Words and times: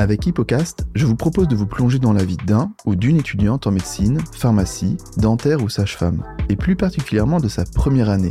Avec 0.00 0.26
Hippocast, 0.26 0.86
je 0.94 1.04
vous 1.04 1.14
propose 1.14 1.46
de 1.46 1.54
vous 1.54 1.66
plonger 1.66 1.98
dans 1.98 2.14
la 2.14 2.24
vie 2.24 2.38
d'un 2.46 2.72
ou 2.86 2.96
d'une 2.96 3.18
étudiante 3.18 3.66
en 3.66 3.70
médecine, 3.70 4.18
pharmacie, 4.32 4.96
dentaire 5.18 5.62
ou 5.62 5.68
sage-femme, 5.68 6.24
et 6.48 6.56
plus 6.56 6.74
particulièrement 6.74 7.38
de 7.38 7.48
sa 7.48 7.64
première 7.64 8.08
année. 8.08 8.30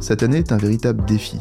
Cette 0.00 0.22
année 0.22 0.38
est 0.38 0.52
un 0.52 0.56
véritable 0.56 1.04
défi. 1.04 1.38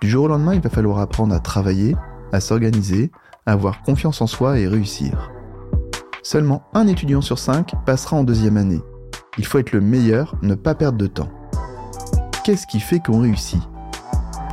Du 0.00 0.08
jour 0.08 0.26
au 0.26 0.28
lendemain, 0.28 0.54
il 0.54 0.60
va 0.60 0.70
falloir 0.70 1.00
apprendre 1.00 1.34
à 1.34 1.40
travailler, 1.40 1.96
à 2.30 2.38
s'organiser, 2.38 3.10
à 3.44 3.54
avoir 3.54 3.82
confiance 3.82 4.20
en 4.20 4.28
soi 4.28 4.60
et 4.60 4.68
réussir. 4.68 5.32
Seulement 6.22 6.62
un 6.74 6.86
étudiant 6.86 7.22
sur 7.22 7.40
cinq 7.40 7.72
passera 7.84 8.16
en 8.16 8.22
deuxième 8.22 8.56
année. 8.56 8.82
Il 9.36 9.46
faut 9.46 9.58
être 9.58 9.72
le 9.72 9.80
meilleur, 9.80 10.36
ne 10.42 10.54
pas 10.54 10.76
perdre 10.76 10.98
de 10.98 11.08
temps. 11.08 11.32
Qu'est-ce 12.44 12.68
qui 12.68 12.78
fait 12.78 13.00
qu'on 13.00 13.22
réussit? 13.22 13.68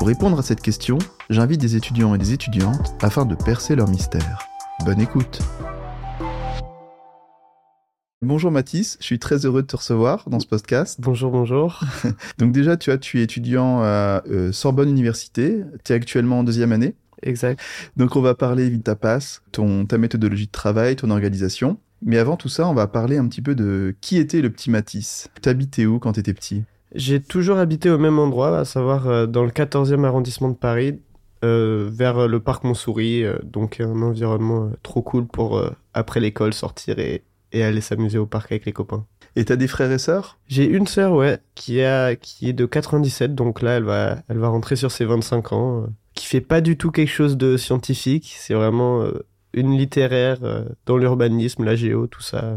Pour 0.02 0.07
répondre 0.07 0.39
à 0.39 0.41
cette 0.41 0.62
question, 0.62 0.98
j'invite 1.30 1.62
des 1.62 1.75
étudiants 1.75 2.16
et 2.16 2.17
des 2.17 2.34
étudiantes 2.34 2.95
afin 3.03 3.23
de 3.23 3.35
percer 3.35 3.75
leur 3.75 3.88
mystère. 3.88 4.39
Bonne 4.84 4.99
écoute 4.99 5.39
Bonjour 8.23 8.49
Mathis, 8.49 8.98
je 8.99 9.05
suis 9.05 9.20
très 9.20 9.45
heureux 9.45 9.61
de 9.61 9.67
te 9.67 9.75
recevoir 9.75 10.27
dans 10.27 10.39
ce 10.39 10.48
podcast. 10.48 10.99
Bonjour, 10.99 11.30
bonjour. 11.30 11.81
Donc 12.39 12.52
déjà, 12.52 12.77
tu, 12.77 12.89
as, 12.89 12.98
tu 12.98 13.20
es 13.20 13.23
étudiant 13.23 13.84
à 13.84 14.23
euh, 14.27 14.52
Sorbonne 14.52 14.89
Université, 14.89 15.61
tu 15.85 15.94
es 15.94 15.95
actuellement 15.95 16.39
en 16.39 16.44
deuxième 16.44 16.72
année. 16.72 16.95
Exact. 17.22 17.59
Donc 17.95 18.16
on 18.16 18.22
va 18.22 18.33
parler 18.33 18.72
vite 18.72 18.86
ta 18.86 18.95
passe, 18.95 19.44
ton, 19.52 19.86
ta 19.86 19.99
méthodologie 19.99 20.47
de 20.47 20.52
travail, 20.52 20.95
ton 20.95 21.11
organisation. 21.11 21.77
Mais 22.03 22.17
avant 22.17 22.38
tout 22.38 22.49
ça, 22.49 22.67
on 22.67 22.73
va 22.73 22.88
parler 22.88 23.17
un 23.17 23.27
petit 23.27 23.44
peu 23.44 23.53
de 23.53 23.95
qui 24.02 24.17
était 24.17 24.41
le 24.41 24.49
petit 24.49 24.72
Matisse. 24.72 25.27
T'habitais 25.44 25.86
où 25.86 25.99
quand 25.99 26.13
t'étais 26.13 26.33
petit? 26.33 26.63
J'ai 26.94 27.22
toujours 27.22 27.58
habité 27.58 27.90
au 27.90 27.98
même 27.98 28.20
endroit, 28.20 28.58
à 28.58 28.66
savoir 28.66 29.08
euh, 29.08 29.26
dans 29.26 29.44
le 29.44 29.52
14e 29.52 30.04
arrondissement 30.04 30.50
de 30.50 30.55
Paris, 30.55 31.00
euh, 31.44 31.90
vers 31.91 32.28
le 32.28 32.39
parc 32.39 32.64
Montsouris, 32.64 33.23
euh, 33.23 33.38
donc 33.44 33.80
un 33.80 34.02
environnement 34.02 34.66
euh, 34.66 34.70
trop 34.83 35.02
cool 35.02 35.25
pour 35.25 35.58
euh, 35.58 35.72
après 35.94 36.20
l'école 36.20 36.53
sortir 36.53 37.00
et, 37.00 37.23
et 37.52 37.64
aller 37.64 37.81
s'amuser 37.81 38.17
au 38.17 38.25
parc 38.25 38.52
avec 38.52 38.66
les 38.66 38.73
copains. 38.73 39.06
Et 39.36 39.45
t'as 39.45 39.56
des 39.56 39.67
frères 39.67 39.92
et 39.92 39.98
sœurs? 39.98 40.38
J'ai 40.48 40.66
une 40.66 40.88
sœur, 40.88 41.14
ouais, 41.14 41.39
qui, 41.56 41.81
a, 41.81 42.16
qui 42.16 42.50
est 42.50 42.53
de 42.53 42.66
97, 42.66 43.33
donc 43.33 43.61
là 43.61 43.78
elle 43.78 43.83
va, 43.83 44.17
elle 44.28 44.38
va 44.38 44.50
rentrer 44.50 44.76
sur 44.76 44.92
ses 44.92 45.05
25 45.05 45.53
ans, 45.53 45.83
euh, 45.83 45.88
qui 46.14 46.26
fait 46.26 46.42
pas 46.42 46.61
du 46.61 46.78
tout 46.78 46.92
quelque 46.92 47.09
chose 47.09 47.38
de 47.38 47.55
scientifique, 47.58 48.36
c'est 48.38 48.53
vraiment 48.53 49.02
euh, 49.02 49.26
une 49.53 49.78
littéraire 49.78 50.39
euh, 50.44 50.66
dans 50.86 50.98
l'urbanisme, 50.98 51.64
la 51.64 51.76
géo, 51.76 52.08
tout 52.08 52.22
ça. 52.22 52.55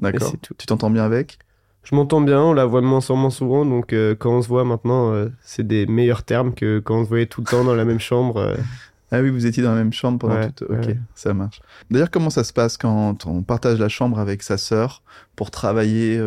D'accord. 0.00 0.32
Tu 0.58 0.66
t'entends 0.66 0.90
bien 0.90 1.04
avec? 1.04 1.38
Je 1.84 1.94
m'entends 1.94 2.20
bien, 2.22 2.40
on 2.40 2.52
la 2.54 2.64
voit 2.64 2.80
de 2.80 2.86
moins 2.86 3.00
en 3.10 3.16
moins 3.16 3.30
souvent, 3.30 3.64
donc 3.66 3.92
euh, 3.92 4.14
quand 4.18 4.30
on 4.32 4.42
se 4.42 4.48
voit 4.48 4.64
maintenant, 4.64 5.12
euh, 5.12 5.28
c'est 5.42 5.66
des 5.66 5.86
meilleurs 5.86 6.22
termes 6.22 6.54
que 6.54 6.78
quand 6.80 7.00
on 7.00 7.04
se 7.04 7.08
voyait 7.10 7.26
tout 7.26 7.40
le 7.42 7.46
temps 7.46 7.62
dans 7.64 7.74
la 7.74 7.84
même 7.84 8.00
chambre. 8.00 8.38
euh. 8.38 8.54
Ah 9.12 9.20
oui, 9.20 9.30
vous 9.30 9.46
étiez 9.46 9.62
dans 9.62 9.70
la 9.70 9.76
même 9.76 9.92
chambre 9.92 10.18
pendant 10.18 10.34
Ouais, 10.34 10.50
toute... 10.50 10.68
Ok, 10.68 10.86
ouais. 10.86 10.98
ça 11.14 11.34
marche. 11.34 11.60
D'ailleurs, 11.88 12.10
comment 12.10 12.30
ça 12.30 12.42
se 12.42 12.52
passe 12.52 12.76
quand 12.76 13.26
on 13.26 13.42
partage 13.42 13.78
la 13.78 13.88
chambre 13.88 14.18
avec 14.18 14.42
sa 14.42 14.56
sœur 14.56 15.02
pour 15.36 15.52
travailler 15.52 16.20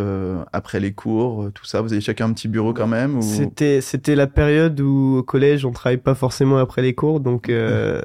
après 0.54 0.80
les 0.80 0.94
cours, 0.94 1.50
tout 1.54 1.66
ça? 1.66 1.82
Vous 1.82 1.92
avez 1.92 2.02
chacun 2.02 2.28
un 2.30 2.34
petit 2.34 2.48
bureau 2.48 2.74
quand 2.74 2.88
même 2.88 3.18
ou... 3.18 3.22
C'était, 3.24 3.82
c'était 3.82 4.16
la 4.16 4.28
période 4.28 4.80
où 4.80 5.18
au 5.18 5.24
collège, 5.24 5.66
on 5.66 5.72
travaille 5.72 5.98
pas 5.98 6.16
forcément 6.16 6.60
après 6.60 6.82
les 6.82 6.94
cours, 6.94 7.20
donc 7.20 7.52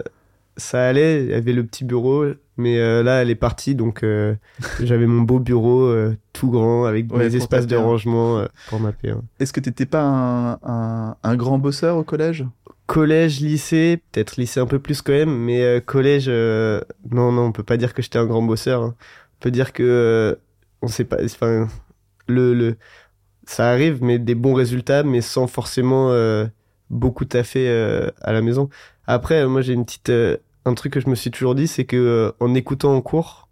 ça 0.56 0.84
allait, 0.84 1.24
il 1.26 1.30
y 1.30 1.34
avait 1.34 1.52
le 1.52 1.64
petit 1.64 1.84
bureau, 1.84 2.24
mais 2.56 2.78
euh, 2.78 3.02
là, 3.02 3.22
elle 3.22 3.30
est 3.30 3.34
partie, 3.34 3.74
donc 3.74 4.02
euh, 4.02 4.34
j'avais 4.82 5.06
mon 5.06 5.22
beau 5.22 5.38
bureau 5.38 5.82
euh, 5.84 6.16
tout 6.32 6.50
grand 6.50 6.84
avec 6.84 7.12
Ouais, 7.12 7.28
des 7.28 7.36
espaces 7.36 7.66
de 7.66 7.76
hein. 7.76 7.82
rangement 7.82 8.44
pour 8.68 8.80
ma 8.80 8.90
P1. 8.90 9.20
Est-ce 9.40 9.52
que 9.52 9.60
t'étais 9.60 9.86
pas 9.86 10.02
un, 10.02 10.52
un, 10.62 11.16
un 11.22 11.36
grand 11.36 11.58
bosseur 11.58 11.96
au 11.96 12.04
collège? 12.04 12.44
Collège, 12.86 13.40
lycée, 13.40 14.02
peut-être 14.12 14.36
lycée 14.36 14.60
un 14.60 14.66
peu 14.66 14.78
plus 14.78 15.00
quand 15.02 15.12
même, 15.12 15.34
mais 15.34 15.80
collège, 15.86 16.28
non, 16.28 17.32
non, 17.32 17.42
on 17.46 17.52
peut 17.52 17.62
pas 17.62 17.76
dire 17.78 17.94
que 17.94 18.02
j'étais 18.02 18.18
un 18.18 18.26
grand 18.26 18.42
bosseur. 18.42 18.82
hein. 18.82 18.94
On 18.98 19.42
peut 19.42 19.50
dire 19.50 19.72
que 19.72 20.38
on 20.82 20.88
sait 20.88 21.04
pas, 21.04 21.16
enfin, 21.24 21.68
le, 22.26 22.54
le, 22.54 22.76
ça 23.46 23.70
arrive, 23.70 24.02
mais 24.02 24.18
des 24.18 24.34
bons 24.34 24.52
résultats, 24.54 25.04
mais 25.04 25.20
sans 25.20 25.46
forcément 25.46 26.12
beaucoup 26.90 27.24
taffer 27.24 27.68
à 28.20 28.32
la 28.32 28.42
maison. 28.42 28.68
Après, 29.06 29.46
moi, 29.46 29.62
j'ai 29.62 29.72
une 29.72 29.84
petite, 29.84 30.12
un 30.64 30.74
truc 30.74 30.92
que 30.92 31.00
je 31.00 31.08
me 31.08 31.14
suis 31.14 31.30
toujours 31.30 31.54
dit, 31.54 31.66
c'est 31.66 31.84
que 31.84 31.96
euh, 31.96 32.32
en 32.40 32.54
écoutant 32.54 32.94
en 32.94 33.00
cours, 33.00 33.48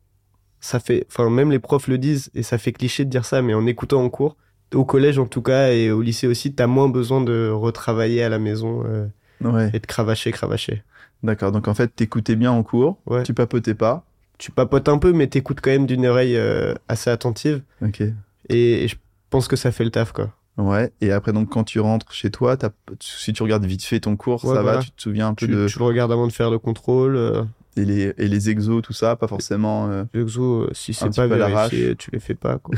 ça 0.60 0.78
fait, 0.80 1.06
enfin, 1.08 1.28
même 1.30 1.50
les 1.50 1.58
profs 1.58 1.88
le 1.88 1.98
disent, 1.98 2.30
et 2.34 2.42
ça 2.42 2.58
fait 2.58 2.72
cliché 2.72 3.04
de 3.04 3.10
dire 3.10 3.24
ça, 3.24 3.42
mais 3.42 3.54
en 3.54 3.66
écoutant 3.66 4.02
en 4.04 4.10
cours, 4.10 4.36
au 4.74 4.84
collège 4.84 5.18
en 5.18 5.26
tout 5.26 5.42
cas, 5.42 5.72
et 5.72 5.90
au 5.90 6.00
lycée 6.02 6.26
aussi, 6.26 6.52
t'as 6.54 6.66
moins 6.66 6.88
besoin 6.88 7.20
de 7.22 7.48
retravailler 7.50 8.22
à 8.22 8.28
la 8.28 8.38
maison. 8.38 8.84
euh, 8.86 9.06
Ouais. 9.42 9.70
et 9.72 9.78
de 9.80 9.86
cravacher, 9.86 10.32
cravacher. 10.32 10.82
D'accord. 11.22 11.50
Donc 11.50 11.66
en 11.66 11.72
fait, 11.72 11.88
t'écoutais 11.96 12.36
bien 12.36 12.52
en 12.52 12.62
cours, 12.62 12.98
Ouais. 13.06 13.22
tu 13.22 13.32
papotais 13.32 13.74
pas. 13.74 14.04
Tu 14.36 14.50
papotes 14.50 14.86
un 14.88 14.98
peu, 14.98 15.12
mais 15.14 15.28
t'écoutes 15.28 15.60
quand 15.62 15.70
même 15.70 15.86
d'une 15.86 16.06
oreille 16.06 16.36
euh, 16.36 16.74
assez 16.88 17.08
attentive. 17.08 17.62
Ok. 17.82 18.02
Et, 18.50 18.84
et 18.84 18.88
je 18.88 18.96
pense 19.30 19.48
que 19.48 19.56
ça 19.56 19.72
fait 19.72 19.82
le 19.84 19.90
taf, 19.90 20.12
quoi. 20.12 20.30
Ouais. 20.60 20.92
Et 21.00 21.10
après, 21.12 21.32
donc 21.32 21.48
quand 21.50 21.64
tu 21.64 21.80
rentres 21.80 22.12
chez 22.12 22.30
toi, 22.30 22.56
si 23.00 23.32
tu 23.32 23.42
regardes 23.42 23.64
vite 23.64 23.82
fait 23.84 24.00
ton 24.00 24.16
cours, 24.16 24.44
Ouais, 24.44 24.54
ça 24.54 24.62
va, 24.62 24.78
tu 24.78 24.90
te 24.90 25.00
souviens 25.02 25.28
un 25.28 25.34
peu 25.34 25.46
Tu, 25.46 25.52
de 25.52 25.66
tu 25.68 25.78
le 25.78 25.84
regardes 25.84 26.12
avant 26.12 26.26
de 26.26 26.32
faire 26.32 26.50
le 26.50 26.58
contrôle. 26.58 27.16
Euh, 27.16 27.42
et 27.76 27.84
les 27.84 28.12
et 28.18 28.28
les 28.28 28.50
exos, 28.50 28.82
tout 28.82 28.92
ça, 28.92 29.16
pas 29.16 29.28
forcément. 29.28 29.88
euh, 29.88 30.04
les 30.12 30.20
exos, 30.22 30.68
euh, 30.68 30.70
si 30.74 30.92
c'est 30.92 31.14
pas 31.14 31.26
vérifié, 31.26 31.94
tu 31.96 32.10
les 32.10 32.20
fais 32.20 32.34
pas, 32.34 32.58
quoi. 32.58 32.74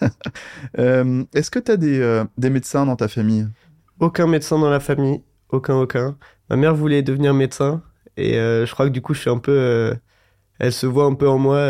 Euh, 0.78 1.24
Est-ce 1.32 1.50
que 1.50 1.58
tu 1.58 1.70
as 1.70 1.76
des, 1.76 2.22
des 2.36 2.50
médecins 2.50 2.84
dans 2.84 2.96
ta 2.96 3.08
famille? 3.08 3.46
Aucun 4.00 4.26
médecin 4.26 4.58
dans 4.58 4.68
la 4.68 4.80
famille. 4.80 5.22
Aucun, 5.48 5.76
aucun. 5.76 6.16
Ma 6.50 6.56
mère 6.56 6.74
voulait 6.74 7.02
devenir 7.02 7.32
médecin. 7.32 7.80
Et 8.16 8.34
je 8.34 8.70
crois 8.72 8.86
que 8.86 8.92
du 8.92 9.00
coup, 9.00 9.14
je 9.14 9.20
suis 9.20 9.30
un 9.30 9.38
peu... 9.38 9.94
elle 10.58 10.72
se 10.72 10.86
voit 10.86 11.04
un 11.06 11.14
peu 11.14 11.28
en 11.28 11.38
moi, 11.38 11.64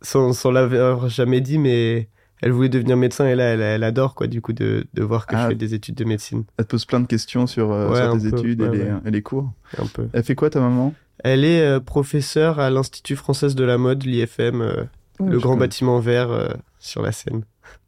sans, 0.00 0.32
sans 0.32 0.50
l'avoir 0.52 1.08
jamais 1.08 1.40
dit, 1.42 1.58
mais 1.58 2.08
elle 2.42 2.52
voulait 2.52 2.68
devenir 2.68 2.96
médecin. 2.96 3.26
Et 3.26 3.34
là, 3.34 3.44
elle, 3.44 3.60
elle 3.60 3.84
adore, 3.84 4.14
quoi, 4.14 4.26
du 4.26 4.40
coup, 4.40 4.52
de, 4.52 4.86
de 4.94 5.02
voir 5.02 5.26
que 5.26 5.34
Ah. 5.36 5.42
je 5.44 5.48
fais 5.48 5.54
des 5.54 5.74
études 5.74 5.94
de 5.96 6.04
médecine. 6.04 6.44
Elle 6.56 6.64
te 6.66 6.70
pose 6.70 6.84
plein 6.84 7.00
de 7.00 7.06
questions 7.06 7.46
sur, 7.46 7.72
euh, 7.72 7.90
Ouais, 7.90 8.02
sur 8.02 8.18
tes 8.22 8.30
peu, 8.30 8.38
études 8.38 8.62
ouais, 8.62 8.68
et, 8.68 8.70
les, 8.78 8.84
ouais. 8.84 8.98
et 9.06 9.10
les 9.10 9.22
cours. 9.22 9.52
Un 9.78 9.86
peu. 9.86 10.08
Elle 10.12 10.22
fait 10.22 10.34
quoi 10.34 10.50
ta 10.50 10.60
maman? 10.60 10.94
Elle 11.22 11.44
est 11.44 11.60
euh, 11.62 11.80
professeure 11.80 12.58
à 12.60 12.70
l'Institut 12.70 13.16
français 13.16 13.48
de 13.54 13.64
la 13.64 13.76
mode, 13.76 14.04
l'IFM, 14.04 14.62
euh, 14.62 14.84
le 15.20 15.38
grand 15.38 15.50
connais. 15.50 15.60
bâtiment 15.66 16.00
vert 16.00 16.30
euh, 16.30 16.48
sur 16.78 17.02
la 17.02 17.12
Seine. 17.12 17.42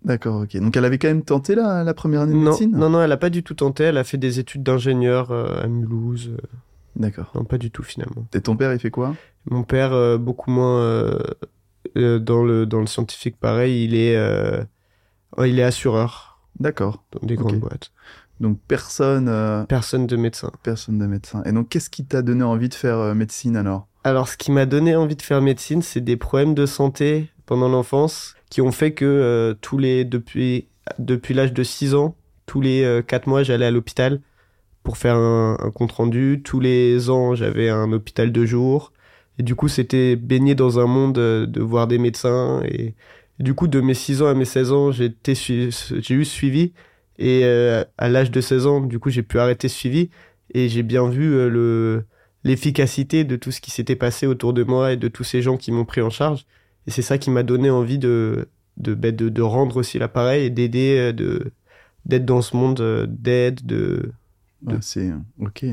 D'accord, 0.05 0.43
ok. 0.43 0.57
Donc 0.59 0.77
elle 0.77 0.85
avait 0.85 0.99
quand 0.99 1.09
même 1.09 1.23
tenté 1.25 1.55
la, 1.55 1.83
la 1.83 1.95
première 1.95 2.21
année 2.21 2.33
de 2.35 2.39
Non, 2.39 2.51
médecine? 2.51 2.71
non, 2.77 2.91
non, 2.91 3.03
elle 3.03 3.11
a 3.13 3.17
pas 3.17 3.31
du 3.31 3.43
tout 3.43 3.55
tenté. 3.55 3.85
Elle 3.85 3.97
a 3.99 4.05
fait 4.05 4.19
des 4.19 4.39
études 4.39 4.63
d'ingénieur 4.63 5.33
à 5.33 5.67
Mulhouse. 5.67 6.33
D'accord. 6.95 7.33
non, 7.35 7.45
pas 7.45 7.57
du 7.57 7.71
tout 7.71 7.83
finalement. 7.83 8.27
Et 8.35 8.41
ton 8.43 8.55
père, 8.55 8.73
il 8.75 8.79
fait 8.79 8.91
quoi? 8.91 9.15
Mon 9.51 9.63
père, 9.63 10.19
beaucoup 10.19 10.51
moins 10.51 11.19
dans 11.95 12.43
le 12.43 12.67
dans 12.67 12.81
le 12.81 12.87
scientifique, 12.87 13.37
pareil. 13.39 13.85
Il 13.85 13.95
est 13.95 14.17
euh, 14.17 14.63
oh, 15.37 15.45
il 15.45 15.59
est 15.59 15.63
assureur 15.65 16.41
D'accord. 16.59 17.03
dans 17.13 17.27
des 17.27 17.37
grandes 17.37 17.59
boîtes. 17.61 17.93
Donc 18.41 18.59
personne, 18.67 19.29
euh, 19.29 19.65
Personne 19.65 20.07
de 20.07 20.17
médecin. 20.17 20.51
personne 20.63 20.99
de 20.99 21.07
médecin. 21.07 21.43
Et 21.45 21.53
donc 21.53 21.69
qu'est-ce 21.69 21.91
qui 21.91 22.05
t'a 22.05 22.23
donné 22.23 22.43
envie 22.43 22.69
de 22.69 22.75
faire 22.75 22.99
euh, 22.99 23.15
médecine 23.15 23.57
alors? 23.57 23.87
Alors, 24.05 24.27
ce 24.29 24.37
qui 24.37 24.51
m'a 24.51 24.67
donné 24.67 24.97
envie 24.97 25.15
de 25.15 25.23
faire 25.23 25.41
médecine, 25.41 25.81
c'est 25.81 26.01
des 26.01 26.17
problèmes 26.17 26.55
de 26.55 26.67
santé 26.67 27.29
pendant 27.47 27.69
l'enfance 27.69 28.35
qui 28.51 28.61
ont 28.61 28.73
fait 28.73 28.93
que 28.95 29.05
euh, 29.05 29.55
tous 29.61 29.79
les 29.79 30.05
depuis 30.05 30.67
depuis 30.99 31.35
l'âge 31.35 31.53
de 31.53 31.63
6 31.63 31.95
ans, 31.95 32.17
tous 32.47 32.61
les 32.61 33.01
4 33.07 33.29
mois, 33.29 33.45
j'allais 33.45 33.67
à 33.67 33.71
l'hôpital 33.71 34.21
pour 34.83 34.97
faire 34.97 35.15
un, 35.15 35.57
un 35.61 35.71
compte 35.71 35.93
rendu. 35.93 36.43
Tous 36.45 36.59
les 36.59 37.09
ans, 37.11 37.37
j'avais 37.37 37.69
un 37.71 37.93
hôpital 37.93 38.33
de 38.33 38.45
jour. 38.45 38.93
Et 39.39 39.43
du 39.43 39.55
coup, 39.55 39.69
c'était 39.69 40.17
baigné 40.17 40.55
dans 40.55 40.79
un 40.79 40.87
monde 40.87 41.19
euh, 41.19 41.47
de 41.47 41.61
voir 41.61 41.87
des 41.87 41.99
médecins. 41.99 42.63
Et, 42.65 42.95
du 43.39 43.55
coup, 43.55 43.67
de 43.67 43.81
mes 43.81 43.95
6 43.95 44.23
ans 44.23 44.27
à 44.27 44.35
mes 44.35 44.45
16 44.45 44.73
ans, 44.73 44.93
j'ai 44.93 45.15
eu 46.11 46.25
suivi. 46.25 46.73
Et 47.19 47.43
euh, 47.45 47.85
à 47.99 48.09
l'âge 48.09 48.31
de 48.31 48.41
16 48.41 48.67
ans, 48.67 48.81
du 48.81 48.99
coup, 48.99 49.11
j'ai 49.11 49.23
pu 49.23 49.39
arrêter 49.39 49.69
ce 49.69 49.77
suivi. 49.77 50.11
Et 50.55 50.69
j'ai 50.69 50.83
bien 50.83 51.09
vu 51.09 51.35
euh, 51.35 51.49
le 51.49 52.05
l'efficacité 52.45 53.23
de 53.23 53.37
tout 53.37 53.53
ce 53.53 53.61
qui 53.61 53.71
s'était 53.71 53.95
passé 53.95 54.27
autour 54.27 54.53
de 54.53 54.65
moi 54.65 54.93
et 54.93 54.97
de 54.97 55.07
tous 55.07 55.23
ces 55.23 55.43
gens 55.43 55.57
qui 55.57 55.71
m'ont 55.71 55.85
pris 55.85 56.03
en 56.03 56.11
charge. 56.11 56.45
Et 56.89 56.91
c'est 56.91 57.01
ça 57.03 57.17
qui 57.17 57.31
m'a 57.31 57.45
donné 57.45 57.71
envie 57.71 57.99
de, 57.99 58.49
de, 58.79 58.95
ben, 58.95 59.15
de, 59.15 59.43
rendre 59.43 59.77
aussi 59.77 60.01
l'appareil 60.01 60.47
et 60.47 60.51
d'aider, 60.51 61.13
de, 61.13 61.53
d'être 62.05 62.25
dans 62.25 62.43
ce 62.43 62.57
monde 62.57 63.07
d'aide, 63.09 63.65
de... 63.65 64.11
Ouais, 64.67 64.75
C'est 64.81 65.13
ok. 65.41 65.67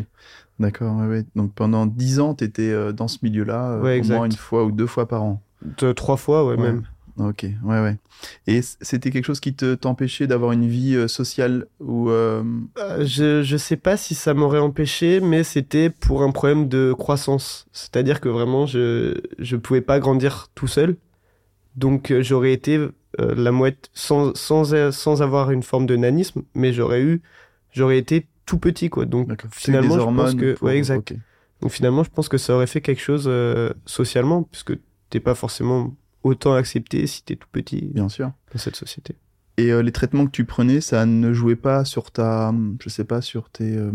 D'accord. 0.60 0.98
Ouais, 0.98 1.08
ouais. 1.08 1.26
Donc 1.36 1.54
pendant 1.54 1.86
10 1.86 2.20
ans, 2.20 2.34
t'étais 2.34 2.70
euh, 2.70 2.92
dans 2.92 3.08
ce 3.08 3.20
milieu-là, 3.24 3.72
euh, 3.74 3.82
Ouais, 3.82 4.02
au 4.02 4.04
moins 4.14 4.26
une 4.26 4.32
fois 4.34 4.66
ou 4.66 4.72
deux 4.72 4.88
fois 4.88 5.08
par 5.08 5.24
an. 5.24 5.42
de 5.80 5.92
trois 5.94 6.18
fois, 6.18 6.46
ouais, 6.46 6.58
même. 6.58 6.84
Ok, 7.18 7.44
ouais, 7.44 7.82
ouais. 7.82 7.98
Et 8.48 8.62
c'était 8.62 9.12
quelque 9.12 9.26
chose 9.26 9.42
qui 9.42 9.54
te 9.54 9.76
t'empêchait 9.76 10.26
d'avoir 10.26 10.54
une 10.54 10.68
vie 10.68 10.96
euh, 10.96 11.10
sociale 11.10 11.66
ou 11.82 12.10
euh, 12.10 12.44
Euh, 12.78 13.06
je, 13.06 13.44
je 13.44 13.58
sais 13.58 13.76
pas 13.76 13.98
si 13.98 14.16
ça 14.16 14.34
m'aurait 14.34 14.60
empêché, 14.60 15.20
mais 15.20 15.44
c'était 15.44 15.90
pour 15.90 16.24
un 16.24 16.32
problème 16.32 16.70
de 16.70 16.94
croissance. 16.98 17.68
C'est-à-dire 17.74 18.22
que 18.22 18.30
vraiment, 18.30 18.66
je, 18.66 19.20
je 19.38 19.56
pouvais 19.58 19.82
pas 19.82 20.00
grandir 20.00 20.48
tout 20.56 20.68
seul. 20.68 20.96
Donc, 21.76 22.14
j'aurais 22.22 22.54
été 22.54 22.80
la 23.18 23.52
moitié, 23.52 23.80
sans, 23.94 24.34
sans, 24.36 24.92
sans 24.92 25.22
avoir 25.22 25.52
une 25.52 25.64
forme 25.64 25.86
de 25.88 25.96
nanisme, 25.98 26.44
mais 26.54 26.72
j'aurais 26.72 27.02
eu, 27.02 27.22
j'aurais 27.72 27.98
été 27.98 28.28
tout 28.50 28.58
petit, 28.58 28.90
quoi. 28.90 29.06
Donc, 29.06 29.30
finalement, 29.52 29.96
je 30.00 30.04
pense 30.16 30.36
que, 30.36 30.54
pour- 30.54 30.68
ouais, 30.68 30.78
exact. 30.78 31.14
Donc 31.62 31.72
finalement, 31.72 32.04
je 32.04 32.10
pense 32.10 32.30
que 32.30 32.38
ça 32.38 32.56
aurait 32.56 32.68
fait 32.68 32.80
quelque 32.82 33.02
chose 33.02 33.26
euh, 33.28 33.72
socialement, 33.86 34.44
puisque 34.44 34.74
t'es 35.10 35.20
pas 35.20 35.36
forcément 35.36 35.94
autant 36.24 36.54
accepté 36.54 37.06
si 37.06 37.22
t'es 37.24 37.36
tout 37.36 37.48
petit 37.52 37.82
Bien 37.94 38.08
sûr. 38.10 38.32
dans 38.54 38.60
cette 38.60 38.76
société. 38.78 39.16
Et 39.58 39.72
euh, 39.74 39.82
les 39.82 39.92
traitements 39.92 40.26
que 40.26 40.32
tu 40.32 40.46
prenais, 40.46 40.80
ça 40.80 41.06
ne 41.06 41.34
jouait 41.34 41.58
pas 41.58 41.84
sur 41.84 42.12
ta, 42.12 42.54
je 42.82 42.88
sais 42.88 43.04
pas, 43.04 43.20
sur 43.22 43.50
tes, 43.50 43.76
euh, 43.76 43.92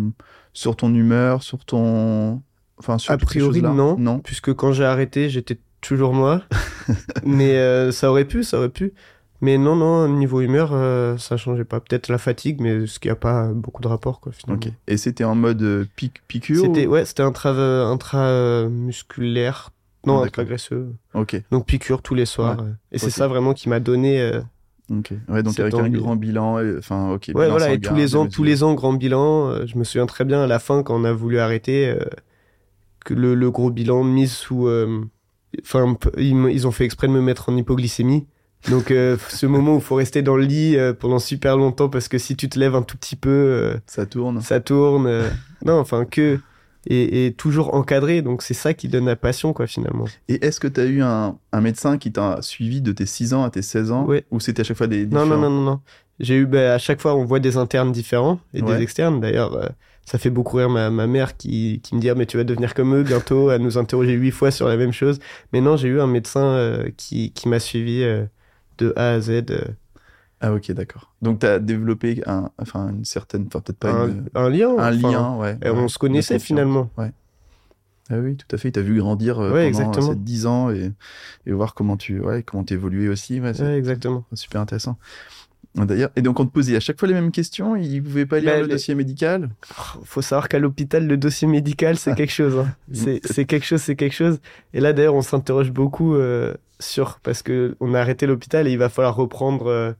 sur 0.53 0.77
ton 0.77 0.95
humeur, 0.95 1.43
sur 1.43 1.65
ton, 1.65 2.43
enfin 2.77 2.99
sur 2.99 3.13
A 3.15 3.17
priori, 3.17 3.61
choses-là? 3.61 3.71
non. 3.73 3.97
Non. 3.99 4.19
Puisque 4.19 4.53
quand 4.53 4.73
j'ai 4.73 4.85
arrêté, 4.85 5.31
j'étais 5.31 5.59
toujours 5.81 6.13
moi. 6.13 6.43
mais 7.25 7.91
ça 7.93 8.11
aurait 8.11 8.27
pu, 8.27 8.45
ça 8.45 8.59
aurait 8.59 8.69
pu. 8.69 8.93
Mais 9.41 9.59
non, 9.59 9.77
non, 9.77 10.09
niveau 10.09 10.41
humeur, 10.41 10.71
euh, 10.73 11.17
ça 11.19 11.37
changeait 11.37 11.65
pas. 11.65 11.81
Peut-être 11.81 12.09
la 12.09 12.19
fatigue, 12.19 12.61
mais 12.61 12.87
ce 12.87 12.99
qui 12.99 13.11
a 13.11 13.17
pas 13.17 13.49
beaucoup 13.53 13.83
de 13.83 13.89
rapport, 13.89 14.21
quoi, 14.21 14.33
finalement. 14.33 14.61
Et 14.87 14.97
c'était 14.97 15.25
en 15.25 15.35
mode 15.35 15.61
euh, 15.63 15.85
pic 15.97 16.23
piqûre. 16.29 16.63
C'était 16.63 16.87
ou- 16.87 16.91
ouais, 16.93 17.05
c'était 17.05 17.23
intramusculaire. 18.65 19.71
Non, 20.07 20.15
D'accord. 20.15 20.27
intragraisseux. 20.27 20.93
Ok. 21.15 21.41
Donc 21.51 21.67
piqûre 21.67 22.03
tous 22.03 22.15
les 22.15 22.27
soirs. 22.27 22.59
Ouais. 22.59 22.65
euh. 22.69 22.73
Et 22.93 22.99
c'est 22.99 23.11
ça 23.11 23.27
vraiment 23.27 23.55
qui 23.55 23.69
m'a 23.69 23.81
donné. 23.81 24.21
euh, 24.21 24.41
Ok. 24.91 25.13
Ouais, 25.29 25.43
donc 25.43 25.59
avec 25.59 25.73
un 25.75 25.89
grand 25.89 26.15
bilan, 26.17 26.59
enfin, 26.79 27.13
ok. 27.13 27.31
Ouais, 27.35 27.49
voilà. 27.49 27.73
Et 27.73 27.81
tous 27.81 27.95
les 27.95 28.17
ans, 28.17 28.27
tous 28.27 28.43
les 28.45 28.63
ans, 28.63 28.75
grand 28.75 28.93
bilan. 28.93 29.49
euh, 29.49 29.67
je 29.67 29.79
me 29.79 29.85
souviens 29.85 30.05
très 30.07 30.25
bien 30.27 30.43
à 30.43 30.47
la 30.47 30.59
fin 30.59 30.83
quand 30.83 30.95
on 31.01 31.05
a 31.05 31.13
voulu 31.13 31.39
arrêter 31.39 31.89
euh, 31.89 32.05
que 33.05 33.15
le, 33.15 33.35
le 33.35 33.51
gros 33.51 33.71
bilan 33.71 34.05
mis 34.05 34.29
sous. 34.29 34.69
euh, 34.69 35.03
Enfin, 35.63 35.97
ils 36.19 36.67
ont 36.67 36.71
fait 36.73 36.85
exprès 36.85 37.07
de 37.07 37.13
me 37.13 37.21
mettre 37.23 37.49
en 37.49 37.57
hypoglycémie. 37.57 38.27
Donc 38.71 38.91
euh, 38.91 39.17
ce 39.29 39.45
moment 39.47 39.75
où 39.75 39.79
il 39.79 39.83
faut 39.83 39.95
rester 39.97 40.23
dans 40.23 40.37
le 40.37 40.45
lit 40.45 40.77
euh, 40.77 40.93
pendant 40.95 41.19
super 41.19 41.57
longtemps 41.57 41.89
parce 41.91 42.09
que 42.09 42.17
si 42.19 42.35
tu 42.37 42.49
te 42.49 42.59
lèves 42.59 42.75
un 42.75 42.83
tout 42.83 42.97
petit 42.97 43.17
peu, 43.17 43.29
euh, 43.31 43.75
Ça 43.87 44.07
tourne. 44.07 44.41
ça 44.41 44.61
tourne. 44.61 45.07
euh, 45.07 45.29
non, 45.65 45.79
enfin 45.79 46.05
que 46.07 46.39
et, 46.87 47.27
et 47.27 47.33
toujours 47.33 47.75
encadré. 47.75 48.21
Donc 48.23 48.43
c'est 48.43 48.55
ça 48.55 48.75
qui 48.75 48.89
donne 48.89 49.07
la 49.07 49.17
passion, 49.17 49.53
quoi, 49.53 49.67
finalement. 49.67 50.05
Et 50.29 50.45
est-ce 50.47 50.61
que 50.61 50.69
tu 50.69 50.81
as 50.81 50.85
eu 50.85 51.03
un, 51.03 51.37
un 51.53 51.61
médecin 51.61 51.97
qui 51.99 52.13
t'a 52.13 52.39
suivi 52.43 52.81
de 52.83 52.93
tes 52.93 53.07
6 53.07 53.33
ans 53.35 53.43
à 53.45 53.51
tes 53.51 53.63
16 53.63 53.91
ans 53.93 54.05
Ouais. 54.07 54.25
Ou 54.31 54.41
c'était 54.41 54.61
à 54.61 54.65
chaque 54.65 54.77
fois 54.77 54.87
des. 54.87 55.07
Non, 55.07 55.21
non, 55.21 55.25
différents 55.25 55.41
non, 55.43 55.51
non, 55.51 55.63
non. 55.63 55.81
J'ai 56.21 56.37
eu, 56.37 56.47
bah, 56.47 56.75
à 56.75 56.79
chaque 56.79 57.01
fois, 57.01 57.15
on 57.17 57.25
voit 57.25 57.41
des 57.41 57.57
internes 57.57 57.91
différents 57.91 58.39
et 58.55 58.63
Ouais. 58.63 58.77
des 58.77 58.83
externes. 58.83 59.21
D'ailleurs, 59.21 59.55
euh, 59.57 59.67
ça 60.05 60.19
fait 60.19 60.29
beaucoup 60.31 60.59
rire 60.59 60.69
ma, 60.71 60.91
ma 60.91 61.07
mère 61.07 61.37
qui, 61.39 61.81
qui 61.83 61.95
me 61.97 62.01
dit, 62.01 62.09
Ah, 62.11 62.15
mais 62.15 62.27
tu 62.27 62.37
vas 62.37 62.45
devenir 62.45 62.75
comme 62.75 62.95
eux 62.95 63.03
bientôt, 63.03 63.49
à 63.49 63.59
nous 63.59 63.79
interroger 63.79 64.13
huit 64.13 64.31
fois 64.31 64.51
sur 64.51 64.69
la 64.69 64.77
même 64.77 64.93
chose. 64.93 65.19
Mais 65.55 65.61
non, 65.63 65.77
j'ai 65.77 65.89
eu 65.89 66.01
un 66.01 66.07
médecin 66.07 66.45
euh, 66.45 66.89
qui, 66.99 67.33
qui 67.33 67.49
m'a 67.49 67.59
suivi 67.61 68.03
euh, 68.03 68.25
de 68.79 68.93
A 68.97 69.13
à 69.13 69.21
Z. 69.21 69.31
euh, 69.51 69.65
Ah, 70.41 70.53
ok, 70.53 70.71
d'accord. 70.73 71.15
Donc 71.23 71.41
tu 71.41 71.47
as 71.47 71.59
développé 71.59 72.23
un, 72.27 72.51
enfin, 72.59 72.91
une 72.91 73.05
certaine. 73.05 73.47
Enfin, 73.47 73.61
peut-être 73.61 73.79
pas 73.79 73.93
un, 73.93 74.09
une- 74.09 74.29
un 74.35 74.51
lien. 74.51 74.77
un 74.79 74.91
lien, 74.91 75.37
ouais. 75.37 75.59
et 75.63 75.71
ouais, 75.71 75.79
on 75.79 75.89
se 75.89 75.99
connaissait 75.99 76.39
finalement. 76.39 76.91
Ah 78.11 78.19
oui, 78.19 78.37
tout 78.37 78.55
à 78.55 78.59
fait. 78.59 78.69
Il 78.69 78.73
t'a 78.73 78.83
vu 78.83 78.99
grandir 78.99 79.39
euh, 79.39 79.49
Ouais, 79.53 79.71
pendant 79.71 79.91
exactement. 79.91 80.11
ces 80.11 80.17
10 80.17 80.45
ans 80.45 80.69
et, 80.71 80.93
et 81.47 81.53
voir 81.53 81.73
comment 81.73 81.97
tu 81.97 82.21
ouais, 82.21 82.43
comment 82.43 82.65
évolué 82.67 83.09
aussi. 83.09 83.41
Ouais, 83.41 83.55
c'est 83.55 83.63
Ouais, 83.63 83.79
exactement. 83.79 84.27
super 84.35 84.61
intéressant. 84.61 84.99
D'ailleurs, 85.77 86.11
et 86.15 86.23
donc 86.23 86.39
on 86.39 86.47
te 86.47 86.53
posait 86.53 86.77
à 86.77 86.81
chaque 86.81 86.99
fois 87.01 87.09
les 87.09 87.15
mêmes 87.15 87.33
questions. 87.33 87.75
Il 87.75 88.01
pouvait 88.03 88.27
pas 88.27 88.39
lire 88.39 88.53
Bah, 88.53 88.61
le 88.61 88.67
les- 88.67 88.73
dossier 88.73 88.95
médical? 88.95 89.51
faut 90.05 90.23
savoir 90.23 90.49
qu'à 90.49 90.61
l'hôpital, 90.61 91.07
le 91.07 91.17
dossier 91.17 91.49
médical, 91.49 91.97
c'est 91.97 92.15
quelque 92.15 92.33
chose. 92.33 92.57
hein. 92.59 92.77
C'est 93.25 93.45
quelque 93.45 93.67
chose, 93.67 93.81
c'est 93.83 93.97
quelque 93.97 94.13
chose. 94.15 94.39
Et 94.73 94.81
là, 94.81 94.93
d'ailleurs, 94.93 95.15
on 95.17 95.23
s'interroge 95.23 95.73
beaucoup 95.73 96.15
euh, 96.15 96.55
sur 96.79 97.19
parce 97.25 97.43
que 97.43 97.77
on 97.81 97.93
a 97.95 98.01
arrêté 98.01 98.27
l'hôpital 98.27 98.69
et 98.69 98.73
il 98.73 98.79
va 98.79 98.89
falloir 98.89 99.17
reprendre. 99.17 99.67
euh, 99.67 99.93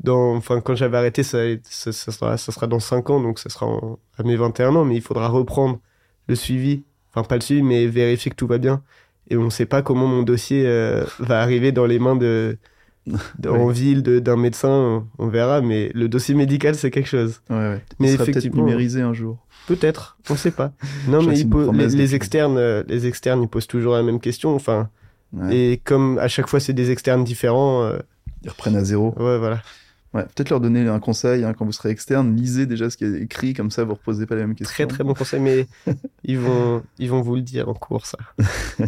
dans, 0.00 0.36
enfin, 0.36 0.60
quand 0.60 0.76
j'avais 0.76 0.96
arrêté, 0.96 1.24
ça, 1.24 1.38
ça, 1.64 1.90
ça 1.92 2.12
sera, 2.12 2.36
ça 2.38 2.52
sera 2.52 2.68
dans 2.68 2.78
5 2.78 3.10
ans, 3.10 3.20
donc 3.20 3.40
ça 3.40 3.48
sera 3.50 3.66
en- 3.66 3.98
à 4.16 4.22
mes 4.22 4.36
21 4.36 4.76
ans, 4.76 4.84
mais 4.84 4.94
il 4.94 5.02
faudra 5.02 5.26
reprendre 5.28 5.80
le 6.28 6.36
suivi. 6.36 6.84
Enfin, 7.12 7.26
pas 7.26 7.34
le 7.34 7.40
suivi, 7.40 7.62
mais 7.62 7.86
vérifier 7.88 8.30
que 8.30 8.36
tout 8.36 8.46
va 8.46 8.58
bien. 8.58 8.80
Et 9.28 9.36
on 9.36 9.44
ne 9.44 9.50
sait 9.50 9.66
pas 9.66 9.82
comment 9.82 10.06
mon 10.06 10.22
dossier 10.22 10.64
euh, 10.66 11.04
va 11.18 11.40
arriver 11.42 11.72
dans 11.72 11.84
les 11.84 11.98
mains 11.98 12.14
de- 12.16 12.56
en 13.46 13.66
Ouais. 13.66 13.72
ville 13.72 14.02
d'un 14.02 14.36
médecin. 14.36 14.68
On, 14.68 15.06
on 15.18 15.28
verra, 15.28 15.60
mais 15.60 15.90
le 15.94 16.08
dossier 16.08 16.34
médical, 16.34 16.74
c'est 16.74 16.90
quelque 16.90 17.08
chose. 17.08 17.40
Ouais, 17.50 17.56
ouais. 17.56 17.84
Mais 17.98 18.10
Il 18.12 18.18
sera 18.18 18.24
effectivement- 18.28 18.62
numérisé 18.64 19.00
un 19.02 19.12
jour. 19.14 19.38
Peut-être, 19.66 20.16
on 20.30 20.36
sait 20.36 20.50
pas. 20.50 20.72
Non, 21.08 21.22
mais 21.22 21.34
les, 21.34 22.14
externes, 22.14 22.56
euh, 22.58 22.82
les 22.88 23.06
externes, 23.06 23.42
ils 23.42 23.48
posent 23.48 23.66
toujours 23.66 23.94
la 23.94 24.02
même 24.02 24.20
question. 24.20 24.54
Enfin, 24.54 24.88
et 25.50 25.80
comme 25.84 26.18
à 26.18 26.28
chaque 26.28 26.46
fois 26.48 26.58
c'est 26.58 26.72
des 26.72 26.90
externes 26.90 27.22
différents, 27.24 27.82
euh, 27.84 27.98
Ils 28.44 28.48
reprennent 28.50 28.76
à 28.76 28.84
zéro. 28.84 29.14
ouais, 29.18 29.36
voilà. 29.38 29.60
Ouais, 30.14 30.22
peut-être 30.22 30.48
leur 30.48 30.60
donner 30.60 30.88
un 30.88 31.00
conseil 31.00 31.44
hein, 31.44 31.52
quand 31.52 31.66
vous 31.66 31.72
serez 31.72 31.90
externe. 31.90 32.34
Lisez 32.34 32.64
déjà 32.64 32.88
ce 32.88 32.96
qui 32.96 33.04
est 33.04 33.20
écrit, 33.20 33.52
comme 33.52 33.70
ça 33.70 33.84
vous 33.84 33.92
reposez 33.92 34.24
pas 34.24 34.36
les 34.36 34.40
mêmes 34.40 34.54
questions. 34.54 34.72
Très 34.74 34.86
très 34.86 35.04
bon 35.04 35.12
conseil, 35.12 35.38
mais 35.38 35.66
ils 36.24 36.38
vont, 36.38 36.82
ils 36.98 37.10
vont 37.10 37.20
vous 37.20 37.34
le 37.34 37.42
dire 37.42 37.68
en 37.68 37.74
cours, 37.74 38.06
ça. 38.06 38.16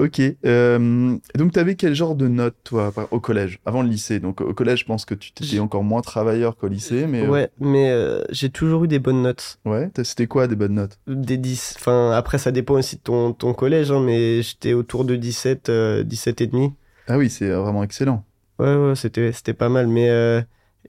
Ok. 0.00 0.20
euh, 0.46 1.16
donc, 1.34 1.52
tu 1.52 1.58
avais 1.58 1.74
quel 1.74 1.94
genre 1.94 2.14
de 2.14 2.26
notes, 2.26 2.56
toi, 2.64 2.90
au 3.10 3.20
collège, 3.20 3.60
avant 3.66 3.82
le 3.82 3.88
lycée? 3.90 4.18
Donc, 4.18 4.40
au 4.40 4.54
collège, 4.54 4.80
je 4.80 4.84
pense 4.86 5.04
que 5.04 5.14
tu 5.14 5.30
étais 5.30 5.58
encore 5.58 5.84
moins 5.84 6.00
travailleur 6.00 6.56
qu'au 6.56 6.68
lycée, 6.68 7.06
mais. 7.06 7.22
euh, 7.24 7.28
Ouais, 7.30 7.50
mais 7.60 7.90
euh, 7.90 8.24
j'ai 8.30 8.48
toujours 8.48 8.84
eu 8.84 8.88
des 8.88 8.98
bonnes 8.98 9.20
notes, 9.22 9.58
ouais, 9.66 9.90
c'était 10.02 10.26
quoi 10.26 10.46
des 10.46 10.56
bonnes 10.56 10.74
notes? 10.74 10.98
Des 11.06 11.36
10. 11.36 11.74
Enfin, 11.78 12.12
après 12.12 12.38
ça 12.38 12.50
dépend 12.50 12.74
aussi 12.74 12.96
de 12.96 13.02
ton, 13.02 13.34
ton 13.34 13.52
collège, 13.52 13.90
hein, 13.92 14.00
mais 14.00 14.40
j'étais 14.42 14.72
autour 14.72 15.04
de 15.04 15.16
17, 15.16 15.68
euh, 15.68 16.02
17 16.02 16.40
et 16.40 16.46
demi. 16.46 16.72
Ah 17.06 17.18
oui, 17.18 17.28
c'est 17.28 17.50
vraiment 17.50 17.84
excellent. 17.84 18.24
Ouais, 18.58 18.74
ouais, 18.74 18.94
c'était, 18.96 19.32
c'était 19.32 19.54
pas 19.54 19.68
mal. 19.68 19.86
Mais, 19.86 20.08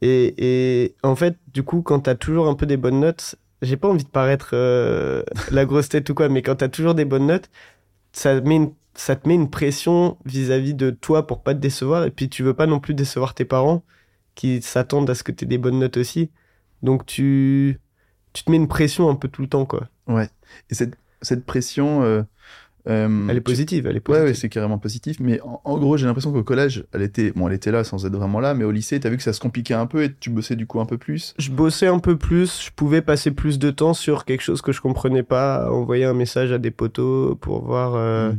et, 0.02 0.34
et 0.84 0.96
en 1.04 1.16
fait, 1.18 1.36
du 1.54 1.64
coup, 1.64 1.82
quand 1.82 2.00
t'as 2.02 2.16
toujours 2.16 2.48
un 2.48 2.54
peu 2.56 2.66
des 2.66 2.78
bonnes 2.78 3.02
notes, 3.02 3.36
j'ai 3.62 3.76
pas 3.78 3.90
envie 3.90 4.04
de 4.06 4.10
paraître 4.10 4.52
la 5.52 5.66
grosse 5.66 5.90
tête 5.90 6.10
ou 6.10 6.14
quoi, 6.14 6.30
mais 6.30 6.42
quand 6.42 6.56
t'as 6.56 6.70
toujours 6.70 6.96
des 6.96 7.06
bonnes 7.06 7.28
notes, 7.28 7.50
ça, 8.14 8.40
met 8.42 8.56
une- 8.58 8.74
ça 8.94 9.16
te 9.16 9.28
met 9.28 9.36
une 9.36 9.50
pression 9.50 10.18
vis-à-vis 10.26 10.74
de 10.74 10.90
toi 10.92 11.26
pour 11.28 11.44
pas 11.44 11.54
te 11.54 11.60
décevoir. 11.60 12.06
Et 12.06 12.12
puis, 12.12 12.30
tu 12.30 12.44
veux 12.44 12.54
pas 12.54 12.68
non 12.68 12.80
plus 12.80 12.94
décevoir 12.94 13.34
tes 13.34 13.46
parents 13.46 13.84
qui 14.36 14.62
s'attendent 14.62 15.10
à 15.10 15.16
ce 15.16 15.24
que 15.24 15.32
t'aies 15.32 15.46
des 15.46 15.58
bonnes 15.58 15.80
notes 15.80 15.98
aussi. 15.98 16.30
Donc, 16.84 17.06
tu, 17.06 17.80
tu 18.34 18.44
te 18.44 18.52
mets 18.52 18.58
une 18.58 18.68
pression 18.68 19.10
un 19.10 19.16
peu 19.16 19.28
tout 19.28 19.42
le 19.42 19.48
temps, 19.48 19.66
quoi. 19.66 19.88
Et 20.70 20.74
cette, 20.76 20.96
cette 21.22 21.46
pression. 21.46 22.04
euh, 22.04 22.24
euh, 22.88 23.28
Elle 23.30 23.38
est 23.38 23.40
tu- 23.42 23.44
positive, 23.44 23.86
elle 23.86 23.96
est 23.96 24.00
Ouais, 24.00 24.16
positive. 24.16 24.26
ouais, 24.26 24.34
c'est 24.34 24.50
carrément 24.50 24.80
positif. 24.80 25.20
Mais 25.20 25.40
en, 25.42 25.62
en 25.64 25.78
gros, 25.78 25.98
j'ai 25.98 26.08
l'impression 26.08 26.32
qu'au 26.34 26.44
collège, 26.44 26.84
elle 26.94 27.04
était, 27.04 27.32
bon, 27.32 27.48
elle 27.48 27.54
était 27.54 27.72
là 27.72 27.84
sans 27.84 28.06
être 28.08 28.16
vraiment 28.16 28.40
là, 28.40 28.56
mais 28.56 28.64
au 28.64 28.72
lycée, 28.72 29.00
t'as 29.00 29.10
vu 29.10 29.18
que 29.18 29.24
ça 29.24 29.34
se 29.34 29.40
compliquait 29.40 29.76
un 29.76 29.86
peu 29.86 30.04
et 30.04 30.14
tu 30.20 30.32
bossais 30.32 30.56
du 30.56 30.66
coup 30.66 30.80
un 30.82 30.88
peu 30.88 30.98
plus. 30.98 31.36
je 31.38 31.52
bossais 31.52 31.86
un 31.88 32.00
peu 32.00 32.18
plus, 32.18 32.64
je 32.66 32.72
pouvais 32.72 33.04
passer 33.04 33.30
plus 33.32 33.60
de 33.60 33.70
temps 33.70 33.94
sur 33.94 34.26
quelque 34.26 34.42
chose 34.42 34.64
que 34.64 34.72
je 34.72 34.82
comprenais 34.82 35.22
pas, 35.24 35.72
envoyer 35.72 36.06
un 36.06 36.16
message 36.16 36.52
à 36.52 36.58
des 36.58 36.72
potos 36.72 37.38
pour 37.40 37.64
voir 37.64 37.94
euh, 37.94 38.32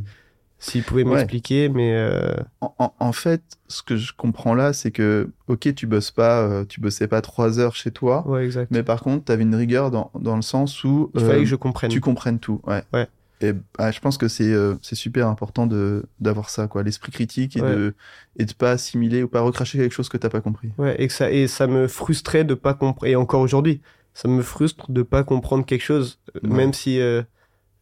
S'ils 0.64 0.84
pouvaient 0.84 1.02
Ouais. 1.02 1.16
m'expliquer, 1.16 1.68
mais 1.68 1.92
euh, 1.94 2.34
En, 2.60 2.72
en- 2.78 2.94
en 3.00 3.12
fait, 3.12 3.42
ce 3.66 3.82
que 3.82 3.96
je 3.96 4.12
comprends 4.16 4.54
là, 4.54 4.72
c'est 4.72 4.92
que, 4.92 5.28
ok, 5.48 5.74
tu 5.74 5.88
bosses 5.88 6.12
pas, 6.12 6.40
euh, 6.42 6.64
tu 6.64 6.80
bossais 6.80 7.08
pas 7.08 7.20
trois 7.20 7.58
heures 7.58 7.74
chez 7.74 7.90
toi, 7.90 8.24
ouais, 8.28 8.44
exact. 8.44 8.70
mais 8.70 8.84
par 8.84 9.00
contre, 9.02 9.24
t'avais 9.24 9.42
une 9.42 9.56
rigueur 9.56 9.90
dans, 9.90 10.12
dans 10.14 10.36
le 10.36 10.42
sens 10.42 10.84
où 10.84 11.10
Il 11.14 11.20
euh, 11.22 11.26
fallait 11.26 11.40
que 11.40 11.46
je 11.46 11.56
comprenne. 11.56 11.90
tu 11.90 12.00
comprennes 12.00 12.38
tout. 12.38 12.60
Ouais. 12.64 12.82
Ouais. 12.92 13.08
Et 13.40 13.52
bah, 13.76 13.90
je 13.90 13.98
pense 13.98 14.18
que 14.18 14.28
c'est 14.28 14.52
euh, 14.52 14.76
c'est 14.82 14.94
super 14.94 15.26
important 15.26 15.66
de 15.66 16.04
d'avoir 16.20 16.48
ça, 16.48 16.68
quoi, 16.68 16.84
l'esprit 16.84 17.10
critique 17.10 17.56
et 17.56 17.60
Ouais. 17.62 17.74
de 17.74 17.94
et 18.36 18.44
de 18.44 18.52
pas 18.52 18.70
assimiler 18.70 19.24
ou 19.24 19.28
pas 19.28 19.40
recracher 19.40 19.78
quelque 19.78 19.90
chose 19.92 20.08
que 20.08 20.16
t'as 20.16 20.28
pas 20.30 20.40
compris. 20.40 20.70
Ouais, 20.78 20.94
et 21.02 21.08
que 21.08 21.12
ça 21.12 21.28
et 21.32 21.48
ça 21.48 21.66
me 21.66 21.88
frustrait 21.88 22.44
de 22.44 22.54
pas 22.54 22.74
comprendre. 22.74 23.06
Et 23.10 23.16
encore 23.16 23.40
aujourd'hui, 23.40 23.80
ça 24.14 24.28
me 24.28 24.42
frustre 24.42 24.92
de 24.92 25.02
pas 25.02 25.24
comprendre 25.24 25.66
quelque 25.66 25.82
chose, 25.82 26.20
euh, 26.36 26.40
même 26.48 26.72
si 26.72 27.00
euh, 27.00 27.22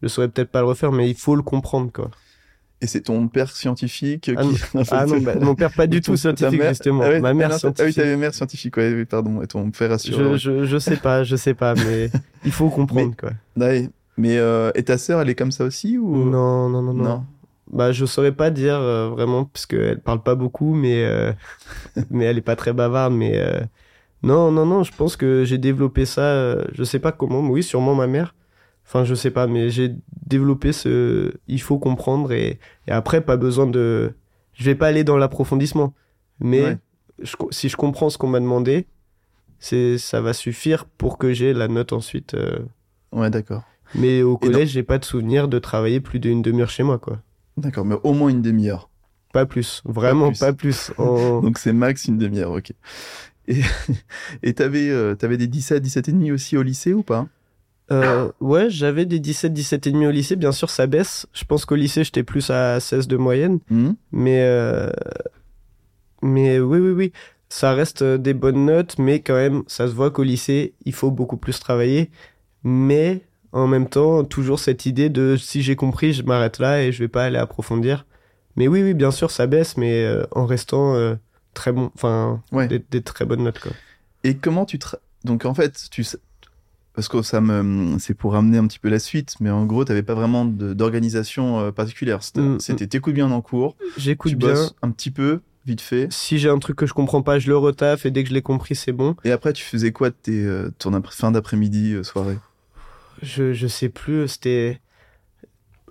je 0.00 0.08
saurais 0.08 0.28
peut-être 0.28 0.50
pas 0.50 0.60
le 0.60 0.66
refaire, 0.68 0.92
mais 0.92 1.10
il 1.10 1.14
faut 1.16 1.36
le 1.36 1.42
comprendre, 1.42 1.92
quoi. 1.92 2.10
Et 2.82 2.86
c'est 2.86 3.02
ton 3.02 3.28
père 3.28 3.50
scientifique 3.50 4.30
Ah 4.34 4.42
qui. 4.42 4.84
Ah 4.90 5.04
non, 5.06 5.18
bah, 5.22 5.34
mon 5.40 5.54
père 5.54 5.70
pas 5.72 5.86
du 5.86 6.00
tout 6.00 6.16
scientifique 6.16 6.58
mère- 6.58 6.70
justement. 6.70 7.02
Ah 7.04 7.10
oui, 7.12 7.20
Ma 7.20 7.34
mère 7.34 7.48
ah 7.52 7.52
non, 7.52 7.54
Ah 7.54 7.54
oui, 7.54 7.74
scientifique. 7.74 7.96
t'avais 7.96 8.16
mère 8.16 8.32
scientifique, 8.34 8.76
ouais, 8.78 9.04
pardon. 9.04 9.42
Et 9.42 9.46
ton 9.46 9.70
père 9.70 9.90
je, 9.90 9.94
assureur. 9.94 10.36
je, 10.38 10.64
je 10.64 10.78
sais 10.78 10.96
pas, 10.96 11.22
je 11.22 11.36
sais 11.36 11.52
pas, 11.54 11.74
mais 11.74 12.10
il 12.44 12.52
faut 12.52 12.70
comprendre, 12.70 13.14
quoi. 13.18 13.32
Ouais. 13.56 13.88
Mais 14.16 14.38
euh, 14.38 14.70
et 14.74 14.82
ta 14.82 14.96
sœur, 14.98 15.20
elle 15.20 15.28
est 15.30 15.34
comme 15.34 15.52
ça 15.52 15.64
aussi 15.64 15.98
ou? 15.98 16.16
Non, 16.30 16.68
non, 16.70 16.82
non, 16.82 16.94
non. 16.94 17.04
Non. 17.04 17.24
Bah, 17.72 17.92
je 17.92 18.04
saurais 18.06 18.32
pas 18.32 18.50
dire 18.50 18.74
euh, 18.76 19.08
vraiment, 19.10 19.44
parce 19.44 19.66
qu'elle 19.66 20.00
parle 20.00 20.22
pas 20.22 20.34
beaucoup, 20.34 20.74
mais, 20.74 21.04
euh, 21.04 21.32
mais 22.10 22.24
elle 22.24 22.38
est 22.38 22.42
pas 22.42 22.56
très 22.56 22.72
bavarde. 22.72 23.12
Mais 23.14 23.38
non, 24.22 24.50
non, 24.50 24.66
non, 24.66 24.82
je 24.82 24.92
pense 24.92 25.16
que 25.16 25.44
j'ai 25.44 25.58
développé 25.58 26.04
ça, 26.04 26.56
je 26.72 26.84
sais 26.84 26.98
pas 26.98 27.12
comment, 27.12 27.42
mais 27.42 27.50
oui, 27.50 27.62
sûrement 27.62 27.94
ma 27.94 28.06
mère. 28.06 28.34
Enfin, 28.92 29.04
je 29.04 29.14
sais 29.14 29.30
pas, 29.30 29.46
mais 29.46 29.70
j'ai 29.70 29.94
développé 30.26 30.72
ce. 30.72 31.32
Il 31.46 31.60
faut 31.62 31.78
comprendre 31.78 32.32
et, 32.32 32.58
et 32.88 32.90
après, 32.90 33.20
pas 33.20 33.36
besoin 33.36 33.68
de. 33.68 34.14
Je 34.52 34.64
vais 34.64 34.74
pas 34.74 34.88
aller 34.88 35.04
dans 35.04 35.16
l'approfondissement, 35.16 35.94
mais 36.40 36.62
Ouais. 36.64 36.78
je 37.22 37.36
co- 37.36 37.52
si 37.52 37.68
je 37.68 37.76
comprends 37.76 38.10
ce 38.10 38.18
qu'on 38.18 38.26
m'a 38.26 38.40
demandé, 38.40 38.88
c'est 39.60 39.96
ça 39.96 40.20
va 40.20 40.32
suffire 40.32 40.86
pour 40.86 41.18
que 41.18 41.32
j'ai 41.32 41.52
la 41.52 41.68
note 41.68 41.92
ensuite. 41.92 42.34
euh. 42.34 42.58
Ouais, 43.12 43.30
d'accord. 43.30 43.62
Mais 43.94 44.22
au 44.22 44.36
collège, 44.36 44.70
j'ai 44.70 44.82
pas 44.82 44.98
de 44.98 45.04
souvenir 45.04 45.46
de 45.46 45.60
travailler 45.60 46.00
plus 46.00 46.18
d'une 46.18 46.42
demi-heure 46.42 46.70
chez 46.70 46.82
moi, 46.82 46.98
quoi. 46.98 47.20
D'accord, 47.56 47.84
mais 47.84 47.96
au 48.02 48.12
moins 48.12 48.30
une 48.30 48.42
demi-heure. 48.42 48.90
Pas 49.32 49.46
plus, 49.46 49.82
vraiment 49.84 50.30
plus. 50.30 50.40
pas 50.40 50.52
plus. 50.52 50.90
Donc 50.98 51.58
c'est 51.58 51.72
max 51.72 52.06
une 52.06 52.18
demi-heure, 52.18 52.50
ok. 52.50 52.72
Et 53.46 54.52
t'avais 54.54 54.90
euh, 54.90 55.14
t'avais 55.14 55.36
des 55.36 55.46
17, 55.46 55.80
17 55.80 56.08
et 56.08 56.12
demi 56.12 56.32
aussi 56.32 56.56
au 56.56 56.62
lycée 56.62 56.92
ou 56.92 57.04
pas? 57.04 57.28
Euh, 57.92 58.30
ouais, 58.40 58.70
j'avais 58.70 59.04
des 59.06 59.18
17, 59.18 59.52
17 59.52 59.86
et 59.86 59.92
demi 59.92 60.06
au 60.06 60.10
lycée. 60.10 60.36
Bien 60.36 60.52
sûr, 60.52 60.70
ça 60.70 60.86
baisse. 60.86 61.26
Je 61.32 61.44
pense 61.44 61.64
qu'au 61.64 61.74
lycée, 61.74 62.04
j'étais 62.04 62.22
plus 62.22 62.48
à 62.50 62.78
16 62.80 63.08
de 63.08 63.16
moyenne. 63.16 63.58
Hmm 63.68 63.92
Mais, 64.12 64.42
euh, 64.42 64.90
mais 66.22 66.58
oui, 66.60 66.78
oui, 66.78 66.90
oui. 66.90 67.12
Ça 67.48 67.72
reste 67.74 68.02
euh, 68.02 68.16
des 68.18 68.34
bonnes 68.34 68.64
notes, 68.66 68.96
mais 68.98 69.20
quand 69.20 69.34
même, 69.34 69.62
ça 69.66 69.88
se 69.88 69.92
voit 69.92 70.10
qu'au 70.10 70.22
lycée, 70.22 70.74
il 70.84 70.92
faut 70.94 71.10
beaucoup 71.10 71.36
plus 71.36 71.58
travailler. 71.58 72.10
Mais 72.62 73.22
en 73.52 73.66
même 73.66 73.88
temps, 73.88 74.22
toujours 74.24 74.60
cette 74.60 74.86
idée 74.86 75.08
de 75.08 75.36
si 75.36 75.62
j'ai 75.62 75.74
compris, 75.74 76.12
je 76.12 76.22
m'arrête 76.22 76.58
là 76.60 76.82
et 76.82 76.92
je 76.92 77.00
vais 77.02 77.08
pas 77.08 77.24
aller 77.24 77.38
approfondir. 77.38 78.06
Mais 78.56 78.68
oui, 78.68 78.82
oui, 78.82 78.94
bien 78.94 79.10
sûr, 79.10 79.30
ça 79.30 79.46
baisse, 79.48 79.76
mais 79.76 80.04
euh, 80.04 80.24
en 80.32 80.46
restant 80.46 80.94
très 81.54 81.72
bon, 81.72 81.90
enfin, 81.96 82.40
Ouais. 82.52 82.68
des, 82.68 82.78
des 82.78 83.02
très 83.02 83.24
bonnes 83.24 83.42
notes, 83.42 83.58
quoi. 83.58 83.72
Et 84.22 84.36
comment 84.36 84.64
tu 84.66 84.76
tra- 84.78 84.98
donc 85.24 85.44
en 85.46 85.54
fait 85.54 85.88
tu 85.90 86.04
sais- 86.04 86.18
parce 86.94 87.08
que 87.08 87.22
ça 87.22 87.40
me 87.40 87.98
c'est 87.98 88.14
pour 88.14 88.34
amener 88.36 88.58
un 88.58 88.66
petit 88.66 88.78
peu 88.78 88.88
la 88.88 88.98
suite, 88.98 89.34
mais 89.40 89.50
en 89.50 89.64
gros 89.66 89.84
t'avais 89.84 90.02
pas 90.02 90.14
vraiment 90.14 90.44
d'organisation 90.44 91.60
euh, 91.60 91.70
particulière. 91.72 92.22
C'était 92.22 92.40
Mm, 92.40 92.58
c'était 92.60 92.86
t'écoutes 92.86 93.14
bien 93.14 93.30
en 93.30 93.40
cours, 93.40 93.76
J'écoute 93.96 94.30
tu 94.30 94.36
bien. 94.36 94.54
un 94.82 94.90
petit 94.90 95.10
peu 95.10 95.40
vite 95.66 95.80
fait, 95.82 96.08
Si 96.10 96.38
j'ai 96.38 96.48
un 96.48 96.58
truc 96.58 96.76
que 96.76 96.86
je 96.86 96.94
comprends 96.94 97.22
pas, 97.22 97.38
je 97.38 97.48
le 97.48 97.56
retaffe 97.56 98.06
et 98.06 98.10
dès 98.10 98.22
que 98.22 98.30
je 98.30 98.34
l'ai 98.34 98.42
compris, 98.42 98.74
c'est 98.74 98.92
bon. 98.92 99.14
et 99.24 99.30
après 99.30 99.52
tu 99.52 99.62
faisais 99.64 99.92
quoi 99.92 100.10
de 100.10 100.14
tes 100.20 100.44
euh, 100.44 100.70
ton 100.78 100.94
après- 100.94 101.14
fin 101.14 101.30
d'après-midi, 101.30 101.92
euh, 101.92 102.02
soirée? 102.02 102.38
Je, 103.22 103.52
je 103.52 103.66
sais 103.66 103.90
plus, 103.90 104.26
c'était. 104.28 104.80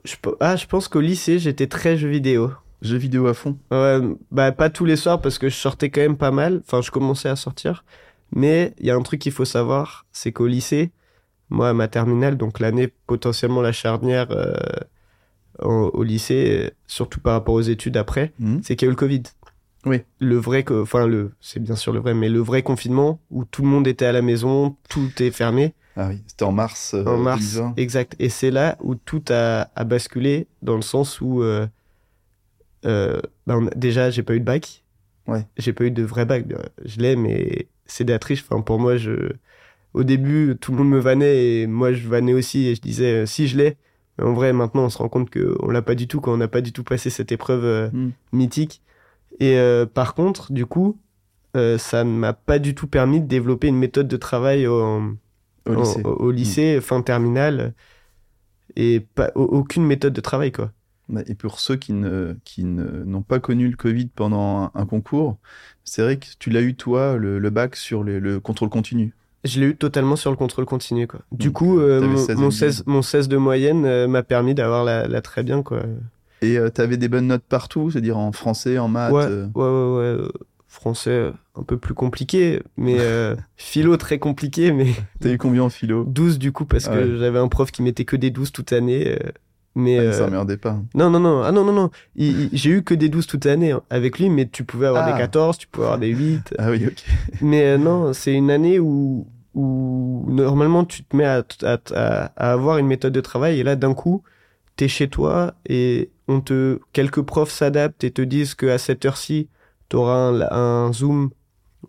Je, 0.04 0.16
ah, 0.40 0.56
je 0.56 0.66
pense 0.66 0.88
qu'au 0.88 1.02
lycée, 1.02 1.40
j'étais 1.40 1.68
très 1.68 1.98
jeu 1.98 2.10
vidéo. 2.10 2.52
Jeux 2.82 2.98
vidéo 2.98 3.28
à 3.28 3.34
fond? 3.34 3.58
Ouais, 3.72 4.00
bah 4.32 4.52
pas 4.52 4.70
tous 4.70 4.86
les 4.86 4.96
soirs 4.96 5.22
parce 5.22 5.38
que 5.38 5.50
je 5.50 5.56
sortais 5.56 5.90
quand 5.90 6.02
même 6.02 6.18
pas 6.18 6.32
mal. 6.32 6.62
Enfin, 6.66 6.82
je 6.82 6.90
commençais 6.92 7.30
à 7.30 7.36
sortir. 7.36 7.84
Mais 8.32 8.74
il 8.80 8.86
y 8.86 8.92
a 8.92 8.96
un 8.96 9.02
truc 9.02 9.20
qu'il 9.22 9.32
faut 9.32 9.46
savoir, 9.46 10.06
c'est 10.12 10.32
qu'au 10.32 10.48
lycée, 10.48 10.92
moi, 11.50 11.70
à 11.70 11.74
ma 11.74 11.88
terminale, 11.88 12.38
donc 12.38 12.60
l'année 12.60 12.88
potentiellement 13.08 13.62
la 13.62 13.72
charnière 13.72 14.28
euh, 14.32 14.54
au, 15.62 15.90
au 15.94 16.04
lycée, 16.04 16.66
euh, 16.66 16.70
surtout 16.88 17.20
par 17.20 17.34
rapport 17.34 17.56
aux 17.56 17.62
études 17.62 17.98
après, 17.98 18.34
Mhm. 18.40 18.62
c'est 18.64 18.76
qu'il 18.76 18.86
y 18.86 18.88
a 18.88 18.92
eu 18.92 18.94
le 18.94 18.96
Covid. 18.98 19.24
Oui. 19.86 20.02
Le 20.20 20.36
vrai, 20.36 20.64
enfin 20.72 21.08
le, 21.08 21.32
c'est 21.40 21.60
bien 21.62 21.76
sûr 21.76 21.94
le 21.94 22.00
vrai, 22.00 22.14
mais 22.14 22.30
le 22.30 22.40
vrai 22.40 22.62
confinement 22.64 23.20
où 23.32 23.46
tout 23.46 23.62
le 23.64 23.70
monde 23.70 23.88
était 23.88 24.06
à 24.06 24.12
la 24.12 24.22
maison, 24.22 24.76
tout 24.90 25.10
est 25.24 25.32
fermé. 25.32 25.74
Ah 25.96 26.10
oui, 26.10 26.22
c'était 26.28 26.44
en 26.44 26.52
mars. 26.52 26.94
euh, 26.94 27.06
En 27.06 27.18
mars, 27.18 27.40
2020. 27.56 27.74
exact. 27.78 28.16
Et 28.20 28.30
c'est 28.30 28.52
là 28.52 28.78
où 28.82 28.96
tout 28.96 29.24
a, 29.30 29.70
a 29.76 29.84
basculé 29.86 30.48
dans 30.62 30.76
le 30.76 30.82
sens 30.82 31.20
où 31.22 31.42
euh, 31.42 31.66
euh, 32.86 33.20
bah, 33.48 33.56
a- 33.56 33.76
déjà 33.76 34.10
j'ai 34.10 34.24
pas 34.24 34.36
eu 34.36 34.40
de 34.40 34.46
bac. 34.46 34.84
Ouais. 35.28 35.46
J'ai 35.58 35.74
pas 35.74 35.86
eu 35.86 35.92
de 35.92 36.04
vrai 36.04 36.26
bac. 36.26 36.46
Je 36.86 37.00
l'ai, 37.00 37.16
mais 37.16 37.68
c'est 37.90 38.04
de 38.06 38.12
la 38.14 38.20
triche. 38.20 38.44
Enfin, 38.50 38.62
pour 38.62 38.80
moi, 38.80 38.98
je 38.98 39.32
au 39.94 40.04
début 40.04 40.56
tout 40.62 40.72
le 40.72 40.78
monde 40.78 40.90
me 40.90 41.00
vannait 41.00 41.62
et 41.62 41.68
moi 41.68 41.92
je 41.94 42.08
vannais 42.08 42.34
aussi 42.34 42.68
et 42.68 42.76
je 42.76 42.82
disais 42.82 43.24
euh, 43.24 43.26
si 43.26 43.48
je 43.48 43.58
l'ai. 43.58 43.78
Mais 44.18 44.26
en 44.26 44.34
vrai, 44.34 44.54
maintenant 44.54 44.84
on 44.86 44.90
se 44.90 44.98
rend 45.00 45.10
compte 45.10 45.30
que 45.30 45.56
on 45.62 45.70
l'a 45.72 45.82
pas 45.82 45.96
du 45.96 46.08
tout 46.08 46.22
quand 46.22 46.32
on 46.34 46.38
n'a 46.38 46.48
pas 46.48 46.62
du 46.62 46.72
tout 46.74 46.84
passé 46.84 47.10
cette 47.10 47.32
épreuve 47.32 47.66
euh, 47.66 47.90
Mm. 47.92 48.10
mythique. 48.34 48.82
Et 49.40 49.58
euh, 49.58 49.86
par 49.86 50.14
contre, 50.16 50.52
du 50.54 50.66
coup, 50.66 51.00
euh, 51.58 51.78
ça 51.78 52.04
ne 52.04 52.12
m'a 52.12 52.34
pas 52.34 52.60
du 52.60 52.76
tout 52.76 52.88
permis 52.88 53.20
de 53.22 53.26
développer 53.28 53.68
une 53.68 53.78
méthode 53.78 54.08
de 54.08 54.18
travail 54.18 54.68
au, 54.68 55.02
lycée. 55.68 56.02
au- 56.06 56.10
au 56.28 56.32
lycée, 56.32 56.82
fin 56.82 57.02
terminale, 57.02 57.74
et 58.76 59.00
pas, 59.00 59.32
au- 59.36 59.44
aucune 59.44 59.86
méthode 59.86 60.14
de 60.14 60.22
travail, 60.22 60.52
quoi. 60.52 60.72
Bah, 61.10 61.22
Et 61.28 61.36
pour 61.36 61.60
ceux 61.60 61.76
qui 61.76 61.94
ne 61.94 62.36
qui 62.46 62.64
ne- 62.64 63.04
n'ont 63.04 63.24
pas 63.24 63.40
connu 63.40 63.68
le 63.70 63.76
Covid 63.76 64.08
pendant 64.08 64.64
un, 64.66 64.72
un 64.76 64.86
concours, 64.86 65.38
c'est 65.84 66.02
vrai 66.04 66.18
que 66.20 66.28
tu 66.40 66.50
l'as 66.52 66.62
eu 66.62 66.76
toi 66.76 67.18
le, 67.18 67.40
le 67.40 67.50
bac 67.50 67.76
sur 67.76 68.04
le, 68.04 68.20
le 68.20 68.40
contrôle 68.40 68.70
continu. 68.70 69.14
Je 69.46 69.60
l'ai 69.62 69.68
eu 69.68 69.76
totalement 69.76 70.18
sur 70.18 70.32
le 70.32 70.38
contrôle 70.38 70.66
continu, 70.66 71.08
quoi. 71.08 71.22
Du 71.32 71.48
Donc, 71.48 71.54
coup, 71.54 71.80
euh, 71.80 72.02
t'avais 72.02 72.14
mon, 72.14 72.26
16 72.26 72.38
mon 72.40 72.48
et 72.48 72.52
16, 72.52 72.84
mon 72.88 73.02
16 73.02 73.28
de 73.30 73.38
moyenne 73.38 73.86
euh, 73.86 74.08
m'a 74.08 74.22
permis 74.22 74.54
d'avoir 74.54 74.84
la, 74.84 75.08
la 75.08 75.22
très 75.22 75.44
bien, 75.44 75.64
quoi. 75.64 75.84
Et 76.42 76.58
tu 76.74 76.82
avais 76.82 76.98
des 76.98 77.08
bonnes 77.10 77.28
notes 77.28 77.44
partout, 77.44 77.90
c'est-à-dire 77.92 78.18
en 78.18 78.32
français, 78.32 78.78
en 78.78 78.88
maths. 78.88 79.14
Ouais, 79.14 79.26
euh, 79.26 79.48
ouais, 79.56 79.64
ouais, 79.64 79.98
ouais. 79.98 80.26
euh, 80.26 80.30
Français, 80.68 81.10
euh, 81.12 81.32
un 81.56 81.64
peu 81.64 81.78
plus 81.78 81.94
compliqué, 81.94 82.62
mais 82.78 83.00
euh, 83.00 83.36
philo 83.58 83.98
très 83.98 84.20
compliqué, 84.20 84.72
mais 84.72 84.94
T'as 85.20 85.32
eu 85.32 85.38
combien 85.38 85.64
en 85.64 85.70
philo? 85.70 86.04
12 86.06 86.38
du 86.38 86.52
coup, 86.52 86.66
parce 86.66 86.88
Ah 86.88 86.94
que 86.94 87.14
ouais. 87.14 87.18
j'avais 87.18 87.40
un 87.40 87.48
prof 87.48 87.72
qui 87.72 87.82
mettait 87.82 88.06
que 88.06 88.16
des 88.16 88.30
12 88.30 88.52
toute 88.52 88.72
l'année. 88.72 89.18
Euh, 89.78 89.82
mais 89.82 89.98
Ah, 90.00 90.02
euh, 90.02 90.14
Ça 90.14 90.26
emmerdait 90.28 90.58
pas. 90.58 90.78
Non, 90.96 91.10
non, 91.10 91.20
non. 91.20 91.42
Ah 91.44 91.52
non, 91.52 91.64
non, 91.64 91.74
non. 91.74 91.90
Il- 92.16 92.42
il- 92.42 92.50
J'ai 92.54 92.70
eu 92.72 92.84
que 92.84 92.94
des 92.94 93.10
12 93.10 93.28
toute 93.28 93.46
l'année 93.46 93.72
hein, 93.72 93.82
avec 93.90 94.20
lui, 94.20 94.30
mais 94.30 94.48
tu 94.48 94.64
pouvais 94.64 94.88
avoir 94.88 95.08
Ah. 95.08 95.12
des 95.14 95.18
14, 95.18 95.58
tu 95.58 95.68
pouvais 95.68 95.86
avoir 95.86 96.00
des 96.00 96.10
8. 96.10 96.54
Ah 96.58 96.70
oui, 96.72 96.86
ok. 96.88 97.04
Mais 97.42 97.64
euh, 97.66 97.78
non, 97.78 98.14
c'est 98.14 98.34
une 98.34 98.52
année 98.52 98.80
où, 98.80 99.28
où 99.56 100.26
normalement 100.30 100.86
tu 100.86 101.04
te 101.04 101.16
mets 101.16 101.26
à, 101.26 101.44
à, 101.64 101.78
à- 101.94 102.32
à 102.36 102.52
avoir 102.52 102.78
une 102.78 102.88
méthode 102.88 103.14
de 103.14 103.22
travail 103.22 103.60
et 103.60 103.64
là 103.64 103.76
d'un 103.76 103.94
coup, 103.94 104.24
t'es 104.76 104.88
chez 104.88 105.08
toi 105.10 105.54
et 105.68 106.10
on 106.28 106.42
te, 106.42 106.80
quelques 106.94 107.22
profs 107.22 107.52
s'adaptent 107.52 108.04
et 108.04 108.12
te 108.12 108.22
disent 108.22 108.56
qu'à 108.56 108.78
cette 108.78 109.06
heure-ci, 109.06 109.50
t'auras 109.90 110.14
un, 110.30 110.42
un 110.88 110.94
Zoom 110.94 111.32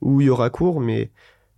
où 0.01 0.21
il 0.21 0.27
y 0.29 0.31
aura 0.31 0.49
cours, 0.51 0.81
mais 0.81 1.11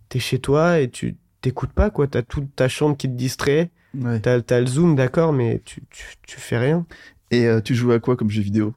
t'es 0.09 0.19
chez 0.19 0.39
toi 0.39 0.79
et 0.79 0.89
tu 0.89 1.15
t'écoutes 1.41 1.71
pas 1.73 1.89
quoi. 1.89 2.07
T'as 2.07 2.21
toute 2.21 2.53
ta 2.55 2.67
chambre 2.67 2.97
qui 2.97 3.07
te 3.07 3.15
distrait, 3.15 3.71
Ouais. 3.97 4.19
t'as 4.19 4.41
t'as 4.41 4.59
le 4.59 4.65
Zoom 4.65 4.95
d'accord, 4.95 5.33
mais 5.33 5.61
tu, 5.65 5.81
tu, 5.89 6.05
tu 6.25 6.39
fais 6.39 6.57
rien. 6.57 6.85
Et 7.31 7.45
euh, 7.47 7.61
tu 7.61 7.75
jouais 7.75 7.95
à 7.95 7.99
quoi 7.99 8.15
comme 8.15 8.29
jeu 8.29 8.41
vidéo? 8.41 8.73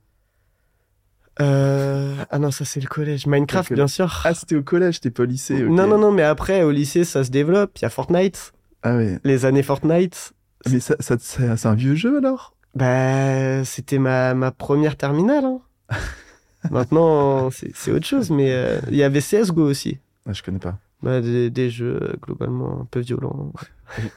Euh... 1.41 2.15
Ah 2.31 2.39
non, 2.39 2.51
ça 2.51 2.65
c'est 2.65 2.81
le 2.81 2.87
collège. 2.89 3.27
Minecraft, 3.27 3.73
bien 3.75 3.87
sûr. 3.89 4.23
Ah, 4.25 4.33
c'était 4.35 4.57
au 4.57 4.63
collège, 4.63 5.01
t'es 5.01 5.11
pas 5.11 5.25
au 5.25 5.27
lycée. 5.27 5.63
Non, 5.63 5.87
non, 5.87 5.99
non, 5.99 6.11
mais 6.11 6.23
après, 6.23 6.63
au 6.63 6.71
lycée, 6.71 7.05
ça 7.05 7.25
se 7.25 7.31
développe. 7.31 7.73
Il 7.79 7.83
y 7.83 7.85
a 7.85 7.91
Fortnite, 7.91 8.53
Ah 8.83 8.97
ouais. 8.97 9.19
les 9.25 9.45
années 9.45 9.63
Fortnite. 9.63 10.33
Mais 10.71 10.81
ça, 10.81 10.97
ça, 11.01 11.17
ça- 11.19 11.57
c'est 11.57 11.69
un 11.69 11.75
vieux 11.75 11.95
jeu 11.95 12.19
alors? 12.19 12.55
Bah, 12.75 13.65
c'était 13.65 13.99
ma, 13.99 14.35
ma 14.35 14.51
première 14.51 14.97
terminale. 14.97 15.45
hein. 15.45 15.61
Maintenant, 16.71 17.51
c'est 17.51 17.71
c'est 17.75 17.93
autre 17.93 18.07
chose, 18.07 18.31
mais 18.31 18.51
euh, 18.53 18.81
il 18.91 18.97
y 18.97 19.03
avait 19.03 19.21
CSGO 19.21 19.63
aussi. 19.69 19.99
ah, 20.29 20.33
Je 20.33 20.43
connais 20.43 20.59
pas. 20.59 20.79
Bah, 21.07 21.21
des, 21.21 21.51
des 21.51 21.71
jeux 21.71 22.01
euh, 22.03 22.15
globalement 22.21 22.81
un 22.81 22.85
peu 22.91 22.99
violents. 22.99 23.53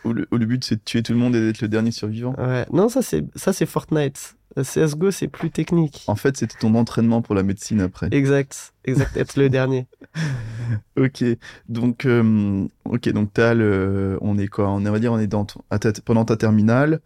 Où 0.03 0.11
le, 0.13 0.27
où 0.31 0.37
le 0.37 0.45
but 0.47 0.63
c'est 0.63 0.75
de 0.77 0.81
tuer 0.83 1.03
tout 1.03 1.13
le 1.13 1.19
monde 1.19 1.35
et 1.35 1.39
d'être 1.39 1.61
le 1.61 1.67
dernier 1.67 1.91
survivant. 1.91 2.33
Ouais. 2.39 2.65
Non, 2.73 2.89
ça 2.89 3.03
c'est 3.03 3.23
ça 3.35 3.53
c'est 3.53 3.67
Fortnite. 3.67 4.35
Euh, 4.57 4.63
CSGO, 4.63 5.11
c'est 5.11 5.27
plus 5.27 5.51
technique. 5.51 6.03
En 6.07 6.15
fait, 6.15 6.35
c'était 6.35 6.57
ton 6.59 6.73
entraînement 6.73 7.21
pour 7.21 7.35
la 7.35 7.43
médecine 7.43 7.79
après. 7.81 8.07
Exact, 8.11 8.73
exact, 8.85 9.15
être 9.17 9.35
le 9.37 9.49
dernier. 9.49 9.85
Ok, 10.97 11.23
donc 11.69 12.05
euh, 12.05 12.67
ok, 12.85 13.09
donc 13.09 13.31
t'as 13.33 13.53
le, 13.53 14.17
on 14.21 14.37
est 14.37 14.47
quoi? 14.47 14.69
On 14.69 14.79
va 14.79 14.99
dire, 14.99 15.13
on 15.13 15.19
est 15.19 15.27
dans 15.27 15.45
ton- 15.45 15.61
ta- 15.79 15.91
pendant 16.03 16.25
ta 16.25 16.35
terminale. 16.37 16.99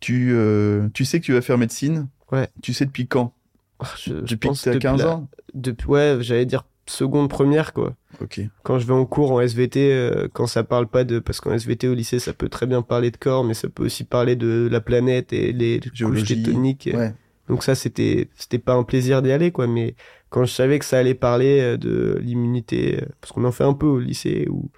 Tu, 0.00 0.32
euh, 0.32 0.88
tu 0.94 1.04
sais 1.04 1.20
que 1.20 1.24
tu 1.24 1.32
vas 1.32 1.40
faire 1.42 1.58
médecine. 1.58 2.08
Ouais. 2.32 2.48
Tu 2.62 2.72
sais 2.74 2.84
depuis 2.86 3.06
quand? 3.06 3.32
Oh, 3.80 3.84
je- 4.02 4.14
Depuis 4.14 4.36
que 4.38 4.46
pense 4.48 4.62
t'as 4.62 4.70
depuis 4.72 4.82
15 4.82 5.00
la- 5.02 5.10
ans? 5.10 5.28
Depuis, 5.54 5.88
ouais, 5.88 6.18
j'allais 6.20 6.46
dire 6.46 6.64
seconde, 6.90 7.28
première, 7.30 7.72
quoi. 7.72 7.94
Ok. 8.20 8.40
quand 8.64 8.78
je 8.78 8.86
vais 8.86 8.92
en 8.92 9.06
cours 9.06 9.32
en 9.32 9.40
SVT, 9.40 9.92
euh, 9.92 10.28
quand 10.32 10.46
ça 10.46 10.64
parle 10.64 10.86
pas 10.88 11.04
de, 11.04 11.18
parce 11.18 11.40
qu'en 11.40 11.52
SVT 11.52 11.88
au 11.88 11.94
lycée, 11.94 12.18
ça 12.18 12.32
peut 12.32 12.48
très 12.48 12.66
bien 12.66 12.82
parler 12.82 13.10
de 13.10 13.16
corps, 13.16 13.44
mais 13.44 13.54
ça 13.54 13.68
peut 13.68 13.84
aussi 13.84 14.04
parler 14.04 14.36
de 14.36 14.68
la 14.70 14.80
planète 14.80 15.32
et 15.32 15.52
les 15.52 15.80
couches 15.80 15.90
Géologie. 15.94 16.42
tectoniques. 16.42 16.90
Ouais. 16.92 17.14
Donc 17.48 17.62
ça, 17.64 17.74
c'était, 17.74 18.28
c'était 18.36 18.58
pas 18.58 18.74
un 18.74 18.82
plaisir 18.84 19.22
d'y 19.22 19.32
aller, 19.32 19.50
quoi. 19.50 19.66
Mais 19.66 19.94
quand 20.28 20.44
je 20.44 20.52
savais 20.52 20.78
que 20.78 20.84
ça 20.84 20.98
allait 20.98 21.14
parler 21.14 21.60
euh, 21.60 21.76
de 21.76 22.18
l'immunité, 22.20 23.00
euh, 23.02 23.06
parce 23.20 23.32
qu'on 23.32 23.44
en 23.44 23.52
fait 23.52 23.64
un 23.64 23.74
peu 23.74 23.86
au 23.86 23.98
lycée, 23.98 24.46
ou, 24.50 24.70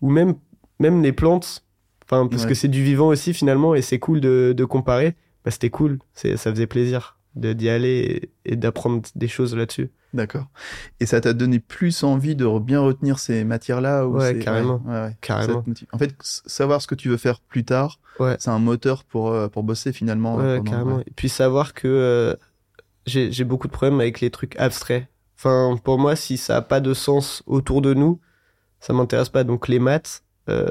ou 0.00 0.10
même, 0.10 0.34
même 0.80 1.02
les 1.02 1.12
plantes, 1.12 1.64
enfin, 2.04 2.26
parce 2.26 2.42
Ouais. 2.44 2.48
que 2.50 2.54
c'est 2.54 2.68
du 2.68 2.82
vivant 2.82 3.08
aussi 3.08 3.34
finalement, 3.34 3.74
et 3.74 3.82
c'est 3.82 3.98
cool 3.98 4.20
de, 4.20 4.52
de 4.56 4.64
comparer, 4.64 5.14
bah, 5.44 5.50
c'était 5.50 5.70
cool. 5.70 5.98
C'est, 6.14 6.36
ça 6.36 6.50
faisait 6.50 6.66
plaisir 6.66 7.18
d'y 7.34 7.68
aller 7.68 8.30
et, 8.44 8.52
et 8.52 8.56
d'apprendre 8.56 9.02
des 9.14 9.28
choses 9.28 9.54
là-dessus. 9.56 9.90
D'accord. 10.14 10.46
Et 11.00 11.06
ça 11.06 11.20
t'a 11.22 11.32
donné 11.32 11.58
plus 11.58 12.02
envie 12.04 12.36
de 12.36 12.46
bien 12.58 12.80
retenir 12.80 13.18
ces 13.18 13.44
matières-là 13.44 14.06
ou 14.06 14.18
Ouais, 14.18 14.38
carrément. 14.38 14.82
ouais, 14.84 14.92
ouais, 14.92 15.00
ouais. 15.06 15.16
Carrément. 15.22 15.54
Ça 15.54 15.62
te 15.62 15.68
motive. 15.70 15.88
En 15.92 15.98
fait, 15.98 16.14
savoir 16.20 16.82
ce 16.82 16.86
que 16.86 16.94
tu 16.94 17.08
veux 17.08 17.16
faire 17.16 17.40
plus 17.40 17.64
tard, 17.64 17.98
Ouais. 18.20 18.36
c'est 18.38 18.50
un 18.50 18.58
moteur 18.58 19.04
pour, 19.04 19.30
euh, 19.32 19.48
pour 19.48 19.62
bosser 19.62 19.92
finalement. 19.94 20.36
Ouais, 20.36 20.58
pendant- 20.58 20.70
carrément. 20.70 21.00
Et 21.00 21.12
puis 21.16 21.30
savoir 21.30 21.72
que 21.72 21.88
euh, 21.88 22.34
j'ai 23.06 23.44
beaucoup 23.44 23.66
de 23.68 23.72
problèmes 23.72 24.00
avec 24.00 24.20
les 24.20 24.30
trucs 24.30 24.54
abstraits. 24.58 25.06
Enfin, 25.38 25.76
pour 25.82 25.98
moi, 25.98 26.14
si 26.14 26.36
ça 26.36 26.58
a 26.58 26.62
pas 26.62 26.80
de 26.80 26.92
sens 26.94 27.42
autour 27.46 27.80
de 27.82 27.94
nous, 27.94 28.20
ça 28.80 28.92
m'intéresse 28.92 29.28
pas. 29.30 29.44
Donc 29.44 29.66
les 29.66 29.78
maths, 29.78 30.22
euh, 30.48 30.68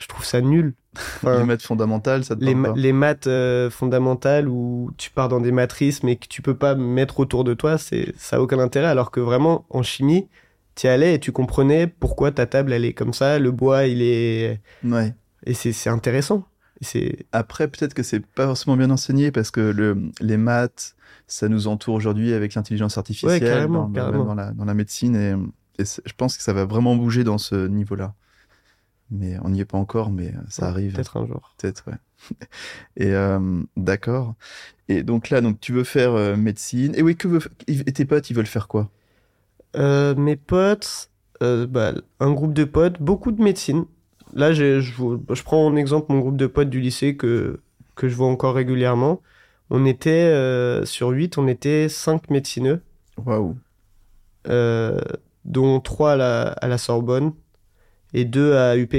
je 0.00 0.06
trouve 0.06 0.24
ça 0.24 0.40
nul. 0.40 0.74
Enfin, 1.16 1.38
Les 1.38 1.44
maths 1.44 1.62
fondamentales, 1.62 2.24
ça 2.24 2.36
te 2.36 2.44
les, 2.44 2.54
pas 2.54 2.72
les 2.76 2.92
maths 2.92 3.26
euh, 3.26 3.70
fondamentales 3.70 4.48
où 4.48 4.90
tu 4.96 5.10
pars 5.10 5.28
dans 5.28 5.40
des 5.40 5.52
matrices 5.52 6.02
mais 6.02 6.16
que 6.16 6.26
tu 6.28 6.42
peux 6.42 6.56
pas 6.56 6.74
mettre 6.74 7.20
autour 7.20 7.44
de 7.44 7.54
toi, 7.54 7.78
c'est 7.78 8.12
ça 8.16 8.36
a 8.36 8.40
aucun 8.40 8.58
intérêt. 8.58 8.86
Alors 8.88 9.10
que 9.10 9.20
vraiment 9.20 9.64
en 9.70 9.82
chimie, 9.82 10.28
tu 10.74 10.86
allais 10.88 11.14
et 11.14 11.20
tu 11.20 11.32
comprenais 11.32 11.86
pourquoi 11.86 12.32
ta 12.32 12.46
table 12.46 12.72
elle 12.72 12.84
est 12.84 12.92
comme 12.94 13.12
ça, 13.12 13.38
le 13.38 13.50
bois 13.50 13.86
il 13.86 14.02
est 14.02 14.60
Ouais. 14.84 15.14
et 15.44 15.54
c'est 15.54 15.90
intéressant. 15.90 16.44
Et 16.80 16.84
c'est 16.84 17.26
Après, 17.32 17.68
peut-être 17.68 17.92
que 17.94 18.02
c'est 18.02 18.24
pas 18.24 18.46
forcément 18.46 18.76
bien 18.76 18.90
enseigné 18.90 19.30
parce 19.30 19.50
que 19.50 19.60
le, 19.60 19.98
les 20.20 20.36
maths, 20.38 20.94
ça 21.26 21.48
nous 21.48 21.66
entoure 21.68 21.94
aujourd'hui 21.94 22.32
avec 22.32 22.54
l'intelligence 22.54 22.96
artificielle 22.96 23.32
Ouais, 23.32 23.40
carrément, 23.40 23.82
dans, 23.82 23.88
dans- 23.88 23.92
carrément. 23.92 24.24
dans 24.24 24.34
la, 24.34 24.52
dans 24.52 24.64
la 24.64 24.74
médecine 24.74 25.14
et, 25.14 25.82
et 25.82 25.84
je 25.84 26.12
pense 26.16 26.36
que 26.36 26.42
ça 26.42 26.52
va 26.52 26.64
vraiment 26.64 26.96
bouger 26.96 27.22
dans 27.22 27.38
ce 27.38 27.66
niveau-là. 27.68 28.14
Mais 29.10 29.36
on 29.42 29.50
n'y 29.50 29.60
est 29.60 29.64
pas 29.64 29.78
encore, 29.78 30.10
mais 30.10 30.32
ça 30.48 30.68
arrive. 30.68 30.94
Peut-être 30.94 31.16
un 31.16 31.26
jour. 31.26 31.54
Peut-être, 31.58 31.84
ouais. 31.88 31.94
Et 32.96 33.12
euh, 33.14 33.62
d'accord. 33.76 34.34
Et 34.88 35.02
donc 35.02 35.30
là, 35.30 35.40
donc 35.40 35.60
tu 35.60 35.72
veux 35.72 35.84
faire 35.84 36.12
euh, 36.14 36.36
médecine. 36.36 36.94
Et 36.96 37.02
oui, 37.02 37.16
que 37.16 37.28
veut... 37.28 37.40
et 37.66 37.84
tes 37.92 38.04
potes, 38.04 38.30
ils 38.30 38.34
veulent 38.36 38.46
faire 38.46 38.68
quoi? 38.68 38.90
Euh, 39.76 40.14
mes 40.16 40.36
potes, 40.36 41.10
euh, 41.42 41.66
bah, 41.66 41.92
un 42.20 42.32
groupe 42.32 42.54
de 42.54 42.64
potes, 42.64 43.00
beaucoup 43.00 43.32
de 43.32 43.42
médecine. 43.42 43.84
Là, 44.34 44.52
je, 44.52 44.80
je 44.80 45.42
prends 45.42 45.66
en 45.66 45.76
exemple 45.76 46.12
mon 46.12 46.20
groupe 46.20 46.36
de 46.36 46.46
potes 46.46 46.70
du 46.70 46.80
lycée 46.80 47.16
que, 47.16 47.60
que 47.96 48.08
je 48.08 48.14
vois 48.14 48.28
encore 48.28 48.54
régulièrement. 48.54 49.20
On 49.70 49.86
était, 49.86 50.10
euh, 50.10 50.84
sur 50.84 51.08
8, 51.10 51.38
on 51.38 51.46
était 51.48 51.88
5 51.88 52.30
médecineux, 52.30 52.82
Waouh. 53.16 53.56
euh, 54.48 54.98
dont 55.44 55.80
3 55.80 56.12
à 56.12 56.16
la, 56.16 56.42
à 56.52 56.68
la 56.68 56.78
Sorbonne 56.78 57.32
et 58.14 58.24
2 58.24 58.54
à 58.54 58.76
UP. 58.76 58.94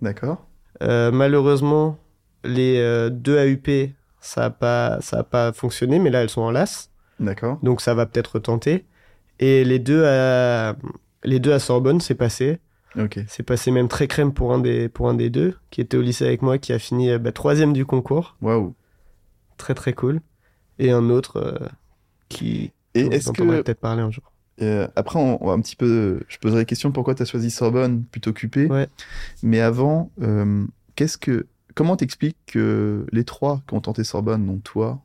D'accord. 0.00 0.46
Euh, 0.82 1.10
malheureusement, 1.12 1.98
les 2.44 2.78
euh, 2.78 3.10
deux 3.10 3.38
AUP, 3.38 3.90
ça 4.20 4.42
n'a 4.42 4.50
pas, 4.50 5.00
ça 5.00 5.20
a 5.20 5.22
pas 5.22 5.52
fonctionné, 5.52 5.98
mais 5.98 6.10
là, 6.10 6.22
elles 6.22 6.30
sont 6.30 6.42
en 6.42 6.50
LAS, 6.50 6.90
D'accord. 7.20 7.58
donc 7.62 7.80
ça 7.80 7.94
va 7.94 8.06
peut-être 8.06 8.38
tenter. 8.38 8.84
Et 9.38 9.64
les 9.64 9.78
deux 9.78 10.04
à, 10.04 10.76
les 11.24 11.38
deux 11.38 11.52
à 11.52 11.58
Sorbonne, 11.58 12.00
c'est 12.00 12.14
passé. 12.14 12.58
Ok. 12.98 13.20
C'est 13.26 13.42
passé 13.42 13.70
même 13.70 13.88
très 13.88 14.06
crème 14.06 14.32
pour 14.32 14.52
un 14.52 14.58
des, 14.58 14.88
pour 14.88 15.08
un 15.08 15.14
des 15.14 15.30
deux, 15.30 15.56
qui 15.70 15.80
était 15.80 15.96
au 15.96 16.02
lycée 16.02 16.26
avec 16.26 16.42
moi, 16.42 16.58
qui 16.58 16.72
a 16.72 16.78
fini 16.78 17.10
euh, 17.10 17.18
bah, 17.18 17.32
troisième 17.32 17.72
du 17.72 17.86
concours. 17.86 18.36
Waouh. 18.42 18.74
Très 19.56 19.74
très 19.74 19.92
cool. 19.92 20.20
Et 20.78 20.90
un 20.90 21.10
autre 21.10 21.36
euh, 21.36 21.68
qui 22.28 22.72
Et 22.94 23.06
est-ce 23.06 23.32
que 23.32 23.42
peut-être 23.42 23.80
parler 23.80 24.02
un 24.02 24.10
jour. 24.10 24.31
Euh, 24.60 24.86
après, 24.96 25.18
on, 25.18 25.42
on 25.42 25.48
va 25.48 25.54
un 25.54 25.60
petit 25.60 25.76
peu, 25.76 26.20
je 26.28 26.38
poserai 26.38 26.60
la 26.60 26.64
question 26.64 26.92
pourquoi 26.92 27.14
tu 27.14 27.22
as 27.22 27.26
choisi 27.26 27.50
Sorbonne 27.50 28.04
plutôt 28.04 28.32
qu'UP. 28.32 28.56
Ouais. 28.70 28.86
Mais 29.42 29.60
avant, 29.60 30.10
euh, 30.20 30.64
qu'est-ce 30.94 31.16
que, 31.18 31.46
comment 31.74 31.96
t'expliques 31.96 32.36
que 32.46 33.06
les 33.12 33.24
trois 33.24 33.62
qui 33.66 33.74
ont 33.74 33.80
tenté 33.80 34.04
Sorbonne, 34.04 34.46
donc 34.46 34.62
toi, 34.62 35.00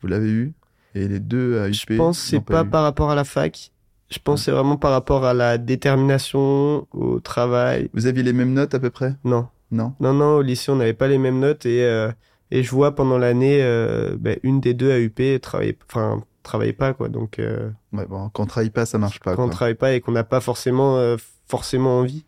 vous 0.00 0.08
l'avez 0.08 0.30
eu, 0.30 0.52
et 0.94 1.08
les 1.08 1.18
deux 1.18 1.58
à 1.58 1.68
UP. 1.68 1.74
Je 1.74 1.96
pense 1.96 2.20
que 2.22 2.28
c'est 2.28 2.40
pas 2.40 2.62
eu? 2.62 2.68
par 2.68 2.84
rapport 2.84 3.10
à 3.10 3.14
la 3.14 3.24
fac. 3.24 3.72
Je 4.10 4.18
pense 4.22 4.40
que 4.40 4.44
c'est 4.44 4.50
vraiment 4.52 4.76
par 4.76 4.92
rapport 4.92 5.24
à 5.24 5.34
la 5.34 5.58
détermination, 5.58 6.86
au 6.92 7.20
travail. 7.20 7.88
Vous 7.94 8.06
aviez 8.06 8.22
les 8.22 8.32
mêmes 8.32 8.52
notes 8.52 8.74
à 8.74 8.78
peu 8.78 8.90
près? 8.90 9.14
Non, 9.24 9.48
Non? 9.70 9.94
Non, 9.98 10.12
non, 10.12 10.36
au 10.36 10.42
lycée, 10.42 10.70
on 10.70 10.76
n'avait 10.76 10.92
pas 10.92 11.08
les 11.08 11.18
mêmes 11.18 11.40
notes 11.40 11.66
et, 11.66 11.82
euh, 11.82 12.12
et 12.52 12.62
je 12.62 12.70
vois 12.70 12.94
pendant 12.94 13.18
l'année, 13.18 13.58
euh, 13.62 14.14
ben, 14.18 14.38
une 14.44 14.60
des 14.60 14.72
deux 14.74 14.92
à 14.92 15.00
UP 15.00 15.20
travaillait, 15.40 15.76
enfin, 15.90 16.22
travaillait 16.44 16.72
pas, 16.72 16.94
quoi. 16.94 17.08
Donc, 17.08 17.38
euh, 17.40 17.70
Ouais, 17.92 18.06
bon, 18.06 18.28
quand 18.30 18.44
on 18.44 18.46
travaille 18.46 18.70
pas, 18.70 18.86
ça 18.86 18.98
marche 18.98 19.18
pas. 19.20 19.34
quand 19.34 19.44
on 19.44 19.48
travaille 19.48 19.74
pas 19.74 19.92
et 19.94 20.00
qu'on 20.00 20.12
n'a 20.12 20.22
pas 20.24 20.40
forcément, 20.40 20.96
euh, 20.98 21.16
forcément 21.48 21.98
envie, 21.98 22.24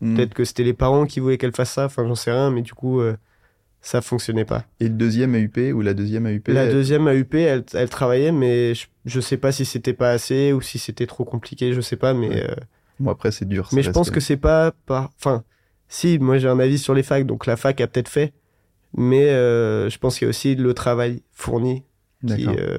Hmm. 0.00 0.16
peut-être 0.16 0.34
que 0.34 0.44
c'était 0.44 0.64
les 0.64 0.74
parents 0.74 1.06
qui 1.06 1.20
voulaient 1.20 1.38
qu'elle 1.38 1.54
fasse 1.54 1.72
ça, 1.72 1.86
enfin, 1.86 2.06
j'en 2.06 2.14
sais 2.14 2.30
rien, 2.32 2.50
mais 2.50 2.62
du 2.62 2.74
coup, 2.74 3.00
euh, 3.00 3.16
ça 3.80 4.00
fonctionnait 4.02 4.44
pas. 4.44 4.64
Et 4.80 4.84
le 4.88 4.94
deuxième 4.94 5.34
à 5.34 5.38
UP 5.38 5.56
ou 5.72 5.80
la 5.82 5.94
deuxième 5.94 6.26
à 6.26 6.32
UP 6.32 6.48
La 6.52 6.64
elle- 6.64 6.72
deuxième 6.72 7.06
à 7.08 7.14
UP, 7.14 7.34
elle, 7.34 7.64
elle 7.74 7.88
travaillait, 7.88 8.32
mais 8.32 8.74
je, 8.74 8.86
je 9.04 9.20
sais 9.20 9.36
pas 9.36 9.52
si 9.52 9.64
c'était 9.64 9.92
pas 9.92 10.10
assez 10.10 10.52
ou 10.52 10.60
si 10.60 10.78
c'était 10.78 11.06
trop 11.06 11.24
compliqué, 11.24 11.72
je 11.72 11.80
sais 11.80 11.96
pas, 11.96 12.12
mais, 12.14 12.28
Ouais. 12.28 12.50
euh, 12.50 12.54
Bon, 13.00 13.10
après, 13.10 13.30
c'est 13.30 13.44
dur. 13.46 13.68
mais 13.72 13.82
je 13.82 13.90
pense 13.90 14.10
que 14.10 14.20
c'est 14.20 14.36
pas 14.36 14.72
par, 14.86 15.10
enfin, 15.18 15.44
si, 15.88 16.18
moi 16.18 16.38
j'ai 16.38 16.48
un 16.48 16.58
avis 16.58 16.78
sur 16.78 16.94
les 16.94 17.02
facs, 17.02 17.26
donc 17.26 17.46
la 17.46 17.56
fac 17.56 17.80
a 17.80 17.86
peut-être 17.86 18.08
fait, 18.08 18.32
mais 18.96 19.26
je 19.28 19.98
pense 19.98 20.18
qu'il 20.18 20.26
y 20.26 20.28
a 20.28 20.30
aussi 20.30 20.54
le 20.56 20.74
travail 20.74 21.22
fourni 21.32 21.82
qui, 22.26 22.42
D'accord. 22.42 22.56
euh, 22.58 22.78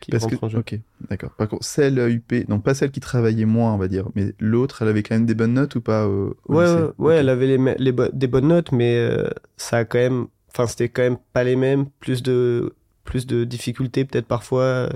qui 0.00 0.10
Parce 0.10 0.22
rentre 0.22 0.44
que, 0.44 0.44
en 0.44 0.48
jeu. 0.48 0.60
ok, 0.60 0.80
d'accord. 1.10 1.32
Par 1.36 1.48
contre, 1.48 1.64
celle 1.64 1.98
UP, 1.98 2.46
donc 2.48 2.64
pas 2.64 2.74
celle 2.74 2.90
qui 2.92 3.00
travaillait 3.00 3.44
moins, 3.44 3.74
on 3.74 3.78
va 3.78 3.88
dire, 3.88 4.08
mais 4.14 4.34
l'autre, 4.40 4.82
elle 4.82 4.88
avait 4.88 5.02
quand 5.02 5.14
même 5.16 5.26
des 5.26 5.34
bonnes 5.34 5.54
notes 5.54 5.74
ou 5.76 5.80
pas 5.82 6.08
au 6.08 6.36
Ouais, 6.48 6.56
lycée? 6.56 6.88
ouais, 6.98 7.16
elle 7.16 7.28
avait 7.28 7.46
les, 7.56 7.74
les 7.78 7.92
bo- 7.92 8.08
des 8.12 8.26
bonnes 8.28 8.48
notes, 8.48 8.70
mais 8.72 8.96
euh, 8.96 9.28
ça 9.56 9.78
a 9.78 9.84
quand 9.84 9.98
même, 9.98 10.28
enfin, 10.50 10.66
c'était 10.68 10.88
quand 10.88 11.02
même 11.02 11.18
pas 11.32 11.42
les 11.44 11.56
mêmes, 11.56 11.86
plus 12.00 12.22
de, 12.22 12.74
plus 13.04 13.26
de 13.26 13.44
difficultés 13.44 14.04
peut-être 14.04 14.26
parfois. 14.28 14.62
euh, 14.62 14.88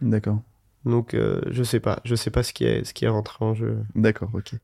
D'accord, 0.00 0.44
Donc, 0.84 1.14
euh, 1.14 1.40
je 1.50 1.62
sais 1.62 1.80
pas, 1.80 2.00
je 2.04 2.14
sais 2.14 2.30
pas 2.30 2.42
ce 2.42 2.52
qui 2.52 2.64
est, 2.64 2.84
ce 2.84 2.92
qui 2.94 3.04
est 3.04 3.08
rentré 3.08 3.44
en 3.44 3.54
jeu. 3.54 3.78
d'accord, 3.94 4.30
ok. 4.34 4.54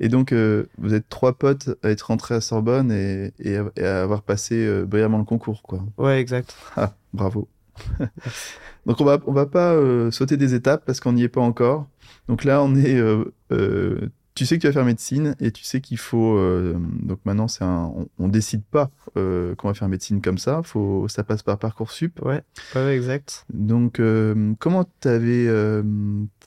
Et 0.00 0.08
donc, 0.08 0.32
euh, 0.32 0.66
vous 0.78 0.94
êtes 0.94 1.08
trois 1.08 1.34
potes 1.38 1.70
à 1.82 1.90
être 1.90 2.02
rentrés 2.02 2.34
à 2.34 2.40
Sorbonne 2.40 2.92
et, 2.92 3.32
et, 3.38 3.56
à, 3.56 3.70
et 3.76 3.84
à 3.84 4.02
avoir 4.02 4.22
passé 4.22 4.54
euh, 4.66 4.84
brillamment 4.84 5.18
le 5.18 5.24
concours, 5.24 5.62
quoi. 5.62 5.84
Ouais, 5.96 6.20
exact. 6.20 6.54
Ah, 6.76 6.94
bravo. 7.12 7.48
donc, 8.86 9.00
on 9.00 9.04
va, 9.04 9.18
on 9.26 9.32
va 9.32 9.46
pas 9.46 9.72
euh, 9.74 10.10
sauter 10.10 10.36
des 10.36 10.54
étapes 10.54 10.84
parce 10.86 11.00
qu'on 11.00 11.12
n'y 11.12 11.22
est 11.22 11.28
pas 11.28 11.40
encore. 11.40 11.86
Donc 12.28 12.44
là, 12.44 12.62
on 12.62 12.74
est. 12.76 12.94
euh, 12.96 13.24
euh, 13.52 14.08
tu 14.34 14.46
sais 14.46 14.56
que 14.56 14.62
tu 14.62 14.66
vas 14.66 14.72
faire 14.72 14.84
médecine 14.84 15.36
et 15.38 15.52
tu 15.52 15.62
sais 15.62 15.80
qu'il 15.80 15.98
faut. 15.98 16.36
euh, 16.36 16.76
donc 17.02 17.20
maintenant, 17.24 17.46
c'est 17.46 17.62
un, 17.64 17.92
on, 17.94 18.08
on 18.18 18.28
décide 18.28 18.64
pas 18.64 18.90
euh, 19.16 19.54
qu'on 19.54 19.68
va 19.68 19.74
faire 19.74 19.88
médecine 19.88 20.20
comme 20.20 20.38
ça. 20.38 20.62
Faut, 20.64 21.06
ça 21.08 21.22
passe 21.22 21.42
par 21.42 21.58
parcoursup. 21.58 22.20
Ouais, 22.20 22.42
ouais, 22.74 22.96
exact. 22.96 23.46
Donc, 23.52 24.00
euh, 24.00 24.54
comment 24.58 24.84
t'avais, 25.00 25.48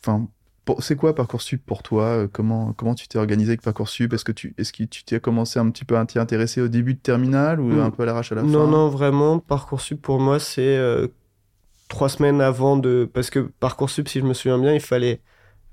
enfin, 0.04 0.28
c'est 0.80 0.96
quoi 0.96 1.16
Parcoursup 1.16 1.62
pour 1.66 1.84
toi? 1.84 2.28
Comment 2.32 2.74
comment 2.74 2.96
tu 2.96 3.08
t'es 3.08 3.18
organisé 3.18 3.50
avec 3.52 3.62
Parcoursup? 3.62 4.14
Est-ce 4.14 4.26
que 4.26 4.32
tu 4.32 4.54
est-ce 4.58 4.72
que 4.74 4.84
tu 4.84 5.04
t'es 5.04 5.20
commencé 5.20 5.60
un 5.60 5.70
petit 5.70 5.86
peu 5.86 5.98
à 5.98 6.06
t'y 6.06 6.20
intéresser 6.20 6.62
au 6.62 6.68
début 6.68 6.94
de 6.94 7.00
terminale 7.00 7.60
ou 7.60 7.66
Mm. 7.74 7.80
un 7.80 7.92
peu 7.92 8.04
à 8.04 8.06
l'arrache 8.06 8.32
à 8.32 8.36
la 8.36 8.42
fin? 8.42 8.48
Non, 8.48 8.68
non, 8.68 8.90
vraiment, 8.90 9.40
Parcoursup 9.40 10.02
pour 10.02 10.20
moi, 10.20 10.40
c'est 10.40 10.78
euh, 10.78 11.08
trois 11.88 12.10
semaines 12.10 12.42
avant 12.42 12.78
de. 12.78 13.10
Parce 13.14 13.30
que 13.30 13.40
Parcoursup, 13.60 14.08
si 14.08 14.20
je 14.20 14.26
me 14.26 14.34
souviens 14.34 14.60
bien, 14.60 14.74
il 14.74 14.80
fallait 14.82 15.22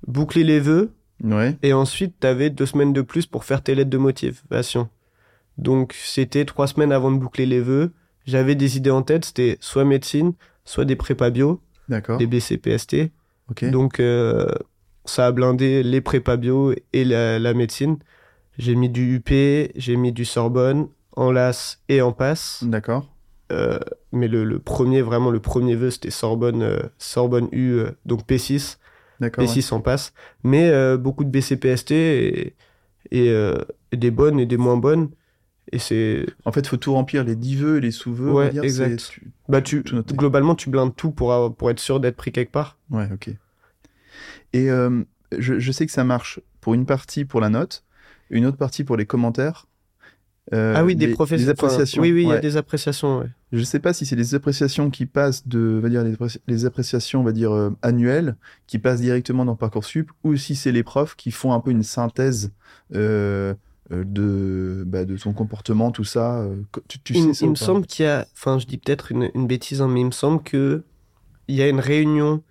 boucler 0.06 0.44
les 0.44 0.60
vœux 0.60 0.92
Ouais, 1.22 1.56
et 1.62 1.72
ensuite, 1.72 2.16
tu 2.20 2.26
avais 2.26 2.50
deux 2.50 2.66
semaines 2.66 2.92
de 2.92 3.00
plus 3.00 3.24
pour 3.26 3.44
faire 3.44 3.62
tes 3.62 3.74
lettres 3.74 3.88
de 3.90 3.98
motivation. 3.98 4.88
Donc, 5.58 5.94
c'était 5.94 6.44
trois 6.44 6.66
semaines 6.66 6.90
avant 6.92 7.12
de 7.12 7.18
boucler 7.18 7.46
les 7.46 7.60
vœux. 7.60 7.92
J'avais 8.26 8.54
des 8.56 8.76
idées 8.76 8.90
en 8.90 9.02
tête, 9.02 9.24
c'était 9.26 9.56
soit 9.60 9.84
médecine, 9.84 10.32
soit 10.64 10.84
des 10.84 10.96
prépas 10.96 11.30
bio, 11.30 11.60
d'accord. 11.88 12.18
des 12.18 12.26
BCPST. 12.26 13.12
Donc, 13.70 14.00
euh, 14.00 14.46
ça 15.04 15.26
a 15.26 15.32
blindé 15.32 15.82
les 15.82 16.00
prépas 16.00 16.36
bio 16.36 16.74
et 16.92 17.04
la, 17.04 17.38
la 17.38 17.54
médecine. 17.54 17.98
J'ai 18.58 18.74
mis 18.74 18.88
du 18.88 19.16
UP, 19.16 19.28
j'ai 19.74 19.96
mis 19.96 20.12
du 20.12 20.24
Sorbonne, 20.24 20.88
en 21.16 21.30
LAS 21.32 21.78
et 21.88 22.00
en 22.02 22.12
passe. 22.12 22.62
D'accord. 22.64 23.08
Euh, 23.52 23.78
mais 24.12 24.28
le, 24.28 24.44
le 24.44 24.58
premier, 24.58 25.02
vraiment, 25.02 25.30
le 25.30 25.40
premier 25.40 25.74
vœu, 25.74 25.90
c'était 25.90 26.10
Sorbonne, 26.10 26.62
euh, 26.62 26.78
Sorbonne 26.98 27.48
U, 27.52 27.72
euh, 27.72 27.90
donc 28.06 28.26
P6, 28.26 28.78
D'accord. 29.20 29.44
ouais. 29.44 29.50
P6 29.50 29.74
en 29.74 29.80
passe. 29.80 30.12
Mais 30.44 30.70
beaucoup 30.96 31.24
de 31.24 31.30
BCPST 31.30 31.92
et, 31.92 32.54
des 33.92 34.10
bonnes 34.10 34.40
et 34.40 34.46
des 34.46 34.56
moins 34.56 34.76
bonnes. 34.76 35.10
Et 35.72 35.78
c'est. 35.78 36.26
En 36.44 36.52
fait, 36.52 36.66
faut 36.66 36.76
tout 36.76 36.92
remplir 36.92 37.24
les 37.24 37.36
10 37.36 37.56
vœux 37.56 37.78
et 37.78 37.80
les 37.80 37.90
sous-vœux. 37.90 38.30
Ouais, 38.30 38.52
exact. 38.62 39.08
tu- 39.10 39.30
Bah, 39.48 39.62
tu, 39.62 39.82
globalement, 39.82 40.54
tu 40.54 40.70
blindes 40.70 40.94
tout 40.94 41.10
pour, 41.10 41.32
avoir- 41.32 41.54
pour 41.54 41.70
être 41.70 41.80
sûr 41.80 42.00
d'être 42.00 42.16
pris 42.16 42.32
quelque 42.32 42.52
part. 42.52 42.78
Ouais, 42.90 43.08
ok. 43.12 43.30
Et 44.52 44.70
euh, 44.70 45.02
je, 45.36 45.58
je 45.58 45.72
sais 45.72 45.86
que 45.86 45.92
ça 45.92 46.04
marche 46.04 46.40
pour 46.60 46.74
une 46.74 46.86
partie 46.86 47.24
pour 47.24 47.40
la 47.40 47.48
note, 47.50 47.84
une 48.30 48.46
autre 48.46 48.56
partie 48.56 48.84
pour 48.84 48.96
les 48.96 49.06
commentaires. 49.06 49.66
Euh, 50.52 50.74
ah 50.76 50.84
oui, 50.84 50.94
des. 50.94 51.06
Les 51.30 51.48
appréciations. 51.48 52.02
oui, 52.02 52.12
oui, 52.12 52.24
il 52.24 52.28
y 52.28 52.32
a 52.32 52.38
des 52.38 52.56
appréciations. 52.58 53.20
ouais. 53.20 53.28
Je 53.52 53.62
sais 53.62 53.78
pas 53.78 53.92
si 53.94 54.04
c'est 54.04 54.16
les 54.16 54.34
appréciations 54.34 54.90
qui 54.90 55.06
passent 55.06 55.48
de, 55.48 55.76
on 55.78 55.80
va 55.80 55.88
dire 55.88 56.04
les, 56.04 56.14
appré- 56.14 56.38
les 56.46 56.66
appréciations, 56.66 57.20
on 57.20 57.24
va 57.24 57.32
dire 57.32 57.52
euh, 57.52 57.70
annuelles, 57.80 58.36
qui 58.66 58.78
passent 58.78 59.00
directement 59.00 59.44
dans 59.46 59.56
parcoursup, 59.56 60.10
ou 60.22 60.36
si 60.36 60.54
c'est 60.54 60.72
les 60.72 60.82
profs 60.82 61.16
qui 61.16 61.30
font 61.30 61.52
un 61.54 61.60
peu 61.60 61.70
une 61.70 61.82
synthèse 61.82 62.52
euh, 62.94 63.54
de, 63.90 64.84
bah, 64.86 65.04
de 65.06 65.16
son 65.16 65.32
comportement, 65.32 65.90
tout 65.92 66.04
ça. 66.04 66.46
co- 66.72 66.82
tu, 66.88 66.98
tu 67.00 67.14
il 67.14 67.22
sais 67.22 67.34
ça 67.34 67.46
me 67.46 67.54
semble 67.54 67.86
qu'il 67.86 68.04
y 68.04 68.08
a, 68.08 68.26
enfin, 68.34 68.58
je 68.58 68.66
dis 68.66 68.76
peut-être 68.76 69.12
une, 69.12 69.30
une 69.34 69.46
bêtise, 69.46 69.80
hein, 69.80 69.88
mais 69.88 70.00
il 70.00 70.06
me 70.06 70.10
semble 70.10 70.42
que 70.42 70.82
il 71.48 71.54
y 71.54 71.62
a 71.62 71.68
une 71.68 71.80
réunion 71.80 72.42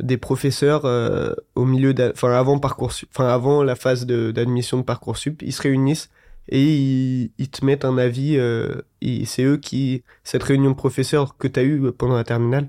des 0.00 0.16
professeurs 0.16 0.84
euh, 0.84 1.32
au 1.54 1.64
milieu, 1.64 1.94
enfin, 2.12 2.30
avant 2.32 2.58
parcoursup, 2.58 3.08
enfin, 3.14 3.28
avant 3.28 3.62
la 3.62 3.74
phase 3.74 4.06
de- 4.06 4.30
d'admission 4.30 4.78
de 4.78 4.82
parcoursup, 4.82 5.42
ils 5.42 5.52
se 5.52 5.62
réunissent 5.62 6.08
et 6.48 6.64
ils, 6.64 7.30
ils 7.38 7.48
te 7.50 7.64
mettent 7.64 7.84
un 7.84 7.98
avis. 7.98 8.36
euh, 8.36 8.80
c'est 9.24 9.42
eux 9.44 9.56
qui, 9.56 10.02
cette 10.24 10.42
réunion 10.42 10.70
de 10.70 10.76
professeurs 10.76 11.36
que 11.36 11.48
tu 11.48 11.60
as 11.60 11.64
eue 11.64 11.90
pendant 11.92 12.16
la 12.16 12.24
terminale, 12.24 12.68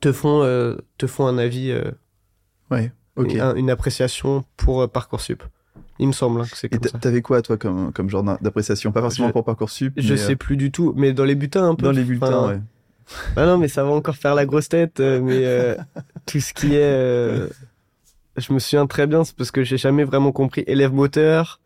te 0.00 0.12
font, 0.12 0.42
euh, 0.42 0.76
te 0.98 1.06
font 1.06 1.26
un 1.26 1.38
avis, 1.38 1.70
euh, 1.70 1.90
Ouais. 2.70 2.92
Ok. 3.16 3.34
un- 3.36 3.54
une 3.54 3.70
appréciation 3.70 4.44
pour 4.56 4.88
parcoursup. 4.90 5.42
Il 6.00 6.08
me 6.08 6.12
semble 6.12 6.40
hein, 6.40 6.44
que 6.50 6.56
c'est 6.56 6.66
Et 6.66 6.70
comme 6.70 6.80
t'a- 6.80 6.88
ça. 6.88 6.98
t'avais 6.98 7.22
quoi 7.22 7.40
toi 7.42 7.56
comme, 7.56 7.92
comme 7.92 8.10
genre 8.10 8.24
d'appréciation? 8.40 8.90
Pas 8.90 9.00
forcément 9.00 9.28
Je- 9.28 9.32
pour 9.32 9.44
parcoursup. 9.44 9.92
Je 9.96 10.12
mais, 10.14 10.16
sais 10.18 10.34
plus 10.34 10.56
du 10.56 10.72
tout, 10.72 10.92
mais 10.96 11.12
dans 11.12 11.24
les 11.24 11.36
bulletins 11.36 11.68
un 11.68 11.74
peu. 11.76 11.84
Dans 11.84 11.92
les 11.92 12.02
bulletins, 12.02 12.48
ouais. 12.48 12.60
Ah 13.36 13.46
non, 13.46 13.58
mais 13.58 13.68
ça 13.68 13.84
va 13.84 13.90
encore 13.90 14.16
faire 14.16 14.34
la 14.34 14.46
grosse 14.46 14.68
tête. 14.68 15.00
euh, 15.00 15.20
mais 15.20 15.44
euh, 15.44 15.76
tout 16.26 16.40
ce 16.40 16.52
qui 16.54 16.74
est. 16.74 16.80
euh, 16.82 17.48
je 18.36 18.52
me 18.52 18.58
souviens 18.58 18.86
très 18.86 19.06
bien, 19.06 19.24
c'est 19.24 19.36
parce 19.36 19.50
que 19.50 19.62
j'ai 19.62 19.76
jamais 19.78 20.04
vraiment 20.04 20.32
compris. 20.32 20.64
Élève 20.66 20.92
moteur, 20.92 21.60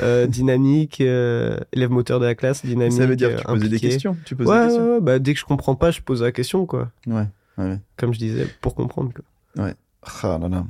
euh, 0.00 0.26
dynamique, 0.26 1.00
élève 1.00 1.90
moteur 1.90 2.20
de 2.20 2.26
la 2.26 2.34
classe, 2.34 2.64
dynamique. 2.64 2.92
Ça 2.96 3.06
veut 3.06 3.16
dire 3.16 3.34
que 3.36 3.40
tu 3.40 3.46
posais 3.46 3.68
des 3.68 3.80
questions. 3.80 4.16
Tu 4.24 4.36
posais 4.36 4.48
Ouais, 4.50 4.56
des 4.56 4.62
ouais, 4.62 4.68
questions. 4.68 4.94
ouais, 4.94 5.00
bah, 5.00 5.18
dès 5.18 5.34
que 5.34 5.40
je 5.40 5.44
comprends 5.44 5.74
pas, 5.74 5.90
je 5.90 6.00
pose 6.00 6.22
la 6.22 6.30
question, 6.32 6.64
quoi. 6.66 6.90
Ouais. 7.06 7.26
ouais. 7.58 7.78
Comme 7.96 8.12
je 8.14 8.18
disais, 8.18 8.46
pour 8.60 8.74
comprendre. 8.74 9.10
Quoi. 9.14 9.70
Ah 10.04 10.38
là 10.38 10.48
là. 10.48 10.64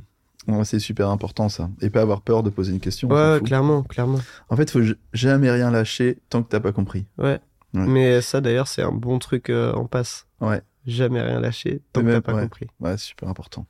Ouais, 0.47 0.65
c'est 0.65 0.79
super 0.79 1.07
important 1.09 1.47
ça. 1.47 1.69
Et 1.81 1.89
pas 1.89 2.01
avoir 2.01 2.21
peur 2.21 2.43
de 2.43 2.49
poser 2.49 2.73
une 2.73 2.81
question. 2.81 3.07
on 3.09 3.13
Ouais, 3.15 3.33
ouais, 3.35 3.41
clairement, 3.41 3.81
clairement. 3.83 4.19
En 4.49 4.57
fait, 4.57 4.69
faut 4.69 4.81
j- 4.81 4.95
jamais 5.13 5.49
rien 5.49 5.71
lâcher 5.71 6.17
tant 6.29 6.43
que 6.43 6.49
t'as 6.49 6.59
pas 6.59 6.73
compris. 6.73 7.05
Ouais. 7.17 7.39
Ouais. 7.73 7.85
Mais 7.87 8.21
ça, 8.21 8.39
d'ailleurs, 8.41 8.67
c'est 8.67 8.81
un 8.83 8.91
bon 8.91 9.19
truc 9.19 9.49
euh, 9.49 9.73
en 9.73 9.85
passe. 9.85 10.27
Ouais. 10.41 10.61
Jamais 10.85 11.21
rien 11.21 11.39
lâcher 11.39 11.81
tant 11.93 12.01
que 12.01 12.11
t'as 12.11 12.21
pas 12.21 12.33
ouais. 12.35 12.41
compris. 12.43 12.67
Ouais, 12.79 12.97
super 12.97 13.29
important. 13.29 13.65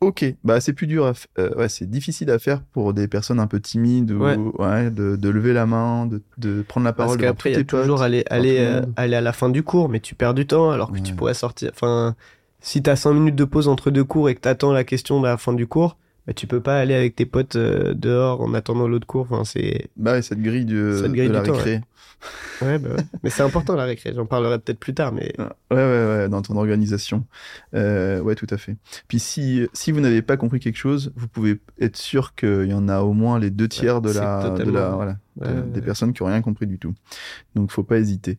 Ok, 0.00 0.26
bah 0.44 0.60
c'est 0.60 0.74
plus 0.74 0.86
dur, 0.86 1.06
à 1.06 1.12
f- 1.12 1.24
euh, 1.38 1.54
ouais, 1.56 1.70
c'est 1.70 1.88
difficile 1.88 2.30
à 2.30 2.38
faire 2.38 2.60
pour 2.60 2.92
des 2.92 3.08
personnes 3.08 3.40
un 3.40 3.46
peu 3.46 3.60
timides 3.60 4.10
ou 4.10 4.22
Ouais. 4.22 4.36
ouais, 4.36 4.90
de, 4.90 5.16
de 5.16 5.28
lever 5.30 5.54
la 5.54 5.64
main, 5.64 6.04
de, 6.04 6.20
de 6.36 6.60
prendre 6.60 6.84
la 6.84 6.92
Parce 6.92 7.06
parole 7.06 7.18
tous 7.18 7.24
qu'après, 7.24 7.50
il 7.50 7.52
y 7.54 7.56
a 7.56 7.60
potes. 7.64 7.80
toujours 7.80 8.02
aller, 8.02 8.22
aller, 8.28 8.58
euh, 8.60 8.82
aller 8.96 9.16
à 9.16 9.22
la 9.22 9.32
fin 9.32 9.48
du 9.48 9.62
cours, 9.62 9.88
mais 9.88 10.00
tu 10.00 10.14
perds 10.14 10.34
du 10.34 10.46
temps 10.46 10.70
alors 10.70 10.92
que 10.92 10.98
tu 10.98 11.14
pourrais 11.14 11.32
sortir. 11.32 11.70
Enfin, 11.72 12.14
si 12.60 12.82
t'as 12.82 12.94
5 12.96 13.14
minutes 13.14 13.36
de 13.36 13.44
pause 13.44 13.68
entre 13.68 13.90
deux 13.90 14.04
cours 14.04 14.28
et 14.28 14.34
que 14.34 14.40
t'attends 14.40 14.72
la 14.72 14.84
question 14.84 15.18
de 15.22 15.26
la 15.26 15.38
fin 15.38 15.54
du 15.54 15.66
cours, 15.66 15.96
bah, 16.26 16.34
tu 16.34 16.46
peux 16.46 16.60
pas 16.60 16.78
aller 16.78 16.94
avec 16.94 17.16
tes 17.16 17.24
potes 17.24 17.56
euh, 17.56 17.94
dehors 17.94 18.42
en 18.42 18.52
attendant 18.52 18.86
l'autre 18.88 19.06
cours. 19.06 19.26
Enfin, 19.30 19.44
c'est. 19.44 19.88
Bah 19.96 20.12
ouais, 20.12 20.22
cette 20.22 20.42
grille, 20.42 20.66
du, 20.66 20.92
Cette 21.00 21.12
grille 21.12 21.28
de 21.28 21.32
la 21.32 21.40
temps, 21.42 21.52
récré. 21.54 21.80
Ouais, 22.62 22.78
bah 22.78 22.90
ouais. 22.96 23.02
mais 23.22 23.30
c'est 23.30 23.42
important 23.42 23.74
la 23.76 23.84
récré. 23.84 24.12
J'en 24.14 24.26
parlerai 24.26 24.58
peut-être 24.58 24.78
plus 24.78 24.94
tard, 24.94 25.12
mais. 25.12 25.32
Ouais, 25.38 25.46
ouais, 25.70 25.76
ouais, 25.76 26.28
dans 26.28 26.42
ton 26.42 26.56
organisation. 26.56 27.24
Euh, 27.74 28.20
ouais, 28.20 28.34
tout 28.34 28.46
à 28.50 28.56
fait. 28.56 28.76
Puis 29.08 29.18
si, 29.18 29.66
si 29.72 29.92
vous 29.92 30.00
n'avez 30.00 30.22
pas 30.22 30.36
compris 30.36 30.58
quelque 30.60 30.78
chose, 30.78 31.12
vous 31.16 31.28
pouvez 31.28 31.60
être 31.80 31.96
sûr 31.96 32.34
qu'il 32.34 32.66
y 32.66 32.74
en 32.74 32.88
a 32.88 33.00
au 33.00 33.12
moins 33.12 33.38
les 33.38 33.50
deux 33.50 33.68
tiers 33.68 34.00
de 34.00 34.08
c'est 34.12 34.20
la, 34.20 34.42
de 34.42 34.48
totalement- 34.48 34.72
la, 34.72 34.88
voilà, 34.90 35.12
de- 35.12 35.44
Ouais, 35.46 35.48
ouais, 35.52 35.62
des 35.74 35.82
personnes 35.82 36.12
qui 36.14 36.22
ont 36.22 36.26
rien 36.26 36.40
compris 36.42 36.66
du 36.66 36.78
tout. 36.78 36.94
Donc 37.54 37.70
faut 37.70 37.82
pas 37.82 37.98
hésiter. 37.98 38.38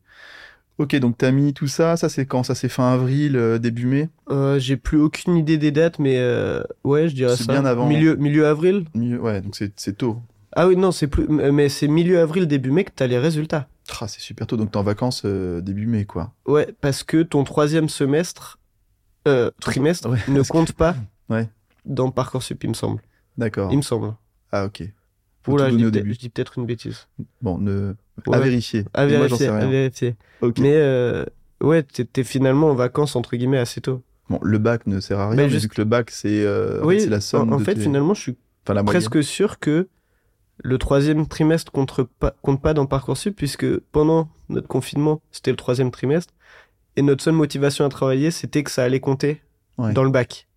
Ok, 0.79 0.95
donc 0.97 1.17
t'as 1.17 1.31
mis 1.31 1.53
tout 1.53 1.67
ça, 1.67 1.97
ça 1.97 2.07
c'est 2.07 2.25
quand? 2.27 2.43
Ça 2.43 2.53
c'est 2.53 2.69
fin 2.69 2.93
avril, 2.93 3.35
euh, 3.35 3.57
début 3.57 3.85
mai? 3.87 4.09
Euh, 4.29 4.59
J'ai 4.59 4.77
plus 4.77 4.99
aucune 4.99 5.35
idée 5.35 5.57
des 5.57 5.71
dates, 5.71 5.97
mais 5.97 6.17
euh, 6.17 6.61
ouais, 6.83 7.09
je 7.09 7.15
dirais 7.15 7.35
C'est 7.35 7.45
ça. 7.45 7.51
bien 7.53 7.65
avant. 7.65 7.87
Milieu, 7.87 8.15
milieu 8.15 8.45
avril. 8.45 8.85
Milieu- 8.93 9.19
Ouais, 9.19 9.41
donc 9.41 9.55
c'est 9.55 9.71
c'est 9.75 9.97
tôt. 9.97 10.19
Ah 10.59 10.67
oui, 10.67 10.75
non, 10.75 10.91
c'est 10.91 11.05
plus. 11.07 11.27
Mais 11.27 11.69
c'est 11.69 11.87
milieu 11.87 12.19
avril, 12.19 12.47
début 12.47 12.71
mai 12.71 12.83
que 12.83 12.91
t'as 12.93 13.05
les 13.07 13.19
résultats. 13.19 13.67
Ah, 14.01 14.07
c'est 14.07 14.19
super 14.19 14.47
tôt, 14.47 14.57
donc 14.57 14.71
t'es 14.71 14.77
en 14.77 14.83
vacances 14.83 15.21
euh, 15.23 15.61
début 15.61 15.85
mai, 15.85 16.05
quoi. 16.05 16.33
Ouais, 16.47 16.67
parce 16.81 17.03
que 17.03 17.21
ton 17.21 17.43
troisième 17.43 17.89
semestre, 17.89 18.57
euh, 19.27 19.51
trimestre, 19.61 20.09
Ouais, 20.09 20.17
ne 20.27 20.41
que- 20.41 20.47
compte 20.47 20.71
pas 20.73 20.95
Ouais. 21.29 21.47
dans 21.85 22.09
Parcoursup, 22.11 22.63
il 22.63 22.69
me 22.69 22.73
semble. 22.73 23.01
D'accord. 23.37 23.71
Il 23.71 23.77
me 23.77 23.81
semble. 23.83 24.13
Ah, 24.51 24.65
ok. 24.65 24.83
Tout 25.43 25.57
je 25.57 25.65
dis 25.65 25.77
peut-être- 25.77 25.91
début. 25.91 26.13
je 26.13 26.19
dis 26.19 26.29
peut-être 26.29 26.57
une 26.57 26.65
bêtise. 26.65 27.07
Bon, 27.41 27.57
ne... 27.59 27.93
à 28.31 28.39
vérifier. 28.39 28.83
À 28.93 29.05
moi, 29.07 29.17
vérifier, 29.19 29.47
à 29.47 29.65
vérifier. 29.65 30.15
Mais 30.41 30.73
euh, 30.73 31.23
ouais, 31.61 31.83
t'es 31.83 32.23
finalement 32.23 32.71
en 32.71 32.75
vacances, 32.75 33.15
entre 33.15 33.35
guillemets, 33.37 33.59
assez 33.59 33.79
tôt. 33.79 34.01
Bon, 34.29 34.39
le 34.41 34.57
bac 34.57 34.87
ne 34.87 34.99
sert 34.99 35.19
à 35.19 35.27
rien, 35.29 35.37
Mais 35.37 35.43
mais 35.43 35.49
juste- 35.49 35.63
vu 35.63 35.69
que 35.69 35.79
le 35.81 35.85
bac, 35.85 36.09
c'est 36.11 36.43
euh, 36.43 36.81
oui, 36.83 37.05
la 37.07 37.21
somme 37.21 37.53
en, 37.53 37.55
en 37.55 37.59
de 37.59 37.63
fait, 37.63 37.75
tes- 37.75 37.81
finalement, 37.81 38.13
je 38.13 38.21
suis 38.21 38.35
enfin, 38.65 38.73
la 38.73 38.83
moyenne. 38.83 39.01
presque 39.01 39.23
sûr 39.23 39.59
que 39.59 39.87
le 40.57 40.77
troisième 40.77 41.27
trimestre 41.27 41.71
compte 41.71 42.03
pas, 42.19 42.33
compte 42.41 42.61
pas 42.61 42.73
dans 42.73 42.85
Parcoursup, 42.85 43.35
puisque 43.35 43.79
pendant 43.91 44.29
notre 44.49 44.67
confinement, 44.67 45.21
c'était 45.31 45.51
le 45.51 45.57
troisième 45.57 45.91
trimestre, 45.91 46.33
et 46.95 47.01
notre 47.01 47.23
seule 47.23 47.35
motivation 47.35 47.85
à 47.85 47.89
travailler, 47.89 48.31
c'était 48.31 48.63
que 48.63 48.71
ça 48.71 48.83
allait 48.83 48.99
compter 48.99 49.41
Ouais. 49.77 49.93
dans 49.93 50.03
le 50.03 50.09
bac. 50.09 50.47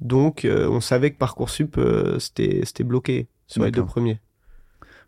Donc, 0.00 0.44
euh, 0.44 0.68
on 0.68 0.80
savait 0.80 1.12
que 1.12 1.18
Parcoursup, 1.18 1.78
euh, 1.78 2.18
c'était 2.18 2.62
c'était 2.64 2.82
bloqué 2.82 3.28
sur 3.46 3.62
les 3.64 3.70
deux 3.70 3.84
premiers. 3.84 4.20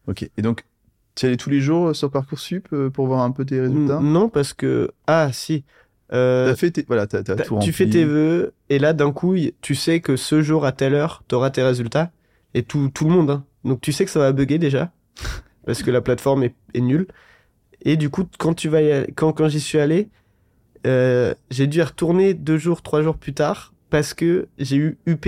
Ok. 0.07 0.31
Et 0.37 0.43
donc, 0.43 0.65
tu 1.17 1.27
allais 1.27 1.37
tous 1.37 1.51
les 1.51 1.61
jours 1.61 1.89
euh, 1.89 1.95
sur 1.95 2.11
Parcoursup 2.11 2.69
euh, 2.73 2.91
pour 2.91 3.07
voir 3.09 3.23
un 3.23 3.33
peu 3.33 3.45
tes 3.45 3.61
résultats? 3.61 3.99
N- 3.99 4.13
Non, 4.13 4.29
parce 4.29 4.53
que... 4.53 4.93
Ah, 5.09 5.33
si. 5.33 5.65
Fait 6.11 6.71
tes... 6.71 6.85
Voilà, 6.87 7.09
tout 7.09 7.59
tu 7.61 7.73
fais 7.73 7.89
tes 7.89 8.05
vœux 8.05 8.53
et 8.69 8.79
là 8.79 8.93
d'un 8.93 9.11
coup 9.11 9.35
tu 9.61 9.75
sais 9.75 9.99
que 10.01 10.15
ce 10.17 10.43
jour 10.43 10.65
à 10.65 10.71
telle 10.71 10.95
heure 10.95 11.25
t'auras 11.27 11.51
tes 11.51 11.63
résultats 11.63 12.13
et 12.53 12.63
tout, 12.63 12.89
tout 12.95 13.07
le 13.07 13.11
monde 13.11 13.31
hein. 13.31 13.45
Donc 13.65 13.81
tu 13.81 13.93
sais 13.93 14.05
que 14.05 14.11
ça 14.11 14.21
va 14.21 14.33
bugger 14.33 14.59
déjà 14.59 14.93
parce 15.67 15.83
que 15.83 15.91
la 15.91 16.01
plateforme 16.01 16.45
est, 16.45 16.55
est 16.75 16.81
nulle 16.81 17.07
et 17.83 17.97
du 17.97 18.11
coup 18.11 18.25
quand 18.39 18.55
tu 18.55 18.69
vas 18.69 18.83
y 18.83 19.13
quand, 19.15 19.33
quand 19.33 19.49
j'y 19.49 19.61
suis 19.61 19.79
allé 19.79 20.09
euh, 20.87 21.35
j'ai 21.51 21.67
dû 21.67 21.79
y 21.79 21.83
retourner 21.83 22.35
deux 22.35 22.59
jours 22.59 22.83
trois 22.83 23.03
jours 23.03 23.17
plus 23.17 23.35
tard 23.35 23.73
parce 23.91 24.15
que 24.15 24.49
j'ai 24.59 24.77
eu 24.77 24.99
UP 25.07 25.27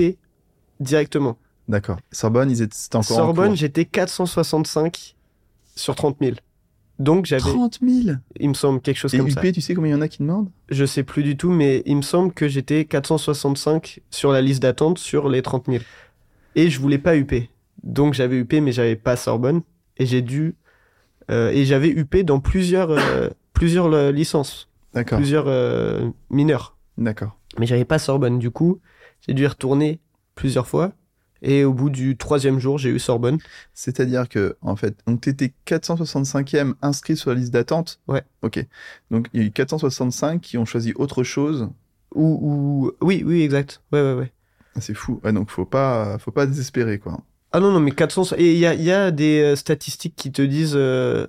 directement 0.80 1.38
D'accord. 1.68 1.98
Sorbonne, 2.12 2.48
ils 2.50 2.62
étaient, 2.62 2.76
c'était 2.76 2.96
encore 2.96 3.16
en 3.16 3.20
Sorbonne 3.20 3.56
j'étais 3.56 3.84
465 3.84 5.16
sur 5.74 5.94
30 5.94 6.16
000 6.20 6.36
donc 6.98 7.26
j'avais 7.26 7.42
30 7.42 7.80
000 7.82 8.16
il 8.38 8.48
me 8.48 8.54
semble 8.54 8.80
quelque 8.80 8.96
chose 8.96 9.14
Et 9.14 9.18
comme 9.18 9.28
UP, 9.28 9.32
ça 9.32 9.52
tu 9.52 9.60
sais 9.60 9.74
combien 9.74 9.90
il 9.90 9.94
y 9.94 9.98
en 9.98 10.00
a 10.00 10.08
qui 10.08 10.18
demandent? 10.18 10.50
Je 10.70 10.84
sais 10.84 11.02
plus 11.02 11.22
du 11.22 11.36
tout, 11.36 11.50
mais 11.50 11.82
il 11.84 11.96
me 11.96 12.02
semble 12.02 12.32
que 12.32 12.48
j'étais 12.48 12.86
465 12.86 14.00
sur 14.10 14.32
la 14.32 14.40
liste 14.40 14.62
d'attente 14.62 14.98
sur 14.98 15.28
les 15.28 15.42
30 15.42 15.66
000. 15.66 15.84
Et 16.54 16.70
je 16.70 16.80
voulais 16.80 16.98
pas 16.98 17.16
UP. 17.16 17.32
Donc 17.86 18.12
j'avais 18.14 18.36
UP, 18.38 18.52
mais 18.60 18.72
j'avais 18.72 18.96
pas 18.96 19.16
Sorbonne. 19.16 19.62
Et 19.96 20.04
j'ai 20.04 20.20
dû. 20.20 20.56
euh, 21.30 21.50
et 21.50 21.64
j'avais 21.64 21.88
UP 21.88 22.16
dans 22.24 22.40
plusieurs, 22.40 22.90
euh, 22.90 23.30
plusieurs 23.54 23.86
euh, 23.92 24.12
licences, 24.12 24.68
D'accord. 24.92 25.18
plusieurs 25.18 25.46
euh, 25.48 26.10
mineurs. 26.28 26.76
D'accord. 26.98 27.38
Mais 27.58 27.66
j'avais 27.66 27.84
pas 27.86 27.98
Sorbonne. 27.98 28.38
Du 28.38 28.50
coup, 28.50 28.80
j'ai 29.26 29.32
dû 29.34 29.44
y 29.44 29.46
retourner 29.46 30.00
plusieurs 30.34 30.66
fois. 30.66 30.92
Et 31.42 31.64
au 31.64 31.72
bout 31.72 31.90
du 31.90 32.16
troisième 32.16 32.58
jour, 32.58 32.76
j'ai 32.78 32.90
eu 32.90 32.98
Sorbonne. 32.98 33.38
C'est-à-dire 33.74 34.28
que, 34.28 34.56
en 34.62 34.74
fait, 34.74 34.96
donc 35.06 35.20
t'étais 35.20 35.52
465e 35.66 36.74
inscrit 36.82 37.16
sur 37.16 37.30
la 37.30 37.36
liste 37.36 37.52
d'attente? 37.52 38.00
Ouais. 38.08 38.22
Ok. 38.42 38.64
Donc, 39.10 39.28
il 39.32 39.40
y 39.40 39.44
a 39.44 39.46
eu 39.46 39.50
465 39.52 40.40
qui 40.40 40.58
ont 40.58 40.64
choisi 40.64 40.92
autre 40.96 41.22
chose? 41.22 41.68
Ou, 42.14 42.38
ou... 42.42 42.92
Oui, 43.04 43.22
oui, 43.24 43.42
exact. 43.42 43.82
Ouais, 43.92 44.00
ouais, 44.00 44.14
ouais. 44.14 44.32
Ah, 44.74 44.80
C'est 44.80 44.94
fou. 44.94 45.20
Ouais, 45.24 45.32
donc, 45.32 45.50
faut 45.50 45.66
pas, 45.66 46.18
faut 46.18 46.32
pas 46.32 46.46
désespérer, 46.46 46.98
quoi. 46.98 47.20
Ah 47.56 47.60
non, 47.60 47.70
non, 47.72 47.80
mais 47.80 47.90
400. 47.92 48.36
Et 48.36 48.52
il 48.52 48.58
y 48.58 48.66
a, 48.66 48.74
y 48.74 48.90
a 48.92 49.10
des 49.10 49.40
euh, 49.40 49.56
statistiques 49.56 50.14
qui 50.14 50.30
te 50.30 50.42
disent 50.42 50.74
euh, 50.76 51.26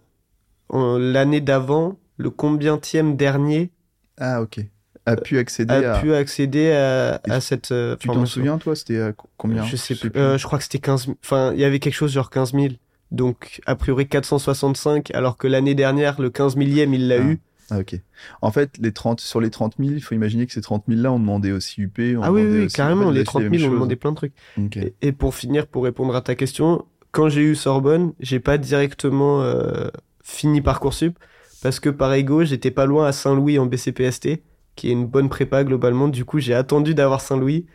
l'année 0.73 1.41
d'avant, 1.41 1.97
le 2.17 2.29
combientième 2.29 3.15
dernier 3.15 3.71
Ah, 4.17 4.41
ok. 4.41 4.59
A 5.05 5.15
pu 5.15 5.37
accéder 5.37 5.73
a 5.73 5.95
à. 5.95 6.01
pu 6.01 6.13
accéder 6.13 6.71
à, 6.71 7.21
Et 7.25 7.31
à 7.31 7.39
cette 7.39 7.71
euh, 7.71 7.95
Tu 7.97 8.09
t'en 8.09 8.25
souviens, 8.25 8.57
toi 8.57 8.75
C'était 8.75 9.13
combien 9.37 9.63
Je 9.63 9.77
sais 9.77 9.95
plus. 9.95 10.09
plus. 10.09 10.19
Euh, 10.19 10.37
je 10.37 10.45
crois 10.45 10.57
que 10.57 10.65
c'était 10.65 10.79
15 10.79 11.05
000. 11.05 11.17
Enfin, 11.23 11.53
il 11.53 11.61
y 11.61 11.63
avait 11.63 11.79
quelque 11.79 11.93
chose 11.93 12.11
genre 12.11 12.29
15 12.29 12.51
000. 12.53 12.67
Donc, 13.11 13.61
a 13.65 13.75
priori 13.75 14.05
465, 14.09 15.11
alors 15.15 15.37
que 15.37 15.47
l'année 15.47 15.75
dernière, 15.75 16.19
le 16.19 16.29
15 16.29 16.57
millième, 16.57 16.93
il 16.93 17.07
l'a 17.07 17.15
Ah. 17.15 17.19
eu. 17.19 17.39
Ah, 17.69 17.79
ok. 17.79 17.99
En 18.41 18.51
fait, 18.51 18.77
les 18.79 18.91
30, 18.93 19.19
sur 19.19 19.41
les 19.41 19.49
30 19.49 19.75
000, 19.77 19.91
il 19.91 20.01
faut 20.01 20.15
imaginer 20.15 20.45
que 20.45 20.53
ces 20.53 20.61
30 20.61 20.85
000-là 20.87 21.11
ont 21.11 21.19
demandé 21.19 21.51
aussi 21.51 21.81
UP. 21.81 21.99
Ah 22.21 22.31
oui, 22.31 22.41
oui, 22.43 22.65
aussi- 22.65 22.75
carrément, 22.75 23.11
les 23.11 23.19
ils 23.19 23.21
ont 23.21 23.25
30 23.25 23.43
fait 23.43 23.49
000 23.49 23.61
la 23.63 23.67
ont 23.69 23.73
demandé 23.73 23.95
plein 23.95 24.11
de 24.11 24.15
trucs. 24.15 24.33
Ok. 24.57 24.77
Et, 24.77 24.93
et 25.01 25.11
pour 25.11 25.35
finir, 25.35 25.67
pour 25.67 25.83
répondre 25.83 26.15
à 26.15 26.21
ta 26.21 26.35
question, 26.35 26.85
quand 27.11 27.29
j'ai 27.29 27.41
eu 27.41 27.55
Sorbonne, 27.55 28.13
j'ai 28.19 28.39
pas 28.39 28.57
directement 28.57 29.41
euh, 29.41 29.89
fini 30.23 30.61
Parcoursup 30.61 31.17
parce 31.61 31.79
que 31.79 31.89
par 31.89 32.13
ego, 32.13 32.43
j'étais 32.45 32.71
pas 32.71 32.85
loin 32.85 33.07
à 33.07 33.11
Saint-Louis 33.11 33.59
en 33.59 33.65
BCPST, 33.65 34.41
qui 34.75 34.89
est 34.89 34.91
une 34.93 35.07
bonne 35.07 35.27
prépa 35.27 35.63
globalement. 35.63 36.07
Du 36.07 36.23
coup, 36.23 36.39
j'ai 36.39 36.53
attendu 36.53 36.93
d'avoir 36.93 37.19
Saint-Louis. 37.21 37.65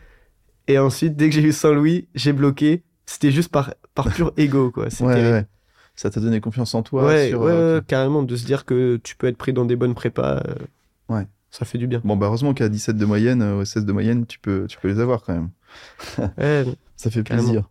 Et 0.69 0.79
ensuite, 0.79 1.17
dès 1.17 1.29
que 1.29 1.35
j'ai 1.35 1.43
eu 1.43 1.53
Saint-Louis, 1.53 2.09
j'ai 2.15 2.33
bloqué. 2.33 2.83
C'était 3.05 3.33
juste 3.33 3.51
par, 3.51 3.75
par 3.95 4.13
pur 4.13 4.33
ego, 4.37 4.71
quoi. 4.71 4.89
C'est 4.91 5.05
Ouais, 5.05 5.15
ouais. 5.15 5.47
Ça 5.95 6.11
t'a 6.11 6.21
donné 6.21 6.41
confiance 6.41 6.75
en 6.75 6.83
toi 6.83 7.05
ouais, 7.07 7.29
sur, 7.29 7.43
ouais, 7.43 7.53
euh, 7.53 7.81
carrément, 7.81 8.23
de 8.23 8.35
se 8.37 8.45
dire 8.47 8.65
que 8.65 8.99
tu 9.03 9.15
peux 9.17 9.27
être 9.27 9.37
pris 9.37 9.53
dans 9.53 9.65
des 9.65 9.77
bonnes 9.77 9.95
prépas. 9.95 10.43
euh, 10.47 10.55
Ouais. 11.15 11.27
Ça 11.51 11.67
fait 11.67 11.77
du 11.77 11.87
bien. 11.87 12.01
Bon, 12.03 12.17
bah, 12.17 12.27
heureusement 12.27 12.55
qu'à 12.55 12.71
17 12.71 12.97
de 12.97 13.05
moyenne, 13.05 13.43
euh, 13.43 13.65
16 13.65 13.85
de 13.85 13.93
moyenne, 13.93 14.25
tu 14.27 14.39
peux, 14.39 14.67
tu 14.69 14.79
peux 14.79 14.89
les 14.89 15.01
avoir 15.01 15.23
quand 15.23 15.35
même. 15.35 15.51
Ouais, 16.39 16.65
Ça 16.97 17.11
fait 17.11 17.23
Carrément. 17.23 17.49
plaisir. 17.49 17.69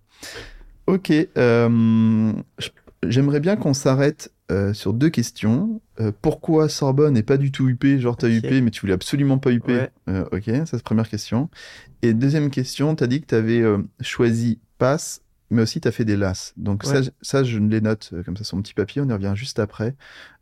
Ok. 0.87 1.11
euh, 1.37 2.31
J'aimerais 3.07 3.39
bien 3.39 3.55
qu'on 3.55 3.73
s'arrête 3.73 4.31
euh, 4.51 4.73
sur 4.73 4.93
deux 4.93 5.09
questions. 5.09 5.81
Pourquoi 6.21 6.69
Sorbonne 6.69 7.17
et 7.17 7.23
pas 7.23 7.37
du 7.37 7.51
tout 7.51 7.67
UP 7.69 7.83
Genre, 7.97 8.15
t'as 8.17 8.27
Ok. 8.27 8.43
UP, 8.43 8.51
mais 8.63 8.69
tu 8.69 8.81
voulais 8.81 8.93
absolument 8.93 9.39
pas 9.39 9.51
UP. 9.51 9.67
Ouais. 9.67 9.89
Ok, 10.31 10.43
ça 10.45 10.65
c'est 10.65 10.75
la 10.75 10.79
première 10.83 11.09
question. 11.09 11.49
Et 12.03 12.13
deuxième 12.13 12.49
question, 12.51 12.93
t'as 12.95 13.07
dit 13.07 13.21
que 13.21 13.25
t'avais 13.27 13.63
choisi 14.01 14.59
passe, 14.77 15.21
mais 15.51 15.61
aussi 15.61 15.79
t'as 15.81 15.91
fait 15.91 16.05
des 16.05 16.17
lasses. 16.17 16.53
Donc 16.57 16.83
ça, 16.83 17.01
Ouais. 17.01 17.07
ça, 17.21 17.43
je 17.43 17.59
les 17.59 17.81
note 17.81 18.09
euh, 18.13 18.23
comme 18.23 18.35
ça 18.37 18.43
sur 18.43 18.55
mon 18.57 18.63
petit 18.63 18.73
papier. 18.73 19.01
On 19.01 19.07
y 19.09 19.13
revient 19.13 19.33
juste 19.35 19.59
après. 19.59 19.95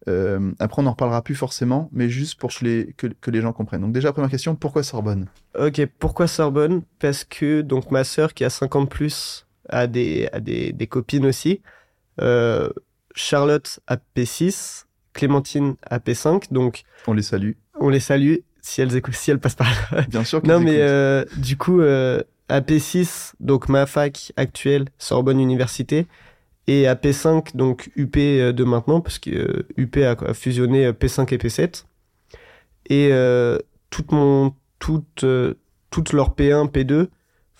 Euh, 0.07 0.51
après, 0.59 0.81
on 0.81 0.85
en 0.85 0.91
reparlera 0.91 1.21
plus 1.23 1.35
forcément, 1.35 1.89
mais 1.91 2.09
juste 2.09 2.39
pour 2.39 2.51
que 2.53 2.63
les, 2.63 2.93
que, 2.95 3.07
que 3.07 3.31
les 3.31 3.41
gens 3.41 3.51
comprennent. 3.51 3.81
Donc 3.81 3.91
déjà, 3.91 4.13
première 4.13 4.29
question, 4.31 4.55
pourquoi 4.55 4.83
Sorbonne? 4.83 5.27
Ok, 5.59 5.85
pourquoi 5.99 6.27
Sorbonne? 6.27 6.83
Parce 6.99 7.23
que 7.25 7.61
donc 7.61 7.91
ma 7.91 8.03
sœur 8.05 8.33
qui 8.33 8.45
a 8.45 8.49
50 8.49 8.89
plus 8.89 9.45
a 9.67 9.87
des, 9.87 10.29
a 10.31 10.39
des, 10.39 10.71
des 10.71 10.87
copines 10.87 11.25
aussi. 11.25 11.61
Euh, 12.21 12.69
Charlotte 13.15 13.79
a 13.87 13.97
P6, 14.15 14.85
Clémentine 15.13 15.75
a 15.83 15.99
P5, 15.99 16.51
donc 16.53 16.83
On 17.07 17.13
les 17.13 17.21
salue. 17.23 17.51
on 17.79 17.89
les 17.89 17.99
salue 17.99 18.35
si 18.61 18.81
elles, 18.81 18.95
écoutent, 18.95 19.15
si 19.15 19.31
elles 19.31 19.39
passent 19.39 19.55
par 19.55 19.69
là. 19.91 20.01
Bien 20.09 20.23
sûr 20.23 20.41
non 20.45 20.59
mais 20.59 20.77
euh, 20.81 21.25
du 21.37 21.57
coup, 21.57 21.81
à 22.49 22.61
P6, 22.61 23.33
donc 23.39 23.69
ma 23.69 23.85
fac 23.85 24.33
actuelle, 24.35 24.85
Sorbonne 24.97 25.39
Université, 25.39 26.07
et 26.67 26.87
à 26.87 26.95
P5, 26.95 27.55
donc 27.55 27.89
UP 27.95 28.15
de 28.15 28.63
maintenant, 28.63 29.01
parce 29.01 29.17
que 29.17 29.31
euh, 29.31 29.67
UP 29.77 29.97
a, 29.97 30.11
a 30.11 30.33
fusionné 30.33 30.85
euh, 30.85 30.93
P5 30.93 31.33
et 31.33 31.37
P7. 31.37 31.85
Et 32.87 33.09
euh, 33.11 33.57
mon, 34.11 34.53
toute, 34.77 35.23
euh, 35.23 35.55
toute 35.89 36.13
leur 36.13 36.35
P1, 36.35 36.69
P2 36.69 37.07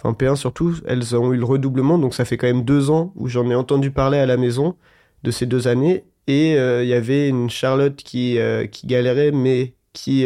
enfin 0.02 0.14
P1 0.14 0.36
surtout, 0.38 0.76
elles 0.88 1.16
ont 1.16 1.34
eu 1.34 1.38
le 1.38 1.44
redoublement, 1.44 1.98
donc 1.98 2.14
ça 2.14 2.24
fait 2.24 2.38
quand 2.38 2.48
même 2.48 2.64
deux 2.64 2.90
ans 2.90 3.12
où 3.16 3.28
j'en 3.28 3.50
ai 3.50 3.56
entendu 3.56 3.92
parler 3.92 4.18
à 4.18 4.26
la 4.26 4.38
maison 4.38 4.78
de 5.24 5.32
ces 5.32 5.46
deux 5.46 5.68
années. 5.68 6.06
Et 6.28 6.52
il 6.54 6.88
y 6.88 6.94
avait 6.94 7.28
une 7.28 7.50
Charlotte 7.50 7.98
qui, 7.98 8.38
qui 8.72 8.88
galérait, 8.88 9.32
mais 9.32 9.74
qui 9.92 10.26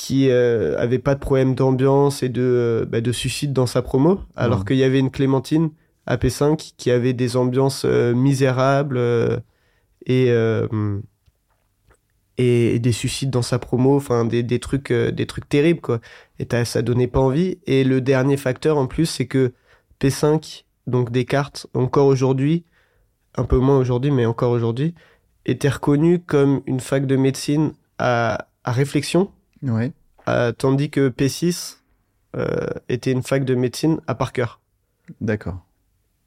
qui 0.00 0.30
euh, 0.30 0.78
avait 0.78 0.98
pas 0.98 1.14
de 1.14 1.20
problème 1.20 1.54
d'ambiance 1.54 2.22
et 2.22 2.30
de, 2.30 2.40
euh, 2.40 2.86
bah, 2.86 3.02
de 3.02 3.12
suicide 3.12 3.52
dans 3.52 3.66
sa 3.66 3.82
promo, 3.82 4.20
alors 4.34 4.64
qu'il 4.64 4.78
y 4.78 4.82
avait 4.82 4.98
une 4.98 5.10
Clémentine 5.10 5.72
à 6.06 6.16
P5 6.16 6.72
qui 6.78 6.90
avait 6.90 7.12
des 7.12 7.36
ambiances 7.36 7.82
euh, 7.84 8.14
misérables 8.14 8.98
et, 10.06 10.32
et, 12.38 12.78
des 12.78 12.92
suicides 12.92 13.28
dans 13.28 13.42
sa 13.42 13.58
promo, 13.58 13.94
enfin 13.94 14.24
des, 14.24 14.42
des, 14.42 14.58
trucs, 14.58 14.90
des 14.90 15.26
trucs 15.26 15.46
terribles 15.50 15.82
quoi. 15.82 16.00
Et 16.38 16.46
ça 16.64 16.80
donnait 16.80 17.06
pas 17.06 17.20
envie. 17.20 17.58
Et 17.66 17.84
le 17.84 18.00
dernier 18.00 18.38
facteur 18.38 18.78
en 18.78 18.86
plus, 18.86 19.04
c'est 19.04 19.26
que 19.26 19.52
P5, 20.00 20.64
donc 20.86 21.12
Descartes, 21.12 21.66
encore 21.74 22.06
aujourd'hui, 22.06 22.64
un 23.36 23.44
peu 23.44 23.58
moins 23.58 23.76
aujourd'hui, 23.76 24.10
mais 24.10 24.24
encore 24.24 24.52
aujourd'hui, 24.52 24.94
était 25.44 25.68
reconnu 25.68 26.20
comme 26.20 26.62
une 26.64 26.80
fac 26.80 27.04
de 27.04 27.16
médecine 27.16 27.74
à, 27.98 28.46
à 28.64 28.72
réflexion 28.72 29.30
Ouais. 29.62 29.92
Euh, 30.28 30.52
tandis 30.52 30.90
que 30.90 31.08
P6 31.08 31.78
euh, 32.36 32.66
était 32.88 33.12
une 33.12 33.22
fac 33.22 33.44
de 33.44 33.54
médecine 33.54 34.00
à 34.06 34.14
Parker. 34.14 34.46
D'accord. 35.20 35.64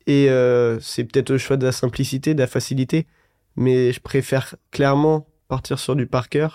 Et 0.07 0.29
euh, 0.29 0.79
c'est 0.81 1.05
peut-être 1.05 1.29
le 1.29 1.37
choix 1.37 1.57
de 1.57 1.65
la 1.65 1.71
simplicité, 1.71 2.33
de 2.33 2.39
la 2.39 2.47
facilité, 2.47 3.07
mais 3.55 3.93
je 3.93 4.01
préfère 4.01 4.55
clairement 4.71 5.27
partir 5.47 5.79
sur 5.79 5.95
du 5.95 6.05
Parker 6.05 6.47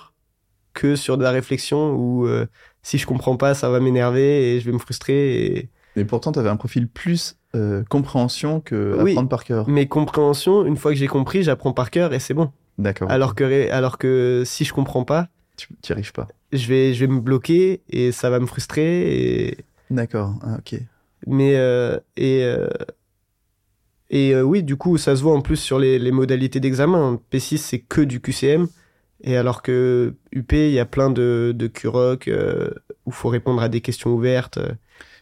que 0.75 0.97
sur 0.97 1.17
de 1.17 1.23
la 1.23 1.31
réflexion 1.31 1.95
où 1.95 2.29
si 2.83 2.99
je 2.99 3.07
comprends 3.07 3.37
pas, 3.37 3.55
ça 3.55 3.69
va 3.69 3.81
m'énerver 3.81 4.55
et 4.55 4.61
je 4.61 4.67
vais 4.67 4.73
me 4.73 4.79
frustrer. 4.79 5.45
Et... 5.45 5.69
Mais 5.97 6.05
pourtant, 6.05 6.31
tu 6.31 6.39
avais 6.39 6.51
un 6.51 6.57
profil 6.57 6.87
plus 6.87 7.37
compréhension 7.89 8.61
que 8.61 8.97
oui, 9.03 9.13
apprendre 9.13 9.29
par 9.29 9.45
cœur. 9.45 9.69
Mais 9.69 9.89
compréhension, 9.89 10.65
une 10.67 10.77
fois 10.77 10.93
que 10.93 10.99
j'ai 10.99 11.09
compris, 11.09 11.43
j'apprends 11.43 11.73
par 11.73 11.91
cœur 11.91 12.13
et 12.13 12.21
c'est 12.21 12.35
bon. 12.35 12.53
D'accord. 12.77 13.11
Alors, 13.11 13.35
que, 13.35 13.71
alors 13.73 13.99
que 13.99 14.45
si 14.47 14.65
je 14.65 14.73
comprends 14.73 15.05
pas, 15.05 15.29
tu 15.57 15.69
n'y 15.73 15.93
arrives 15.93 16.13
pas. 16.13 16.29
Je 16.53 16.67
vais, 16.67 16.95
je 16.95 17.05
vais 17.05 17.13
me 17.13 17.21
bloquer 17.21 17.83
et 17.91 18.13
ça 18.13 18.31
va 18.31 18.41
me 18.41 18.47
frustrer. 18.47 19.47
Et... 19.47 19.59
D'accord, 19.91 20.35
ah, 20.43 20.57
ok. 20.59 20.81
Mais, 21.27 21.57
euh, 21.57 21.99
et, 22.17 22.43
euh, 22.45 22.69
et 24.11 24.35
euh, 24.35 24.43
oui, 24.43 24.63
du 24.63 24.77
coup, 24.77 24.97
ça 24.97 25.17
se 25.17 25.23
voit 25.23 25.35
en 25.35 25.43
plus 25.43 25.57
sur 25.57 25.79
les, 25.79 25.99
les 25.99 26.13
modalités 26.13 26.61
d'examen. 26.61 27.21
P6, 27.31 27.59
c'est 27.59 27.81
que 27.81 28.01
du 28.01 28.21
QCM. 28.21 28.69
Et 29.21 29.37
alors 29.37 29.63
que 29.63 30.15
UP, 30.33 30.53
il 30.53 30.71
y 30.71 30.79
a 30.79 30.87
plein 30.87 31.11
de, 31.11 31.53
de 31.55 31.67
QROC 31.67 32.29
où 32.29 33.11
il 33.11 33.13
faut 33.13 33.29
répondre 33.29 33.61
à 33.61 33.69
des 33.69 33.81
questions 33.81 34.11
ouvertes. 34.11 34.61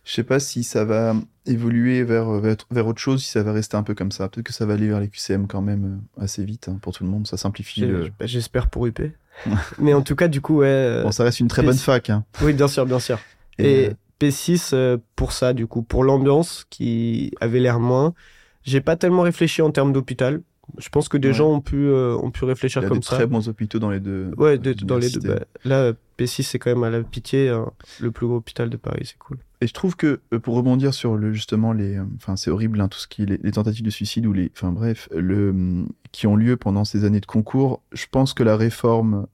Je 0.05 0.13
sais 0.13 0.23
pas 0.23 0.39
si 0.39 0.63
ça 0.63 0.85
va 0.85 1.17
évoluer 1.47 2.05
vers, 2.05 2.31
vers, 2.71 2.87
autre 2.87 3.01
chose, 3.01 3.25
si 3.25 3.31
ça 3.31 3.43
va 3.43 3.53
rester 3.53 3.77
un 3.77 3.83
peu 3.83 3.95
comme 3.95 4.13
ça. 4.13 4.29
Peut-être 4.29 4.47
que 4.47 4.53
ça 4.53 4.67
va 4.67 4.75
aller 4.75 4.87
vers 4.87 5.01
les 5.01 5.09
QCM 5.09 5.47
quand 5.47 5.63
même 5.63 6.03
assez 6.19 6.45
vite 6.45 6.69
hein, 6.69 6.79
pour 6.81 6.93
tout 6.93 7.05
le 7.05 7.11
monde. 7.11 7.27
Ça 7.27 7.39
simplifie. 7.39 7.85
J'espère 8.21 8.69
pour 8.69 8.87
UP. 8.87 9.01
Mais 9.79 9.95
en 9.95 10.03
tout 10.03 10.17
cas, 10.17 10.29
du 10.29 10.41
coup, 10.41 10.59
ouais. 10.59 10.67
Euh, 10.69 11.03
bon, 11.03 11.13
ça 11.13 11.25
reste 11.25 11.41
une 11.41 11.49
très 11.49 11.63
bonne 11.63 11.77
fac. 11.77 12.11
Hein. 12.11 12.25
Oui, 12.43 12.53
bien 12.53 12.69
sûr, 12.69 12.87
bien 12.87 12.99
sûr. 12.99 13.19
Et, 13.59 13.91
P6 14.21 14.71
euh, 14.73 14.97
pour 15.15 15.33
ça, 15.33 15.53
du 15.53 15.67
coup, 15.67 15.83
pour 15.83 16.03
l'ambiance 16.03 16.67
qui 16.71 17.33
avait 17.41 17.61
l'air 17.61 17.81
moins. 17.81 18.15
J'ai 18.63 18.81
pas 18.81 18.97
tellement 18.97 19.23
réfléchi 19.23 19.63
en 19.63 19.71
termes 19.71 19.93
d'hôpital. 19.93 20.41
Je 20.79 20.89
pense 20.89 21.09
que 21.09 21.17
des 21.17 21.33
gens 21.33 21.51
ont 21.51 21.61
pu, 21.61 21.77
euh, 21.77 22.17
ont 22.17 22.31
pu 22.31 22.45
réfléchir 22.45 22.83
comme 22.89 23.03
ça. 23.03 23.17
Il 23.17 23.19
y 23.19 23.23
a 23.23 23.25
de 23.25 23.25
très 23.25 23.27
bons 23.27 23.49
hôpitaux 23.49 23.79
dans 23.79 23.91
les 23.91 24.01
deux. 24.01 24.33
Ouais, 24.37 24.59
dans 24.59 24.99
les 24.99 25.11
deux. 25.11 25.21
Bah, 25.21 25.41
là, 25.65 25.93
P6, 26.19 26.43
c'est 26.43 26.59
quand 26.59 26.71
même 26.71 26.83
à 26.83 26.91
la 26.91 27.03
pitié, 27.03 27.51
hein. 27.51 27.71
le 28.01 28.11
plus 28.11 28.27
gros 28.27 28.37
hôpital 28.37 28.71
de 28.71 28.77
Paris, 28.77 29.03
c'est 29.05 29.19
cool. 29.19 29.39
Et 29.61 29.67
je 29.67 29.73
trouve 29.73 29.97
que 29.97 30.21
euh, 30.33 30.39
pour 30.39 30.55
rebondir 30.55 30.93
sur 30.93 31.17
le 31.17 31.33
justement 31.33 31.73
les, 31.73 31.97
euh, 31.97 32.05
enfin 32.17 32.37
c'est 32.37 32.51
horrible 32.51 32.81
hein, 32.81 32.89
tout 32.89 32.99
ce 32.99 33.07
qui 33.07 33.23
est 33.23 33.43
les, 33.43 33.53
tentatives 33.53 33.85
de 33.85 33.91
suicide 33.91 34.27
ou 34.27 34.33
les, 34.33 34.51
enfin 34.55 34.71
bref, 34.71 35.09
le 35.15 35.87
qui 36.17 36.27
ont 36.27 36.35
lieu 36.35 36.57
pendant 36.57 36.87
ces 36.87 37.05
années 37.05 37.21
de 37.21 37.27
concours. 37.27 37.83
Je 37.93 38.07
pense 38.11 38.33
que 38.33 38.43
la 38.43 38.57
réforme 38.57 39.27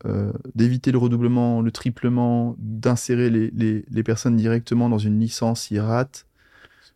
d'éviter 0.57 0.91
le 0.91 0.99
redoublement, 0.99 1.61
le 1.61 1.71
triplement, 1.71 2.57
d'insérer 2.59 3.31
les, 3.31 3.53
les, 3.55 3.85
les, 3.89 4.03
personnes 4.03 4.35
directement 4.35 4.89
dans 4.89 4.99
une 4.99 5.21
licence 5.21 5.71
IRAT, 5.71 6.09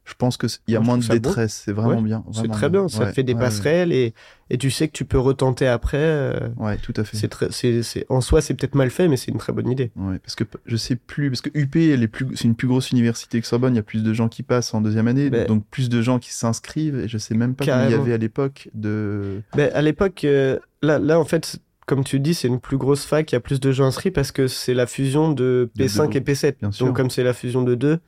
je 0.07 0.15
pense 0.15 0.37
qu'il 0.37 0.49
y 0.69 0.77
a 0.77 0.81
moins 0.81 0.99
de 0.99 1.07
détresse. 1.07 1.63
C'est 1.65 1.73
vraiment 1.73 2.01
bien. 2.01 2.25
C'est 2.33 2.49
très 2.49 2.71
bien. 2.71 2.89
Ça 2.89 3.07
fait 3.07 3.25
des 3.25 3.35
passerelles 3.35 3.93
et, 3.93 4.15
et 4.49 4.57
tu 4.57 4.71
sais 4.71 4.87
que 4.87 4.93
tu 4.93 5.05
peux 5.05 5.19
retenter 5.19 5.67
après. 5.67 5.99
Euh, 5.99 6.49
ouais, 6.57 6.77
tout 6.79 6.95
à 6.97 7.05
fait. 7.05 7.17
C'est 7.51 8.07
en 8.09 8.21
soi, 8.21 8.41
c'est 8.41 8.55
peut-être 8.55 8.77
mal 8.77 8.91
fait, 8.91 9.09
mais 9.09 9.17
c'est 9.17 9.33
une 9.33 9.39
très 9.39 9.53
bonne 9.53 9.69
idée. 9.69 9.91
Ouais, 9.97 10.19
parce 10.21 10.37
que 10.37 10.45
je 10.65 10.77
sais 10.77 10.97
plus, 10.97 11.31
parce 11.31 11.41
que 11.41 11.51
UP, 11.55 11.75
elle 11.77 12.03
est 12.03 12.09
plus, 12.09 12.27
c'est 12.37 12.45
une 12.45 12.55
plus 12.55 12.69
grosse 12.69 12.93
université 12.93 13.41
que 13.41 13.47
Sorbonne. 13.47 13.75
Il 13.75 13.77
y 13.77 13.81
a 13.81 13.83
plus 13.83 14.05
de 14.05 14.13
gens 14.13 14.29
qui 14.29 14.45
passent 14.45 14.73
en 14.75 14.81
deuxième 14.81 15.09
année, 15.09 15.29
ben 15.29 15.47
donc 15.47 15.65
plus 15.71 15.89
de 15.89 16.01
gens 16.01 16.21
qui 16.21 16.33
s'inscrivent. 16.33 17.01
Et 17.01 17.09
je 17.09 17.19
sais 17.19 17.35
même 17.35 17.55
pas 17.55 17.65
combien 17.65 17.87
il 17.87 17.91
y 17.91 17.95
avait 17.95 18.13
à 18.13 18.19
l'époque 18.19 18.69
de. 18.75 19.43
Ben, 19.57 19.71
à 19.75 19.83
l'époque, 19.83 20.23
euh, 20.25 20.59
là, 20.83 21.01
là, 21.01 21.19
en 21.19 21.25
fait, 21.25 21.59
comme 21.87 22.05
tu 22.05 22.21
dis, 22.21 22.35
c'est 22.35 22.49
une 22.49 22.61
plus 22.61 22.77
grosse 22.77 23.05
fac, 23.05 23.31
il 23.33 23.35
y 23.35 23.39
a 23.39 23.41
plus 23.41 23.61
de 23.61 23.73
gens 23.73 23.87
inscrits 23.87 24.11
parce 24.11 24.33
que 24.33 24.47
c'est 24.47 24.75
la 24.75 24.87
fusion 24.87 25.33
de 25.33 25.71
P5 25.79 26.17
et 26.17 26.21
P7. 26.21 26.55
Bien 26.61 26.73
sûr. 26.73 26.87
Donc 26.87 26.97
comme 26.97 27.11
c'est 27.11 27.25
la 27.25 27.33
fusion 27.33 27.63
de 27.63 27.75
deux, 27.75 27.99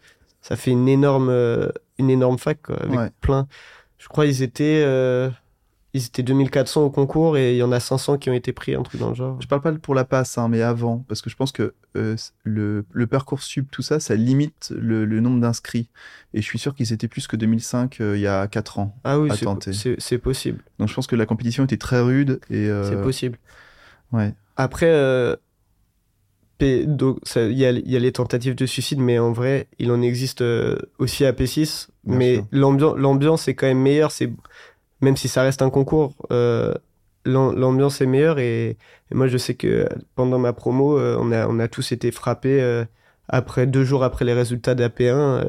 ça 0.40 0.56
fait 0.56 0.72
une 0.72 0.88
énorme, 0.88 1.28
euh, 1.30 1.68
une 1.98 2.11
énorme 2.11 2.38
fac, 2.38 2.61
quoi, 2.62 2.76
avec 2.76 3.12
plein. 3.20 3.46
Je 3.98 4.06
crois 4.08 4.26
ils 4.26 4.42
étaient, 4.42 4.82
euh, 4.84 5.28
ils 5.92 6.06
étaient 6.06 6.22
2400 6.22 6.82
au 6.82 6.90
concours 6.90 7.37
et 7.37 7.54
il 7.54 7.58
y 7.58 7.62
en 7.62 7.72
a 7.72 7.80
500 7.80 8.18
qui 8.18 8.30
ont 8.30 8.34
été 8.34 8.52
pris, 8.52 8.74
un 8.74 8.82
truc 8.82 9.00
dans 9.00 9.08
le 9.08 9.14
genre. 9.14 9.40
Je 9.40 9.48
parle 9.48 9.61
pas 9.61 9.72
pour 9.72 9.94
la 9.94 10.04
passe, 10.04 10.38
hein, 10.38 10.48
mais 10.48 10.62
avant, 10.62 11.04
parce 11.08 11.20
que 11.20 11.30
je 11.30 11.37
pense 11.37 11.50
que 11.50 11.74
euh, 11.96 12.14
le, 12.44 12.84
le 12.92 13.06
parcours 13.08 13.42
sub, 13.42 13.66
tout 13.70 13.82
ça, 13.82 13.98
ça 13.98 14.14
limite 14.14 14.72
le, 14.76 15.04
le 15.04 15.20
nombre 15.20 15.40
d'inscrits. 15.40 15.88
Et 16.32 16.40
je 16.40 16.46
suis 16.46 16.58
sûr 16.61 16.74
qu'ils 16.74 16.92
étaient 16.92 17.08
plus 17.08 17.26
que 17.26 17.34
2005 17.34 17.98
il 18.00 18.20
y 18.20 18.28
a 18.28 18.46
4 18.46 18.78
ans. 18.78 18.96
Ah 19.02 19.18
oui, 19.18 19.30
c'est 19.98 20.18
possible. 20.18 20.62
Donc 20.78 20.88
je 20.88 20.94
pense 20.94 21.08
que 21.08 21.16
la 21.16 21.26
compétition 21.26 21.64
était 21.64 21.76
très 21.76 22.00
rude 22.00 22.40
et. 22.50 22.70
C'est 22.84 23.02
possible. 23.02 23.38
Ouais. 24.12 24.34
Après, 24.56 24.90
donc 26.60 27.18
il 27.36 27.52
y 27.52 27.64
a, 27.64 27.70
y 27.70 27.96
a, 27.96 27.98
les 27.98 28.12
tentatives 28.12 28.54
de 28.54 28.66
suicide, 28.66 28.98
mais 28.98 29.18
en 29.18 29.32
vrai, 29.32 29.68
il 29.78 29.92
en 29.92 30.02
existe 30.02 30.42
euh, 30.42 30.76
aussi 30.98 31.24
à 31.24 31.32
P6. 31.32 31.88
mais 32.04 32.42
l'ambiance 32.50 33.48
est 33.48 33.54
quand 33.54 33.66
même 33.66 33.80
meilleure. 33.80 34.10
C'est 34.10 34.32
même 35.00 35.16
si 35.16 35.28
ça 35.28 35.42
reste 35.42 35.62
un 35.62 35.70
concours, 35.70 36.14
euh, 36.32 36.74
l'ambiance 37.24 38.00
est 38.00 38.06
meilleure. 38.06 38.40
Et, 38.40 38.76
moi, 39.12 39.28
je 39.28 39.38
sais 39.38 39.54
que 39.54 39.88
pendant 40.16 40.38
ma 40.38 40.52
promo, 40.52 40.98
euh, 40.98 41.16
on 41.20 41.30
a 41.30 41.46
on 41.46 41.58
a 41.60 41.68
tous 41.68 41.92
été 41.92 42.10
frappés 42.10 42.84
après 43.28 43.66
deux 43.66 43.84
jours 43.84 44.02
après 44.02 44.24
les 44.24 44.34
résultats 44.34 44.74
d'AP1 44.74 45.44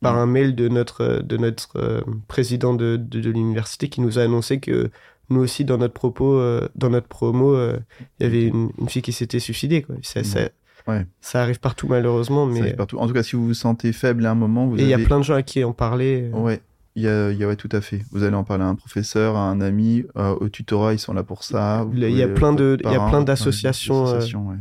par 0.00 0.16
un 0.16 0.26
mail 0.26 0.54
de 0.54 0.68
notre 0.68 1.20
de 1.22 1.36
notre 1.36 2.04
président 2.26 2.74
de, 2.74 2.96
de, 2.96 3.30
l'université 3.30 3.88
qui 3.88 4.00
nous 4.00 4.18
a 4.18 4.22
annoncé 4.22 4.60
que 4.60 4.90
nous 5.30 5.40
aussi 5.40 5.64
dans 5.64 5.78
notre 5.78 5.94
propos 5.94 6.40
dans 6.74 6.90
notre 6.90 7.08
promo 7.08 7.56
il 7.56 7.80
y 8.20 8.24
avait 8.24 8.44
une, 8.46 8.70
une, 8.78 8.88
fille 8.88 9.02
qui 9.02 9.12
s'était 9.12 9.38
suicidée 9.38 9.82
quoi 9.82 9.96
ça, 10.02 10.22
ça, 10.24 10.48
Ouais. 10.86 11.06
Ça 11.20 11.42
arrive 11.42 11.60
partout 11.60 11.88
malheureusement, 11.88 12.46
mais 12.46 12.74
partout. 12.74 12.98
En 12.98 13.06
tout 13.06 13.14
cas, 13.14 13.22
si 13.22 13.36
vous 13.36 13.46
vous 13.46 13.54
sentez 13.54 13.92
faible 13.92 14.26
à 14.26 14.32
un 14.32 14.34
moment, 14.34 14.66
vous 14.66 14.78
et 14.78 14.82
il 14.82 14.88
y 14.88 14.94
a 14.94 14.98
plein 14.98 15.18
de 15.18 15.24
gens 15.24 15.34
à 15.34 15.42
qui 15.42 15.64
en 15.64 15.72
parler. 15.72 16.30
Euh. 16.32 16.36
Ouais, 16.36 16.60
il 16.94 17.02
y 17.02 17.08
a, 17.08 17.30
y 17.30 17.42
a, 17.42 17.46
ouais, 17.46 17.56
tout 17.56 17.70
à 17.72 17.80
fait. 17.80 18.02
Vous 18.12 18.22
allez 18.22 18.36
en 18.36 18.44
parler 18.44 18.64
à 18.64 18.66
un 18.66 18.74
professeur, 18.74 19.36
à 19.36 19.48
un 19.48 19.60
ami, 19.60 20.04
euh, 20.16 20.34
au 20.40 20.48
tutorat, 20.48 20.92
ils 20.92 20.98
sont 20.98 21.14
là 21.14 21.22
pour 21.22 21.42
ça. 21.42 21.86
il 21.94 22.10
y 22.10 22.22
a 22.22 22.28
plein 22.28 22.52
de, 22.52 22.76
il 22.84 22.90
y 22.90 22.94
a 22.94 23.08
plein 23.08 23.22
d'associations. 23.22 24.08
Euh. 24.08 24.20
Ouais, 24.20 24.56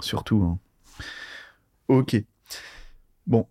Surtout. 0.00 0.42
Hein. 0.42 0.58
Ok. 1.88 2.22
Bon. 3.26 3.46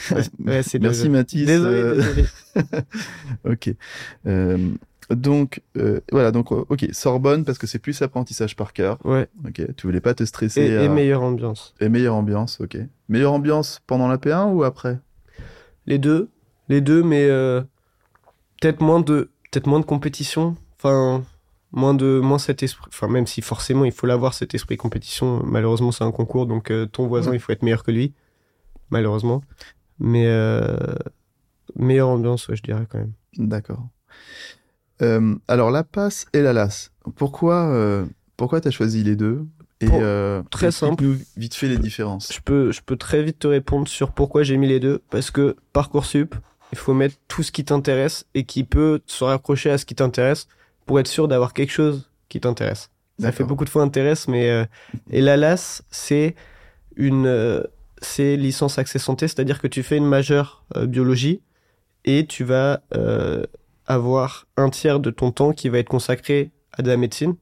Merci 0.38 0.78
Mathis. 0.78 1.46
Désolé. 1.46 1.96
désolé. 1.96 2.24
ok. 3.44 3.74
Donc, 5.14 5.62
euh, 5.76 6.00
voilà, 6.10 6.30
donc, 6.30 6.52
euh, 6.52 6.64
ok, 6.68 6.86
Sorbonne, 6.92 7.44
parce 7.44 7.58
que 7.58 7.66
c'est 7.66 7.78
plus 7.78 8.00
apprentissage 8.02 8.56
par 8.56 8.72
cœur. 8.72 8.98
Ouais. 9.04 9.28
Ok, 9.46 9.62
tu 9.76 9.86
voulais 9.86 10.00
pas 10.00 10.14
te 10.14 10.24
stresser. 10.24 10.62
Et, 10.62 10.88
meilleure 10.88 11.22
ambiance. 11.22 11.74
Et 11.80 11.88
meilleure 11.88 12.14
ambiance, 12.14 12.60
ok. 12.60 12.78
Meilleure 13.08 13.32
ambiance 13.32 13.80
pendant 13.86 14.08
la 14.08 14.16
P1 14.16 14.52
ou 14.52 14.64
après? 14.64 14.98
Les 15.86 15.98
deux. 15.98 16.30
Les 16.68 16.80
deux, 16.80 17.02
mais 17.02 17.26
euh, 17.28 17.60
peut-être 18.60 18.80
moins 18.80 19.00
de 19.00 19.30
peut-être 19.50 19.66
moins 19.66 19.80
de 19.80 19.84
compétition. 19.84 20.56
Enfin, 20.78 21.22
moins 21.72 21.94
de 21.94 22.20
moins 22.20 22.38
cet 22.38 22.62
esprit. 22.62 22.86
Enfin, 22.88 23.08
même 23.08 23.26
si 23.26 23.42
forcément 23.42 23.84
il 23.84 23.92
faut 23.92 24.06
l'avoir 24.06 24.34
cet 24.34 24.54
esprit 24.54 24.76
compétition. 24.76 25.42
Malheureusement, 25.44 25.92
c'est 25.92 26.04
un 26.04 26.12
concours, 26.12 26.46
donc 26.46 26.72
ton 26.92 27.06
voisin, 27.06 27.34
il 27.34 27.40
faut 27.40 27.52
être 27.52 27.62
meilleur 27.62 27.82
que 27.82 27.90
lui. 27.90 28.14
Malheureusement. 28.90 29.42
Mais 29.98 30.26
meilleure 31.76 32.08
ambiance, 32.08 32.48
ouais, 32.48 32.56
je 32.56 32.62
dirais 32.62 32.86
quand 32.88 32.98
même. 32.98 33.12
D'accord. 33.36 33.88
Euh, 35.02 35.34
alors 35.48 35.70
la 35.70 35.84
passe 35.84 36.26
et 36.32 36.40
la 36.40 36.52
lasse. 36.52 36.92
Pourquoi 37.16 37.66
euh, 37.68 38.04
pourquoi 38.36 38.60
t'as 38.60 38.70
choisi 38.70 39.02
les 39.02 39.16
deux 39.16 39.46
et 39.80 39.88
euh, 39.90 40.42
très 40.50 40.70
simple. 40.70 41.02
Nous 41.02 41.16
vite 41.36 41.54
fait 41.54 41.68
les 41.68 41.78
différences. 41.78 42.32
Je 42.32 42.40
peux 42.40 42.70
je 42.70 42.80
peux 42.82 42.96
très 42.96 43.22
vite 43.22 43.40
te 43.40 43.48
répondre 43.48 43.88
sur 43.88 44.12
pourquoi 44.12 44.42
j'ai 44.44 44.56
mis 44.56 44.68
les 44.68 44.80
deux 44.80 45.00
parce 45.10 45.30
que 45.30 45.56
parcoursup 45.72 46.34
il 46.72 46.78
faut 46.78 46.94
mettre 46.94 47.16
tout 47.28 47.42
ce 47.42 47.50
qui 47.52 47.64
t'intéresse 47.64 48.26
et 48.34 48.44
qui 48.44 48.64
peut 48.64 49.00
se 49.06 49.24
raccrocher 49.24 49.70
à 49.70 49.78
ce 49.78 49.84
qui 49.84 49.94
t'intéresse 49.94 50.46
pour 50.86 51.00
être 51.00 51.08
sûr 51.08 51.28
d'avoir 51.28 51.52
quelque 51.52 51.72
chose 51.72 52.10
qui 52.28 52.40
t'intéresse. 52.40 52.90
Ça 53.18 53.30
fait 53.30 53.44
beaucoup 53.44 53.64
de 53.64 53.70
fois 53.70 53.82
intéresse 53.82 54.28
mais 54.28 54.66
et 55.10 55.20
la 55.20 55.36
LAS 55.36 55.82
c'est 55.90 56.34
une 56.96 57.62
c'est 58.04 58.36
licence 58.36 58.78
accès 58.78 58.98
santé, 58.98 59.28
c'est-à-dire 59.28 59.60
que 59.60 59.66
tu 59.66 59.82
fais 59.82 59.96
une 59.96 60.06
majeure 60.06 60.64
euh, 60.76 60.86
biologie 60.86 61.40
et 62.04 62.26
tu 62.26 62.44
vas 62.44 62.80
avoir 63.94 64.46
un 64.56 64.70
tiers 64.70 65.00
de 65.00 65.10
ton 65.10 65.30
temps 65.30 65.52
qui 65.52 65.68
va 65.68 65.78
être 65.78 65.88
consacré 65.88 66.50
à 66.72 66.82
de 66.82 66.88
la 66.88 66.96
médecine. 66.96 67.34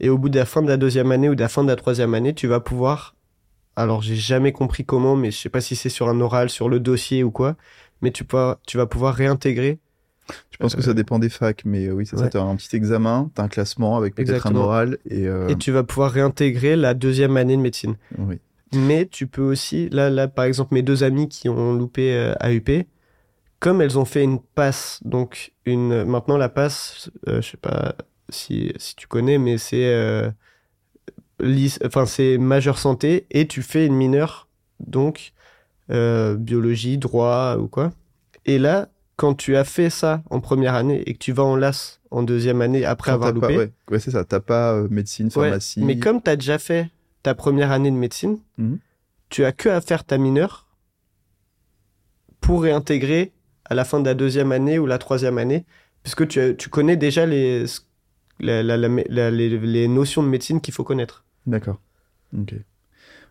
Et 0.00 0.08
au 0.08 0.18
bout 0.18 0.28
de 0.28 0.38
la 0.38 0.44
fin 0.44 0.62
de 0.62 0.68
la 0.68 0.76
deuxième 0.76 1.12
année 1.12 1.28
ou 1.28 1.34
de 1.34 1.40
la 1.40 1.48
fin 1.48 1.62
de 1.62 1.68
la 1.68 1.76
troisième 1.76 2.14
année, 2.14 2.34
tu 2.34 2.46
vas 2.46 2.60
pouvoir. 2.60 3.14
Alors, 3.76 4.02
j'ai 4.02 4.16
jamais 4.16 4.52
compris 4.52 4.84
comment, 4.84 5.16
mais 5.16 5.30
je 5.30 5.38
sais 5.38 5.48
pas 5.48 5.60
si 5.60 5.76
c'est 5.76 5.88
sur 5.88 6.08
un 6.08 6.20
oral, 6.20 6.50
sur 6.50 6.68
le 6.68 6.80
dossier 6.80 7.24
ou 7.24 7.30
quoi, 7.30 7.56
mais 8.02 8.10
tu, 8.10 8.24
peux, 8.24 8.54
tu 8.66 8.76
vas 8.76 8.86
pouvoir 8.86 9.14
réintégrer. 9.14 9.78
Je 10.50 10.56
pense 10.58 10.74
que 10.74 10.82
ça 10.82 10.94
dépend 10.94 11.18
des 11.18 11.28
facs, 11.28 11.64
mais 11.64 11.90
oui, 11.90 12.06
c'est 12.06 12.16
ça. 12.16 12.28
Tu 12.28 12.36
as 12.36 12.42
un 12.42 12.56
petit 12.56 12.76
examen, 12.76 13.30
tu 13.34 13.40
as 13.40 13.44
un 13.44 13.48
classement 13.48 13.96
avec 13.96 14.14
peut-être 14.14 14.46
un 14.46 14.54
oral. 14.54 14.98
Et, 15.08 15.26
euh, 15.26 15.48
Et 15.48 15.56
tu 15.56 15.72
vas 15.72 15.82
pouvoir 15.82 16.10
réintégrer 16.10 16.76
la 16.76 16.94
deuxième 16.94 17.36
année 17.36 17.56
de 17.56 17.62
médecine. 17.62 17.96
oui. 18.18 18.38
Mais 18.74 19.04
tu 19.04 19.26
peux 19.26 19.42
aussi, 19.42 19.90
là, 19.90 20.08
là, 20.08 20.28
par 20.28 20.46
exemple, 20.46 20.72
mes 20.72 20.80
deux 20.80 21.04
amies 21.04 21.28
qui 21.28 21.50
ont 21.50 21.74
loupé 21.74 22.14
euh, 22.14 22.32
AUP, 22.42 22.86
comme 23.62 23.80
elles 23.80 23.96
ont 23.96 24.04
fait 24.04 24.24
une 24.24 24.40
passe, 24.40 24.98
donc 25.04 25.52
une, 25.66 26.02
maintenant 26.04 26.36
la 26.36 26.48
passe, 26.48 27.10
euh, 27.28 27.40
je 27.40 27.50
sais 27.52 27.56
pas 27.56 27.94
si, 28.28 28.72
si 28.76 28.96
tu 28.96 29.06
connais, 29.06 29.38
mais 29.38 29.56
c'est, 29.56 29.86
euh, 29.86 30.28
enfin, 31.84 32.04
c'est 32.06 32.38
majeure 32.38 32.76
santé 32.78 33.26
et 33.30 33.46
tu 33.46 33.62
fais 33.62 33.86
une 33.86 33.94
mineure, 33.94 34.48
donc 34.80 35.32
euh, 35.90 36.34
biologie, 36.36 36.98
droit 36.98 37.56
ou 37.56 37.68
quoi. 37.68 37.92
Et 38.46 38.58
là, 38.58 38.88
quand 39.14 39.34
tu 39.34 39.56
as 39.56 39.62
fait 39.64 39.90
ça 39.90 40.24
en 40.28 40.40
première 40.40 40.74
année 40.74 41.00
et 41.06 41.12
que 41.14 41.18
tu 41.18 41.30
vas 41.30 41.44
en 41.44 41.54
LAS 41.54 42.00
en 42.10 42.24
deuxième 42.24 42.62
année 42.62 42.84
après 42.84 43.12
Quand 43.12 43.14
avoir 43.14 43.30
pas- 43.34 43.48
loupé, 43.48 43.56
ouais, 43.58 43.72
ouais, 43.92 43.98
c'est 44.00 44.10
ça. 44.10 44.24
T'as 44.24 44.40
pas 44.40 44.72
euh, 44.72 44.88
médecine, 44.90 45.26
Ouais, 45.26 45.30
pharmacie. 45.32 45.82
mais 45.84 45.98
comme 46.00 46.20
tu 46.20 46.30
as 46.30 46.36
déjà 46.36 46.58
fait 46.58 46.90
ta 47.22 47.36
première 47.36 47.70
année 47.70 47.92
de 47.92 47.96
médecine, 47.96 48.38
Mhm. 48.58 48.78
tu 49.28 49.44
as 49.44 49.52
que 49.52 49.68
à 49.68 49.80
faire 49.80 50.02
ta 50.02 50.18
mineure 50.18 50.66
pour 52.40 52.62
réintégrer 52.62 53.30
à 53.64 53.74
la 53.74 53.84
fin 53.84 54.00
de 54.00 54.04
la 54.06 54.14
deuxième 54.14 54.52
année 54.52 54.78
ou 54.78 54.86
la 54.86 54.98
troisième 54.98 55.38
année, 55.38 55.64
puisque 56.02 56.26
tu, 56.28 56.56
tu 56.56 56.68
connais 56.68 56.96
déjà 56.96 57.26
les, 57.26 57.64
la- 58.40 58.62
la- 58.62 58.76
la- 58.76 58.88
la- 59.08 59.30
les, 59.30 59.48
les 59.58 59.88
notions 59.88 60.22
de 60.22 60.28
médecine 60.28 60.60
qu'il 60.60 60.74
faut 60.74 60.84
connaître. 60.84 61.24
D'accord. 61.46 61.78
Ok. 62.36 62.54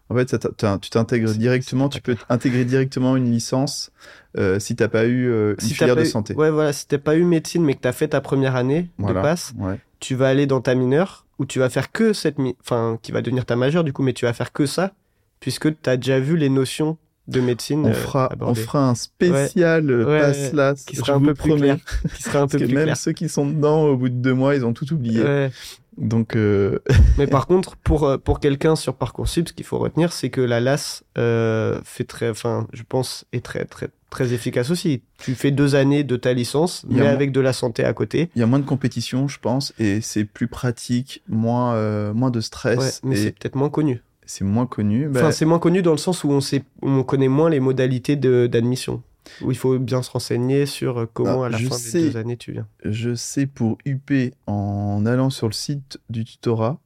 En 0.10 0.16
fait, 0.16 0.30
ça 0.30 0.38
tu 0.82 0.90
t'intègres 0.90 1.32
directement, 1.32 1.88
tu 1.88 2.02
peux 2.02 2.18
intégrer 2.28 2.66
directement 2.66 3.16
une 3.16 3.32
licence 3.32 3.92
euh, 4.38 4.60
si 4.60 4.76
t'as 4.76 4.90
pas 4.90 5.06
eu 5.06 5.30
euh, 5.30 5.54
une 5.62 5.68
Si 5.68 5.74
filière 5.74 5.96
pas 5.96 6.02
de 6.02 6.06
eu- 6.06 6.10
santé. 6.10 6.34
Ouais, 6.36 6.52
voilà, 6.52 6.74
si 6.74 6.86
t'as 6.86 6.98
pas 6.98 7.16
eu 7.16 7.24
médecine 7.24 7.64
mais 7.64 7.76
que 7.76 7.82
tu 7.82 7.88
as 7.88 7.94
fait 7.94 8.10
ta 8.10 8.20
première 8.20 8.58
année 8.58 8.90
Voilà. 8.98 9.22
de 9.22 9.24
passe, 9.26 9.54
Ouais. 9.58 9.80
tu 10.02 10.16
vas 10.16 10.28
aller 10.28 10.48
dans 10.48 10.60
ta 10.60 10.76
mineure 10.76 11.26
où 11.40 11.46
tu 11.46 11.60
vas 11.60 11.70
faire 11.70 11.94
que 11.94 12.12
cette 12.12 12.36
enfin 12.60 13.00
qui 13.02 13.14
va 13.14 13.22
devenir 13.22 13.46
ta 13.46 13.56
majeure 13.56 13.86
du 13.86 13.94
coup 13.94 14.04
mais 14.04 14.12
tu 14.14 14.26
vas 14.26 14.34
faire 14.34 14.52
que 14.52 14.66
ça 14.66 14.92
puisque 15.40 15.82
tu 15.82 15.90
as 15.90 15.96
déjà 15.96 16.20
vu 16.20 16.36
les 16.36 16.50
notions 16.50 16.98
de 17.28 17.40
médecine 17.42 17.86
On 17.86 17.90
euh, 17.90 17.94
fera, 17.94 18.30
on 18.42 18.56
fera 18.56 18.90
un 18.90 18.96
spécial 18.96 19.92
Ouais, 19.92 20.20
pass 20.20 20.54
là, 20.54 20.74
qui 20.88 20.96
sera 20.96 21.14
un 21.14 21.22
peu 21.22 21.34
plus 21.34 21.56
clair, 21.56 21.78
qui 22.16 22.24
sera 22.24 22.40
un 22.40 22.42
Parce 22.42 22.54
peu 22.54 22.60
que 22.60 22.64
plus 22.66 22.74
même 22.74 22.84
clair. 22.86 22.98
ceux 22.98 23.12
qui 23.14 23.30
sont 23.30 23.46
dedans, 23.46 23.84
au 23.86 23.98
bout 23.98 24.10
de 24.10 24.16
deux 24.16 24.34
mois, 24.34 24.56
ils 24.56 24.66
ont 24.66 24.74
tout 24.74 24.92
oublié. 24.94 25.24
Ouais. 25.24 25.52
Donc, 25.98 26.36
euh, 26.36 26.80
Mais 27.18 27.28
par 27.28 27.48
contre, 27.48 27.76
pour, 27.76 28.06
euh, 28.06 28.18
pour 28.18 28.40
quelqu'un 28.40 28.76
sur 28.76 28.96
Parcoursup, 28.96 29.50
ce 29.50 29.54
qu'il 29.54 29.66
faut 29.66 29.78
retenir, 29.78 30.14
c'est 30.14 30.30
que 30.30 30.42
la 30.42 30.60
LAS 30.60 31.04
euh, 31.18 31.80
fait 31.84 32.06
très, 32.06 32.30
enfin, 32.30 32.68
je 32.74 32.84
pense, 32.88 33.26
est 33.34 33.44
très, 33.44 33.66
très, 33.66 33.90
très 34.10 34.34
efficace 34.34 34.72
aussi. 34.72 35.04
Tu 35.18 35.36
fais 35.36 35.52
deux 35.52 35.76
années 35.76 36.04
de 36.04 36.16
ta 36.16 36.34
licence, 36.34 36.86
mais 36.90 37.06
avec 37.06 37.32
de 37.32 37.42
la 37.42 37.54
santé 37.54 37.84
à 37.84 37.94
côté. 37.94 38.30
il 38.36 38.40
y 38.40 38.44
a 38.44 38.48
moins 38.48 38.60
de 38.60 38.66
compétition, 38.66 39.28
je 39.28 39.38
pense, 39.40 39.74
et 39.80 40.02
c'est 40.02 40.24
plus 40.24 40.48
pratique, 40.48 41.24
moins, 41.28 41.76
euh, 41.76 42.14
moins 42.14 42.32
de 42.32 42.40
Ouais, 42.40 42.44
stress, 42.44 43.02
mais 43.04 43.16
c'est 43.16 43.32
peut-être 43.32 43.56
moins 43.56 43.70
connu. 43.70 44.02
C'est 44.34 44.44
moins 44.46 44.66
connu. 44.66 45.08
Bah, 45.10 45.20
Enfin, 45.22 45.32
c'est 45.32 45.46
moins 45.46 45.60
connu 45.60 45.82
dans 45.82 45.92
le 45.92 45.98
sens 45.98 46.24
où 46.24 46.30
on 46.30 46.40
sait, 46.42 46.64
on 46.82 47.04
connaît 47.04 47.28
moins 47.28 47.50
les 47.50 47.60
modalités 47.60 48.16
de- 48.16 48.48
d'admission. 48.48 49.02
Où 49.42 49.52
il 49.52 49.58
faut 49.58 49.78
bien 49.78 50.02
se 50.02 50.10
renseigner 50.10 50.66
sur 50.66 50.98
euh, 51.00 51.06
comment 51.14 51.44
Ah, 51.44 51.48
à 51.48 51.50
la 51.50 51.58
je 51.58 51.68
fin 51.68 51.76
sais. 51.76 52.02
des 52.02 52.10
deux 52.12 52.18
années 52.18 52.38
tu 52.38 52.54
viens. 52.54 52.68
je 52.84 53.14
sais 53.14 53.46
pour 53.46 53.78
UP, 53.86 54.12
en 54.48 55.06
allant 55.06 55.30
sur 55.30 55.48
le 55.48 55.54
site 55.54 56.00
du 56.10 56.26
tutorat, 56.26 56.80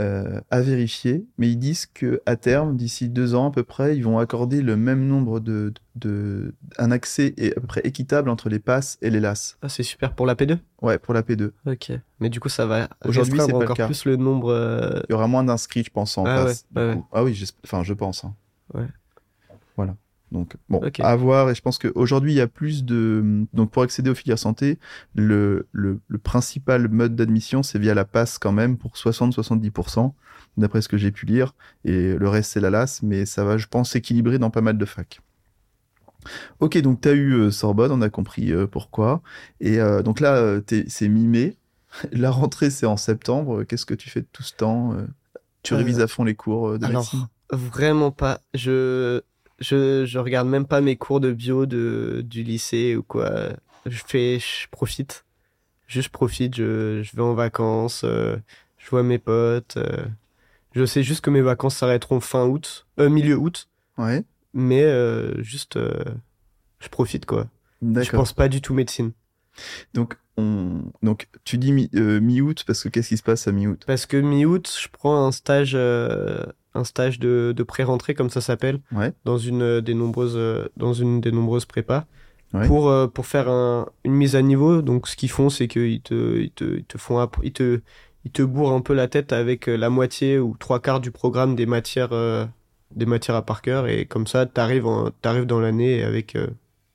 euh, 0.00 0.40
à 0.50 0.60
vérifier, 0.60 1.24
mais 1.38 1.48
ils 1.50 1.56
disent 1.56 1.86
que 1.86 2.20
à 2.26 2.34
terme, 2.36 2.76
d'ici 2.76 3.08
deux 3.08 3.34
ans 3.34 3.48
à 3.48 3.50
peu 3.52 3.62
près, 3.62 3.96
ils 3.96 4.02
vont 4.02 4.18
accorder 4.18 4.60
le 4.62 4.76
même 4.76 5.06
nombre 5.06 5.38
de, 5.40 5.72
de 5.94 6.54
un 6.78 6.90
accès 6.90 7.32
est 7.36 7.56
à 7.56 7.60
peu 7.60 7.66
près 7.66 7.80
équitable 7.84 8.28
entre 8.28 8.48
les 8.48 8.58
passes 8.58 8.98
et 9.02 9.10
les 9.10 9.20
LAS. 9.20 9.56
Ah, 9.62 9.68
c'est 9.68 9.82
super 9.84 10.14
pour 10.14 10.26
la 10.26 10.34
P2 10.34 10.58
Ouais, 10.82 10.98
pour 10.98 11.14
la 11.14 11.22
P2. 11.22 11.52
Ok. 11.66 11.92
Mais 12.20 12.28
du 12.28 12.40
coup, 12.40 12.48
ça 12.48 12.66
va 12.66 12.88
Aujourd'hui, 13.04 13.38
c'est 13.40 13.48
le 13.52 13.56
encore 13.56 13.76
cas. 13.76 13.86
plus 13.86 14.04
le 14.04 14.16
nombre. 14.16 14.50
euh, 14.50 15.00
Il 15.08 15.12
y 15.12 15.14
aura 15.14 15.28
moins 15.28 15.44
d'inscrits, 15.44 15.84
je 15.84 15.90
pense, 15.90 16.18
en 16.18 16.24
Ah 16.26 16.44
passe. 16.44 16.66
ouais, 16.74 16.94
du 16.94 16.98
ouais. 16.98 17.04
Ah 17.12 17.22
oui, 17.24 17.44
enfin, 17.64 17.82
je 17.84 17.92
pense. 17.94 18.24
hein. 18.24 18.34
Ouais. 18.74 18.86
Voilà. 19.76 19.94
Donc, 20.34 20.56
bon, 20.68 20.82
à 20.98 21.16
voir. 21.16 21.48
Et 21.48 21.54
je 21.54 21.62
pense 21.62 21.78
qu'aujourd'hui, 21.78 22.32
il 22.32 22.36
y 22.36 22.40
a 22.40 22.48
plus 22.48 22.84
de. 22.84 23.46
Donc, 23.54 23.70
pour 23.70 23.82
accéder 23.82 24.10
aux 24.10 24.16
filières 24.16 24.38
santé, 24.38 24.80
le, 25.14 25.68
le, 25.70 26.00
le 26.08 26.18
principal 26.18 26.88
mode 26.88 27.14
d'admission, 27.14 27.62
c'est 27.62 27.78
via 27.78 27.94
la 27.94 28.04
passe 28.04 28.38
quand 28.38 28.50
même 28.50 28.76
pour 28.76 28.94
60-70%, 28.94 30.12
d'après 30.56 30.82
ce 30.82 30.88
que 30.88 30.96
j'ai 30.96 31.12
pu 31.12 31.24
lire. 31.24 31.54
Et 31.84 32.14
le 32.14 32.28
reste, 32.28 32.50
c'est 32.52 32.60
la 32.60 32.70
LAS, 32.70 33.00
mais 33.04 33.26
ça 33.26 33.44
va, 33.44 33.58
je 33.58 33.68
pense, 33.68 33.92
s'équilibrer 33.92 34.38
dans 34.38 34.50
pas 34.50 34.60
mal 34.60 34.76
de 34.76 34.84
facs. 34.84 35.20
Ok, 36.58 36.76
donc 36.78 37.00
tu 37.00 37.08
as 37.08 37.12
eu 37.12 37.32
euh, 37.34 37.50
Sorbonne, 37.52 37.92
on 37.92 38.02
a 38.02 38.10
compris 38.10 38.52
euh, 38.52 38.66
pourquoi. 38.66 39.22
Et 39.60 39.80
euh, 39.80 40.02
donc 40.02 40.18
là, 40.18 40.60
c'est 40.88 41.08
mi-mai. 41.08 41.56
La 42.10 42.32
rentrée, 42.32 42.70
c'est 42.70 42.86
en 42.86 42.96
septembre. 42.96 43.62
Qu'est-ce 43.62 43.86
que 43.86 43.94
tu 43.94 44.10
fais 44.10 44.22
de 44.22 44.28
tout 44.32 44.42
ce 44.42 44.54
temps 44.54 44.96
Tu 45.62 45.74
révises 45.74 46.00
à 46.00 46.08
fond 46.08 46.24
les 46.24 46.34
cours 46.34 46.76
de 46.76 46.84
alors, 46.84 47.02
médecine? 47.02 47.28
Vraiment 47.52 48.10
pas. 48.10 48.40
Je, 48.52 49.20
je, 49.60 50.04
je 50.04 50.18
regarde 50.18 50.48
même 50.48 50.66
pas 50.66 50.80
mes 50.80 50.96
cours 50.96 51.20
de 51.20 51.32
bio 51.32 51.66
de, 51.66 52.22
du 52.24 52.42
lycée 52.42 52.96
ou 52.96 53.02
quoi. 53.02 53.50
Je 53.86 54.02
fais, 54.06 54.38
je 54.38 54.68
profite. 54.70 55.24
Juste 55.86 56.06
je 56.08 56.12
profite, 56.12 56.54
je, 56.56 57.02
je 57.02 57.14
vais 57.16 57.22
en 57.22 57.34
vacances, 57.34 58.02
euh, 58.04 58.36
je 58.78 58.88
vois 58.90 59.02
mes 59.02 59.18
potes. 59.18 59.76
euh. 59.76 60.04
je 60.72 60.84
sais 60.86 61.02
juste 61.02 61.20
que 61.22 61.30
mes 61.30 61.42
vacances 61.42 61.76
s'arrêteront 61.76 62.20
fin 62.20 62.46
août, 62.46 62.86
euh, 62.98 63.08
milieu 63.10 63.36
août, 63.36 63.68
Ouais, 63.98 64.24
mais 64.54 64.82
euh, 64.82 65.40
juste 65.42 65.76
euh, 65.76 65.92
je 66.80 66.88
profite 66.88 67.26
quoi. 67.26 67.46
Je 68.04 68.10
pense 68.16 68.32
pas 68.32 68.48
du 68.48 68.60
tout 68.62 68.72
médecine. 68.74 69.12
Donc, 69.94 70.16
on... 70.36 70.82
donc, 71.02 71.28
tu 71.44 71.58
dis 71.58 71.88
euh, 71.94 72.20
mi-août 72.20 72.64
parce 72.66 72.82
que 72.82 72.88
qu'est-ce 72.88 73.08
qui 73.10 73.16
se 73.16 73.22
passe 73.22 73.46
à 73.48 73.52
mi-août? 73.52 73.82
Parce 73.86 74.06
que 74.06 74.16
mi-août, 74.16 74.70
je 74.82 74.88
prends 74.90 75.26
un 75.26 75.32
stage, 75.32 75.72
euh, 75.74 76.44
un 76.74 76.84
stage 76.84 77.18
de, 77.20 77.52
de 77.56 77.62
pré-rentrée, 77.62 78.14
comme 78.14 78.30
ça 78.30 78.40
s'appelle, 78.40 78.80
Ouais. 78.92 79.12
dans 79.24 79.38
une 79.38 79.62
euh, 79.62 79.80
des 79.80 79.94
nombreuses, 79.94 80.68
dans 80.76 80.92
une 80.92 81.20
des 81.20 81.32
nombreuses 81.32 81.66
prépas, 81.66 82.06
Ouais. 82.52 82.68
pour 82.68 82.88
euh, 82.88 83.08
pour 83.08 83.26
faire 83.26 83.48
un- 83.48 83.88
une 84.04 84.12
mise 84.14 84.36
à 84.36 84.42
niveau. 84.42 84.80
Donc, 84.82 85.08
ce 85.08 85.16
qu'ils 85.16 85.30
font, 85.30 85.50
c'est 85.50 85.66
qu'ils 85.68 86.00
te, 86.00 86.38
ils 86.38 86.50
te, 86.52 86.78
ils 86.78 86.84
te 86.84 86.98
font, 86.98 87.28
ils 87.42 87.52
te, 87.52 87.80
ils 88.24 88.30
te 88.30 88.42
bourrent 88.42 88.74
un 88.74 88.80
peu 88.80 88.94
la 88.94 89.08
tête 89.08 89.32
avec 89.32 89.66
la 89.66 89.90
moitié 89.90 90.38
ou 90.38 90.56
trois 90.58 90.80
quarts 90.80 91.00
du 91.00 91.10
programme 91.10 91.56
des 91.56 91.66
matières, 91.66 92.10
des 92.94 93.06
matières 93.06 93.36
à 93.36 93.42
par 93.44 93.60
cœur, 93.60 93.88
et 93.88 94.06
comme 94.06 94.26
ça, 94.28 94.46
t'arrives, 94.46 94.86
en- 94.86 95.10
t'arrives 95.20 95.46
dans 95.46 95.58
l'année 95.60 96.02
avec 96.04 96.36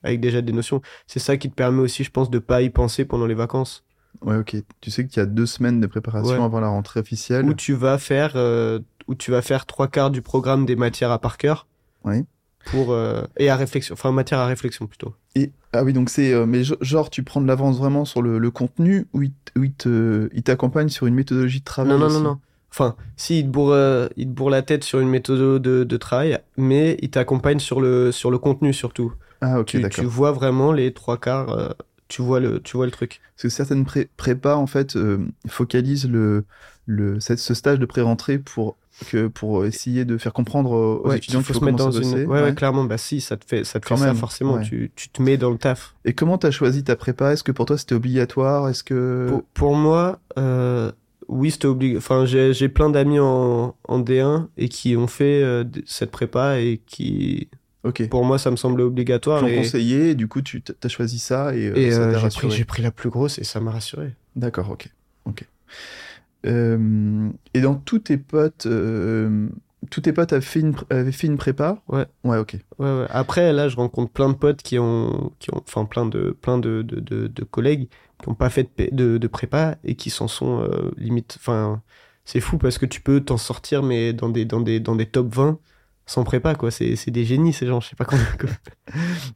avec 0.03 0.19
déjà 0.19 0.41
des 0.41 0.53
notions. 0.53 0.81
C'est 1.07 1.19
ça 1.19 1.38
qui 1.38 1.49
te 1.49 1.55
permet 1.55 1.81
aussi, 1.81 2.03
je 2.03 2.12
pense, 2.12 2.29
de 2.29 2.39
pas 2.39 2.62
y 2.62 2.69
penser 2.69 3.05
pendant 3.05 3.25
les 3.25 3.33
vacances. 3.35 3.83
Ouais, 4.21 4.38
ok. 4.38 4.55
Tu 4.81 4.91
sais 4.91 5.05
qu'il 5.07 5.17
y 5.17 5.23
a 5.23 5.25
deux 5.25 5.45
semaines 5.45 5.79
de 5.79 5.88
préparation 5.88 6.38
Ouais. 6.38 6.43
avant 6.43 6.59
la 6.59 6.67
rentrée 6.67 6.99
officielle. 6.99 7.45
où 7.45 7.53
tu 7.53 7.73
vas 7.73 7.97
faire 7.97 8.33
euh, 8.35 8.79
où 9.07 9.15
tu 9.15 9.31
vas 9.31 9.41
faire 9.41 9.65
trois 9.65 9.88
quarts 9.88 10.12
du 10.12 10.21
programme 10.21 10.65
des 10.65 10.75
matières 10.75 11.12
à 11.12 11.19
par 11.19 11.38
cœur 11.38 11.67
Oui. 12.05 12.25
pour 12.71 12.91
euh, 12.91 13.23
et 13.38 13.49
à 13.49 13.55
réflexion 13.55 13.93
enfin 13.93 14.12
matière 14.12 14.39
à 14.39 14.45
réflexion 14.47 14.88
plutôt 14.88 15.13
Et 15.35 15.51
ah 15.73 15.83
oui, 15.83 15.93
donc 15.93 16.09
c'est 16.09 16.33
euh, 16.33 16.45
mais 16.45 16.63
ge- 16.63 16.77
genre 16.81 17.09
tu 17.09 17.23
prends 17.23 17.39
de 17.41 17.47
l'avance 17.47 17.77
vraiment 17.77 18.03
sur 18.05 18.21
le, 18.21 18.39
le 18.39 18.51
contenu 18.51 19.05
ou 19.13 19.21
il, 19.23 19.31
il 19.55 19.73
te 19.73 20.27
il 20.33 20.43
t'accompagne 20.43 20.89
sur 20.89 21.05
une 21.07 21.15
méthodologie 21.15 21.59
de 21.59 21.65
travail 21.65 21.93
non 21.93 21.99
non 21.99 22.09
non 22.09 22.19
non 22.21 22.39
enfin 22.71 22.95
si 23.15 23.39
il 23.39 23.43
te 23.45 23.49
bourre 23.49 23.75
il 24.17 24.25
te 24.25 24.31
bourre 24.31 24.49
la 24.49 24.62
tête 24.63 24.83
sur 24.83 24.99
une 24.99 25.09
méthode 25.09 25.62
de, 25.62 25.83
de 25.83 25.97
travail 25.97 26.39
mais 26.57 26.97
il 27.01 27.09
t'accompagne 27.12 27.59
sur 27.59 27.79
le 27.81 28.12
sur 28.12 28.29
le 28.31 28.38
contenu 28.39 28.73
surtout 28.73 29.13
Ah 29.42 29.60
ok 29.60 29.67
tu, 29.67 29.90
tu 29.90 30.06
vois 30.06 30.31
vraiment 30.31 30.71
les 30.73 30.94
trois 30.94 31.17
quarts 31.17 31.50
euh, 31.50 31.69
tu 32.08 32.21
vois 32.21 32.40
le 32.40 32.60
tu 32.62 32.75
vois 32.77 32.85
le 32.85 32.92
truc. 32.92 33.21
Parce 33.35 33.44
que 33.44 33.50
certaines 33.50 33.85
pré- 33.85 34.10
prépas 34.17 34.56
en 34.56 34.67
fait 34.67 34.96
euh, 34.96 35.19
focalisent 35.48 36.10
le 36.10 36.46
le 36.85 37.19
cette- 37.19 37.40
ce 37.40 37.54
stage 37.54 37.79
de 37.79 37.85
pré-rentrée 37.85 38.40
pour 38.40 38.77
que 39.12 39.27
pour 39.27 39.65
essayer 39.65 40.04
de 40.04 40.17
faire 40.17 40.33
comprendre 40.33 40.71
aux, 40.71 41.08
Ouais, 41.08 41.17
étudiants 41.17 41.40
qu'il 41.40 41.48
faut 41.48 41.54
faut 41.54 41.60
se 41.62 41.65
mettre 41.65 41.77
dans 41.77 41.92
une 41.92 42.13
ouais, 42.15 42.25
ouais, 42.25 42.42
Ouais. 42.42 42.54
clairement. 42.54 42.83
Bah 42.83 42.98
si 42.98 43.21
ça 43.21 43.37
te 43.37 43.46
fait 43.46 43.63
ça 43.63 43.79
te 43.79 43.87
Quand 43.87 43.96
fait 43.96 44.06
ça 44.06 44.13
forcément. 44.13 44.60
tu, 44.60 44.92
tu 44.96 45.10
te 45.10 45.21
mets 45.21 45.37
dans 45.37 45.52
le 45.52 45.58
taf. 45.58 45.96
Et 46.04 46.13
comment 46.13 46.37
t'as 46.37 46.52
choisi 46.52 46.83
ta 46.83 46.96
prépa? 46.96 47.31
Est-ce 47.31 47.44
que 47.44 47.52
pour 47.54 47.65
toi 47.65 47.77
c'était 47.77 47.96
obligatoire? 47.96 48.67
Est-ce 48.69 48.83
que 48.83 49.27
Pour, 49.29 49.44
pour 49.54 49.75
moi, 49.75 50.19
euh, 50.37 50.92
oui, 51.27 51.52
c'était 51.52 51.67
obligatoire. 51.67 52.04
Enfin, 52.21 52.25
j'ai 52.25 52.54
j'ai 52.54 52.69
plein 52.69 52.90
d'amis 52.90 53.19
en, 53.19 53.75
en 53.87 54.00
D1 54.00 54.50
et 54.58 54.67
qui 54.67 54.98
ont 54.98 55.08
fait 55.08 55.44
euh, 55.44 55.63
cette 55.85 56.12
prépa 56.12 56.60
et 56.60 56.81
qui, 56.85 57.50
ok 57.84 58.10
pour 58.10 58.25
moi, 58.25 58.38
ça 58.38 58.52
me 58.52 58.56
semblait 58.56 58.84
obligatoire. 58.84 59.42
T'ont 59.42 59.50
Et, 59.50 59.58
conseillé 59.58 60.15
du 60.15 60.27
coup 60.27 60.42
tu 60.42 60.62
t'as 60.62 60.90
choisi 60.90 61.19
ça 61.19 61.56
et, 61.56 61.67
euh, 61.67 61.75
et, 61.77 61.92
ça 61.92 62.00
euh, 62.00 62.12
t'a 62.12 62.17
j'ai 62.17 62.23
rassuré. 62.23 62.58
j'ai 62.58 62.65
pris 62.65 62.82
la 62.82 62.92
plus 62.92 63.10
grosse 63.10 63.40
et 63.40 63.44
ça 63.44 63.60
m'a 63.60 63.71
rassuré. 63.71 64.13
D'accord, 64.36 64.69
ok. 64.71 64.90
ok. 65.25 65.46
Euh, 66.46 67.30
et 67.54 67.62
dans 67.62 67.75
tous 67.75 68.00
tes 68.00 68.17
potes, 68.17 68.65
euh, 68.65 69.50
tous 69.92 70.02
tes 70.02 70.13
potes 70.13 70.34
avaient 70.34 70.42
fait 70.42 70.62
une, 70.62 70.75
avaient 70.90 71.12
fait 71.12 71.27
une 71.27 71.38
prépa? 71.38 71.82
Ouais. 71.88 72.06
Ouais, 72.23 72.38
ok. 72.38 72.58
Ouais, 72.80 72.88
ouais. 73.00 73.06
Après, 73.10 73.52
là, 73.54 73.67
je 73.69 73.75
rencontre 73.75 74.12
plein 74.12 74.30
de 74.30 74.36
potes 74.36 74.62
qui 74.62 74.80
ont, 74.80 75.34
qui 75.40 75.54
ont 75.54 75.62
enfin, 75.67 75.86
plein 75.86 76.06
de, 76.06 76.32
plein 76.32 76.58
de, 76.58 76.82
de, 76.82 77.00
de, 77.00 77.27
de 77.27 77.44
collègues 77.44 77.90
qui 78.21 78.30
n'ont 78.30 78.36
pas 78.36 78.50
fait 78.50 78.63
de, 78.63 78.69
p- 78.69 78.90
de, 78.92 79.17
de 79.17 79.27
prépa 79.27 79.77
et 79.84 79.96
qui 79.96 80.10
s'en 80.10 80.27
sont 80.27 80.62
euh, 80.63 80.92
limite. 80.98 81.36
Enfin, 81.40 81.82
c'est 82.25 82.40
fou 82.42 82.58
parce 82.58 82.77
que 82.77 82.86
tu 82.86 83.02
peux 83.02 83.21
t'en 83.21 83.38
sortir, 83.38 83.84
mais 83.84 84.13
dans 84.13 84.30
des, 84.30 84.46
dans 84.46 84.62
des, 84.62 84.80
dans 84.80 84.96
des 84.96 85.06
top 85.08 85.34
20 85.36 85.60
sans 86.10 86.23
prépa, 86.23 86.55
quoi. 86.55 86.71
C'est, 86.71 86.95
c'est 86.95 87.12
des 87.12 87.23
génies, 87.25 87.53
ces 87.53 87.67
gens. 87.67 87.79
Je 87.81 87.89
sais 87.89 87.95
pas 87.95 88.05
comment. 88.05 88.21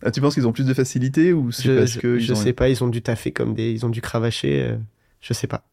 Ah, 0.03 0.11
tu 0.11 0.21
penses 0.21 0.33
qu'ils 0.33 0.47
ont 0.47 0.51
plus 0.51 0.65
de 0.65 0.73
facilité 0.73 1.31
ou 1.33 1.51
c'est 1.51 1.63
je 1.63 1.77
parce 1.77 1.97
que 1.97 2.17
je 2.19 2.33
ont- 2.33 2.35
sais 2.35 2.53
pas, 2.53 2.69
ils 2.69 2.83
ont 2.83 2.87
dû 2.87 3.01
taffer 3.01 3.31
comme 3.31 3.53
des. 3.53 3.71
Ils 3.71 3.85
ont 3.85 3.89
dû 3.89 4.01
cravacher. 4.01 4.63
euh, 4.63 4.77
je 5.21 5.33
sais 5.33 5.47
pas. 5.47 5.63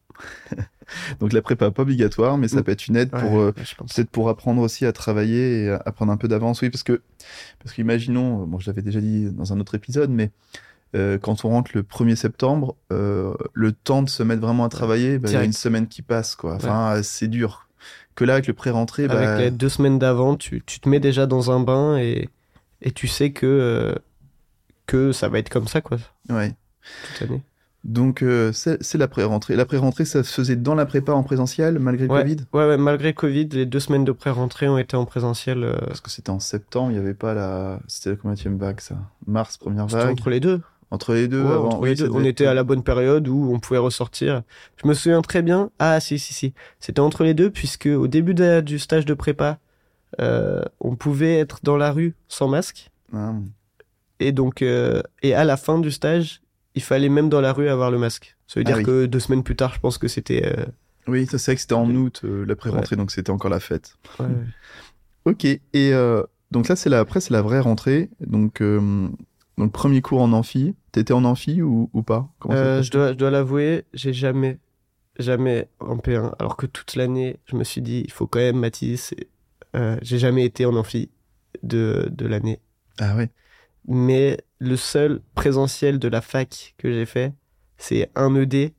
Donc 1.20 1.32
la 1.32 1.40
prépa 1.40 1.70
pas 1.70 1.82
obligatoire, 1.82 2.36
mais 2.36 2.48
ça 2.48 2.60
Mm. 2.60 2.62
peut 2.64 2.72
être 2.72 2.86
une 2.88 2.96
aide 2.96 3.10
Ouais, 3.14 3.20
pour 3.20 3.38
euh, 3.40 3.46
ouais, 3.46 3.52
peut-être 3.94 4.10
pour 4.10 4.28
apprendre 4.28 4.60
aussi 4.60 4.84
à 4.86 4.92
travailler 4.92 5.64
et 5.64 5.70
à 5.70 5.92
prendre 5.92 6.12
un 6.12 6.16
peu 6.16 6.28
d'avance. 6.28 6.60
Oui, 6.62 6.70
parce 6.70 6.82
que 6.82 7.00
parce 7.62 7.74
qu'imaginons, 7.74 8.44
bon, 8.46 8.58
je 8.58 8.66
l'avais 8.68 8.82
déjà 8.82 9.00
dit 9.00 9.30
dans 9.30 9.52
un 9.52 9.60
autre 9.60 9.74
épisode, 9.74 10.10
mais 10.10 10.30
euh, 10.96 11.16
quand 11.18 11.44
on 11.44 11.48
rentre 11.50 11.70
le 11.74 11.82
1er 11.84 12.16
septembre, 12.16 12.76
euh, 12.92 13.34
le 13.54 13.70
temps 13.72 14.02
de 14.02 14.10
se 14.10 14.22
mettre 14.24 14.42
vraiment 14.42 14.64
à 14.64 14.68
travailler, 14.68 15.18
bah, 15.18 15.28
il 15.30 15.34
y 15.34 15.36
a 15.36 15.44
une 15.44 15.52
semaine 15.52 15.86
qui 15.86 16.02
passe, 16.02 16.34
quoi. 16.34 16.54
Enfin, 16.56 16.96
euh, 16.96 17.02
c'est 17.04 17.28
dur. 17.28 17.68
Que 18.16 18.24
là, 18.24 18.34
avec 18.34 18.46
le 18.46 18.52
pré-rentrée, 18.54 19.04
Avec 19.04 19.16
bah, 19.16 19.38
les 19.38 19.50
deux 19.50 19.68
semaines 19.68 19.98
d'avant, 19.98 20.36
tu, 20.36 20.62
tu 20.66 20.80
te 20.80 20.88
mets 20.88 21.00
déjà 21.00 21.26
dans 21.26 21.50
un 21.50 21.60
bain 21.60 21.96
et, 21.96 22.28
et 22.82 22.90
tu 22.90 23.06
sais 23.08 23.32
que, 23.32 23.46
euh, 23.46 23.94
que 24.86 25.12
ça 25.12 25.28
va 25.28 25.38
être 25.38 25.48
comme 25.48 25.68
ça, 25.68 25.80
quoi, 25.80 25.98
ouais. 26.28 26.54
toute 27.18 27.28
l'année. 27.28 27.42
Donc 27.82 28.22
euh, 28.22 28.52
c'est 28.52 28.98
la 28.98 29.08
pré-rentrée. 29.08 29.56
La 29.56 29.64
pré-rentrée, 29.64 30.04
ça 30.04 30.22
se 30.22 30.34
faisait 30.34 30.56
dans 30.56 30.74
la 30.74 30.84
prépa 30.84 31.12
en 31.12 31.22
présentiel 31.22 31.78
malgré 31.78 32.06
le 32.08 32.12
Ouais. 32.12 32.20
Covid? 32.22 32.36
Ouais, 32.52 32.66
ouais, 32.68 32.76
malgré 32.76 33.14
Covid, 33.14 33.48
les 33.52 33.64
deux 33.64 33.80
semaines 33.80 34.04
de 34.04 34.12
pré-rentrée 34.12 34.68
ont 34.68 34.76
été 34.76 34.98
en 34.98 35.06
présentiel. 35.06 35.64
euh, 35.64 35.78
Parce 35.86 36.02
que 36.02 36.10
c'était 36.10 36.28
en 36.28 36.40
septembre, 36.40 36.90
il 36.90 36.94
n'y 36.94 37.00
avait 37.00 37.14
pas 37.14 37.32
la. 37.32 37.80
C'était 37.86 38.10
la 38.10 38.16
combienième 38.16 38.58
vague, 38.58 38.80
ça 38.80 38.96
Mars, 39.26 39.56
première 39.56 39.88
c'était 39.88 40.02
vague. 40.02 40.12
entre 40.12 40.28
les 40.28 40.40
deux. 40.40 40.60
Entre 40.92 41.14
les 41.14 41.28
deux, 41.28 41.42
Ouais, 41.44 41.52
avant- 41.52 41.66
entre 41.66 41.80
oui, 41.80 41.90
les 41.90 41.94
deux. 41.94 42.10
On 42.12 42.24
était 42.24 42.46
à 42.46 42.54
la 42.54 42.64
bonne 42.64 42.82
période 42.82 43.28
où 43.28 43.52
on 43.54 43.60
pouvait 43.60 43.78
ressortir. 43.78 44.42
Je 44.82 44.88
me 44.88 44.94
souviens 44.94 45.22
très 45.22 45.40
bien. 45.42 45.70
Ah, 45.78 46.00
si, 46.00 46.18
si, 46.18 46.34
si. 46.34 46.52
C'était 46.80 46.98
entre 47.00 47.22
les 47.22 47.32
deux, 47.34 47.50
puisque 47.50 47.86
au 47.86 48.08
début 48.08 48.34
de- 48.34 48.60
du 48.60 48.78
stage 48.80 49.04
de 49.04 49.14
prépa, 49.14 49.58
euh, 50.20 50.62
on 50.80 50.96
pouvait 50.96 51.38
être 51.38 51.60
dans 51.62 51.76
la 51.76 51.92
rue 51.92 52.14
sans 52.26 52.48
masque. 52.48 52.90
Ah, 53.14 53.34
Et 54.18 54.32
donc, 54.32 54.62
euh, 54.62 55.00
et 55.22 55.32
à 55.34 55.44
la 55.44 55.56
fin 55.56 55.78
du 55.78 55.90
stage, 55.92 56.42
il 56.74 56.82
fallait 56.82 57.08
même 57.08 57.28
dans 57.28 57.40
la 57.40 57.52
rue 57.52 57.68
avoir 57.68 57.90
le 57.92 57.98
masque. 57.98 58.36
Ça 58.48 58.58
veut 58.58 58.64
Ah 58.66 58.70
dire 58.70 58.78
oui. 58.78 58.84
que 58.84 59.06
deux 59.06 59.20
semaines 59.20 59.44
plus 59.44 59.56
tard, 59.56 59.72
je 59.74 59.80
pense 59.80 59.96
que 59.96 60.08
c'était. 60.08 60.42
euh, 60.44 60.66
Oui, 61.06 61.26
ça 61.26 61.38
c'est 61.38 61.52
vrai 61.52 61.54
que 61.54 61.60
c'était 61.62 61.74
en 61.74 61.88
août, 61.94 62.22
la 62.24 62.56
pré-rentrée, 62.56 62.96
donc 62.96 63.12
c'était 63.12 63.30
encore 63.30 63.50
la 63.50 63.60
fête. 63.60 63.94
ouais. 64.18 64.26
Ok, 65.24 65.44
et 65.44 65.92
donc 66.50 66.66
là, 66.68 66.74
c'est 66.76 66.90
la, 66.90 66.98
après, 66.98 67.20
c'est 67.20 67.32
la 67.32 67.42
vraie 67.42 67.60
rentrée. 67.60 68.10
Donc, 68.20 68.60
euh, 68.60 69.08
donc, 69.60 69.72
premier 69.72 70.00
cours 70.02 70.20
en 70.22 70.32
amphi. 70.32 70.74
T'étais 70.92 71.12
en 71.12 71.24
amphi 71.24 71.62
ou, 71.62 71.90
ou 71.92 72.02
pas? 72.02 72.28
Euh, 72.48 72.82
je 72.82 72.90
dois, 72.90 73.12
je 73.12 73.16
dois 73.18 73.30
l'avouer, 73.30 73.84
j'ai 73.94 74.12
jamais, 74.12 74.58
jamais 75.18 75.68
en 75.80 75.96
P1. 75.96 76.34
Alors 76.38 76.56
que 76.56 76.66
toute 76.66 76.96
l'année, 76.96 77.36
je 77.46 77.56
me 77.56 77.64
suis 77.64 77.82
dit, 77.82 78.02
il 78.04 78.10
faut 78.10 78.26
quand 78.26 78.38
même 78.40 78.58
Mathis. 78.58 79.12
et, 79.12 79.28
euh, 79.76 79.96
j'ai 80.02 80.18
jamais 80.18 80.44
été 80.44 80.64
en 80.66 80.74
amphi 80.74 81.10
de, 81.62 82.08
de 82.10 82.26
l'année. 82.26 82.58
Ah 82.98 83.14
ouais. 83.16 83.30
Mais 83.86 84.38
le 84.58 84.76
seul 84.76 85.20
présentiel 85.34 85.98
de 85.98 86.08
la 86.08 86.20
fac 86.20 86.74
que 86.78 86.92
j'ai 86.92 87.06
fait, 87.06 87.32
c'est 87.78 88.10
un 88.14 88.34
ED, 88.34 88.72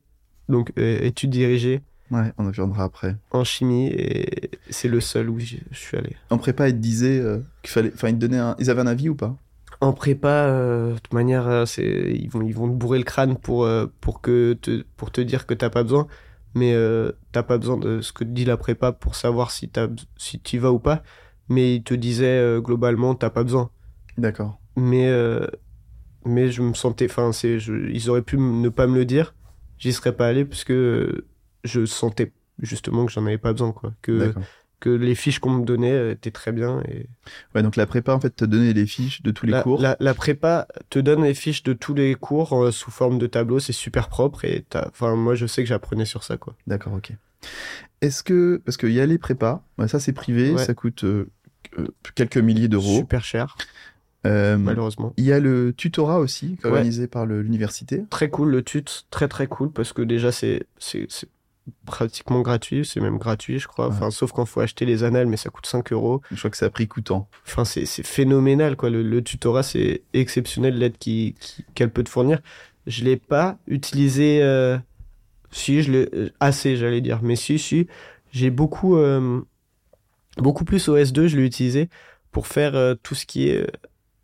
donc 0.48 0.72
euh, 0.78 0.98
études 1.00 1.30
dirigées 1.30 1.80
Ouais, 2.10 2.30
on 2.36 2.44
en 2.44 2.48
reviendra 2.48 2.84
après. 2.84 3.16
en 3.30 3.42
chimie, 3.42 3.86
et 3.86 4.50
c'est 4.68 4.88
le 4.88 5.00
seul 5.00 5.30
où 5.30 5.38
je 5.40 5.56
suis 5.72 5.96
allé. 5.96 6.14
En 6.28 6.36
prépa, 6.36 6.68
ils 6.68 6.74
te 6.74 6.78
disaient 6.78 7.18
euh, 7.18 7.38
qu'il 7.62 7.70
fallait. 7.70 7.90
Enfin, 7.94 8.08
ils 8.10 8.14
te 8.16 8.18
donnaient 8.18 8.36
un. 8.38 8.54
Ils 8.58 8.68
avaient 8.68 8.82
un 8.82 8.86
avis 8.86 9.08
ou 9.08 9.14
pas? 9.14 9.34
En 9.82 9.92
prépa, 9.92 10.28
euh, 10.46 10.94
de 10.94 10.98
toute 10.98 11.12
manière, 11.12 11.48
euh, 11.48 11.66
c'est 11.66 11.84
ils 12.14 12.30
vont 12.30 12.42
ils 12.42 12.54
vont 12.54 12.68
te 12.68 12.74
bourrer 12.74 12.98
le 12.98 13.04
crâne 13.04 13.36
pour 13.36 13.64
euh, 13.64 13.86
pour 14.00 14.20
que 14.20 14.54
te 14.54 14.82
pour 14.96 15.10
te 15.10 15.20
dire 15.20 15.44
que 15.46 15.54
t'as 15.54 15.70
pas 15.70 15.82
besoin, 15.82 16.06
mais 16.54 16.72
t'as 17.32 17.42
pas 17.42 17.58
besoin 17.58 17.76
de 17.76 18.00
ce 18.00 18.12
que 18.12 18.24
te 18.24 18.28
dit 18.30 18.44
la 18.44 18.56
prépa 18.56 18.92
pour 18.92 19.16
savoir 19.16 19.50
si 19.50 19.68
t'as 19.68 19.88
si 20.16 20.38
t'y 20.38 20.58
vas 20.58 20.72
ou 20.72 20.78
pas. 20.78 21.02
Mais 21.48 21.76
ils 21.76 21.82
te 21.82 21.94
disaient 21.94 22.58
globalement 22.60 23.14
t'as 23.16 23.30
pas 23.30 23.42
besoin. 23.42 23.70
D'accord. 24.16 24.58
Mais 24.76 25.10
mais 26.24 26.50
je 26.50 26.62
me 26.62 26.74
sentais, 26.74 27.06
enfin 27.10 27.32
c'est 27.32 27.58
je- 27.58 27.90
ils 27.90 28.08
auraient 28.10 28.22
pu 28.22 28.36
m- 28.36 28.60
ne 28.60 28.68
pas 28.68 28.86
me 28.86 28.94
le 28.94 29.04
dire, 29.04 29.34
j'y 29.78 29.92
serais 29.92 30.14
pas 30.14 30.28
allé 30.28 30.44
puisque 30.44 30.70
euh, 30.70 31.26
je 31.64 31.84
sentais 31.84 32.32
justement 32.60 33.06
que 33.06 33.12
j'en 33.12 33.26
avais 33.26 33.38
pas 33.38 33.52
besoin 33.52 33.72
quoi, 33.72 33.92
que 34.02 34.12
D'accord. 34.12 34.42
Que 34.82 34.90
les 34.90 35.14
fiches 35.14 35.38
qu'on 35.38 35.50
me 35.50 35.64
donnait 35.64 35.92
euh, 35.92 36.10
étaient 36.12 36.30
très 36.32 36.50
bien 36.52 36.82
et 36.88 37.06
Ouais, 37.54 37.62
donc 37.62 37.76
la 37.76 37.86
prépa, 37.86 38.12
en 38.12 38.20
fait, 38.20 38.34
te 38.34 38.44
donnait 38.44 38.72
les 38.72 38.86
fiches 38.86 39.22
de 39.22 39.30
tous 39.30 39.46
les 39.46 39.52
la, 39.52 39.62
cours. 39.62 39.80
La, 39.80 39.96
la 40.00 40.12
prépa 40.12 40.66
te 40.90 40.98
donne 40.98 41.22
les 41.22 41.34
fiches 41.34 41.62
de 41.62 41.72
tous 41.72 41.94
les 41.94 42.14
cours 42.16 42.64
euh, 42.64 42.70
sous 42.72 42.90
forme 42.90 43.18
de 43.18 43.26
tableau, 43.26 43.60
c'est 43.60 43.72
super 43.72 44.08
propre 44.08 44.44
et 44.44 44.64
enfin 44.74 45.14
moi 45.16 45.34
je 45.34 45.46
sais 45.46 45.62
que 45.62 45.68
j'apprenais 45.68 46.04
sur 46.04 46.24
ça 46.24 46.36
quoi. 46.36 46.54
D'accord, 46.66 46.94
ok. 46.94 47.12
Est-ce 48.00 48.22
que. 48.22 48.60
Parce 48.64 48.76
qu'il 48.76 48.92
y 48.92 49.00
a 49.00 49.06
les 49.06 49.18
prépas, 49.18 49.64
ça 49.86 50.00
c'est 50.00 50.12
privé, 50.12 50.50
Ouais. 50.52 50.64
ça 50.64 50.74
coûte 50.74 51.04
euh, 51.04 51.30
quelques 52.14 52.36
milliers 52.38 52.68
d'euros. 52.68 52.98
Super 52.98 53.24
cher 53.24 53.56
Euh, 54.26 54.56
malheureusement. 54.56 55.12
Il 55.16 55.24
y 55.24 55.32
a 55.32 55.40
le 55.40 55.72
tutorat 55.76 56.18
aussi, 56.20 56.56
Ouais. 56.64 56.70
organisé 56.70 57.06
par 57.08 57.26
l'université. 57.26 58.04
Très 58.10 58.30
cool 58.30 58.50
le 58.50 58.62
tut, 58.62 58.84
très 59.10 59.28
très 59.28 59.46
cool 59.48 59.70
parce 59.72 59.92
que 59.92 60.02
déjà 60.02 60.30
c'est 60.32 60.66
pratiquement 61.86 62.40
gratuit, 62.42 62.84
c'est 62.84 63.00
même 63.00 63.18
gratuit 63.18 63.58
je 63.58 63.68
crois. 63.68 63.88
Ouais. 63.88 63.94
Enfin 63.94 64.10
sauf 64.10 64.32
quand 64.32 64.44
faut 64.46 64.60
acheter 64.60 64.84
les 64.84 65.04
annales 65.04 65.26
mais 65.26 65.36
ça 65.36 65.50
coûte 65.50 65.66
5 65.66 65.92
euros. 65.92 66.20
Je 66.30 66.36
crois 66.38 66.50
que 66.50 66.56
ça 66.56 66.66
a 66.66 66.70
pris 66.70 66.88
coûtant. 66.88 67.28
Enfin 67.46 67.64
c'est 67.64 67.86
phénoménal 68.04 68.76
quoi. 68.76 68.90
Le, 68.90 69.02
le 69.02 69.22
tutorat 69.22 69.62
c'est 69.62 70.02
exceptionnel 70.12 70.78
l'aide 70.78 70.98
qui- 70.98 71.34
qu'elle 71.74 71.90
peut 71.90 72.02
te 72.04 72.08
fournir. 72.10 72.40
Je 72.86 73.04
l'ai 73.04 73.16
pas 73.16 73.58
utilisé. 73.66 74.40
euh, 74.42 74.76
Si 75.52 75.82
je 75.82 75.92
l'ai 75.92 76.08
euh, 76.14 76.30
assez 76.40 76.76
j'allais 76.76 77.00
dire, 77.00 77.20
mais 77.22 77.36
si 77.36 77.58
si 77.58 77.86
j'ai 78.32 78.50
beaucoup 78.50 78.96
euh, 78.96 79.40
beaucoup 80.38 80.64
plus 80.64 80.88
au 80.88 80.96
S2 80.96 81.26
je 81.28 81.36
l'ai 81.36 81.44
utilisé 81.46 81.88
pour 82.30 82.46
faire 82.46 82.74
euh, 82.74 82.94
tout 83.02 83.14
ce 83.14 83.26
qui 83.26 83.48
est. 83.48 83.58
euh, 83.58 83.66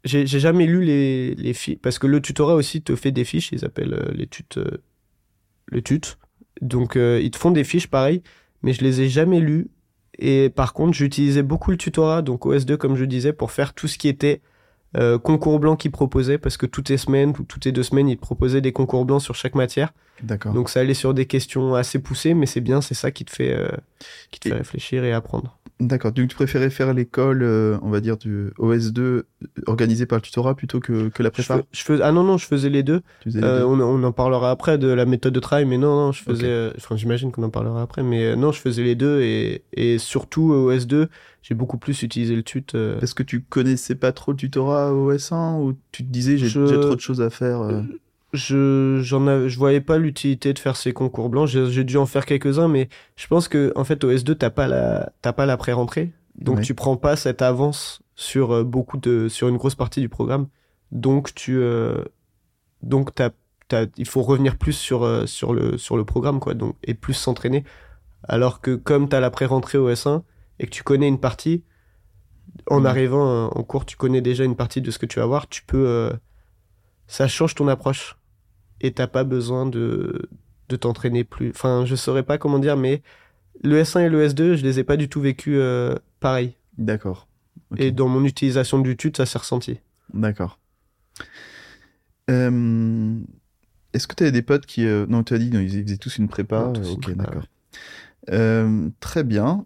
J'ai 0.04 0.26
jamais 0.26 0.66
lu 0.66 0.82
les 0.84 1.34
les 1.34 1.52
fiches 1.54 1.78
parce 1.82 1.98
que 1.98 2.06
le 2.06 2.20
tutorat 2.22 2.54
aussi 2.54 2.80
te 2.82 2.96
fait 2.96 3.12
des 3.12 3.24
fiches. 3.24 3.52
Ils 3.52 3.64
appellent 3.64 4.10
les 4.14 4.26
tut 4.26 4.44
euh, 4.56 4.78
le 5.66 5.82
tut. 5.82 6.00
Donc 6.60 6.96
euh, 6.96 7.20
ils 7.22 7.30
te 7.30 7.36
font 7.38 7.50
des 7.50 7.64
fiches 7.64 7.88
pareil, 7.88 8.22
mais 8.62 8.72
je 8.72 8.82
les 8.82 9.00
ai 9.02 9.08
jamais 9.08 9.40
lues. 9.40 9.68
Et 10.18 10.50
par 10.50 10.72
contre, 10.72 10.94
j'utilisais 10.94 11.42
beaucoup 11.42 11.70
le 11.70 11.76
tutorat, 11.76 12.22
donc 12.22 12.44
OS2 12.44 12.76
comme 12.76 12.96
je 12.96 13.04
disais, 13.04 13.32
pour 13.32 13.52
faire 13.52 13.72
tout 13.74 13.86
ce 13.86 13.98
qui 13.98 14.08
était 14.08 14.40
euh, 14.96 15.18
concours 15.18 15.60
blanc 15.60 15.76
qu'ils 15.76 15.90
proposaient, 15.92 16.38
parce 16.38 16.56
que 16.56 16.66
toutes 16.66 16.88
les 16.88 16.96
semaines 16.96 17.32
ou 17.38 17.44
toutes 17.44 17.64
les 17.66 17.72
deux 17.72 17.82
semaines, 17.84 18.08
ils 18.08 18.16
te 18.16 18.22
proposaient 18.22 18.60
des 18.60 18.72
concours 18.72 19.04
blancs 19.04 19.22
sur 19.22 19.34
chaque 19.34 19.54
matière. 19.54 19.92
D'accord. 20.22 20.52
Donc 20.54 20.70
ça 20.70 20.80
allait 20.80 20.94
sur 20.94 21.14
des 21.14 21.26
questions 21.26 21.74
assez 21.74 22.00
poussées, 22.00 22.34
mais 22.34 22.46
c'est 22.46 22.60
bien, 22.62 22.80
c'est 22.80 22.94
ça 22.94 23.10
qui 23.12 23.24
te 23.24 23.30
fait, 23.30 23.52
euh, 23.52 23.68
qui 24.32 24.40
te 24.40 24.48
Et- 24.48 24.50
fait 24.50 24.56
réfléchir 24.58 25.04
et 25.04 25.12
apprendre. 25.12 25.57
D'accord. 25.80 26.10
Donc 26.10 26.28
tu 26.28 26.34
préférais 26.34 26.70
faire 26.70 26.92
l'école, 26.92 27.42
euh, 27.44 27.78
on 27.82 27.90
va 27.90 28.00
dire, 28.00 28.16
du 28.16 28.50
OS2 28.58 29.00
euh, 29.00 29.24
organisée 29.66 30.06
par 30.06 30.18
le 30.18 30.22
tutorat 30.22 30.56
plutôt 30.56 30.80
que, 30.80 31.08
que 31.08 31.22
la 31.22 31.30
Je 31.30 31.42
prépa? 31.42 31.58
fais- 31.58 31.64
je 31.70 31.82
fais- 31.82 32.02
ah 32.02 32.10
non, 32.10 32.24
non, 32.24 32.36
je 32.36 32.46
faisais 32.46 32.68
les 32.68 32.82
deux. 32.82 33.00
Tu 33.20 33.30
faisais 33.30 33.40
les 33.40 33.46
Euh, 33.46 33.60
deux 33.60 33.64
on, 33.64 33.80
on 33.80 34.02
en 34.02 34.10
parlera 34.12 34.50
après 34.50 34.76
de 34.76 34.88
la 34.88 35.06
méthode 35.06 35.32
de 35.34 35.38
travail, 35.40 35.66
mais 35.66 35.78
non, 35.78 35.94
non, 35.94 36.12
je 36.12 36.20
faisais. 36.22 36.48
euh, 36.48 36.72
Enfin, 36.76 36.96
j'imagine 36.96 37.30
qu'on 37.30 37.44
en 37.44 37.50
parlera 37.50 37.80
après, 37.80 38.02
mais 38.02 38.24
euh, 38.24 38.34
non, 38.36 38.50
je 38.50 38.60
faisais 38.60 38.82
les 38.82 38.96
deux 38.96 39.20
et, 39.22 39.62
et 39.72 39.98
surtout 39.98 40.50
au 40.50 40.72
S2, 40.72 41.08
j'ai 41.42 41.54
beaucoup 41.54 41.78
plus 41.78 42.02
utilisé 42.02 42.34
le 42.34 42.42
tut. 42.42 42.64
euh, 42.74 42.98
Parce 42.98 43.14
que 43.14 43.22
tu 43.22 43.42
connaissais 43.42 43.94
pas 43.94 44.10
trop 44.10 44.32
le 44.32 44.36
tutorat 44.36 44.92
au 44.92 45.12
S1 45.12 45.58
ou 45.60 45.74
tu 45.92 46.04
te 46.04 46.10
disais 46.10 46.36
j'ai 46.38 46.48
Je- 46.48 46.74
trop 46.80 46.96
de 46.96 47.00
choses 47.00 47.20
à 47.20 47.30
faire 47.30 47.60
euh, 47.60 47.82
je 48.32 49.00
j'en 49.02 49.26
avais- 49.26 49.48
je 49.48 49.58
voyais 49.58 49.80
pas 49.80 49.96
l'utilité 49.98 50.52
de 50.52 50.58
faire 50.58 50.76
ces 50.76 50.92
concours 50.92 51.28
blancs. 51.30 51.48
J'ai 51.48 51.84
dû 51.84 51.96
en 51.96 52.06
faire 52.06 52.26
quelques-uns, 52.26 52.68
mais 52.68 52.88
je 53.16 53.26
pense 53.26 53.48
que 53.48 53.72
en 53.76 53.84
fait 53.84 54.04
au 54.04 54.10
S2 54.10 54.34
t'as 54.34 54.50
pas 54.50 54.66
la 54.68 55.12
t'as 55.22 55.32
pas 55.32 55.46
la 55.46 55.56
pré-rentrée, 55.56 56.12
donc 56.36 56.58
Ouais. 56.58 56.62
tu 56.62 56.74
prends 56.74 56.96
pas 56.96 57.16
cette 57.16 57.40
avance 57.42 58.02
sur 58.16 58.52
euh, 58.52 58.64
beaucoup 58.64 58.98
de 58.98 59.28
sur 59.28 59.48
une 59.48 59.56
grosse 59.56 59.74
partie 59.76 60.00
du 60.00 60.08
programme. 60.08 60.48
Donc 60.92 61.34
tu 61.34 61.58
euh, 61.58 62.04
donc 62.82 63.14
t'as 63.14 63.30
t'as 63.68 63.86
il 63.96 64.06
faut 64.06 64.22
revenir 64.22 64.56
plus 64.56 64.72
sur 64.74 65.04
euh, 65.04 65.26
sur 65.26 65.54
le 65.54 65.78
sur 65.78 65.96
le 65.96 66.04
programme 66.04 66.38
quoi, 66.40 66.54
donc 66.54 66.76
et 66.84 66.94
plus 66.94 67.14
s'entraîner. 67.14 67.64
Alors 68.24 68.60
que 68.60 68.74
comme 68.74 69.08
t'as 69.08 69.20
la 69.20 69.30
pré-rentrée 69.30 69.78
au 69.78 69.88
S1 69.90 70.22
et 70.58 70.66
que 70.66 70.70
tu 70.70 70.82
connais 70.82 71.08
une 71.08 71.20
partie, 71.20 71.62
en 72.66 72.84
arrivant 72.84 73.26
euh, 73.28 73.48
en 73.54 73.62
cours, 73.62 73.86
tu 73.86 73.96
connais 73.96 74.20
déjà 74.20 74.44
une 74.44 74.56
partie 74.56 74.82
de 74.82 74.90
ce 74.90 74.98
que 74.98 75.06
tu 75.06 75.18
vas 75.20 75.26
voir, 75.26 75.48
tu 75.48 75.62
peux 75.62 75.86
euh, 75.86 76.12
ça 77.06 77.26
change 77.28 77.54
ton 77.54 77.68
approche 77.68 78.16
et 78.80 78.92
t'as 78.92 79.06
pas 79.06 79.24
besoin 79.24 79.66
de, 79.66 80.28
de 80.68 80.76
t'entraîner 80.76 81.24
plus. 81.24 81.50
Enfin, 81.50 81.84
je 81.86 81.94
saurais 81.94 82.22
pas 82.22 82.38
comment 82.38 82.58
dire, 82.58 82.76
mais 82.76 83.02
le 83.62 83.82
S1 83.82 84.06
et 84.06 84.08
le 84.08 84.26
S2, 84.26 84.54
je 84.54 84.62
les 84.64 84.78
ai 84.78 84.84
pas 84.84 84.96
du 84.96 85.08
tout 85.08 85.20
vécus 85.20 85.56
euh, 85.58 85.94
pareil. 86.20 86.54
D'accord. 86.76 87.26
Et 87.76 87.90
dans 87.90 88.08
mon 88.08 88.24
utilisation 88.24 88.78
du 88.78 88.96
tut, 88.96 89.12
ça 89.16 89.26
s'est 89.26 89.38
ressenti. 89.38 89.78
D'accord. 90.14 90.58
Euh, 92.30 93.18
Est-ce 93.92 94.06
que 94.06 94.14
tu 94.14 94.24
as 94.24 94.30
des 94.30 94.42
potes 94.42 94.66
qui. 94.66 94.84
euh, 94.86 95.06
Non, 95.08 95.22
tu 95.24 95.34
as 95.34 95.38
dit, 95.38 95.50
non, 95.50 95.60
ils 95.60 95.84
faisaient 95.84 95.96
tous 95.96 96.18
une 96.18 96.28
prépa. 96.28 96.66
Ouais, 96.66 96.72
tous 96.74 96.90
ok, 96.92 97.00
prépa, 97.02 97.24
d'accord. 97.24 97.44
Euh, 98.30 98.88
très 99.00 99.24
bien. 99.24 99.64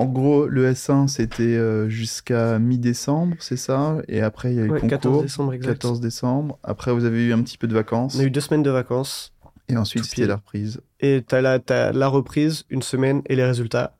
En 0.00 0.06
gros, 0.06 0.46
le 0.46 0.70
S1, 0.72 1.08
c'était 1.08 1.42
euh, 1.42 1.88
jusqu'à 1.90 2.58
mi-décembre, 2.58 3.36
c'est 3.38 3.58
ça? 3.58 3.98
Et 4.08 4.22
après, 4.22 4.52
il 4.52 4.56
y 4.56 4.60
a 4.60 4.64
eu 4.64 4.70
Ouais, 4.70 4.80
concours. 4.80 4.88
14 4.88 5.22
décembre, 5.22 5.52
exact. 5.52 5.72
14 5.74 6.00
décembre. 6.00 6.58
Après, 6.62 6.90
vous 6.92 7.04
avez 7.04 7.22
eu 7.26 7.32
un 7.34 7.42
petit 7.42 7.58
peu 7.58 7.66
de 7.68 7.74
vacances. 7.74 8.16
On 8.16 8.20
a 8.20 8.24
eu 8.24 8.30
deux 8.30 8.40
semaines 8.40 8.62
de 8.62 8.70
vacances. 8.70 9.34
Et 9.68 9.76
ensuite, 9.76 10.04
c'était 10.04 10.26
la 10.26 10.36
reprise. 10.36 10.80
Et 11.00 11.22
t'as 11.26 11.42
la, 11.42 11.58
t'as 11.58 11.92
la 11.92 12.08
reprise, 12.08 12.64
une 12.70 12.80
semaine 12.82 13.20
et 13.26 13.36
les 13.36 13.44
résultats. 13.44 13.96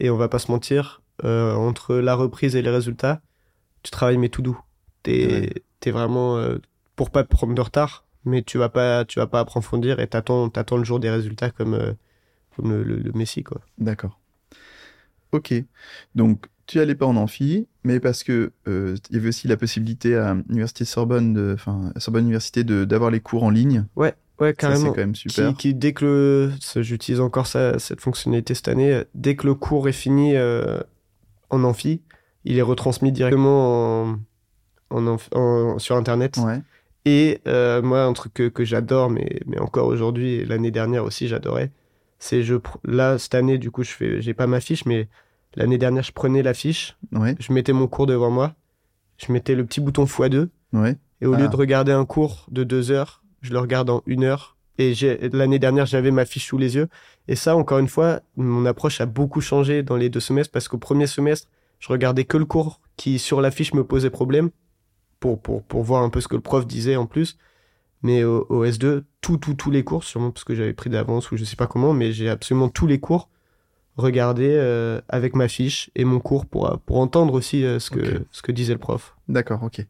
Et 0.00 0.10
on 0.10 0.16
va 0.16 0.28
pas 0.28 0.40
se 0.40 0.50
mentir, 0.50 1.02
euh, 1.24 1.54
entre 1.54 1.94
la 1.94 2.14
reprise 2.16 2.56
et 2.56 2.62
les 2.62 2.70
résultats, 2.70 3.20
tu 3.84 3.90
travailles 3.92 4.18
mais 4.18 4.28
tout 4.30 4.42
doux. 4.42 4.60
T'es, 5.04 5.26
Ouais. 5.26 5.52
t'es 5.78 5.92
vraiment, 5.92 6.36
euh, 6.36 6.58
pour 6.96 7.10
pas 7.10 7.22
prendre 7.22 7.54
de 7.54 7.60
retard, 7.60 8.04
mais 8.24 8.42
tu 8.42 8.58
vas 8.58 8.68
pas, 8.70 9.04
tu 9.04 9.20
vas 9.20 9.28
pas 9.28 9.38
approfondir 9.40 10.00
et 10.00 10.08
t'attends, 10.08 10.48
t'attends 10.48 10.78
le 10.78 10.84
jour 10.84 10.98
des 10.98 11.10
résultats 11.10 11.50
comme, 11.50 11.74
euh, 11.74 11.92
comme 12.56 12.70
le, 12.72 12.82
le, 12.82 12.96
le 12.96 13.12
Messi, 13.12 13.44
quoi. 13.44 13.60
D'accord. 13.78 14.18
Ok. 15.34 15.52
Donc, 16.14 16.46
tu 16.66 16.80
allais 16.80 16.94
pas 16.94 17.06
en 17.06 17.16
amphi, 17.16 17.66
mais 17.82 18.00
parce 18.00 18.24
que 18.24 18.52
euh, 18.68 18.96
il 19.10 19.16
y 19.16 19.18
avait 19.18 19.28
aussi 19.28 19.48
la 19.48 19.56
possibilité 19.56 20.14
à 20.16 20.34
l'université 20.48 20.84
Sorbonne, 20.84 21.34
de, 21.34 21.52
enfin, 21.54 21.92
Sorbonne 21.98 22.24
Université, 22.24 22.64
d'avoir 22.64 23.10
les 23.10 23.20
cours 23.20 23.42
en 23.42 23.50
ligne. 23.50 23.84
Ouais, 23.96 24.14
c'est 24.38 24.56
carrément. 24.56 24.92
quand 24.92 24.96
même 24.96 25.14
super. 25.14 25.48
Qui, 25.50 25.54
qui, 25.56 25.74
dès 25.74 25.92
que 25.92 26.50
j'utilise 26.76 27.20
encore 27.20 27.46
ça, 27.46 27.78
cette 27.78 28.00
fonctionnalité 28.00 28.54
cette 28.54 28.68
année, 28.68 29.02
dès 29.14 29.36
que 29.36 29.46
le 29.46 29.54
cours 29.54 29.88
est 29.88 29.92
fini 29.92 30.36
euh, 30.36 30.80
en 31.50 31.64
amphi, 31.64 32.00
il 32.44 32.56
est 32.56 32.62
retransmis 32.62 33.12
directement 33.12 34.04
en, 34.04 34.18
en, 34.90 35.06
amphi- 35.06 35.34
en- 35.36 35.78
sur 35.78 35.96
Internet. 35.96 36.38
Ouais. 36.38 36.60
Et 37.04 37.40
euh, 37.46 37.82
moi, 37.82 38.04
un 38.04 38.12
truc 38.14 38.32
que, 38.32 38.48
que 38.48 38.64
j'adore, 38.64 39.10
mais, 39.10 39.40
mais 39.46 39.58
encore 39.58 39.88
aujourd'hui, 39.88 40.34
et 40.36 40.44
l'année 40.46 40.70
dernière 40.70 41.04
aussi, 41.04 41.28
j'adorais, 41.28 41.70
c'est 42.18 42.42
je 42.42 42.54
là 42.84 43.18
cette 43.18 43.34
année, 43.34 43.58
du 43.58 43.70
coup, 43.70 43.82
je 43.82 43.90
fais, 43.90 44.22
j'ai 44.22 44.32
pas 44.32 44.46
ma 44.46 44.60
fiche, 44.60 44.86
mais 44.86 45.08
l'année 45.56 45.78
dernière, 45.78 46.02
je 46.02 46.12
prenais 46.12 46.42
la 46.42 46.54
fiche, 46.54 46.96
Ouais. 47.12 47.36
je 47.38 47.52
mettais 47.52 47.72
mon 47.72 47.86
cours 47.86 48.06
devant 48.06 48.30
moi, 48.30 48.54
je 49.18 49.32
mettais 49.32 49.54
le 49.54 49.64
petit 49.64 49.80
bouton 49.80 50.04
x2, 50.06 50.48
Ouais. 50.72 50.96
et 51.20 51.26
au 51.26 51.34
Ah. 51.34 51.38
lieu 51.38 51.48
de 51.48 51.56
regarder 51.56 51.92
un 51.92 52.04
cours 52.04 52.46
de 52.50 52.64
deux 52.64 52.90
heures, 52.90 53.22
je 53.40 53.52
le 53.52 53.58
regarde 53.58 53.90
en 53.90 54.02
une 54.06 54.24
heure. 54.24 54.56
Et 54.78 54.92
l'année 55.32 55.60
dernière, 55.60 55.86
j'avais 55.86 56.10
ma 56.10 56.24
fiche 56.24 56.46
sous 56.48 56.58
les 56.58 56.74
yeux. 56.74 56.88
Et 57.28 57.36
ça, 57.36 57.54
encore 57.56 57.78
une 57.78 57.86
fois, 57.86 58.20
mon 58.36 58.66
approche 58.66 59.00
a 59.00 59.06
beaucoup 59.06 59.40
changé 59.40 59.84
dans 59.84 59.94
les 59.96 60.08
deux 60.08 60.18
semestres 60.18 60.50
parce 60.50 60.66
qu'au 60.66 60.78
premier 60.78 61.06
semestre, 61.06 61.46
je 61.78 61.88
regardais 61.92 62.24
que 62.24 62.36
le 62.36 62.44
cours 62.44 62.80
qui, 62.96 63.20
sur 63.20 63.40
la 63.40 63.52
fiche, 63.52 63.72
me 63.74 63.84
posait 63.84 64.10
problème 64.10 64.50
pour, 65.20 65.40
pour, 65.40 65.62
pour 65.62 65.84
voir 65.84 66.02
un 66.02 66.10
peu 66.10 66.20
ce 66.20 66.26
que 66.26 66.34
le 66.34 66.40
prof 66.40 66.66
disait 66.66 66.96
en 66.96 67.06
plus. 67.06 67.38
Mais 68.02 68.24
au, 68.24 68.46
au 68.48 68.64
S2, 68.64 69.04
tout, 69.20 69.36
tout, 69.38 69.54
tous 69.54 69.70
les 69.70 69.84
cours, 69.84 70.02
sûrement 70.02 70.32
parce 70.32 70.42
que 70.44 70.56
j'avais 70.56 70.74
pris 70.74 70.90
d'avance 70.90 71.30
ou 71.30 71.36
je 71.36 71.44
sais 71.44 71.54
pas 71.56 71.68
comment, 71.68 71.92
mais 71.94 72.10
j'ai 72.12 72.28
absolument 72.28 72.68
tous 72.68 72.88
les 72.88 72.98
cours 72.98 73.28
regardés 73.96 74.50
euh, 74.58 75.00
avec 75.08 75.34
ma 75.36 75.46
fiche 75.48 75.90
et 75.94 76.04
mon 76.04 76.18
cours 76.20 76.46
pour, 76.46 76.78
pour 76.84 76.98
entendre 76.98 77.34
aussi 77.34 77.64
euh, 77.64 77.78
ce, 77.78 77.90
que, 77.90 78.24
ce 78.32 78.42
que 78.42 78.50
disait 78.52 78.72
le 78.72 78.78
prof. 78.80 79.14
D'accord, 79.28 79.62
ok. 79.62 79.84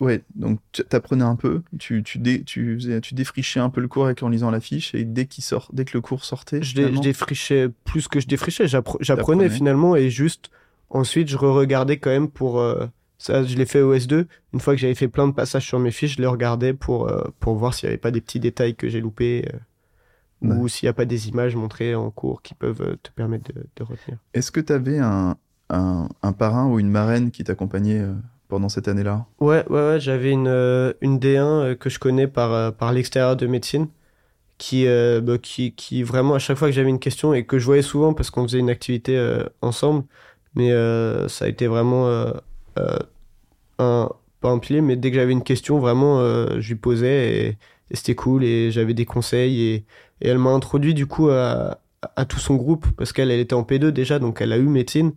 Ouais, 0.00 0.22
donc 0.34 0.58
tu 0.72 0.82
apprenais 0.92 1.24
un 1.24 1.36
peu, 1.36 1.62
tu, 1.78 2.02
tu, 2.02 2.18
dé- 2.18 2.42
tu, 2.44 2.76
faisais- 2.78 3.00
tu 3.00 3.14
défrichais 3.14 3.60
un 3.60 3.68
peu 3.70 3.80
le 3.80 3.88
cours 3.88 4.06
avec, 4.06 4.22
en 4.22 4.28
lisant 4.28 4.50
la 4.50 4.60
fiche, 4.60 4.94
et 4.94 5.04
dès, 5.04 5.26
qu'il 5.26 5.44
sort, 5.44 5.68
dès 5.72 5.84
que 5.84 5.92
le 5.94 6.00
cours 6.00 6.24
sortait, 6.24 6.62
je, 6.62 6.74
dé- 6.74 6.80
finalement- 6.82 7.02
je 7.02 7.08
défrichais 7.08 7.68
plus 7.84 8.08
que 8.08 8.20
je 8.20 8.26
défrichais. 8.26 8.66
J'appre- 8.68 8.96
J'apprenais 9.00 9.44
finalement 9.56 9.96
et 9.96 10.08
juste 10.10 10.50
ensuite 10.90 11.28
je 11.28 11.36
re-regardais 11.36 11.98
quand 11.98 12.10
même 12.10 12.28
pour. 12.28 12.58
euh, 12.60 12.86
ça, 13.18 13.44
je 13.44 13.56
l'ai 13.56 13.66
fait 13.66 13.82
au 13.82 13.94
S2. 13.94 14.26
Une 14.52 14.58
fois 14.60 14.74
que 14.74 14.80
j'avais 14.80 14.96
fait 14.96 15.06
plein 15.06 15.28
de 15.28 15.32
passages 15.32 15.64
sur 15.64 15.78
mes 15.78 15.92
fiches, 15.92 16.16
je 16.16 16.20
les 16.20 16.26
regardais 16.26 16.72
pour, 16.74 17.08
euh, 17.08 17.22
pour 17.38 17.54
voir 17.54 17.72
s'il 17.72 17.86
n'y 17.88 17.92
avait 17.92 17.98
pas 18.00 18.10
des 18.10 18.20
petits 18.20 18.40
détails 18.40 18.74
que 18.74 18.88
j'ai 18.88 19.00
loupés 19.00 19.44
euh, 19.54 19.58
Ouais. 20.42 20.56
ou 20.56 20.68
s'il 20.68 20.86
n'y 20.86 20.90
a 20.90 20.94
pas 20.94 21.04
des 21.04 21.28
images 21.28 21.54
montrées 21.56 21.94
en 21.94 22.10
cours 22.10 22.42
qui 22.42 22.54
peuvent 22.54 22.82
euh, 22.82 22.96
te 23.02 23.10
permettre 23.10 23.52
de, 23.52 23.64
de 23.76 23.82
retenir. 23.82 24.18
Est-ce 24.34 24.50
que 24.50 24.60
tu 24.60 24.72
avais 24.72 24.98
un, 24.98 25.36
un, 25.70 26.08
un 26.22 26.32
parrain 26.32 26.66
ou 26.68 26.78
une 26.78 26.90
marraine 26.90 27.30
qui 27.30 27.44
t'accompagnait 27.44 28.00
euh, 28.00 28.12
pendant 28.48 28.68
cette 28.68 28.88
année-là? 28.88 29.26
Ouais, 29.40 29.64
ouais, 29.70 29.88
ouais. 29.88 30.00
J'avais 30.00 30.30
une, 30.30 30.48
euh, 30.48 30.92
une 31.00 31.18
D1 31.18 31.38
euh, 31.38 31.74
que 31.74 31.88
je 31.90 31.98
connais 31.98 32.26
par, 32.26 32.72
par 32.74 32.92
l'extérieur 32.92 33.36
de 33.36 33.46
médecine. 33.46 33.88
Qui, 34.58 34.86
euh, 34.86 35.20
bah, 35.20 35.38
qui, 35.38 35.72
qui 35.74 36.04
vraiment, 36.04 36.34
à 36.34 36.38
chaque 36.38 36.56
fois 36.56 36.68
que 36.68 36.74
j'avais 36.74 36.90
une 36.90 37.00
question 37.00 37.34
et 37.34 37.44
que 37.44 37.58
je 37.58 37.64
voyais 37.64 37.82
souvent 37.82 38.14
parce 38.14 38.30
qu'on 38.30 38.44
faisait 38.44 38.60
une 38.60 38.70
activité 38.70 39.16
euh, 39.18 39.42
ensemble, 39.60 40.04
mais 40.54 40.70
euh, 40.70 41.26
ça 41.26 41.46
a 41.46 41.48
été 41.48 41.66
vraiment 41.66 42.06
un, 43.78 44.08
pas 44.40 44.50
un 44.50 44.58
pilier, 44.58 44.80
mais 44.80 44.94
dès 44.94 45.10
que 45.10 45.16
j'avais 45.16 45.32
une 45.32 45.42
question, 45.42 45.80
vraiment, 45.80 46.20
je 46.60 46.68
lui 46.68 46.76
posais 46.76 47.40
et, 47.40 47.58
et 47.92 47.96
c'était 47.96 48.16
cool 48.16 48.42
et 48.42 48.72
j'avais 48.72 48.94
des 48.94 49.04
conseils 49.04 49.60
et, 49.60 49.74
et 50.20 50.28
elle 50.28 50.38
m'a 50.38 50.50
introduit 50.50 50.94
du 50.94 51.06
coup 51.06 51.28
à, 51.28 51.78
à 52.16 52.24
tout 52.24 52.38
son 52.38 52.56
groupe 52.56 52.86
parce 52.96 53.12
qu'elle 53.12 53.30
elle 53.30 53.40
était 53.40 53.54
en 53.54 53.62
P2 53.62 53.90
déjà, 53.90 54.18
donc 54.18 54.40
elle 54.40 54.52
a 54.52 54.58
eu 54.58 54.66
médecine 54.66 55.12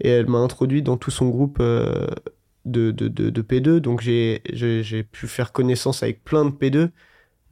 et 0.00 0.08
elle 0.08 0.28
m'a 0.28 0.38
introduit 0.38 0.82
dans 0.82 0.96
tout 0.96 1.10
son 1.10 1.28
groupe 1.28 1.58
euh, 1.60 2.06
de, 2.64 2.90
de, 2.90 3.08
de, 3.08 3.30
de 3.30 3.42
P2, 3.42 3.78
donc 3.78 4.00
j'ai 4.00 4.40
pu 5.12 5.26
faire 5.26 5.52
connaissance 5.52 6.02
avec 6.02 6.24
plein 6.24 6.44
de 6.44 6.50
P2, 6.50 6.90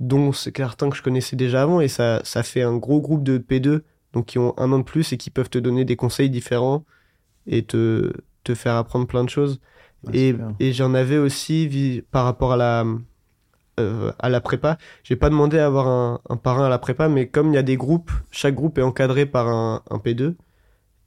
dont 0.00 0.32
c'est 0.32 0.56
certains 0.56 0.90
que 0.90 0.96
je 0.96 1.02
connaissais 1.02 1.36
déjà 1.36 1.62
avant, 1.62 1.80
et 1.80 1.88
ça, 1.88 2.20
ça 2.24 2.42
fait 2.42 2.62
un 2.62 2.76
gros 2.76 3.00
groupe 3.00 3.24
de 3.24 3.38
P2, 3.38 3.82
donc 4.12 4.26
qui 4.26 4.38
ont 4.38 4.54
un 4.58 4.72
an 4.72 4.78
de 4.78 4.84
plus 4.84 5.12
et 5.12 5.16
qui 5.16 5.30
peuvent 5.30 5.50
te 5.50 5.58
donner 5.58 5.84
des 5.84 5.96
conseils 5.96 6.30
différents 6.30 6.84
et 7.46 7.64
te, 7.64 8.12
te 8.44 8.54
faire 8.54 8.74
apprendre 8.76 9.06
plein 9.06 9.24
de 9.24 9.30
choses. 9.30 9.60
Ouais, 10.04 10.16
et 10.18 10.36
et 10.60 10.72
j'en 10.72 10.94
avais 10.94 11.18
aussi 11.18 12.02
par 12.10 12.24
rapport 12.24 12.52
à 12.52 12.56
la, 12.56 12.84
euh, 13.78 14.12
à 14.18 14.28
la 14.28 14.40
prépa. 14.40 14.76
J'ai 15.04 15.16
pas 15.16 15.30
demandé 15.30 15.58
à 15.58 15.66
avoir 15.66 15.86
un, 15.88 16.20
un 16.28 16.36
parrain 16.36 16.66
à 16.66 16.68
la 16.68 16.78
prépa, 16.78 17.08
mais 17.08 17.28
comme 17.28 17.48
il 17.52 17.54
y 17.54 17.58
a 17.58 17.62
des 17.62 17.76
groupes, 17.76 18.10
chaque 18.30 18.54
groupe 18.54 18.78
est 18.78 18.82
encadré 18.82 19.26
par 19.26 19.48
un, 19.48 19.82
un 19.90 19.98
P2. 19.98 20.34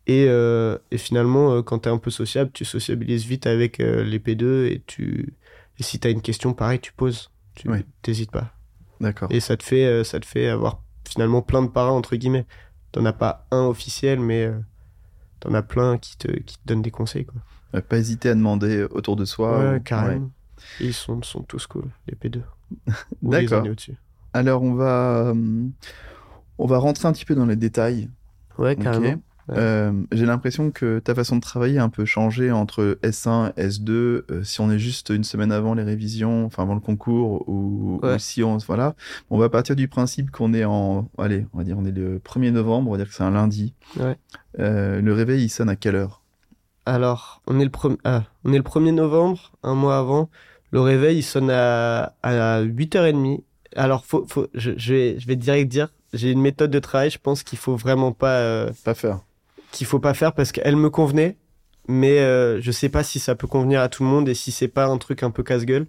Et, 0.08 0.26
euh, 0.28 0.78
et 0.90 0.98
finalement, 0.98 1.54
euh, 1.54 1.62
quand 1.62 1.80
tu 1.80 1.90
es 1.90 1.92
un 1.92 1.98
peu 2.00 2.10
sociable, 2.12 2.52
tu 2.54 2.66
sociabilises 2.66 3.26
vite 3.26 3.46
avec 3.48 3.78
les 3.78 4.20
P2 4.20 4.66
et, 4.66 4.82
tu... 4.88 5.34
et 5.80 5.84
si 5.84 6.00
tu 6.00 6.08
as 6.08 6.12
une 6.12 6.22
question, 6.22 6.54
pareil, 6.54 6.80
tu 6.80 6.92
poses. 6.94 7.30
Tu 7.56 7.70
Ouais. 7.70 7.86
t'hésites 8.02 8.32
pas. 8.32 8.52
D'accord. 9.00 9.30
Et 9.32 9.40
ça 9.40 9.58
te, 9.58 9.64
fait, 9.64 10.04
ça 10.04 10.20
te 10.20 10.26
fait 10.26 10.48
avoir 10.48 10.82
finalement 11.08 11.42
plein 11.42 11.62
de 11.62 11.68
parrains, 11.68 11.92
entre 11.92 12.16
guillemets. 12.16 12.46
T'en 12.92 13.06
as 13.06 13.14
pas 13.14 13.46
un 13.52 13.66
officiel, 13.66 14.20
mais 14.20 14.50
t'en 15.40 15.54
as 15.54 15.62
plein 15.64 15.98
qui 15.98 16.18
te, 16.18 16.28
qui 16.32 16.56
te 16.58 16.62
donnent 16.66 16.82
des 16.82 16.92
conseils. 16.92 17.26
Quoi. 17.26 17.82
Pas 17.82 17.98
hésiter 17.98 18.30
à 18.30 18.36
demander 18.36 18.84
autour 18.92 19.16
de 19.16 19.26
soi. 19.26 19.60
ouais, 19.60 19.78
ou- 19.78 19.80
carrément. 19.82 20.32
Ils 20.80 20.94
sont, 20.94 21.22
sont 21.24 21.42
tous 21.42 21.66
cool, 21.68 21.86
les 22.08 22.16
P2. 22.16 22.42
D'accord. 23.22 23.64
Alors, 24.34 24.64
on 24.64 24.74
va, 24.74 25.28
euh, 25.28 25.34
on 26.58 26.66
va 26.66 26.78
rentrer 26.78 27.08
un 27.08 27.12
petit 27.14 27.26
peu 27.26 27.36
dans 27.36 27.46
les 27.46 27.56
détails. 27.56 28.10
Ouais, 28.58 28.74
ok 28.74 28.84
carrément. 28.84 29.22
Ouais. 29.50 29.56
Euh, 29.58 29.92
J'ai 30.14 30.26
l'impression 30.26 30.72
que 30.72 31.00
ta 31.00 31.14
façon 31.16 31.36
de 31.36 31.42
travailler 31.42 31.80
a 31.80 31.84
un 31.84 31.90
peu 31.90 32.06
changé 32.06 32.52
entre 32.52 32.98
S1 33.02 33.52
S2. 33.58 33.90
euh, 33.92 34.44
si 34.44 34.62
on 34.62 34.70
est 34.72 34.80
juste 34.80 35.10
une 35.10 35.24
semaine 35.26 35.52
avant 35.52 35.74
les 35.74 35.84
révisions, 35.84 36.46
enfin 36.46 36.64
avant 36.64 36.76
le 36.76 36.80
concours, 36.80 37.50
ou, 37.50 38.00
Ouais. 38.04 38.16
ou 38.16 38.20
si 38.20 38.44
on 38.44 38.58
voilà, 38.58 38.96
on 39.30 39.38
va 39.38 39.50
partir 39.50 39.76
du 39.76 39.88
principe 39.90 40.30
qu'on 40.32 40.54
est 40.54 40.64
en, 40.64 41.10
allez, 41.18 41.48
on 41.54 41.58
va 41.58 41.64
dire 41.66 41.76
on 41.78 41.84
est 41.86 41.92
le 41.92 42.20
1er 42.20 42.52
novembre, 42.52 42.90
on 42.90 42.92
va 42.92 42.98
dire 42.98 43.08
que 43.10 43.14
c'est 43.16 43.24
un 43.24 43.32
lundi. 43.32 43.74
Ouais. 44.00 44.16
Euh, 44.60 45.02
le 45.02 45.14
réveil 45.14 45.44
il 45.44 45.50
sonne 45.50 45.70
à 45.70 45.76
quelle 45.76 45.96
heure? 45.96 46.22
Alors, 46.86 47.42
on 47.48 47.60
est, 47.60 47.66
le 47.66 47.72
ah, 48.06 48.24
on 48.46 48.54
est 48.54 48.58
le 48.58 48.64
1er 48.64 48.94
novembre, 48.94 49.52
un 49.64 49.76
mois 49.76 49.98
avant. 49.98 50.30
Le 50.72 50.82
réveil, 50.82 51.18
il 51.20 51.24
sonne 51.24 51.50
à, 51.50 52.14
à 52.24 52.62
8h30. 52.64 53.42
Alors, 53.76 54.06
faut, 54.06 54.26
faut, 54.30 54.48
je, 54.54 54.72
je, 54.78 54.94
vais, 54.94 55.20
je 55.20 55.28
vais 55.28 55.36
direct 55.36 55.70
dire, 55.72 55.90
j'ai 56.14 56.32
une 56.32 56.42
méthode 56.42 56.72
de 56.72 56.80
travail, 56.80 57.10
je 57.10 57.20
pense 57.20 57.44
qu'il 57.44 57.58
faut 57.58 57.76
vraiment 57.76 58.12
pas, 58.12 58.38
euh, 58.40 58.70
Pas 58.84 58.94
faire. 58.94 59.20
qu'il 59.72 59.88
faut 59.88 60.00
pas 60.00 60.14
faire 60.14 60.34
parce 60.34 60.52
qu'elle 60.52 60.76
me 60.76 60.90
convenait, 60.90 61.38
mais 61.88 62.20
euh, 62.20 62.60
je 62.62 62.72
sais 62.72 62.90
pas 62.90 63.04
si 63.04 63.20
ça 63.20 63.36
peut 63.36 63.48
convenir 63.48 63.82
à 63.82 63.90
tout 63.90 64.04
le 64.04 64.10
monde 64.10 64.28
et 64.30 64.34
si 64.34 64.52
c'est 64.52 64.68
pas 64.68 64.86
un 64.86 64.98
truc 64.98 65.24
un 65.24 65.32
peu 65.32 65.44
casse-gueule. 65.44 65.88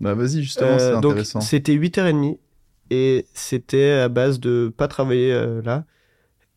Bah 0.00 0.14
vas-y 0.14 0.42
justement, 0.42 0.70
Euh, 0.72 0.94
c'est 0.94 1.00
donc, 1.00 1.12
intéressant. 1.12 1.40
c'était 1.40 1.74
8h30 1.74 2.38
et 2.90 3.26
c'était 3.34 3.90
à 3.92 4.08
base 4.08 4.38
de 4.40 4.72
pas 4.76 4.86
travailler 4.88 5.32
euh, 5.32 5.60
là. 5.62 5.84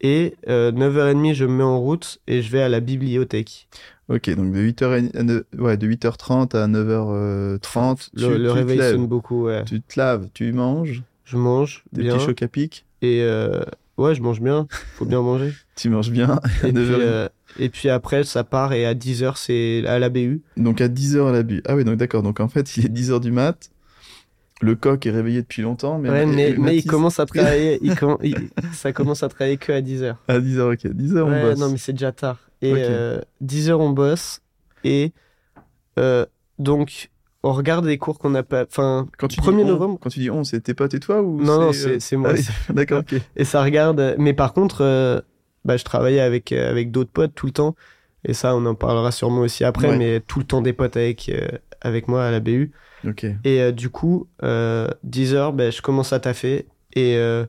Et 0.04 0.36
euh, 0.49 0.72
9h30, 0.72 1.34
je 1.34 1.45
me 1.45 1.54
mets 1.54 1.64
en 1.64 1.80
route 1.80 2.20
et 2.28 2.41
je 2.41 2.51
vais 2.51 2.62
à 2.62 2.68
la 2.70 2.82
bibliothèque. 2.82 3.68
Ok, 4.10 4.30
donc 4.36 4.51
de 4.51 4.60
8h, 4.60 5.10
à 5.18 5.24
neuf- 5.24 5.43
ouais, 5.58 5.78
de 5.78 5.88
8h30 5.88 6.56
à 6.56 6.68
9h30, 6.68 8.10
Le, 8.14 8.22
tu, 8.28 8.38
le 8.38 8.43
tu 8.43 8.49
réveil 8.49 8.80
sonne 8.80 9.08
beaucoup, 9.08 9.45
ouais. 9.45 9.64
tu 9.66 9.82
te 9.82 9.97
laves, 9.99 10.28
tu 10.34 10.51
manges, 10.51 11.04
Je 11.24 11.38
mange 11.38 11.84
des 11.93 12.04
bien 12.04 12.16
petits 12.16 12.26
chocs 12.26 12.41
à 12.43 12.47
pic, 12.49 12.86
et 13.01 13.22
euh, 13.22 13.62
ouais, 13.97 14.14
je 14.14 14.22
mange 14.22 14.41
bien. 14.41 14.68
Faut 14.95 15.06
bien 15.06 15.22
manger. 15.22 15.54
tu 15.76 15.89
manges 15.89 16.12
bien 16.12 16.39
Et 16.66 16.74
puis, 16.74 16.82
9h30. 16.82 16.97
euh, 17.01 17.30
et 17.60 17.70
puis 17.70 17.89
après, 17.89 18.24
ça 18.26 18.43
part 18.43 18.74
et 18.74 18.86
à 18.86 18.93
10h, 18.93 19.34
c'est 19.38 19.86
à 19.88 19.99
la 19.99 20.10
BU. 20.10 20.41
Donc 20.58 20.82
à 20.82 20.89
10h 20.89 21.30
à 21.30 21.32
la 21.32 21.43
bu. 21.43 21.62
Ah 21.66 21.76
oui, 21.76 21.86
donc 21.86 21.95
d'accord. 21.95 22.24
Donc 22.24 22.39
en 22.41 22.47
fait, 22.49 22.76
il 22.78 22.86
est 22.86 22.89
10h 22.89 23.22
du 23.22 23.32
mat. 23.32 23.70
Le 24.64 24.76
coq 24.76 25.05
est 25.05 25.11
réveillé 25.11 25.41
depuis 25.41 25.61
longtemps, 25.61 25.97
mais, 25.99 26.09
ouais, 26.09 26.26
mais, 26.26 26.78
il 26.78 26.86
commence 26.86 27.20
à 27.20 27.26
travailler. 27.26 27.80
il 27.84 27.95
com- 27.95 28.18
il- 28.24 28.49
ça 28.74 28.91
commence 28.93 29.22
à 29.24 29.30
travailler 29.30 29.57
que 29.57 29.72
à 29.72 29.82
10h. 29.82 30.16
à 30.28 30.39
10h, 30.39 30.74
ok. 30.74 30.86
10h 30.93 31.22
on 31.22 31.41
bosse. 31.41 31.59
non, 31.59 31.70
mais 31.70 31.78
c'est 31.78 31.93
déjà 31.93 32.11
tard. 32.11 32.38
Et 32.61 32.72
Ok. 32.72 32.78
euh, 32.80 33.22
10 33.41 33.70
heures, 33.70 33.80
on 33.82 33.89
bosse. 33.89 34.39
Et 34.86 35.11
euh, 35.99 36.26
donc, 36.59 37.09
on 37.43 37.51
regarde 37.51 37.86
les 37.86 37.97
cours 37.97 38.20
qu'on 38.20 38.30
n'a 38.30 38.43
pas. 38.43 38.64
Enfin, 38.64 39.07
Quand 39.18 39.28
tu 39.28 39.39
1er 39.41 39.57
dis 39.57 39.64
on, 39.64 39.68
novembre. 39.68 39.99
Quand 40.01 40.09
tu 40.09 40.20
dis 40.20 40.30
on, 40.32 40.43
c'est 40.43 40.61
tes 40.61 40.74
potes 40.74 40.93
et 40.93 40.99
toi 40.99 41.22
ou 41.22 41.41
Non, 41.41 41.59
non, 41.59 41.70
euh, 41.74 41.97
c'est- 41.99 42.16
moi. 42.16 42.30
ah 42.34 42.36
oui, 42.38 42.45
D'accord, 42.76 42.99
ok. 42.99 43.16
Et 43.36 43.43
ça 43.43 43.61
regarde. 43.64 44.16
Mais 44.18 44.34
par 44.34 44.53
contre, 44.53 44.82
euh, 44.82 45.20
bah, 45.66 45.76
je 45.78 45.84
travaillais 45.84 46.22
avec, 46.22 46.51
euh, 46.53 46.70
avec 46.70 46.91
d'autres 46.91 47.11
potes 47.11 47.36
tout 47.36 47.45
le 47.47 47.51
temps. 47.51 47.76
Et 48.26 48.34
ça, 48.34 48.55
on 48.55 48.66
en 48.66 48.76
parlera 48.76 49.11
sûrement 49.11 49.41
aussi 49.41 49.66
après, 49.66 49.89
Ouais. 49.89 49.97
mais 49.97 50.20
tout 50.22 50.39
le 50.39 50.45
temps 50.45 50.61
des 50.61 50.72
potes 50.72 50.95
avec, 50.95 51.28
euh, 51.28 51.47
avec 51.82 52.07
moi 52.07 52.24
à 52.24 52.32
la 52.32 52.39
BU. 52.39 52.72
Et 53.43 53.62
euh, 53.62 53.72
du 53.72 53.89
coup, 53.89 54.28
euh, 54.43 54.88
10 55.04 55.34
heures, 55.36 55.54
ben, 55.54 55.72
je 55.72 55.82
commence 55.82 56.14
à 56.14 56.20
taffer. 56.20 56.68
Et 56.93 57.18
euh, 57.18 57.45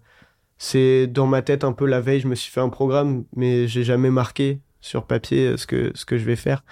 c'est 0.59 1.07
dans 1.07 1.27
ma 1.27 1.43
tête 1.43 1.65
un 1.65 1.73
peu 1.73 1.87
la 1.87 2.01
veille, 2.01 2.21
je 2.21 2.29
me 2.29 2.35
suis 2.35 2.51
fait 2.51 2.61
un 2.61 2.69
programme, 2.69 3.25
mais 3.37 3.67
j'ai 3.69 3.85
jamais 3.85 4.11
marqué 4.11 4.61
sur 4.81 5.05
papier 5.07 5.49
euh, 5.49 5.57
ce 5.57 5.67
que, 5.67 5.93
ce 5.95 6.05
que 6.05 6.17
je 6.19 6.25
vais 6.25 6.37
faire. 6.37 6.65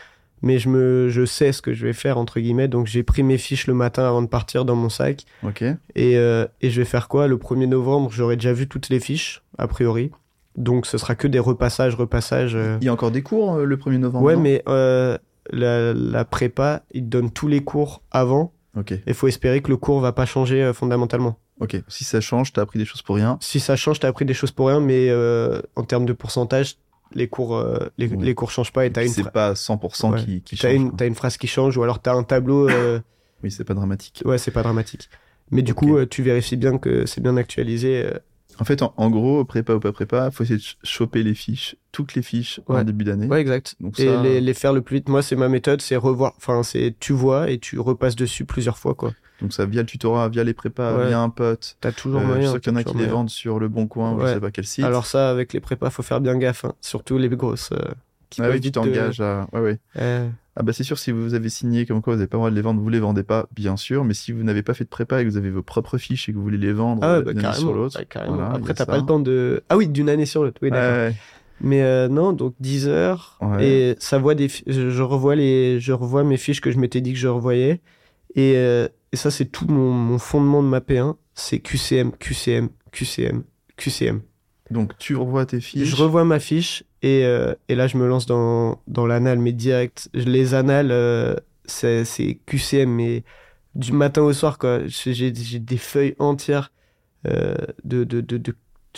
Mais 0.45 0.59
je, 0.59 0.68
me, 0.68 1.09
je 1.09 1.24
sais 1.24 1.53
ce 1.53 1.62
que 1.62 1.72
je 1.72 1.87
vais 1.87 1.93
faire, 1.93 2.18
entre 2.18 2.41
guillemets. 2.41 2.66
Donc 2.66 2.87
j'ai 2.89 3.05
pris 3.05 3.22
mes 3.22 3.39
fiches 3.39 3.68
le 3.68 3.74
matin 3.74 4.09
avant 4.09 4.22
de 4.22 4.26
partir 4.26 4.64
dans 4.64 4.74
mon 4.74 4.89
sac. 4.89 5.24
Ok. 5.45 5.62
Et, 5.95 6.14
et 6.14 6.70
je 6.70 6.80
vais 6.80 6.85
faire 6.85 7.07
quoi? 7.07 7.28
Le 7.28 7.37
1er 7.37 7.66
novembre, 7.68 8.11
j'aurai 8.11 8.35
déjà 8.35 8.53
vu 8.53 8.66
toutes 8.66 8.89
les 8.89 8.99
fiches, 8.99 9.43
a 9.57 9.68
priori. 9.68 10.11
Donc 10.57 10.87
ce 10.87 10.99
sera 10.99 11.14
que 11.14 11.28
des 11.28 11.39
repassages, 11.39 11.95
repassages. 11.95 12.59
Il 12.80 12.85
y 12.85 12.89
a 12.89 12.93
encore 12.93 13.12
des 13.12 13.22
cours 13.22 13.59
le 13.59 13.76
1er 13.76 13.99
novembre 13.99 14.24
Ouais, 14.24 14.35
mais 14.35 14.64
la, 14.66 15.95
la 15.95 16.24
prépa, 16.24 16.83
ils 16.93 17.09
donnent 17.09 17.30
tous 17.30 17.47
les 17.49 17.62
cours 17.62 18.03
avant. 18.11 18.53
Ok. 18.77 18.95
Il 19.07 19.14
faut 19.14 19.29
espérer 19.29 19.61
que 19.61 19.68
le 19.68 19.77
cours 19.77 20.01
va 20.01 20.12
pas 20.12 20.25
changer 20.27 20.62
euh, 20.62 20.73
fondamentalement. 20.73 21.39
Ok. 21.61 21.77
Si 21.89 22.05
ça 22.05 22.20
change, 22.20 22.53
t'as 22.53 22.62
appris 22.62 22.79
des 22.79 22.85
choses 22.85 23.03
pour 23.03 23.16
rien. 23.16 23.37
Si 23.41 23.61
ça 23.61 23.77
change, 23.77 24.01
t'as 24.01 24.09
appris 24.09 24.25
des 24.25 24.35
choses 24.35 24.51
pour 24.51 24.68
rien, 24.68 24.81
mais 24.81 25.09
euh, 25.11 25.61
en 25.77 25.85
termes 25.85 26.07
de 26.07 26.12
pourcentage, 26.14 26.77
les 27.14 27.29
cours, 27.29 27.55
euh, 27.57 27.91
les, 27.99 28.09
Oui. 28.09 28.16
les 28.25 28.35
cours 28.35 28.51
changent 28.51 28.73
pas 28.73 28.87
et 28.87 28.91
t'as 28.93 29.03
une, 29.05 29.11
C'est 29.12 29.31
pas 29.31 29.53
100% 29.55 30.12
Ouais. 30.12 30.41
qui, 30.45 30.57
change. 30.57 30.73
une, 30.73 30.97
t'as 30.97 31.07
une 31.07 31.14
phrase 31.14 31.37
qui 31.37 31.47
change 31.47 31.77
ou 31.77 31.83
alors 31.83 32.01
t'as 32.01 32.14
un 32.14 32.23
tableau. 32.23 32.68
euh, 32.70 32.99
Oui, 33.45 33.51
c'est 33.51 33.64
pas 33.64 33.75
dramatique. 33.75 34.23
ouais, 34.25 34.39
c'est 34.39 34.51
pas 34.51 34.62
dramatique. 34.62 35.11
Mais 35.51 35.61
du 35.61 35.75
coup, 35.75 36.03
tu 36.07 36.23
vérifies 36.23 36.57
bien 36.57 36.79
que 36.79 37.05
c'est 37.05 37.20
bien 37.20 37.37
actualisé. 37.37 38.07
En 38.61 38.64
fait, 38.64 38.82
en, 38.82 38.92
en 38.96 39.11
gros, 39.11 39.44
prépa 39.44 39.74
ou 39.74 39.80
pas 39.80 39.92
prépa, 39.92 40.30
faut 40.30 40.44
essayer 40.44 40.59
de 40.59 40.62
ch- 40.62 40.76
choper 40.82 41.22
les 41.22 41.34
fiches, 41.34 41.76
toutes 41.90 42.14
les 42.14 42.22
fiches 42.22 42.61
en 42.66 42.74
Ouais. 42.74 42.84
début 42.84 43.05
d'année. 43.05 43.26
Ouais, 43.26 43.40
exact. 43.40 43.74
Donc 43.80 43.98
Et 43.98 44.07
ça- 44.07 44.22
les, 44.22 44.40
les 44.40 44.55
faire 44.55 44.72
le 44.72 44.82
plus 44.82 44.96
vite. 44.96 45.09
Moi, 45.09 45.22
c'est 45.22 45.36
ma 45.36 45.48
méthode, 45.48 45.80
c'est 45.80 45.96
revoir. 45.96 46.34
Enfin, 46.36 46.62
c'est 46.62 46.94
tu 47.00 47.12
vois 47.12 47.50
et 47.50 47.59
tu 47.59 47.78
repasses 47.80 48.16
dessus 48.16 48.44
plusieurs 48.44 48.78
fois, 48.78 48.94
quoi. 48.94 49.12
Donc 49.40 49.53
ça 49.53 49.66
via 49.66 49.80
le 49.82 49.86
tutorat, 49.86 50.28
via 50.28 50.44
les 50.44 50.55
prépas, 50.55 50.96
Ouais. 50.96 51.09
via 51.09 51.20
un 51.20 51.28
pote. 51.30 51.76
T'as 51.80 51.90
toujours 51.92 52.20
Euh, 52.20 52.24
je 52.24 52.26
moyen. 52.28 52.42
suis 52.42 52.50
sûr 52.50 52.61
qu'il 52.61 52.72
y 52.72 52.76
en 52.76 52.78
a 52.78 52.84
qui 52.84 52.96
les 52.96 53.07
vendent 53.07 53.30
sur 53.30 53.59
le 53.59 53.68
bon 53.68 53.86
coin 53.88 54.12
ou 54.12 54.20
je 54.20 54.24
Ouais. 54.24 54.34
sais 54.34 54.40
pas 54.40 54.50
quel 54.53 54.64
site. 54.66 54.84
Alors 54.84 55.07
ça, 55.07 55.30
avec 55.30 55.53
les 55.53 55.61
prépas, 55.61 55.90
faut 55.90 56.03
faire 56.03 56.20
bien 56.20 56.36
gaffe. 56.38 56.64
hein. 56.64 56.74
Surtout 56.80 57.18
les 57.18 57.28
grosses. 57.28 57.70
euh, 57.72 57.78
qui 58.30 58.40
ah 58.40 58.48
oui, 58.50 58.61
tu 58.61 58.70
t'engages 58.72 59.20
à. 59.20 59.46
Ouais, 59.53 59.61
ouais. 59.61 59.78
Euh, 59.98 60.28
Ah 60.55 60.62
bah 60.62 60.72
c'est 60.74 60.84
sûr, 60.84 60.98
si 60.98 61.11
vous 61.12 61.32
avez 61.34 61.48
signé 61.48 61.86
comme 61.86 62.03
quoi 62.03 62.12
vous 62.12 62.18
n'avez 62.18 62.28
pas 62.28 62.36
le 62.36 62.40
droit 62.40 62.50
de 62.50 62.55
les 62.57 62.61
vendre, 62.61 62.80
vous 62.82 62.88
les 62.90 63.00
vendez 63.00 63.22
pas, 63.22 63.48
bien 63.55 63.76
sûr. 63.78 64.05
Mais 64.05 64.12
si 64.12 64.32
vous 64.32 64.42
n'avez 64.42 64.62
pas 64.62 64.74
fait 64.74 64.84
de 64.84 64.90
prépa 64.90 65.20
et 65.20 65.24
que 65.24 65.30
vous 65.30 65.38
avez 65.38 65.50
vos 65.50 65.62
propres 65.62 65.96
fiches 65.96 66.28
et 66.28 66.32
que 66.32 66.36
vous 66.36 66.42
voulez 66.42 66.59
les 66.59 66.72
vendre 66.74 67.03
Ah 67.03 67.12
ouais, 67.12 67.18
euh, 67.18 67.22
bah, 67.22 67.32
d'une 67.32 67.44
année 67.46 67.57
sur 67.57 67.72
l'autre. 67.72 67.98
Carrément. 68.09 68.34
voilà, 68.36 68.50
Après, 68.55 68.74
t'as 68.74 68.84
pas 68.84 68.98
le 68.98 69.07
temps 69.07 69.18
de. 69.20 69.62
Ah 69.70 69.76
oui, 69.78 69.88
d'une 69.88 70.09
année 70.11 70.26
sur 70.26 70.42
l'autre. 70.44 70.59
Oui, 70.62 70.68
Ouais, 70.68 70.76
d'accord. 70.76 70.96
ouais. 71.09 71.14
Mais 71.64 71.82
euh, 71.82 72.09
non, 72.09 72.32
donc 72.32 72.55
10 72.61 72.88
heures. 72.88 73.38
Et 73.61 73.96
ça 73.98 74.18
voit 74.18 74.34
des. 74.34 74.48
je 74.66 75.03
revois 75.03 75.36
les. 75.36 75.80
Je 75.80 75.92
revois 75.92 76.22
mes 76.24 76.36
fiches 76.36 76.61
que 76.61 76.70
je 76.70 76.78
m'étais 76.78 77.00
dit 77.00 77.12
que 77.12 77.18
je 77.18 77.28
revoyais. 77.28 77.80
Et, 78.34 78.55
euh, 78.57 78.88
et 79.12 79.16
ça, 79.16 79.30
c'est 79.30 79.44
tout 79.46 79.66
mon, 79.68 79.90
mon 79.92 80.18
fondement 80.18 80.62
de 80.62 80.68
ma 80.68 80.80
P1. 80.80 81.14
C'est 81.34 81.61
QCM, 81.61 82.12
QCM, 82.18 82.68
QCM, 82.90 83.42
QCM. 83.76 84.20
Donc 84.70 84.98
tu 84.98 85.16
revois 85.16 85.46
tes 85.46 85.61
fiches. 85.61 85.88
Je 85.88 85.96
revois 85.96 86.24
ma 86.24 86.40
fiche 86.40 86.84
et, 87.03 87.24
euh, 87.24 87.55
et 87.68 87.74
là 87.74 87.86
je 87.86 87.96
me 87.96 88.07
lance 88.07 88.26
dans, 88.26 88.80
dans 88.86 89.07
l'anal, 89.07 89.38
mais 89.38 89.53
direct. 89.53 90.09
Les 90.14 90.55
annales, 90.55 90.90
euh, 90.90 91.34
c'est 91.64 92.38
QCM, 92.46 92.90
mais 92.90 93.24
du 93.74 93.92
matin 93.92 94.22
au 94.22 94.32
soir, 94.32 94.59
quoi. 94.59 94.80
J'ai 94.86 95.30
des 95.32 95.76
feuilles 95.78 96.14
entières 96.18 96.72
euh, 97.26 97.55
de, 97.84 98.05
de, 98.05 98.20
de, 98.20 98.36
de, 98.36 98.55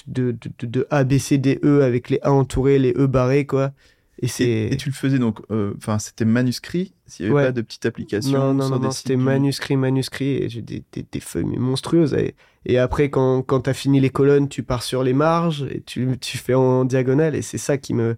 de, 0.06 0.32
de, 0.32 0.50
de- 0.58 0.66
de 0.66 0.86
A, 0.90 1.04
B, 1.04 1.18
C, 1.18 1.38
D, 1.38 1.60
E 1.62 1.82
avec 1.82 2.10
les 2.10 2.18
A 2.22 2.32
entourés, 2.32 2.78
les 2.78 2.92
E 2.96 3.06
barrés, 3.06 3.46
quoi. 3.46 3.72
Et 4.20 4.28
c'est. 4.28 4.44
Et, 4.44 4.72
et 4.72 4.76
tu 4.76 4.88
le 4.88 4.94
faisais 4.94 5.18
donc, 5.18 5.40
euh, 5.50 5.74
enfin 5.76 5.98
c'était 5.98 6.24
manuscrit, 6.24 6.94
s'il 7.06 7.26
n'y 7.26 7.30
avait 7.32 7.36
Ouais. 7.40 7.46
pas 7.48 7.52
de 7.52 7.62
petite 7.62 7.84
application. 7.86 8.38
Non, 8.38 8.54
non, 8.54 8.78
non, 8.78 8.90
c'était 8.90 9.16
manuscrit, 9.16 9.76
manuscrit, 9.76 10.36
et 10.36 10.48
j'ai 10.48 10.62
des, 10.62 10.82
des, 10.92 11.04
des 11.10 11.20
feuilles 11.20 11.44
mais 11.44 11.58
monstrueuses. 11.58 12.14
Et, 12.14 12.34
et 12.66 12.78
après, 12.78 13.10
quand, 13.10 13.42
quand 13.42 13.60
t'as 13.60 13.74
fini 13.74 14.00
les 14.00 14.10
colonnes, 14.10 14.48
tu 14.48 14.62
pars 14.62 14.82
sur 14.82 15.02
les 15.02 15.12
marges, 15.12 15.66
et 15.70 15.82
tu, 15.82 16.16
tu 16.20 16.38
fais 16.38 16.54
en 16.54 16.84
diagonale, 16.84 17.34
et 17.34 17.42
c'est 17.42 17.58
ça 17.58 17.76
qui 17.76 17.94
me, 17.94 18.16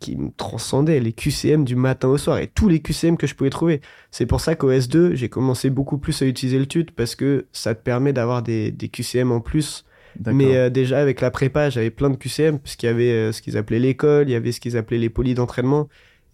qui 0.00 0.16
me 0.16 0.30
transcendait, 0.36 1.00
les 1.00 1.12
QCM 1.12 1.64
du 1.64 1.76
matin 1.76 2.08
au 2.08 2.18
soir, 2.18 2.38
et 2.38 2.48
tous 2.48 2.68
les 2.68 2.80
QCM 2.80 3.16
que 3.16 3.26
je 3.26 3.34
pouvais 3.34 3.50
trouver. 3.50 3.80
C'est 4.10 4.26
pour 4.26 4.40
ça 4.40 4.54
qu'au 4.54 4.70
S2, 4.70 5.14
j'ai 5.14 5.28
commencé 5.28 5.70
beaucoup 5.70 5.98
plus 5.98 6.20
à 6.22 6.26
utiliser 6.26 6.58
le 6.58 6.66
tut, 6.66 6.86
parce 6.96 7.14
que 7.14 7.46
ça 7.52 7.74
te 7.74 7.82
permet 7.82 8.12
d'avoir 8.12 8.42
des, 8.42 8.70
des 8.70 8.88
QCM 8.88 9.32
en 9.32 9.40
plus. 9.40 9.84
D'accord. 10.16 10.36
Mais 10.36 10.56
euh, 10.56 10.70
déjà, 10.70 11.00
avec 11.00 11.20
la 11.20 11.30
prépa, 11.30 11.70
j'avais 11.70 11.90
plein 11.90 12.10
de 12.10 12.16
QCM, 12.16 12.58
puisqu'il 12.58 12.86
y 12.86 12.88
avait 12.88 13.12
euh, 13.12 13.32
ce 13.32 13.40
qu'ils 13.40 13.56
appelaient 13.56 13.78
l'école, 13.78 14.28
il 14.28 14.32
y 14.32 14.34
avait 14.34 14.52
ce 14.52 14.60
qu'ils 14.60 14.76
appelaient 14.76 14.98
les 14.98 15.10
polis 15.10 15.34
d'entraînement. 15.34 15.88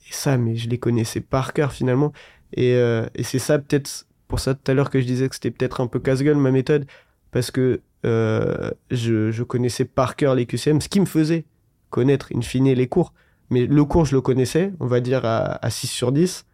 Et 0.08 0.12
ça, 0.12 0.36
mais 0.38 0.56
je 0.56 0.68
les 0.68 0.78
connaissais 0.78 1.20
par 1.20 1.52
cœur 1.52 1.72
finalement. 1.72 2.12
Et, 2.54 2.74
euh, 2.74 3.06
et 3.14 3.22
c'est 3.22 3.38
ça, 3.38 3.58
peut-être, 3.58 4.06
pour 4.28 4.40
ça 4.40 4.54
tout 4.54 4.70
à 4.70 4.74
l'heure 4.74 4.90
que 4.90 5.00
je 5.00 5.06
disais 5.06 5.28
que 5.28 5.34
c'était 5.34 5.50
peut-être 5.50 5.80
un 5.80 5.86
peu 5.86 5.98
casse-gueule 5.98 6.36
ma 6.36 6.50
méthode, 6.50 6.86
parce 7.34 7.50
que 7.50 7.80
euh, 8.06 8.70
je, 8.92 9.32
je 9.32 9.42
connaissais 9.42 9.84
par 9.84 10.14
cœur 10.14 10.36
les 10.36 10.46
QCM, 10.46 10.80
ce 10.80 10.88
qui 10.88 11.00
me 11.00 11.06
faisait 11.06 11.44
connaître 11.90 12.28
in 12.34 12.40
fine 12.42 12.72
les 12.72 12.86
cours. 12.86 13.12
Mais 13.50 13.66
le 13.66 13.84
cours, 13.84 14.04
je 14.06 14.14
le 14.14 14.20
connaissais, 14.20 14.72
on 14.80 14.86
va 14.86 15.00
dire 15.00 15.24
à, 15.24 15.64
à 15.64 15.70
6 15.70 15.88
sur 15.88 16.12
10. 16.12 16.46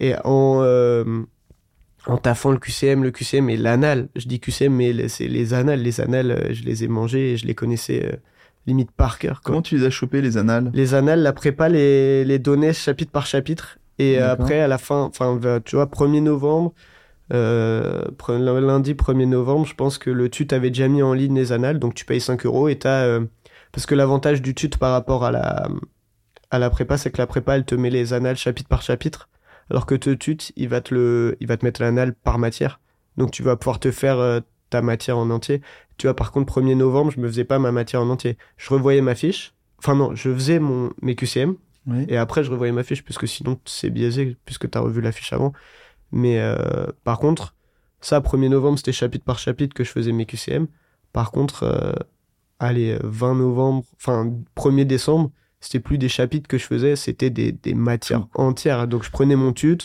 Et 0.00 0.14
en, 0.24 0.60
euh, 0.62 1.04
en 2.06 2.18
taffant 2.18 2.52
le 2.52 2.58
QCM, 2.58 3.02
le 3.02 3.10
QCM 3.10 3.50
et 3.50 3.56
l'anal, 3.56 4.08
je 4.14 4.28
dis 4.28 4.38
QCM, 4.38 4.72
mais 4.72 5.08
c'est 5.08 5.26
les 5.26 5.54
annales. 5.54 5.82
Les 5.82 6.00
annales, 6.00 6.30
euh, 6.30 6.52
je 6.54 6.62
les 6.62 6.84
ai 6.84 6.88
mangés 6.88 7.32
et 7.32 7.36
je 7.36 7.46
les 7.46 7.54
connaissais 7.56 8.06
euh, 8.06 8.16
limite 8.68 8.92
par 8.92 9.18
cœur. 9.18 9.40
quoi. 9.42 9.50
Comment 9.52 9.62
tu 9.62 9.76
les 9.76 9.84
as 9.86 9.90
chopés 9.90 10.22
les 10.22 10.36
annales? 10.36 10.70
Les 10.72 10.94
annales, 10.94 11.20
la 11.22 11.32
prépa 11.32 11.68
les, 11.68 12.24
les 12.24 12.38
donnait 12.38 12.72
chapitre 12.72 13.10
par 13.10 13.26
chapitre. 13.26 13.78
Et 13.98 14.18
après, 14.18 14.60
à 14.60 14.68
la 14.68 14.78
fin, 14.78 15.02
enfin, 15.02 15.40
tu 15.64 15.74
vois, 15.74 15.86
1er 15.86 16.22
novembre, 16.22 16.72
euh, 17.32 18.04
lundi 18.60 18.94
1er 18.94 19.26
novembre, 19.26 19.66
je 19.66 19.74
pense 19.74 19.98
que 19.98 20.10
le 20.10 20.28
TUT 20.28 20.48
avait 20.52 20.70
déjà 20.70 20.88
mis 20.88 21.02
en 21.02 21.12
ligne 21.12 21.34
les 21.36 21.52
annales, 21.52 21.78
donc 21.78 21.94
tu 21.94 22.04
payes 22.04 22.20
5 22.20 22.44
euros 22.46 22.68
et 22.68 22.78
t'as. 22.78 23.02
euh, 23.04 23.24
parce 23.72 23.86
que 23.86 23.94
l'avantage 23.94 24.40
du 24.42 24.54
TUT 24.54 24.70
par 24.78 24.92
rapport 24.92 25.24
à 25.24 25.30
la, 25.30 25.68
à 26.50 26.58
la 26.58 26.70
prépa, 26.70 26.96
c'est 26.96 27.10
que 27.10 27.18
la 27.18 27.26
prépa, 27.26 27.56
elle 27.56 27.64
te 27.64 27.74
met 27.74 27.90
les 27.90 28.12
annales 28.12 28.36
chapitre 28.36 28.68
par 28.68 28.82
chapitre, 28.82 29.28
alors 29.70 29.84
que 29.86 29.94
te 29.94 30.10
TUT, 30.10 30.38
il 30.56 30.68
va 30.68 30.80
te, 30.80 30.94
le, 30.94 31.36
il 31.40 31.46
va 31.46 31.56
te 31.56 31.64
mettre 31.64 31.82
l'annale 31.82 32.14
par 32.14 32.38
matière. 32.38 32.80
Donc 33.16 33.30
tu 33.30 33.42
vas 33.42 33.56
pouvoir 33.56 33.78
te 33.80 33.90
faire 33.90 34.18
euh, 34.18 34.40
ta 34.70 34.80
matière 34.80 35.18
en 35.18 35.28
entier. 35.30 35.60
Tu 35.98 36.06
vois, 36.06 36.14
par 36.14 36.32
contre, 36.32 36.60
1er 36.60 36.74
novembre, 36.76 37.10
je 37.10 37.20
me 37.20 37.28
faisais 37.28 37.44
pas 37.44 37.58
ma 37.58 37.72
matière 37.72 38.00
en 38.02 38.08
entier. 38.08 38.38
Je 38.56 38.70
revoyais 38.72 39.00
ma 39.02 39.14
fiche. 39.14 39.52
Enfin 39.78 39.94
non, 39.94 40.14
je 40.14 40.32
faisais 40.32 40.58
mon, 40.60 40.92
mes 41.02 41.14
QCM, 41.14 41.54
Oui. 41.86 42.04
et 42.08 42.16
après, 42.16 42.42
je 42.44 42.50
revoyais 42.50 42.72
ma 42.72 42.82
fiche, 42.84 43.04
puisque 43.04 43.28
sinon, 43.28 43.58
c'est 43.64 43.90
biaisé, 43.90 44.36
puisque 44.44 44.70
tu 44.70 44.78
as 44.78 44.80
revu 44.80 45.00
la 45.00 45.12
fiche 45.12 45.32
avant. 45.32 45.52
Mais 46.12 46.38
euh, 46.40 46.86
par 47.04 47.18
contre, 47.18 47.54
ça, 48.00 48.20
1er 48.20 48.48
novembre, 48.48 48.78
c'était 48.78 48.92
chapitre 48.92 49.24
par 49.24 49.38
chapitre 49.38 49.74
que 49.74 49.84
je 49.84 49.90
faisais 49.90 50.12
mes 50.12 50.26
QCM. 50.26 50.66
Par 51.12 51.30
contre, 51.32 51.64
euh, 51.64 51.92
allez, 52.58 52.92
euh, 52.92 52.98
20 53.04 53.34
novembre, 53.36 53.84
enfin, 53.96 54.32
1er 54.56 54.84
décembre, 54.84 55.30
c'était 55.60 55.80
plus 55.80 55.98
des 55.98 56.08
chapitres 56.08 56.48
que 56.48 56.58
je 56.58 56.64
faisais, 56.64 56.96
c'était 56.96 57.30
des, 57.30 57.52
des 57.52 57.74
matières 57.74 58.28
entières. 58.34 58.86
Donc, 58.88 59.02
je 59.04 59.10
prenais 59.10 59.36
mon 59.36 59.52
tut, 59.52 59.78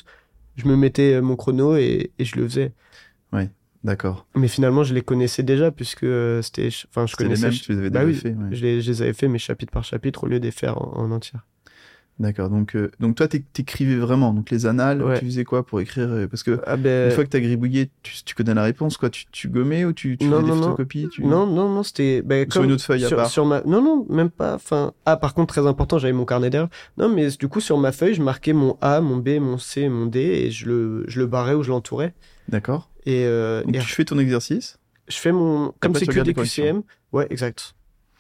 je 0.56 0.68
me 0.68 0.76
mettais 0.76 1.14
euh, 1.16 1.22
mon 1.22 1.36
chrono 1.36 1.76
et, 1.76 2.12
et 2.20 2.26
je 2.26 2.36
le 2.38 2.48
faisais. 2.48 2.74
D'accord. 3.84 4.28
Mais 4.36 4.48
finalement, 4.48 4.84
je 4.84 4.94
les 4.94 5.02
connaissais 5.02 5.44
déjà, 5.44 5.70
puisque 5.70 6.04
euh, 6.04 6.42
c'était. 6.42 6.70
Enfin, 6.90 7.06
je 7.06 7.12
C'était 7.12 7.24
les 7.26 7.36
connaissais. 7.36 7.50
mêmes, 7.50 7.60
tu 7.60 7.72
les 7.74 7.78
avais 7.80 7.90
Bah 7.90 8.06
déjà 8.06 8.06
oui, 8.06 8.14
fait. 8.16 8.30
ouais. 8.30 8.56
je, 8.56 8.62
les, 8.62 8.82
je 8.82 8.90
les 8.92 9.02
avais 9.02 9.12
fait, 9.14 9.28
mes 9.28 9.40
chapitres 9.40 9.74
par 9.74 9.84
chapitre, 9.84 10.24
au 10.24 10.28
lieu 10.28 10.40
de 10.40 10.46
les 10.46 10.52
faire 10.52 10.78
en, 10.82 11.00
en 11.04 11.12
entière. 11.12 11.46
D'accord. 12.20 12.50
Donc, 12.52 12.76
euh, 12.76 12.92
donc 13.00 13.16
toi, 13.16 13.28
t'é- 13.28 13.42
t'écrivais 13.42 13.96
vraiment. 13.96 14.34
Donc 14.34 14.52
les 14.52 14.66
annales, 14.68 15.02
Ouais. 15.04 15.18
tu 15.20 15.26
faisais 15.26 15.44
quoi 15.44 15.66
pour 15.66 15.82
écrire 15.82 16.10
euh, 16.12 16.28
Parce 16.28 16.44
que 16.44 16.62
Ah 16.68 16.78
ben, 16.78 17.10
une 17.10 17.16
fois 17.16 17.24
que 17.24 17.30
t'as 17.30 17.40
gribouillé, 17.40 17.90
tu, 18.04 18.24
tu 18.24 18.36
connais 18.36 18.54
la 18.54 18.62
réponse, 18.64 18.98
quoi. 18.98 19.10
Tu, 19.10 19.26
tu 19.32 19.50
gommais 19.50 19.84
ou 19.84 19.94
tu, 19.94 20.16
tu 20.18 20.26
Non, 20.28 20.38
faisais 20.38 20.44
des 20.44 20.50
non, 20.50 20.56
non. 20.58 20.64
photocopies 20.64 21.10
tu... 21.12 21.24
Non, 21.26 21.48
non, 21.48 21.70
non, 21.70 21.82
c'était. 21.82 22.22
ben, 22.22 22.50
sur 22.52 22.64
une 22.64 22.72
autre 22.72 22.84
feuille 22.84 23.04
à 23.06 23.10
part. 23.10 23.28
sur 23.30 23.46
ma... 23.48 23.62
Non, 23.66 23.82
non, 23.82 24.06
même 24.10 24.30
pas. 24.30 24.54
Enfin... 24.54 24.94
Ah, 25.08 25.18
par 25.18 25.34
contre, 25.34 25.54
très 25.56 25.66
important, 25.68 25.98
j'avais 25.98 26.14
mon 26.14 26.26
carnet 26.26 26.52
d'air. 26.52 26.68
Non, 26.98 27.10
mais 27.10 27.30
du 27.32 27.48
coup, 27.48 27.60
sur 27.60 27.78
ma 27.80 27.92
feuille, 27.92 28.14
je 28.14 28.22
marquais 28.22 28.54
mon 28.54 28.78
A, 28.82 29.02
mon 29.02 29.18
B, 29.18 29.40
mon 29.40 29.58
C, 29.58 29.90
mon 29.90 30.06
D, 30.06 30.20
et 30.20 30.52
je 30.52 30.68
le, 30.68 31.04
je 31.08 31.20
le 31.20 31.26
barrais 31.26 31.56
ou 31.56 31.64
je 31.64 31.70
l'entourais. 31.70 32.14
D'accord. 32.48 32.90
Et, 33.08 33.26
euh, 33.26 33.64
Donc 33.64 33.76
et 33.76 33.80
tu 33.80 33.88
fais 33.88 34.06
ton 34.06 34.20
exercice. 34.20 34.78
je 35.08 35.18
fais 35.18 35.32
mon. 35.32 35.74
Comme 35.80 35.96
c'est 35.96 36.06
que 36.06 36.20
des. 36.20 36.34
QCM. 36.36 36.84
Ouais, 37.12 37.26
exact. 37.32 37.74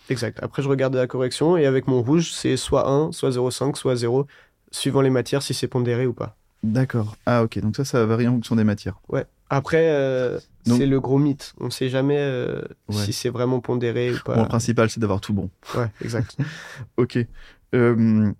Exact. 0.10 0.40
Après, 0.42 0.62
je 0.62 0.70
regarde 0.70 0.96
la 0.96 1.08
correction, 1.08 1.56
et 1.58 1.66
avec 1.66 1.88
mon 1.88 2.02
rouge, 2.02 2.32
c'est 2.32 2.58
soit 2.58 2.88
1, 2.90 3.12
soit 3.12 3.30
0,5, 3.32 3.76
soit 3.76 3.96
0, 3.96 4.28
suivant 4.72 5.02
les 5.02 5.10
matières, 5.10 5.42
si 5.42 5.54
c'est 5.54 5.68
pondéré 5.68 6.06
ou 6.08 6.14
pas. 6.14 6.36
D'accord. 6.64 7.16
Ah 7.26 7.44
ok. 7.44 7.60
Donc 7.60 7.76
ça, 7.76 7.84
ça 7.86 8.06
varie 8.06 8.28
en 8.28 8.34
fonction 8.34 8.56
des 8.56 8.64
matières. 8.64 9.00
Ouais. 9.10 9.26
Après, 9.50 9.86
euh, 9.90 10.40
Donc- 10.66 10.78
c'est 10.78 10.86
le 10.86 11.00
gros 11.00 11.20
mythe. 11.20 11.54
On 11.60 11.70
sait 11.70 11.90
jamais 11.90 12.18
euh, 12.18 12.62
Ouais. 12.90 12.96
si 13.04 13.14
c'est 13.14 13.30
vraiment 13.30 13.60
pondéré 13.60 14.12
ou 14.14 14.18
pas. 14.24 14.36
Bon, 14.36 14.42
le 14.44 14.48
principal, 14.48 14.90
c'est 14.90 15.00
d'avoir 15.00 15.20
tout 15.22 15.34
bon. 15.34 15.50
Ouais, 15.78 15.88
exact. 16.02 16.38
Ok. 16.98 17.18
Euh, 17.76 18.32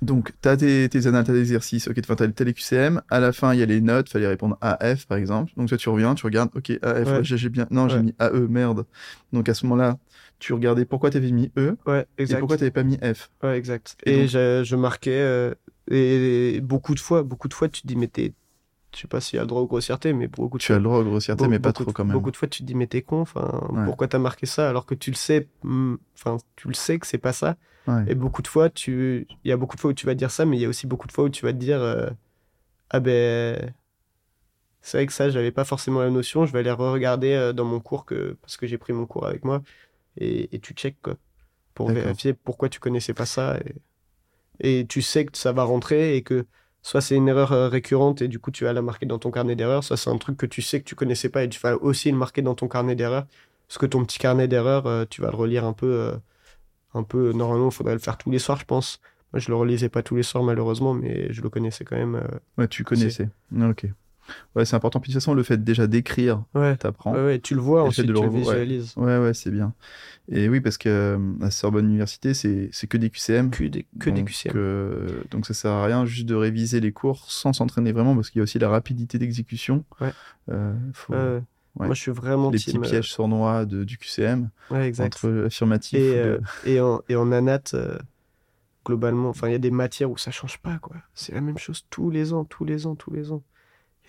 Donc, 0.00 0.30
tu 0.40 0.48
as 0.48 0.56
tes, 0.56 0.88
tes 0.88 1.06
annales, 1.08 1.24
t'as 1.24 1.32
des 1.32 1.40
exercices, 1.40 1.88
ok, 1.88 1.96
enfin, 2.04 2.14
t'as 2.14 2.28
tel 2.28 2.54
QCM. 2.54 3.02
À 3.10 3.18
la 3.18 3.32
fin, 3.32 3.52
il 3.52 3.58
y 3.58 3.62
a 3.62 3.66
les 3.66 3.80
notes, 3.80 4.08
fallait 4.08 4.28
répondre 4.28 4.56
AF, 4.60 5.06
par 5.06 5.18
exemple. 5.18 5.52
Donc, 5.56 5.68
toi, 5.68 5.76
tu 5.76 5.88
reviens, 5.88 6.14
tu 6.14 6.24
regardes, 6.24 6.50
ok, 6.54 6.70
AF, 6.82 7.06
Ouais. 7.06 7.12
ouais, 7.18 7.24
j'ai 7.24 7.48
bien. 7.48 7.66
Non, 7.70 7.88
j'ai 7.88 8.00
mis 8.00 8.14
AE, 8.20 8.46
merde. 8.48 8.86
Donc, 9.32 9.48
à 9.48 9.54
ce 9.54 9.66
moment-là, 9.66 9.98
tu 10.38 10.52
regardais 10.52 10.84
pourquoi 10.84 11.10
t'avais 11.10 11.32
mis 11.32 11.50
E 11.58 11.76
Ouais, 11.86 12.06
et 12.16 12.22
exact. 12.22 12.38
pourquoi 12.38 12.56
t'avais 12.58 12.70
pas 12.70 12.84
mis 12.84 12.96
F. 12.98 13.30
Ouais, 13.42 13.58
exact. 13.58 13.96
Et 14.06 14.12
Et, 14.12 14.20
donc- 14.20 14.28
je, 14.28 14.62
je 14.64 14.76
marquais, 14.76 15.10
euh, 15.20 15.52
et 15.90 16.60
beaucoup 16.62 16.94
de 16.94 17.00
fois, 17.00 17.24
beaucoup 17.24 17.48
de 17.48 17.54
fois, 17.54 17.68
tu 17.68 17.82
te 17.82 17.86
dis, 17.88 17.96
mais 17.96 18.06
t'es, 18.06 18.34
je 18.94 19.00
sais 19.02 19.08
pas 19.08 19.20
s'il 19.20 19.36
y 19.36 19.38
a 19.38 19.42
le 19.42 19.46
droit 19.48 19.60
aux 19.62 19.66
grossièretés, 19.66 20.12
mais 20.12 20.28
beaucoup 20.28 20.58
de 20.58 20.62
Tu 20.62 20.72
as 20.72 20.76
le 20.78 20.82
droit 20.84 21.00
à 21.00 21.04
grossièreté, 21.04 21.44
Be- 21.44 21.48
mais 21.48 21.58
pas 21.58 21.70
beaucoup 21.70 21.84
trop 21.84 21.92
de- 21.92 21.96
quand 21.96 22.04
même. 22.04 22.12
Beaucoup 22.12 22.30
de 22.30 22.36
fois, 22.36 22.48
tu 22.48 22.62
te 22.62 22.66
dis, 22.66 22.74
mais 22.74 22.86
t'es 22.86 23.02
con, 23.02 23.20
enfin, 23.20 23.68
Ouais. 23.70 23.84
pourquoi 23.84 24.08
t'as 24.08 24.18
marqué 24.18 24.46
ça 24.46 24.68
alors 24.68 24.86
que 24.86 24.94
tu 24.94 25.10
le 25.10 25.16
sais, 25.16 25.48
hmm, 25.62 25.96
enfin, 26.14 26.38
tu 26.56 26.68
le 26.68 26.74
sais 26.74 26.98
que 26.98 27.06
c'est 27.06 27.18
pas 27.18 27.32
ça. 27.32 27.56
Ouais. 27.86 28.04
Et 28.08 28.14
beaucoup 28.14 28.42
de 28.42 28.48
fois, 28.48 28.70
tu, 28.70 29.26
il 29.44 29.48
y 29.48 29.52
a 29.52 29.56
beaucoup 29.56 29.76
de 29.76 29.80
fois 29.80 29.90
où 29.90 29.94
tu 29.94 30.06
vas 30.06 30.12
te 30.14 30.18
dire 30.18 30.30
ça, 30.30 30.44
mais 30.46 30.56
il 30.56 30.60
y 30.60 30.64
a 30.64 30.68
aussi 30.68 30.86
beaucoup 30.86 31.06
de 31.06 31.12
fois 31.12 31.24
où 31.24 31.28
tu 31.28 31.44
vas 31.44 31.52
te 31.52 31.58
dire, 31.58 31.80
euh, 31.80 32.08
ah 32.90 33.00
ben, 33.00 33.74
c'est 34.80 34.98
vrai 34.98 35.06
que 35.06 35.12
ça, 35.12 35.28
j'avais 35.30 35.50
pas 35.52 35.64
forcément 35.64 36.00
la 36.00 36.10
notion, 36.10 36.46
je 36.46 36.52
vais 36.52 36.60
aller 36.60 36.70
re-regarder 36.70 37.32
euh, 37.32 37.52
dans 37.52 37.64
mon 37.64 37.80
cours 37.80 38.04
que, 38.06 38.36
parce 38.40 38.56
que 38.56 38.66
j'ai 38.66 38.78
pris 38.78 38.92
mon 38.92 39.06
cours 39.06 39.26
avec 39.26 39.44
moi, 39.44 39.62
et, 40.18 40.54
et 40.54 40.60
tu 40.60 40.74
check, 40.74 40.96
quoi, 41.02 41.16
pour 41.74 41.88
D'accord. 41.88 42.02
vérifier 42.04 42.32
pourquoi 42.34 42.68
tu 42.68 42.80
connaissais 42.80 43.14
pas 43.14 43.26
ça, 43.26 43.58
et, 44.60 44.80
et 44.80 44.86
tu 44.86 45.02
sais 45.02 45.26
que 45.26 45.36
ça 45.36 45.52
va 45.52 45.64
rentrer, 45.64 46.16
et 46.16 46.22
que 46.22 46.46
soit 46.82 47.00
c'est 47.00 47.16
une 47.16 47.28
erreur 47.28 47.52
euh, 47.52 47.68
récurrente, 47.68 48.22
et 48.22 48.28
du 48.28 48.38
coup 48.38 48.50
tu 48.50 48.64
vas 48.64 48.72
la 48.72 48.82
marquer 48.82 49.06
dans 49.06 49.18
ton 49.18 49.30
carnet 49.30 49.56
d'erreurs, 49.56 49.84
soit 49.84 49.96
c'est 49.96 50.10
un 50.10 50.18
truc 50.18 50.36
que 50.36 50.46
tu 50.46 50.62
sais 50.62 50.80
que 50.80 50.84
tu 50.84 50.94
connaissais 50.94 51.28
pas, 51.28 51.44
et 51.44 51.48
tu 51.48 51.60
vas 51.60 51.76
aussi 51.76 52.10
le 52.10 52.16
marquer 52.16 52.42
dans 52.42 52.54
ton 52.54 52.68
carnet 52.68 52.94
d'erreurs, 52.94 53.26
parce 53.66 53.78
que 53.78 53.86
ton 53.86 54.04
petit 54.04 54.18
carnet 54.18 54.48
d'erreurs, 54.48 54.86
euh, 54.86 55.04
tu 55.08 55.20
vas 55.20 55.30
le 55.30 55.36
relire 55.36 55.64
un 55.64 55.72
peu, 55.72 55.86
euh, 55.86 56.16
un 56.94 57.02
peu, 57.02 57.32
normalement, 57.32 57.68
il 57.68 57.74
faudrait 57.74 57.94
le 57.94 58.00
faire 58.00 58.16
tous 58.16 58.30
les 58.30 58.38
soirs, 58.38 58.58
je 58.58 58.64
pense. 58.64 59.00
Moi, 59.32 59.40
je 59.40 59.50
le 59.50 59.56
relisais 59.56 59.90
pas 59.90 60.02
tous 60.02 60.16
les 60.16 60.22
soirs, 60.22 60.42
malheureusement, 60.42 60.94
mais 60.94 61.30
je 61.32 61.42
le 61.42 61.50
connaissais 61.50 61.84
quand 61.84 61.96
même. 61.96 62.22
Ouais, 62.56 62.66
tu 62.66 62.82
connaissais. 62.82 63.28
Ok. 63.60 63.86
Ouais, 64.54 64.64
c'est 64.64 64.76
important. 64.76 65.00
Puis 65.00 65.10
de 65.10 65.14
toute 65.14 65.22
façon, 65.22 65.34
le 65.34 65.42
fait 65.42 65.62
déjà 65.62 65.86
d'écrire, 65.86 66.42
Ouais, 66.54 66.76
t'apprends. 66.76 67.12
ouais, 67.14 67.24
ouais, 67.24 67.38
tu 67.38 67.54
le 67.54 67.60
vois, 67.60 67.82
ensuite 67.84 68.06
de 68.06 68.12
le 68.12 68.18
tu 68.20 68.24
le 68.26 68.30
visualises. 68.32 68.92
Ouais, 68.96 69.18
ouais, 69.18 69.34
c'est 69.34 69.50
bien. 69.50 69.72
Et 70.30 70.48
oui, 70.48 70.60
parce 70.60 70.76
que 70.78 70.88
euh, 70.88 71.18
à 71.40 71.50
Sorbonne 71.50 71.86
Université, 71.86 72.34
c'est 72.34 72.70
que 72.88 72.96
des 72.96 73.10
QCM. 73.10 73.50
Que 73.50 73.64
des, 73.64 73.86
que 73.98 74.10
des 74.10 74.20
donc, 74.20 74.28
QCM. 74.30 74.52
euh, 74.56 75.22
donc 75.30 75.46
ça 75.46 75.54
sert 75.54 75.70
à 75.70 75.84
rien 75.86 76.04
juste 76.04 76.26
de 76.26 76.34
réviser 76.34 76.80
les 76.80 76.92
cours 76.92 77.30
sans 77.30 77.52
s'entraîner 77.52 77.92
vraiment, 77.92 78.14
parce 78.14 78.30
qu'il 78.30 78.40
y 78.40 78.42
a 78.42 78.44
aussi 78.44 78.58
la 78.58 78.68
rapidité 78.68 79.18
d'exécution. 79.18 79.84
Ouais. 80.00 80.12
Euh, 80.50 80.74
faut- 80.92 81.14
Ouais. 81.14 81.86
Moi, 81.86 81.94
je 81.94 82.00
suis 82.00 82.10
vraiment 82.10 82.50
les 82.50 82.58
team, 82.58 82.80
petits 82.80 82.88
euh, 82.88 82.90
pièges 82.90 83.12
sournois 83.12 83.64
de, 83.64 83.84
du 83.84 83.98
QCM, 83.98 84.50
Ouais, 84.72 84.88
exact. 84.88 85.14
entre 85.14 85.44
affirmatif. 85.46 85.96
Et, 85.96 86.10
de- 86.10 86.16
euh, 86.16 86.38
et, 86.66 86.80
en, 86.80 87.02
et 87.08 87.14
en 87.14 87.30
anat, 87.30 87.60
euh, 87.74 87.96
globalement, 88.84 89.28
enfin, 89.28 89.48
il 89.48 89.52
y 89.52 89.54
a 89.54 89.58
des 89.60 89.70
matières 89.70 90.10
où 90.10 90.16
ça 90.18 90.30
change 90.30 90.58
pas, 90.58 90.78
quoi. 90.78 90.96
C'est 91.14 91.34
la 91.34 91.40
même 91.40 91.58
chose 91.58 91.84
tous 91.90 92.10
les 92.10 92.32
ans, 92.32 92.44
tous 92.44 92.64
les 92.64 92.86
ans, 92.86 92.94
tous 92.96 93.12
les 93.12 93.30
ans. 93.32 93.42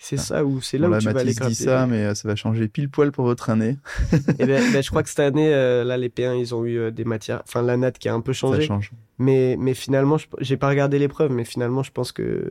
C'est 0.02 0.16
Ah. 0.18 0.22
ça 0.22 0.44
où 0.46 0.62
c'est 0.62 0.78
là 0.78 0.88
où 0.88 0.96
tu 0.98 1.04
vas 1.04 1.20
aller 1.20 1.34
Mathis 1.38 1.40
dit 1.48 1.54
ça, 1.54 1.86
mais 1.86 2.04
euh, 2.06 2.14
ça 2.14 2.26
va 2.26 2.34
changer 2.34 2.68
pile 2.68 2.88
poil 2.88 3.12
pour 3.12 3.26
votre 3.26 3.50
année. 3.50 3.76
Et 4.38 4.46
ben, 4.46 4.72
ben, 4.72 4.82
je 4.82 4.88
crois 4.88 5.02
que 5.02 5.10
cette 5.10 5.20
année, 5.20 5.52
euh, 5.52 5.84
là, 5.84 5.98
les 5.98 6.08
P1, 6.08 6.34
ils 6.40 6.54
ont 6.54 6.64
eu 6.64 6.78
euh, 6.78 6.90
des 6.90 7.04
matières, 7.04 7.42
enfin, 7.46 7.60
l'anat 7.60 7.92
qui 7.92 8.08
a 8.08 8.14
un 8.14 8.22
peu 8.22 8.32
Ça 8.32 8.38
changé. 8.38 8.62
change. 8.62 8.92
Mais, 9.18 9.56
mais 9.58 9.74
finalement, 9.74 10.16
je- 10.16 10.26
j'ai 10.40 10.56
pas 10.56 10.68
regardé 10.70 10.98
l'épreuve, 10.98 11.30
mais 11.32 11.44
finalement, 11.44 11.82
je 11.82 11.90
pense 11.92 12.12
que 12.12 12.50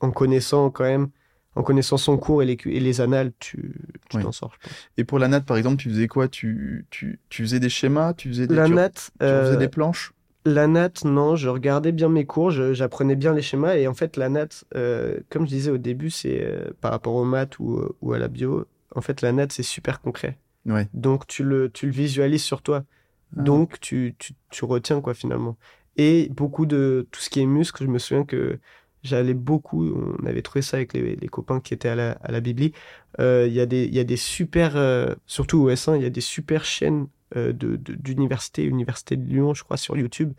en 0.00 0.10
connaissant 0.10 0.70
quand 0.70 0.84
même, 0.84 1.08
en 1.54 1.62
connaissant 1.62 1.96
son 1.96 2.16
cours 2.18 2.42
et 2.42 2.46
les, 2.46 2.58
et 2.66 2.80
les 2.80 3.00
annales, 3.00 3.30
tu 3.38 3.74
Oui. 4.12 4.22
t'en 4.22 4.32
sors, 4.32 4.52
je 4.60 4.68
pense. 4.68 4.76
Et 4.96 5.04
pour 5.04 5.20
la 5.20 5.28
natte, 5.28 5.46
par 5.46 5.56
exemple, 5.56 5.76
tu 5.76 5.88
faisais 5.88 6.08
quoi? 6.08 6.26
Tu, 6.26 6.84
tu, 6.90 7.20
tu 7.28 7.42
faisais 7.42 7.60
des 7.60 7.68
schémas? 7.68 8.12
Tu 8.14 8.28
faisais 8.30 8.48
des, 8.48 8.56
La 8.56 8.66
tu, 8.66 8.74
nat, 8.74 8.90
tu 8.90 9.10
euh, 9.22 9.44
faisais 9.44 9.56
des 9.58 9.68
planches? 9.68 10.12
La 10.44 10.66
nat, 10.66 10.90
non, 11.04 11.36
je 11.36 11.48
regardais 11.48 11.92
bien 11.92 12.08
mes 12.08 12.26
cours, 12.26 12.50
j'apprenais 12.50 13.16
bien 13.16 13.32
les 13.32 13.42
schémas, 13.42 13.76
et 13.76 13.86
en 13.86 13.94
fait, 13.94 14.16
la 14.16 14.28
nat, 14.28 14.48
euh, 14.74 15.18
comme 15.30 15.44
je 15.44 15.50
disais 15.50 15.70
au 15.70 15.78
début, 15.78 16.10
c'est 16.10 16.42
euh, 16.44 16.70
par 16.80 16.90
rapport 16.90 17.14
aux 17.14 17.24
maths 17.24 17.58
ou, 17.58 17.78
euh, 17.78 17.96
ou 18.02 18.12
à 18.12 18.18
la 18.18 18.28
bio, 18.28 18.66
en 18.94 19.00
fait, 19.00 19.22
la 19.22 19.32
nat, 19.32 19.46
c'est 19.50 19.62
super 19.62 20.00
concret. 20.00 20.38
Ouais. 20.66 20.88
Donc, 20.92 21.26
tu 21.26 21.44
le, 21.44 21.70
tu 21.70 21.86
le 21.86 21.92
visualises 21.92 22.42
sur 22.42 22.62
toi. 22.62 22.84
Ah. 23.36 23.42
Donc, 23.42 23.80
tu, 23.80 24.14
tu, 24.18 24.34
tu 24.50 24.64
retiens, 24.64 25.00
quoi, 25.00 25.14
finalement. 25.14 25.56
Et 25.96 26.28
beaucoup 26.30 26.66
de 26.66 27.06
tout 27.10 27.20
ce 27.20 27.30
qui 27.30 27.40
est 27.40 27.46
muscle, 27.46 27.82
je 27.84 27.88
me 27.88 27.98
souviens 27.98 28.24
que 28.24 28.58
j'allais 29.02 29.34
beaucoup, 29.34 29.94
on 30.20 30.26
avait 30.26 30.42
trouvé 30.42 30.62
ça 30.62 30.76
avec 30.78 30.92
les, 30.94 31.16
les 31.16 31.28
copains 31.28 31.60
qui 31.60 31.74
étaient 31.74 31.88
à 31.90 31.94
la, 31.94 32.12
à 32.12 32.32
la 32.32 32.40
Bibli. 32.40 32.72
Euh, 33.20 33.46
Il 33.46 33.52
y, 33.54 33.60
a 33.60 33.66
des- 33.66 33.86
y 33.86 33.98
a 33.98 34.04
des 34.04 34.16
super, 34.16 34.74
surtout 35.26 35.58
au 35.60 35.70
S1, 35.70 35.96
il 35.96 36.02
y 36.02 36.06
a 36.06 36.10
des 36.10 36.20
super 36.22 36.64
chaînes 36.64 37.06
euh, 37.36 37.52
de- 37.52 37.76
de- 37.76 37.94
d'université, 37.94 38.64
Université 38.64 39.16
de 39.16 39.28
Lyon, 39.28 39.54
je 39.54 39.64
crois, 39.64 39.76
sur 39.76 39.96
YouTube, 39.96 40.32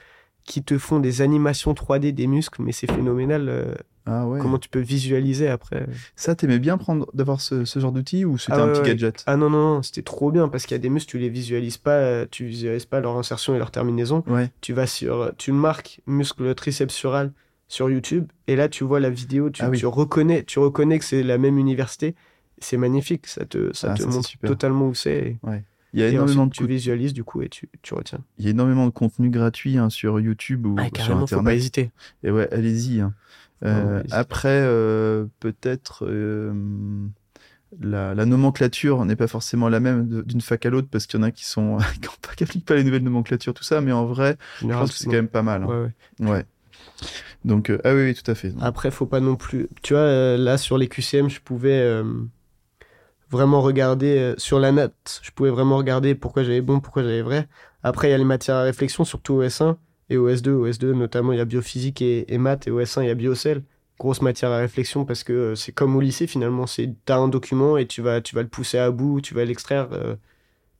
qui 0.45 0.63
te 0.63 0.77
font 0.77 0.99
des 0.99 1.21
animations 1.21 1.73
3D 1.73 2.11
des 2.11 2.27
muscles, 2.27 2.61
mais 2.61 2.71
c'est 2.71 2.85
phénoménal 2.91 3.49
euh, 3.49 3.73
Ah 4.05 4.27
ouais. 4.27 4.39
comment 4.39 4.59
tu 4.59 4.69
peux 4.69 4.79
visualiser 4.79 5.47
après. 5.47 5.87
Ça, 6.15 6.35
t'aimais 6.35 6.59
bien 6.59 6.77
prendre 6.77 7.07
d'avoir 7.15 7.41
ce, 7.41 7.65
ce 7.65 7.79
genre 7.79 7.91
d'outil 7.91 8.25
ou 8.25 8.37
c'était 8.37 8.53
Ah 8.53 8.61
un 8.63 8.67
ouais, 8.67 8.73
petit 8.73 8.83
gadget? 8.83 9.23
Ah 9.25 9.37
non, 9.37 9.49
non, 9.49 9.75
non, 9.75 9.81
c'était 9.81 10.03
trop 10.03 10.31
bien 10.31 10.47
parce 10.47 10.65
qu'il 10.67 10.73
y 10.73 10.79
a 10.79 10.79
des 10.79 10.89
muscles, 10.91 11.09
tu 11.11 11.17
les 11.17 11.29
visualises 11.29 11.77
pas, 11.77 11.97
euh, 11.97 12.25
tu 12.29 12.45
visualises 12.45 12.85
pas 12.85 12.99
leur 12.99 13.17
insertion 13.17 13.55
et 13.55 13.57
leur 13.57 13.71
terminaison. 13.71 14.23
Ouais. 14.27 14.51
tu 14.61 14.73
vas 14.73 14.85
sur, 14.85 15.31
tu 15.37 15.51
marques 15.51 15.99
muscle 16.05 16.53
triceps 16.53 16.93
sural 16.93 17.31
sur 17.67 17.89
YouTube 17.89 18.27
et 18.45 18.55
là 18.55 18.69
tu 18.69 18.83
vois 18.83 18.99
la 18.99 19.09
vidéo, 19.09 19.49
tu, 19.49 19.63
Ah 19.63 19.69
oui. 19.71 19.79
tu 19.79 19.87
reconnais, 19.87 20.43
tu 20.43 20.59
reconnais 20.59 20.99
que 20.99 21.05
c'est 21.05 21.23
la 21.23 21.39
même 21.39 21.57
université. 21.57 22.13
C'est 22.59 22.77
magnifique, 22.77 23.25
ça 23.25 23.43
te, 23.45 23.73
ça 23.73 23.91
Ah, 23.91 23.95
te 23.95 24.03
montre 24.03 24.29
totalement 24.45 24.87
où 24.89 24.93
c'est. 24.93 25.37
Il 25.95 26.01
y 26.01 26.03
a 26.03 26.09
Et, 26.09 26.11
énormément 26.13 26.45
de 26.45 26.51
tu 26.51 26.67
visualises 26.67 27.13
du 27.13 27.23
coup 27.23 27.41
et 27.41 27.49
tu, 27.49 27.69
tu 27.81 27.93
retiens. 27.93 28.19
il 28.37 28.43
y 28.45 28.47
a 28.49 28.51
énormément 28.51 28.85
de 28.85 28.91
contenu 28.91 29.29
gratuit 29.29 29.77
hein, 29.77 29.89
sur 29.89 30.19
YouTube 30.19 30.65
ou 30.67 30.75
Ah, 30.77 30.83
sur 30.83 30.91
carrément, 30.91 31.21
faut 31.21 31.35
pas 31.35 31.39
Internet. 31.39 31.55
hésiter. 31.57 31.91
Et 32.23 32.31
ouais, 32.31 32.47
allez-y. 32.53 32.99
hein. 33.01 33.13
Euh, 33.63 34.03
après, 34.11 34.59
euh, 34.61 35.25
peut-être 35.39 36.05
euh, 36.05 36.53
la, 37.81 38.13
la 38.13 38.25
nomenclature 38.25 39.03
n'est 39.05 39.15
pas 39.15 39.27
forcément 39.27 39.69
la 39.69 39.79
même 39.79 40.23
d'une 40.23 40.41
fac 40.41 40.65
à 40.65 40.69
l'autre 40.69 40.87
parce 40.91 41.07
qu'il 41.07 41.19
y 41.19 41.23
en 41.23 41.25
a 41.25 41.31
qui 41.31 41.45
sont 41.45 41.77
qui 42.01 42.09
ont 42.09 42.59
pas- 42.65 42.75
les 42.75 42.83
nouvelles 42.83 43.03
nomenclatures, 43.03 43.53
tout 43.53 43.63
ça. 43.63 43.81
Mais 43.81 43.91
en 43.93 44.05
vrai, 44.05 44.37
je 44.61 44.67
pense 44.67 44.91
que 44.91 44.97
c'est 44.97 45.05
quand 45.05 45.13
même 45.13 45.27
pas 45.29 45.41
mal. 45.43 45.63
hein. 45.63 45.67
Ouais, 45.67 45.91
ouais. 46.27 46.29
Ouais. 46.31 46.45
Donc 47.45 47.69
euh, 47.69 47.79
ah 47.83 47.93
oui, 47.93 48.03
oui, 48.05 48.13
tout 48.13 48.29
à 48.29 48.35
fait. 48.35 48.53
Après, 48.61 48.91
faut 48.91 49.05
pas 49.05 49.19
non 49.19 49.35
plus. 49.35 49.67
Tu 49.81 49.93
vois, 49.93 50.01
euh, 50.03 50.37
là 50.37 50.57
sur 50.57 50.77
les 50.77 50.87
QCM, 50.87 51.29
je 51.29 51.39
pouvais 51.41 51.79
euh, 51.79 52.03
vraiment 53.29 53.61
regarder 53.61 54.17
euh, 54.17 54.35
sur 54.37 54.59
la 54.59 54.71
note. 54.71 55.19
Je 55.23 55.31
pouvais 55.31 55.49
vraiment 55.49 55.77
regarder 55.77 56.15
pourquoi 56.15 56.43
j'avais 56.43 56.61
bon, 56.61 56.79
pourquoi 56.79 57.03
j'avais 57.03 57.21
vrai. 57.21 57.47
Après, 57.83 58.07
il 58.07 58.11
y 58.11 58.13
a 58.13 58.17
les 58.17 58.23
matières 58.23 58.57
à 58.57 58.63
réflexion, 58.63 59.03
surtout 59.05 59.35
au 59.35 59.43
S1 59.43 59.77
et 60.09 60.17
au 60.17 60.29
S2. 60.29 60.49
Au 60.49 60.67
S2, 60.67 60.91
notamment, 60.93 61.33
il 61.33 61.37
y 61.37 61.41
a 61.41 61.45
biophysique 61.45 62.01
et, 62.01 62.33
et 62.33 62.37
maths, 62.37 62.67
et 62.67 62.71
au 62.71 62.81
S1, 62.81 63.03
il 63.03 63.07
y 63.07 63.11
a 63.11 63.15
biocell. 63.15 63.63
Grosse 63.97 64.21
matière 64.21 64.51
à 64.51 64.57
réflexion 64.57 65.05
parce 65.05 65.23
que 65.23 65.33
euh, 65.33 65.55
c'est 65.55 65.71
comme 65.71 65.95
au 65.95 66.01
lycée 66.01 66.27
finalement. 66.27 66.67
C'est 66.67 66.93
t'as 67.05 67.17
un 67.17 67.29
document 67.29 67.77
et 67.77 67.87
tu 67.87 68.01
vas 68.01 68.19
tu 68.19 68.35
vas 68.35 68.41
le 68.41 68.49
pousser 68.49 68.77
à 68.77 68.91
bout, 68.91 69.21
tu 69.21 69.33
vas 69.33 69.45
l'extraire 69.45 69.87
euh, 69.93 70.17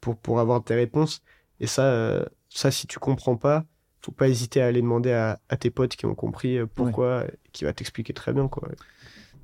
pour 0.01 0.17
pour 0.17 0.39
avoir 0.41 0.63
tes 0.63 0.75
réponses. 0.75 1.21
Et 1.61 1.67
ça, 1.67 1.83
euh, 1.83 2.25
ça 2.49 2.71
si 2.71 2.87
tu 2.87 2.99
comprends 2.99 3.37
pas, 3.37 3.65
faut 4.01 4.11
pas 4.11 4.27
hésiter 4.27 4.61
à 4.61 4.67
aller 4.67 4.81
demander 4.81 5.13
à, 5.13 5.39
à 5.47 5.55
tes 5.57 5.69
potes 5.71 5.95
qui 5.95 6.05
ont 6.05 6.15
compris 6.15 6.59
pourquoi, 6.75 7.25
et 7.25 7.37
qui 7.53 7.63
va 7.63 7.71
t'expliquer 7.73 8.13
très 8.13 8.33
bien 8.33 8.49
quoi. 8.49 8.67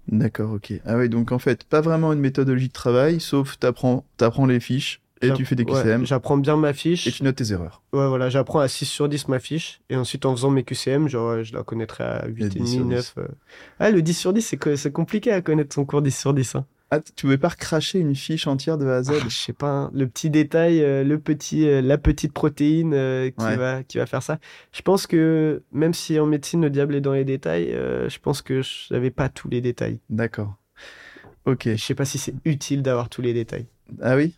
D'accord, 0.08 0.52
ok. 0.54 0.74
Ah 0.86 0.98
oui, 0.98 1.10
donc 1.10 1.32
en 1.32 1.40
fait, 1.40 1.64
pas 1.64 1.82
vraiment 1.82 2.12
une 2.14 2.20
méthodologie 2.20 2.68
de 2.68 2.74
travail, 2.74 3.20
sauf 3.20 3.58
t'apprends, 3.60 4.06
t'apprends 4.18 4.46
les 4.46 4.60
fiches 4.60 5.02
et 5.22 5.32
tu 5.34 5.46
fais 5.46 5.56
des 5.56 5.64
ouais, 5.64 5.84
QCM 5.84 6.04
J'apprends 6.06 6.38
bien 6.38 6.58
ma 6.58 6.74
fiche. 6.74 7.06
et 7.08 7.12
tu 7.12 7.24
notes 7.24 7.36
tes 7.36 7.52
erreurs. 7.52 7.84
Ouais, 7.94 8.08
voilà, 8.08 8.30
j'apprends 8.30 8.60
à 8.60 8.68
6 8.68 8.86
sur 8.86 9.08
10 9.08 9.28
ma 9.28 9.40
fiche. 9.40 9.80
Et 9.90 9.96
ensuite, 9.96 10.26
en 10.26 10.36
faisant 10.36 10.50
mes 10.50 10.64
QCM, 10.64 11.08
genre, 11.08 11.44
je 11.44 11.54
la 11.54 11.62
connaîtrai 11.64 12.04
à 12.04 12.28
10 12.28 12.50
sur 12.52 12.62
8,5, 12.62 12.64
10. 12.64 12.80
9. 12.86 13.14
euh. 13.20 13.28
Ah, 13.80 13.92
le 13.92 14.02
10 14.02 14.16
sur 14.18 14.34
10, 14.34 14.42
c'est 14.42 14.58
que- 14.58 14.76
c'est 14.76 14.92
compliqué 14.92 15.32
à 15.32 15.42
connaître 15.42 15.76
son 15.76 15.86
cours 15.86 16.02
10 16.02 16.18
sur 16.18 16.34
10. 16.34 16.56
Hein. 16.56 16.66
Ah, 16.94 17.00
tu 17.00 17.14
pouvais 17.26 17.38
pas 17.38 17.48
recracher 17.48 18.00
une 18.00 18.16
fiche 18.16 18.48
entière 18.48 18.78
de 18.78 18.86
A 18.86 18.98
à 18.98 19.04
Z? 19.04 19.12
Ah, 19.14 19.20
je 19.24 19.30
sais 19.34 19.54
pas, 19.54 19.70
hein, 19.70 19.92
le 19.94 20.08
petit 20.08 20.30
détail, 20.30 20.82
euh, 20.84 21.06
le 21.06 21.18
petit, 21.20 21.66
euh, 21.66 21.82
la 21.82 21.98
petite 21.98 22.34
protéine 22.34 22.94
euh, 22.94 23.30
qui, 23.30 23.46
Ouais. 23.46 23.56
va, 23.56 23.82
qui 23.84 23.98
va 23.98 24.06
faire 24.06 24.22
ça. 24.22 24.40
Je 24.74 24.82
pense 24.82 25.08
que 25.08 25.64
même 25.72 25.94
si 25.94 26.20
en 26.20 26.26
médecine, 26.26 26.62
le 26.62 26.70
diable 26.70 26.94
est 26.96 27.02
dans 27.02 27.14
les 27.14 27.24
détails, 27.24 27.72
je 27.72 28.20
pense 28.20 28.42
que 28.42 28.62
je 28.62 28.94
n'avais 28.94 29.10
pas 29.10 29.30
tous 29.30 29.48
les 29.48 29.62
détails. 29.62 30.00
D'accord. 30.10 30.56
Ok. 31.46 31.64
Je 31.66 31.76
sais 31.78 31.96
pas 31.96 32.06
si 32.06 32.18
c'est 32.18 32.36
utile 32.44 32.82
d'avoir 32.84 33.08
tous 33.08 33.22
les 33.22 33.34
détails. 33.34 33.68
Ah 34.02 34.16
oui? 34.18 34.34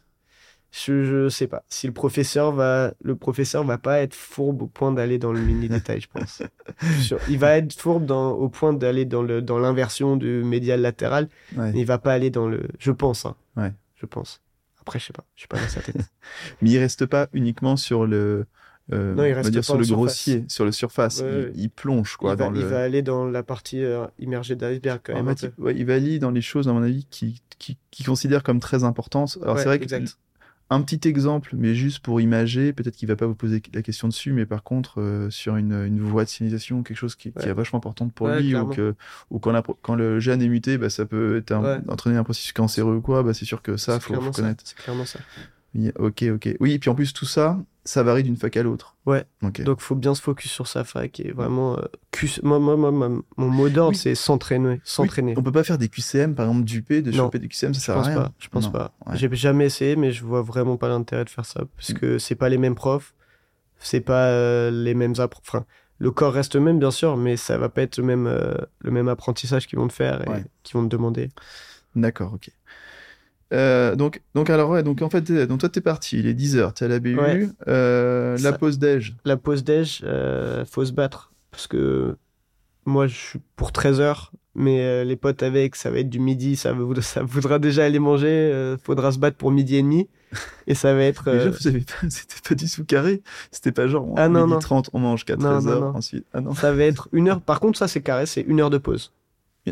Je, 0.75 1.03
je 1.05 1.29
sais 1.29 1.45
pas. 1.45 1.63
Si 1.69 1.85
le 1.85 1.93
professeur 1.93 2.51
va, 2.51 2.95
le 3.03 3.15
professeur 3.15 3.63
va 3.63 3.77
pas 3.77 3.99
être 3.99 4.15
fourbe 4.15 4.63
au 4.63 4.67
point 4.67 4.91
d'aller 4.91 5.19
dans 5.19 5.31
le 5.31 5.39
mini 5.39 5.69
détail, 5.69 6.01
je 6.01 6.07
pense. 6.11 6.41
Il 7.29 7.37
va 7.37 7.57
être 7.57 7.73
fourbe 7.79 8.05
dans, 8.07 8.31
au 8.31 8.49
point 8.49 8.73
d'aller 8.73 9.05
dans 9.05 9.21
le, 9.21 9.43
dans 9.43 9.59
l'inversion 9.59 10.17
du 10.17 10.43
médial 10.43 10.81
latéral, 10.81 11.29
Ouais. 11.55 11.71
mais 11.73 11.81
il 11.81 11.85
va 11.85 11.99
pas 11.99 12.11
aller 12.13 12.31
dans 12.31 12.47
le, 12.47 12.63
je 12.79 12.91
pense, 12.91 13.25
hein. 13.27 13.35
Ouais. 13.55 13.71
Je 13.97 14.07
pense. 14.07 14.41
Après, 14.81 14.97
je 14.97 15.05
sais 15.05 15.13
pas. 15.13 15.23
Je 15.35 15.41
suis 15.41 15.47
pas 15.47 15.59
dans 15.59 15.67
sa 15.67 15.79
tête. 15.81 15.95
Mais 16.61 16.71
il 16.71 16.77
reste 16.79 17.05
pas 17.05 17.27
uniquement 17.33 17.77
sur 17.77 18.05
le. 18.07 18.45
euh, 18.91 19.13
Non, 19.13 19.23
il 19.25 19.31
on 19.31 19.35
va 19.35 19.35
reste 19.37 19.51
dire 19.51 19.59
pas 19.61 19.63
sur 19.63 19.77
le 19.77 19.83
surface. 19.83 19.95
grossier, 20.05 20.45
sur 20.49 20.65
le 20.65 20.71
surface. 20.73 21.21
Ouais, 21.21 21.51
il, 21.55 21.69
plonge 21.69 22.17
quoi 22.17 22.33
il, 22.33 22.37
va, 22.37 22.45
dans 22.49 22.53
il 22.55 22.61
le. 22.61 22.67
va 22.67 22.81
aller 22.81 23.01
dans 23.03 23.25
la 23.25 23.43
partie 23.43 23.81
euh, 23.83 24.05
immergée 24.19 24.55
d'iceberg 24.55 24.99
quand 25.03 25.13
même. 25.13 25.33
ouais, 25.59 25.75
il 25.75 25.85
va 25.85 25.93
aller 25.93 26.17
dans 26.19 26.31
les 26.31 26.41
choses, 26.41 26.67
à 26.67 26.73
mon 26.73 26.81
avis, 26.83 27.05
qui, 27.11 27.41
qui, 27.59 27.77
qui 27.91 28.03
considère 28.03 28.41
comme 28.43 28.59
très 28.59 28.83
importantes. 28.83 29.37
Alors 29.41 29.55
Ouais, 29.55 29.61
c'est 29.61 29.67
vrai 29.67 29.79
que. 29.79 29.85
Un 30.69 30.81
petit 30.81 31.07
exemple, 31.07 31.51
mais 31.55 31.75
juste 31.75 31.99
pour 31.99 32.19
imager, 32.19 32.73
peut-être 32.73 32.95
qu'il 32.95 33.07
va 33.07 33.15
pas 33.15 33.27
vous 33.27 33.35
poser 33.35 33.61
la 33.73 33.81
question 33.83 34.07
dessus, 34.07 34.31
mais 34.33 34.45
par 34.47 34.63
contre, 34.63 35.01
euh, 35.01 35.29
sur 35.29 35.55
une, 35.55 35.73
une 35.85 35.99
voie 36.01 36.23
de 36.23 36.29
signalisation, 36.29 36.81
quelque 36.81 36.97
chose 36.97 37.15
qui, 37.15 37.27
est 37.27 37.53
vachement 37.53 37.77
importante 37.77 38.11
pour 38.13 38.27
Ouais, 38.27 38.39
lui, 38.41 38.47
ou, 38.47 38.49
clairement. 38.51 38.69
que, 38.71 38.95
ou 39.29 39.39
quand, 39.39 39.51
la- 39.51 39.61
quand 39.81 39.93
le 39.95 40.19
gène 40.19 40.41
est 40.41 40.47
muté, 40.47 40.77
bah, 40.79 40.89
ça 40.89 41.05
peut 41.05 41.37
être 41.37 41.51
un- 41.51 41.61
Ouais. 41.61 41.79
entraîner 41.89 42.17
un 42.17 42.23
processus 42.23 42.53
cancéreux 42.53 42.95
ou 42.95 43.01
quoi, 43.01 43.21
bah, 43.21 43.33
c'est 43.35 43.45
sûr 43.45 43.61
que 43.61 43.77
ça, 43.77 43.95
C'est 43.95 43.99
faut, 44.01 44.19
faut 44.19 44.31
connaître. 44.31 44.63
C'est 44.65 44.77
clairement 44.77 45.05
ça. 45.05 45.19
Ok, 45.99 46.23
ok. 46.23 46.49
Oui, 46.59 46.73
et 46.73 46.79
puis 46.79 46.89
en 46.89 46.95
plus, 46.95 47.13
tout 47.13 47.25
ça, 47.25 47.59
ça 47.85 48.01
varie 48.03 48.23
d'une 48.23 48.37
fac 48.37 48.55
à 48.57 48.63
l'autre. 48.63 48.95
Ouais. 49.05 49.25
Ok. 49.41 49.61
Donc 49.63 49.81
faut 49.81 49.95
bien 49.95 50.15
se 50.15 50.21
focus 50.21 50.49
sur 50.51 50.67
sa 50.67 50.83
fac 50.83 51.19
et 51.19 51.31
vraiment. 51.31 51.77
euh, 51.77 51.81
moi, 52.43 52.59
moi, 52.59 52.77
moi, 52.77 52.91
mon 53.37 53.49
mot 53.49 53.67
d'ordre, 53.69 53.89
Oui. 53.91 53.95
c'est 53.97 54.15
s'entraîner. 54.15 54.79
S'entraîner. 54.85 55.33
On 55.37 55.43
peut 55.43 55.51
pas 55.51 55.63
faire 55.63 55.77
des 55.77 55.89
QCM, 55.89 56.35
par 56.35 56.45
exemple, 56.47 56.63
du 56.65 56.81
P, 56.81 57.01
de 57.01 57.11
choper 57.11 57.39
des 57.39 57.47
QCM, 57.49 57.73
ça 57.73 57.79
sert 57.81 57.97
à 57.97 58.01
rien. 58.03 58.15
pas. 58.15 58.31
Je 58.39 58.47
pense 58.47 58.65
Non. 58.65 58.71
pas. 58.71 58.93
Ouais. 59.05 59.17
J'ai 59.17 59.33
jamais 59.35 59.65
essayé, 59.65 59.95
mais 59.97 60.11
je 60.11 60.23
vois 60.23 60.41
vraiment 60.41 60.77
pas 60.77 60.87
l'intérêt 60.87 61.25
de 61.25 61.29
faire 61.29 61.45
ça 61.45 61.63
parce 61.75 61.89
Mm. 61.89 61.93
que 61.95 62.17
c'est 62.19 62.35
pas 62.35 62.47
les 62.49 62.57
mêmes 62.57 62.75
profs, 62.75 63.13
c'est 63.79 63.99
pas 64.01 64.27
euh, 64.27 64.71
les 64.71 64.93
mêmes 64.93 65.13
Enfin, 65.19 65.65
le 65.99 66.11
corps 66.11 66.31
reste 66.33 66.55
le 66.55 66.61
même 66.61 66.79
bien 66.79 66.91
sûr, 66.91 67.17
mais 67.17 67.35
ça 67.37 67.57
va 67.57 67.67
pas 67.69 67.81
être 67.81 67.97
le 67.97 68.03
même 68.03 68.27
euh, 68.27 68.53
le 68.79 68.91
même 68.91 69.09
apprentissage 69.09 69.67
qu'ils 69.67 69.79
vont 69.79 69.87
te 69.89 69.93
faire 69.93 70.25
et 70.25 70.29
Ouais. 70.29 70.45
qu'ils 70.63 70.77
vont 70.79 70.83
te 70.85 70.89
demander. 70.95 71.29
D'accord, 71.95 72.33
ok. 72.33 72.49
Euh, 73.53 73.95
donc, 73.95 74.21
donc, 74.35 74.49
alors, 74.49 74.69
ouais, 74.71 74.83
donc 74.83 75.01
en 75.01 75.09
fait, 75.09 75.21
t'es- 75.21 75.45
donc 75.47 75.59
toi, 75.59 75.69
t'es 75.69 75.81
parti, 75.81 76.17
il 76.19 76.27
est 76.27 76.33
10h, 76.33 76.73
t'es 76.73 76.85
à 76.85 76.87
la 76.87 76.99
BU, 76.99 77.17
Ouais. 77.19 77.47
euh, 77.67 78.33
la 78.33 78.51
Ça- 78.51 78.57
pause 78.57 78.79
déj. 78.79 79.15
La 79.25 79.37
pause 79.37 79.63
déj, 79.63 80.01
euh, 80.05 80.65
faut 80.65 80.83
se 80.85 80.91
battre 80.91 81.31
parce 81.51 81.67
que 81.67 82.15
moi 82.85 83.05
je 83.07 83.15
suis 83.15 83.39
pour 83.55 83.71
13 83.71 83.99
heures, 84.01 84.31
mais 84.55 84.81
euh, 84.81 85.03
les 85.03 85.15
potes 85.15 85.43
avec, 85.43 85.75
ça 85.75 85.91
va 85.91 85.99
être 85.99 86.09
du 86.09 86.19
midi, 86.19 86.55
ça, 86.55 86.73
voudra, 86.73 87.01
ça 87.03 87.23
voudra 87.23 87.59
déjà 87.59 87.85
aller 87.85 87.99
manger, 87.99 88.27
euh, 88.27 88.75
faudra 88.77 89.11
se 89.11 89.19
battre 89.19 89.37
pour 89.37 89.51
midi 89.51 89.75
et 89.75 89.81
demi, 89.83 90.09
et 90.67 90.73
ça 90.73 90.93
va 90.95 91.03
être. 91.03 91.25
Déjà, 91.31 91.45
euh, 91.45 91.51
vous 91.51 91.67
avez 91.67 91.81
pas, 91.81 91.93
c'était 92.09 92.41
pas 92.49 92.55
du 92.55 92.67
sous 92.67 92.85
carré, 92.85 93.21
c'était 93.51 93.71
pas 93.71 93.87
genre, 93.87 94.13
Ah, 94.17 94.29
non, 94.29 94.41
midi 94.41 94.53
non. 94.53 94.59
30, 94.59 94.89
on 94.93 94.99
mange 94.99 95.25
qu'à 95.25 95.35
Non, 95.35 95.59
13h, 95.59 95.65
non, 95.75 95.79
non. 95.79 95.95
ensuite. 95.95 96.25
Ah 96.33 96.41
non. 96.41 96.53
ça 96.55 96.71
va 96.73 96.83
être 96.83 97.07
une 97.11 97.29
heure. 97.29 97.39
Par 97.41 97.59
contre, 97.59 97.77
ça 97.77 97.87
c'est 97.87 98.01
carré, 98.01 98.25
c'est 98.25 98.41
une 98.41 98.59
heure 98.61 98.69
de 98.71 98.79
pause. 98.79 99.11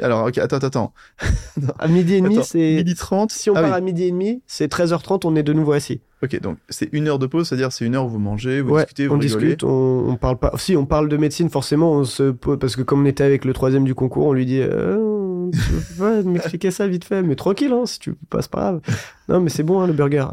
Alors, 0.01 0.25
ok, 0.27 0.37
attends, 0.37 0.57
attends. 0.57 0.93
À 1.79 1.87
midi 1.89 2.15
et 2.15 2.21
demi, 2.21 2.39
c'est. 2.43 2.75
Midi 2.75 2.95
30, 2.95 3.31
Si 3.31 3.49
on 3.49 3.55
ah 3.55 3.61
part 3.61 3.71
oui. 3.71 3.77
à 3.77 3.81
midi 3.81 4.03
et 4.05 4.11
demi, 4.11 4.41
c'est 4.47 4.71
13h30, 4.71 5.21
on 5.25 5.35
est 5.35 5.43
de 5.43 5.51
nouveau 5.53 5.73
assis. 5.73 5.99
Ok, 6.23 6.39
donc 6.39 6.57
c'est 6.69 6.87
une 6.93 7.07
heure 7.07 7.19
de 7.19 7.25
pause, 7.25 7.47
c'est-à-dire 7.49 7.71
c'est 7.73 7.83
une 7.85 7.95
heure 7.95 8.05
où 8.05 8.09
vous 8.09 8.19
mangez, 8.19 8.61
vous 8.61 8.71
ouais, 8.73 8.81
discutez, 8.83 9.07
vous 9.07 9.15
on 9.15 9.19
rigolez. 9.19 9.43
discute, 9.47 9.63
on, 9.63 10.07
on 10.09 10.15
parle 10.15 10.37
pas. 10.37 10.53
Si 10.57 10.77
on 10.77 10.85
parle 10.85 11.09
de 11.09 11.17
médecine, 11.17 11.49
forcément, 11.49 11.91
on 11.91 12.03
se 12.05 12.31
pose 12.31 12.57
parce 12.59 12.75
que 12.75 12.83
comme 12.83 13.01
on 13.01 13.05
était 13.05 13.23
avec 13.23 13.43
le 13.43 13.53
troisième 13.53 13.83
du 13.83 13.93
concours, 13.95 14.27
on 14.27 14.33
lui 14.33 14.45
dit, 14.45 14.61
euh, 14.61 15.49
tu 15.51 15.59
peux 15.97 16.21
m'expliquer 16.25 16.71
ça 16.71 16.87
vite 16.87 17.03
fait, 17.03 17.21
mais 17.23 17.35
tranquille, 17.35 17.73
hein, 17.73 17.85
si 17.85 17.99
tu 17.99 18.13
peux 18.13 18.25
pas, 18.29 18.41
c'est 18.41 18.51
pas 18.51 18.59
grave. 18.59 18.81
Non, 19.29 19.41
mais 19.41 19.49
c'est 19.49 19.63
bon, 19.63 19.81
hein, 19.81 19.87
le 19.87 19.93
burger. 19.93 20.27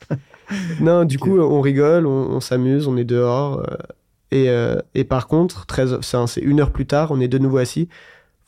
non, 0.80 1.04
du 1.04 1.18
coup, 1.18 1.38
on 1.38 1.60
rigole, 1.60 2.06
on, 2.06 2.30
on 2.30 2.40
s'amuse, 2.40 2.86
on 2.86 2.96
est 2.96 3.04
dehors. 3.04 3.60
euh, 3.60 3.74
et, 4.30 4.50
euh, 4.50 4.76
et 4.94 5.04
par 5.04 5.26
contre, 5.26 5.66
13, 5.66 5.98
c'est 6.02 6.16
un- 6.16 6.26
c'est 6.26 6.40
une 6.42 6.60
heure 6.60 6.70
plus 6.70 6.86
tard, 6.86 7.10
on 7.12 7.20
est 7.20 7.28
de 7.28 7.38
nouveau 7.38 7.58
assis. 7.58 7.88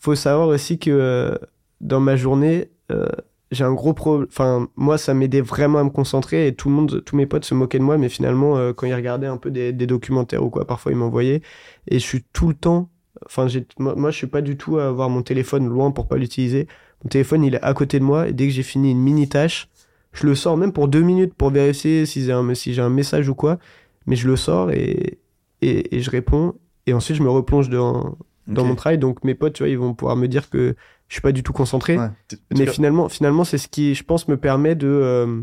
Faut 0.00 0.14
savoir 0.14 0.48
aussi 0.48 0.78
que 0.78 0.90
euh, 0.90 1.34
dans 1.82 2.00
ma 2.00 2.16
journée, 2.16 2.70
euh, 2.90 3.06
j'ai 3.50 3.64
un 3.64 3.74
gros 3.74 3.92
problème. 3.92 4.26
Enfin, 4.30 4.66
moi, 4.74 4.96
ça 4.96 5.12
m'aidait 5.12 5.42
vraiment 5.42 5.78
à 5.78 5.84
me 5.84 5.90
concentrer 5.90 6.46
et 6.46 6.54
tout 6.54 6.70
le 6.70 6.74
monde, 6.74 7.04
tous 7.04 7.16
mes 7.16 7.26
potes 7.26 7.44
se 7.44 7.54
moquaient 7.54 7.78
de 7.78 7.84
moi, 7.84 7.98
mais 7.98 8.08
finalement, 8.08 8.56
euh, 8.56 8.72
quand 8.72 8.86
ils 8.86 8.94
regardaient 8.94 9.26
un 9.26 9.36
peu 9.36 9.50
des, 9.50 9.72
documentaires 9.72 10.42
ou 10.42 10.48
quoi, 10.48 10.66
parfois 10.66 10.92
ils 10.92 10.96
m'envoyaient. 10.96 11.42
Et 11.86 11.98
je 11.98 12.04
suis 12.04 12.24
tout 12.32 12.48
le 12.48 12.54
temps. 12.54 12.88
Enfin, 13.26 13.46
moi, 13.78 13.94
moi, 13.94 14.10
je 14.10 14.16
suis 14.16 14.26
pas 14.26 14.40
du 14.40 14.56
tout 14.56 14.78
à 14.78 14.86
avoir 14.86 15.10
mon 15.10 15.22
téléphone 15.22 15.68
loin 15.68 15.90
pour 15.90 16.08
pas 16.08 16.16
l'utiliser. 16.16 16.66
Mon 17.04 17.10
téléphone, 17.10 17.44
il 17.44 17.54
est 17.54 17.62
à 17.62 17.74
côté 17.74 17.98
de 17.98 18.04
moi 18.04 18.26
et 18.26 18.32
dès 18.32 18.46
que 18.46 18.54
j'ai 18.54 18.62
fini 18.62 18.92
une 18.92 19.00
mini 19.00 19.28
tâche, 19.28 19.68
je 20.12 20.26
le 20.26 20.34
sors 20.34 20.56
même 20.56 20.72
pour 20.72 20.88
deux 20.88 21.02
minutes 21.02 21.34
pour 21.34 21.50
vérifier 21.50 22.06
si 22.06 22.24
j'ai 22.24 22.32
un, 22.32 22.42
message 22.90 23.28
ou 23.28 23.34
quoi. 23.34 23.58
Mais 24.06 24.16
je 24.16 24.28
le 24.28 24.36
sors 24.36 24.70
et, 24.70 25.18
et 25.60 26.00
je 26.00 26.10
réponds. 26.10 26.54
Et 26.86 26.94
ensuite, 26.94 27.18
je 27.18 27.22
me 27.22 27.30
replonge 27.30 27.68
dans, 27.68 28.16
dans 28.46 28.64
mon 28.64 28.74
travail. 28.74 28.98
Donc, 28.98 29.22
mes 29.24 29.34
potes, 29.34 29.54
tu 29.54 29.62
vois, 29.62 29.68
ils 29.70 29.78
vont 29.78 29.94
pouvoir 29.94 30.16
me 30.16 30.26
dire 30.28 30.50
que 30.50 30.74
je 31.08 31.14
suis 31.14 31.20
pas 31.22 31.32
du 31.32 31.42
tout 31.42 31.52
concentré. 31.52 31.98
Ouais. 31.98 32.08
Mais 32.56 32.66
finalement, 32.66 33.08
finalement 33.08 33.44
c'est 33.44 33.58
ce 33.58 33.68
qui, 33.68 33.94
je 33.94 34.04
pense, 34.04 34.28
me 34.28 34.36
permet 34.36 34.74
de, 34.74 34.86
euh, 34.88 35.42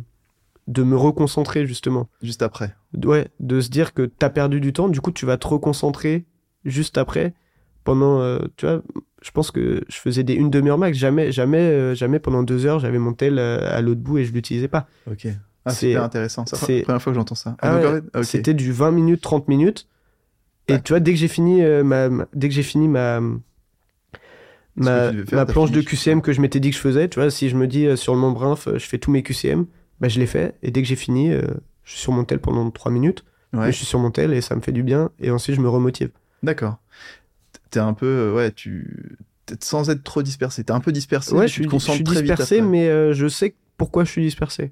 de 0.68 0.84
me 0.84 0.96
reconcentrer, 0.98 1.66
justement. 1.66 2.10
Juste 2.22 2.42
après. 2.42 2.76
Ouais, 3.06 3.28
de 3.40 3.62
se 3.62 3.70
dire 3.70 3.94
que 3.94 4.04
t'as 4.04 4.30
perdu 4.30 4.60
du 4.62 4.74
temps, 4.74 4.88
du 4.90 5.02
coup, 5.02 5.12
tu 5.12 5.26
vas 5.26 5.38
te 5.38 5.48
reconcentrer 5.48 6.26
juste 6.66 6.98
après. 6.98 7.34
Pendant, 7.84 8.20
euh, 8.20 8.40
tu 8.58 8.66
vois, 8.66 8.82
je 9.22 9.32
pense 9.32 9.50
que 9.52 9.84
je 9.88 9.96
faisais 9.98 10.24
des 10.24 10.34
une 10.34 10.50
demi-heure 10.50 10.78
max. 10.78 10.98
Jamais, 10.98 11.32
jamais, 11.32 11.60
euh, 11.60 11.96
jamais 11.96 12.20
pendant 12.20 12.44
deux 12.44 12.66
heures, 12.66 12.80
j'avais 12.80 13.00
mon 13.00 13.14
tel 13.14 13.40
à 13.40 13.82
l'autre 13.82 14.02
bout 14.02 14.18
et 14.18 14.26
je 14.26 14.34
l'utilisais 14.34 14.68
pas. 14.68 14.88
Ok. 15.10 15.28
Ah, 15.64 15.72
C'est- 15.72 15.96
intéressant. 15.96 16.46
C'est 16.46 16.56
c'est- 16.58 16.78
la 16.80 16.84
première 16.84 17.02
fois 17.02 17.12
que 17.14 17.18
j'entends 17.20 17.36
ça. 17.36 17.56
Ah 17.62 17.78
ouais. 17.78 18.24
C'était 18.24 18.54
du 18.54 18.72
20 18.72 18.92
minutes, 18.92 19.22
30 19.22 19.48
minutes. 19.50 19.88
Et 20.68 20.74
Ouais. 20.74 20.82
tu 20.82 20.92
vois, 20.94 21.00
dès 21.00 21.14
que 21.14 21.18
j'ai 21.20 21.28
fini, 21.28 21.64
euh, 21.64 21.84
ma, 21.84 22.10
ma- 22.10 22.28
dès 22.34 22.50
que 22.50 22.54
j'ai 22.54 22.64
fini 22.64 22.88
ma, 22.88 23.22
ma, 24.76 25.12
faire, 25.12 25.24
ma 25.34 25.46
planche 25.46 25.72
de. 25.72 25.82
QCM 25.82 26.22
que 26.22 26.34
je 26.34 26.42
m'étais 26.42 26.60
dit 26.60 26.70
que 26.72 26.76
je 26.76 26.82
faisais, 26.82 27.08
tu 27.10 27.20
vois, 27.20 27.32
si 27.32 27.50
je 27.50 27.56
me 27.56 27.68
dis 27.68 27.86
euh, 27.86 27.96
sur 27.96 28.14
le 28.14 28.20
Montbrinf, 28.20 28.68
euh, 28.68 28.78
je 28.78 28.86
fais 28.86 28.98
tous 28.98 29.12
mes 29.12 29.24
QCM, 29.24 29.66
bah, 30.00 30.08
je 30.08 30.20
les 30.20 30.28
fais. 30.28 30.56
Et 30.64 30.72
dès 30.72 30.82
que 30.82 30.88
j'ai 30.88 30.96
fini, 30.96 31.32
euh, 31.32 31.42
je 31.84 31.92
suis 31.92 32.02
sur 32.02 32.12
mon 32.12 32.24
tel 32.24 32.40
pendant 32.40 32.70
3 32.70 32.92
minutes. 32.92 33.24
Ouais. 33.54 33.72
Je 33.72 33.78
suis 33.78 33.86
sur 33.86 34.00
mon 34.00 34.12
tel 34.12 34.34
et 34.34 34.42
ça 34.42 34.56
me 34.56 34.62
fait 34.62 34.74
du 34.74 34.84
bien. 34.84 35.10
Et 35.20 35.32
ensuite, 35.32 35.56
je 35.56 35.62
me 35.62 35.70
remotive. 35.70 36.10
D'accord. 36.44 36.78
T'es 37.72 37.80
un 37.80 37.94
peu, 37.94 38.34
ouais, 38.36 38.52
tu, 38.52 39.18
sans 39.62 39.90
être 39.90 40.04
trop 40.04 40.22
dispersé. 40.22 40.64
T'es 40.64 40.74
un 40.74 40.80
peu 40.82 40.92
dispersé. 40.92 41.34
ouais, 41.34 41.48
je 41.48 41.54
suis, 41.54 41.70
je 41.70 41.78
suis 41.78 42.04
dispersé, 42.04 42.62
mais 42.62 43.14
je 43.14 43.28
sais 43.28 43.56
pourquoi 43.78 44.04
je 44.04 44.12
suis 44.12 44.22
dispersé. 44.22 44.72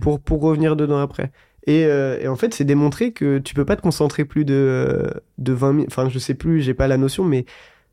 Pour, 0.00 0.20
pour 0.20 0.40
revenir 0.42 0.74
dedans 0.76 0.98
après. 0.98 1.30
Et, 1.66 1.84
euh, 1.84 2.18
et 2.20 2.28
en 2.28 2.36
fait, 2.36 2.54
c'est 2.54 2.64
démontré 2.64 3.12
que 3.12 3.38
tu 3.38 3.54
peux 3.54 3.64
pas 3.64 3.76
te 3.76 3.82
concentrer 3.82 4.24
plus 4.24 4.44
de, 4.44 4.54
euh, 4.54 5.10
de 5.38 5.52
20 5.52 5.72
minutes. 5.74 5.90
Enfin, 5.90 6.08
je 6.08 6.18
sais 6.18 6.34
plus, 6.34 6.62
j'ai 6.62 6.74
pas 6.74 6.88
la 6.88 6.96
notion, 6.96 7.24
mais 7.24 7.44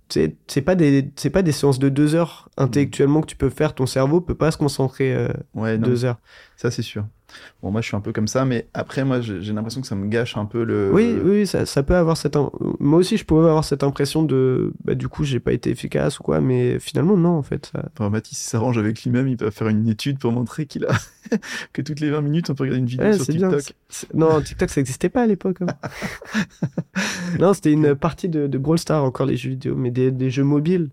c'est 0.09 0.61
pas 0.63 0.75
des 0.75 1.11
c'est 1.17 1.29
pas 1.29 1.41
des 1.41 1.51
séances 1.51 1.79
de 1.79 1.89
deux 1.89 2.15
heures 2.15 2.47
intellectuellement 2.55 3.19
que 3.21 3.27
tu 3.27 3.35
peux 3.35 3.49
faire. 3.49 3.75
Ton 3.75 3.85
cerveau 3.85 4.21
peut 4.21 4.35
pas 4.35 4.51
se 4.51 4.57
concentrer 4.57 5.13
euh, 5.13 5.27
Ouais, 5.53 5.77
deux 5.77 6.05
heures. 6.05 6.19
ça 6.55 6.71
c'est 6.71 6.81
sûr. 6.81 7.05
Bon, 7.61 7.71
moi 7.71 7.81
je 7.81 7.87
suis 7.87 7.95
un 7.97 7.99
peu 8.01 8.13
comme 8.13 8.27
ça, 8.27 8.45
mais 8.45 8.67
après, 8.73 9.03
moi 9.03 9.19
j'ai 9.21 9.51
l'impression 9.53 9.81
que 9.81 9.87
ça 9.87 9.95
me 9.95 10.07
gâche 10.07 10.37
un 10.37 10.45
peu 10.45 10.63
le. 10.63 10.91
Oui, 10.93 11.15
oui, 11.23 11.45
ça, 11.45 11.65
ça 11.65 11.83
peut 11.83 11.95
avoir 11.95 12.15
cette. 12.17 12.37
Moi 12.79 12.99
aussi, 12.99 13.17
je 13.17 13.25
pouvais 13.25 13.47
avoir 13.49 13.63
cette 13.65 13.83
impression 13.83 14.23
de. 14.23 14.71
Bah, 14.85 14.95
du 14.95 15.07
coup, 15.09 15.23
j'ai 15.25 15.39
pas 15.39 15.51
été 15.53 15.69
efficace 15.69 16.19
ou 16.19 16.23
quoi, 16.23 16.39
mais 16.39 16.79
finalement, 16.79 17.17
non, 17.17 17.37
en 17.37 17.43
fait. 17.43 17.69
Ça... 17.73 17.83
Enfin, 17.93 18.09
Mathis 18.09 18.37
s'arrange 18.37 18.77
avec 18.77 19.03
lui-même, 19.03 19.27
il 19.27 19.37
peut 19.37 19.49
faire 19.49 19.67
une 19.67 19.87
étude 19.89 20.19
pour 20.19 20.31
montrer 20.31 20.65
qu'il 20.67 20.85
a 20.85 20.95
que 21.73 21.81
toutes 21.81 21.99
les 21.99 22.09
20 22.09 22.21
minutes 22.21 22.49
on 22.49 22.55
peut 22.55 22.63
regarder 22.63 22.79
une 22.79 22.85
vidéo 22.85 23.05
Ouais, 23.07 23.13
sur 23.13 23.25
bien. 23.33 23.49
TikTok. 23.51 23.75
Non, 24.13 24.41
TikTok, 24.41 24.69
ça 24.69 24.79
existait 24.79 25.09
pas 25.09 25.23
à 25.23 25.27
l'époque. 25.27 25.57
hein. 25.61 25.67
non, 27.39 27.53
c'était 27.53 27.71
une 27.73 27.95
partie 27.95 28.29
de, 28.29 28.47
de 28.47 28.57
Brawl 28.57 28.79
Stars, 28.79 29.03
encore 29.03 29.25
les 29.25 29.37
jeux 29.37 29.49
vidéo, 29.51 29.75
mais 29.75 29.91
des, 29.91 30.11
des 30.11 30.29
jeux 30.29 30.43
mobiles. 30.43 30.89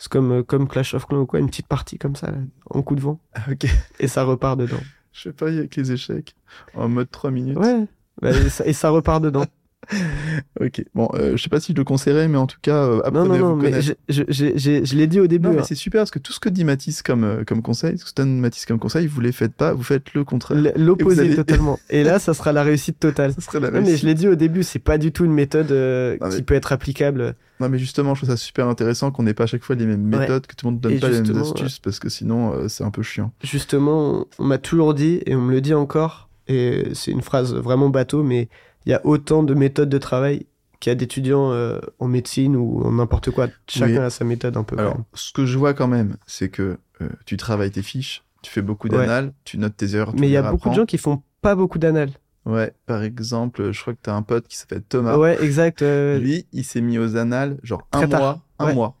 C'est 0.00 0.10
comme, 0.12 0.30
euh, 0.30 0.42
comme 0.44 0.68
Clash 0.68 0.94
of 0.94 1.06
Clans 1.06 1.20
ou 1.22 1.26
quoi, 1.26 1.40
une 1.40 1.48
petite 1.48 1.66
partie 1.66 1.98
comme 1.98 2.14
ça, 2.14 2.30
là, 2.30 2.38
en 2.70 2.82
coup 2.82 2.94
de 2.94 3.00
vent, 3.00 3.18
Ah, 3.34 3.40
ok. 3.50 3.66
et 3.98 4.06
ça 4.06 4.22
repart 4.22 4.58
dedans. 4.58 4.76
Je 5.12 5.22
sais 5.22 5.32
pas, 5.32 5.48
avec 5.48 5.74
les 5.76 5.92
échecs. 5.92 6.34
En 6.74 6.88
mode 6.88 7.10
3 7.10 7.30
minutes. 7.30 7.58
Ouais, 7.58 7.86
bah, 8.20 8.30
et, 8.30 8.48
ça, 8.48 8.66
et 8.66 8.72
ça 8.72 8.90
repart 8.90 9.22
dedans. 9.22 9.44
Ok. 10.60 10.84
Bon, 10.94 11.08
euh, 11.14 11.36
je 11.36 11.42
sais 11.42 11.48
pas 11.48 11.60
si 11.60 11.72
je 11.72 11.76
le 11.76 11.84
conseillerais, 11.84 12.28
mais 12.28 12.36
en 12.38 12.46
tout 12.46 12.58
cas, 12.60 12.76
euh, 12.76 12.96
non, 12.96 13.00
apprenez 13.04 13.28
non, 13.28 13.34
à 13.34 13.38
non, 13.38 13.48
vous 13.54 13.62
mais 13.62 13.70
connaître. 13.70 13.94
j'ai- 14.08 14.58
je 14.84 14.94
l'ai 14.96 15.06
dit 15.06 15.20
au 15.20 15.26
début. 15.26 15.48
Non, 15.48 15.54
mais 15.54 15.60
hein. 15.60 15.64
c'est 15.66 15.74
super 15.74 16.00
parce 16.00 16.10
que 16.10 16.18
tout 16.18 16.32
ce 16.32 16.40
que 16.40 16.48
dit 16.48 16.64
Mathis 16.64 17.02
comme, 17.02 17.24
euh, 17.24 17.44
comme 17.46 17.62
conseil, 17.62 17.92
tout 17.98 18.06
ce 18.06 18.12
que 18.12 18.20
donne 18.22 18.38
Mathis 18.40 18.66
comme 18.66 18.78
conseil, 18.78 19.06
vous 19.06 19.20
les 19.20 19.32
faites 19.32 19.54
pas, 19.54 19.72
vous 19.72 19.82
faites 19.82 20.12
le 20.14 20.24
contraire. 20.24 20.58
L'opposé 20.76 21.34
totalement. 21.34 21.78
Et 21.90 22.02
là, 22.04 22.18
ça 22.18 22.34
sera 22.34 22.52
la 22.52 22.62
réussite 22.62 22.98
totale. 22.98 23.32
Ça 23.32 23.40
serait 23.40 23.60
la 23.60 23.68
Non, 23.70 23.78
mais 23.80 23.86
réussite. 23.86 24.02
je 24.02 24.06
l'ai 24.06 24.14
dit 24.14 24.28
au 24.28 24.34
début, 24.34 24.62
c'est 24.62 24.78
pas 24.78 24.98
du 24.98 25.12
tout 25.12 25.24
une 25.24 25.32
méthode 25.32 25.70
euh, 25.72 26.16
Non, 26.20 26.28
mais- 26.28 26.36
qui 26.36 26.42
peut 26.42 26.54
être 26.54 26.72
applicable. 26.72 27.34
Non, 27.60 27.68
mais 27.68 27.78
justement, 27.78 28.14
je 28.14 28.20
trouve 28.20 28.30
ça 28.30 28.36
super 28.36 28.68
intéressant 28.68 29.10
qu'on 29.10 29.24
n'ait 29.24 29.34
pas 29.34 29.44
à 29.44 29.46
chaque 29.48 29.64
fois 29.64 29.74
les 29.74 29.86
mêmes 29.86 30.12
Ouais. 30.12 30.20
méthodes, 30.20 30.46
que 30.46 30.54
tout 30.54 30.66
le 30.66 30.72
monde 30.72 30.80
donne 30.80 30.92
Et 30.92 30.98
pas 30.98 31.08
les 31.08 31.22
mêmes 31.22 31.38
astuces, 31.38 31.80
parce 31.80 31.98
que 31.98 32.08
sinon, 32.08 32.52
euh, 32.52 32.68
c'est 32.68 32.84
un 32.84 32.90
peu 32.90 33.02
chiant. 33.02 33.32
Justement, 33.42 34.26
on 34.38 34.44
m'a 34.44 34.58
toujours 34.58 34.94
dit, 34.94 35.20
et 35.26 35.34
on 35.34 35.40
me 35.40 35.50
le 35.52 35.60
dit 35.60 35.74
encore, 35.74 36.28
et 36.46 36.84
c'est 36.94 37.10
une 37.10 37.20
phrase 37.22 37.52
vraiment 37.54 37.88
bateau, 37.88 38.22
mais 38.22 38.48
il 38.88 38.92
y 38.92 38.94
a 38.94 39.00
autant 39.04 39.42
de 39.42 39.52
méthodes 39.54 39.88
de 39.90 39.98
travail 39.98 40.46
qu'il 40.80 40.90
y 40.90 40.92
a 40.92 40.94
d'étudiants 40.94 41.52
euh, 41.52 41.78
en 41.98 42.08
médecine 42.08 42.56
ou 42.56 42.82
en 42.84 42.92
n'importe 42.92 43.30
quoi. 43.30 43.48
Chacun 43.68 43.92
Oui. 43.92 43.98
a 43.98 44.10
sa 44.10 44.24
méthode 44.24 44.56
un 44.56 44.62
peu. 44.64 44.78
Alors, 44.78 44.94
même. 44.94 45.04
ce 45.14 45.32
que 45.32 45.44
je 45.44 45.58
vois 45.58 45.74
quand 45.74 45.88
même, 45.88 46.16
c'est 46.26 46.48
que 46.48 46.78
euh, 47.02 47.08
tu 47.26 47.36
travailles 47.36 47.70
tes 47.70 47.82
fiches, 47.82 48.24
tu 48.42 48.50
fais 48.50 48.62
beaucoup 48.62 48.88
Ouais. 48.88 48.96
d'annales, 48.96 49.32
tu 49.44 49.58
notes 49.58 49.76
tes 49.76 49.94
erreurs. 49.94 50.14
tu 50.14 50.20
Mais 50.20 50.28
il 50.28 50.32
y 50.32 50.36
a 50.36 50.50
beaucoup 50.50 50.70
de 50.70 50.74
gens 50.74 50.86
qui 50.86 50.98
font 50.98 51.22
pas 51.42 51.54
beaucoup 51.54 51.78
d'annales. 51.78 52.10
Ouais, 52.46 52.72
par 52.86 53.02
exemple, 53.02 53.72
je 53.72 53.80
crois 53.80 53.92
que 53.92 53.98
t'as 54.02 54.14
un 54.14 54.22
pote 54.22 54.48
qui 54.48 54.56
s'appelle 54.56 54.82
Thomas. 54.82 55.16
Ouais, 55.18 55.36
exact. 55.44 55.82
euh, 55.82 56.18
Lui, 56.18 56.46
il 56.52 56.64
s'est 56.64 56.80
mis 56.80 56.98
aux 56.98 57.16
annales, 57.16 57.58
genre 57.62 57.86
un 57.92 58.06
tard. 58.08 58.20
mois, 58.20 58.42
un 58.58 58.66
Ouais. 58.68 58.74
mois. 58.74 58.96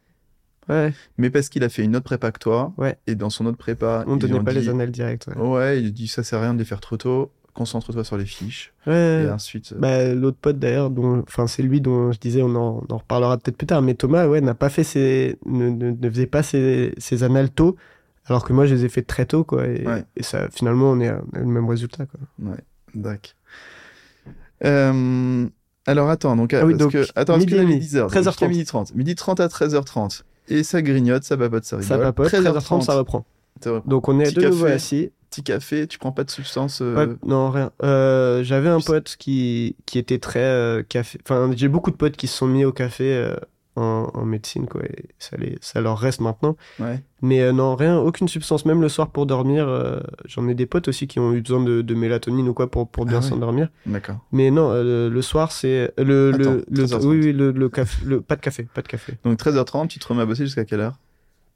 ouais, 0.68 0.92
Mais 1.16 1.30
parce 1.30 1.48
qu'il 1.48 1.64
a 1.64 1.70
fait 1.70 1.82
une 1.82 1.96
autre 1.96 2.04
prépa 2.04 2.30
que 2.30 2.38
toi, 2.40 2.74
Ouais. 2.76 2.98
et 3.06 3.14
dans 3.14 3.30
son 3.30 3.46
autre 3.46 3.56
prépa, 3.56 4.04
on 4.06 4.16
donnait 4.16 4.40
pas 4.40 4.52
dit, 4.52 4.58
les 4.60 4.68
annales 4.68 4.90
directes. 4.90 5.28
Ouais. 5.34 5.40
Ouais, 5.42 5.80
il 5.82 5.92
dit 5.94 6.08
ça 6.08 6.22
sert 6.24 6.40
à 6.40 6.42
rien 6.42 6.52
de 6.54 6.58
les 6.58 6.66
faire 6.66 6.80
trop 6.80 6.98
tôt, 6.98 7.30
concentre-toi 7.54 8.04
sur 8.04 8.16
les 8.16 8.24
fiches. 8.26 8.72
Ouais. 8.86 9.24
Et 9.26 9.30
ensuite, 9.30 9.72
euh, 9.72 9.78
Bah, 9.78 10.14
l'autre 10.14 10.38
pote 10.40 10.58
d'ailleurs, 10.58 10.90
enfin 11.26 11.46
c'est 11.46 11.62
lui 11.62 11.80
dont 11.80 12.12
je 12.12 12.18
disais, 12.18 12.42
on 12.42 12.54
en, 12.54 12.82
on 12.88 12.94
en 12.94 12.98
reparlera 12.98 13.36
peut-être 13.38 13.56
plus 13.56 13.66
tard. 13.66 13.82
Mais 13.82 13.94
Thomas, 13.94 14.26
ouais, 14.28 14.40
n'a 14.40 14.54
pas 14.54 14.68
fait 14.68 14.84
ses, 14.84 15.36
ne, 15.46 15.68
ne, 15.70 15.90
ne 15.90 16.10
faisait 16.10 16.26
pas 16.26 16.42
ses, 16.42 16.94
ses 16.98 17.22
annales 17.24 17.50
tôt. 17.50 17.76
Alors 18.26 18.44
que 18.44 18.52
moi, 18.52 18.66
je 18.66 18.74
les 18.74 18.84
ai 18.84 18.88
fait 18.90 19.02
très 19.02 19.24
tôt, 19.24 19.42
quoi. 19.44 19.66
Et, 19.66 19.86
Ouais. 19.86 20.04
et 20.16 20.22
ça, 20.22 20.48
finalement, 20.50 20.90
on 20.90 21.00
est 21.00 21.08
à 21.08 21.20
le 21.32 21.44
même 21.46 21.68
résultat, 21.68 22.04
quoi. 22.06 22.20
Ouais, 22.50 22.58
d'accord. 22.94 23.32
Euh, 24.64 25.46
alors 25.86 26.10
attends, 26.10 26.36
donc, 26.36 26.52
Ah 26.52 26.66
oui, 26.66 26.72
parce 26.74 26.82
donc, 26.84 26.92
que, 26.92 27.06
attends, 27.14 27.38
midi 27.38 27.54
est 27.54 27.58
demi, 27.60 27.78
10h, 27.78 28.08
13h30. 28.10 28.48
midi 28.48 28.64
30. 28.64 28.94
Midi 28.94 29.14
30 29.14 29.40
à 29.40 29.46
13h30. 29.46 30.22
Et 30.48 30.62
ça 30.62 30.82
grignote, 30.82 31.24
ça 31.24 31.36
papote, 31.36 31.64
ça 31.64 31.76
rigole. 31.76 31.88
Ça 31.88 31.98
papote, 31.98 32.28
13h30, 32.32 32.82
ça 32.82 32.94
reprend. 32.94 33.24
Ça 33.62 33.72
reprend. 33.72 33.88
Donc, 33.88 34.08
on 34.08 34.18
est 34.20 34.24
Petit 34.24 34.34
de 34.36 34.48
nouveau 34.48 34.66
assis. 34.66 35.10
Petit 35.30 35.42
café, 35.42 35.86
tu 35.86 35.98
prends 35.98 36.12
pas 36.12 36.24
de 36.24 36.30
substance. 36.30 36.80
euh, 36.80 37.16
non, 37.26 37.50
rien. 37.50 37.70
Euh, 37.82 38.42
J'avais 38.42 38.68
un 38.70 38.80
pote 38.80 39.16
qui, 39.18 39.76
qui 39.84 39.98
était 39.98 40.18
très 40.18 40.40
euh, 40.42 40.82
café. 40.82 41.18
Enfin, 41.24 41.50
j'ai 41.54 41.68
beaucoup 41.68 41.90
de 41.90 41.96
potes 41.96 42.16
qui 42.16 42.26
se 42.26 42.36
sont 42.38 42.46
mis 42.46 42.64
au 42.64 42.72
café 42.72 43.34
en, 43.76 44.10
en 44.14 44.24
médecine, 44.24 44.66
quoi. 44.66 44.82
Et 44.84 45.04
ça, 45.18 45.36
les, 45.36 45.58
ça 45.60 45.80
leur 45.82 45.98
reste 45.98 46.20
maintenant. 46.20 46.56
Ouais. 46.80 47.02
Mais 47.20 47.52
non, 47.52 47.76
rien, 47.76 47.98
aucune 47.98 48.26
substance. 48.26 48.64
Même 48.64 48.80
le 48.80 48.88
soir 48.88 49.10
pour 49.10 49.26
dormir, 49.26 49.68
j'en 50.24 50.48
ai 50.48 50.54
des 50.54 50.64
potes 50.66 50.88
aussi 50.88 51.06
qui 51.06 51.18
ont 51.20 51.32
eu 51.34 51.42
besoin 51.42 51.62
de, 51.62 51.82
de 51.82 51.94
mélatonine 51.94 52.48
ou 52.48 52.54
quoi 52.54 52.70
pour, 52.70 52.88
pour 52.88 53.04
bien 53.04 53.18
Ah 53.18 53.22
ouais. 53.22 53.28
s'endormir. 53.28 53.68
D'accord. 53.86 54.16
Mais 54.32 54.50
non, 54.50 54.72
le 54.72 55.22
soir, 55.22 55.52
c'est. 55.52 55.92
Le, 55.98 56.30
Attends, 56.34 56.38
le, 56.54 56.64
le- 56.70 56.84
13h30. 56.86 57.06
oui, 57.06 57.20
oui, 57.22 57.32
le, 57.34 57.50
le 57.52 57.68
café. 57.68 58.02
Le, 58.04 58.20
pas 58.22 58.34
de 58.36 58.40
café, 58.40 58.66
pas 58.72 58.80
de 58.82 58.88
café. 58.88 59.12
Donc 59.24 59.38
13h30, 59.38 59.88
tu 59.88 59.98
te 59.98 60.08
remets 60.08 60.22
à 60.22 60.26
bosser 60.26 60.46
jusqu'à 60.46 60.64
quelle 60.64 60.80
heure? 60.80 60.94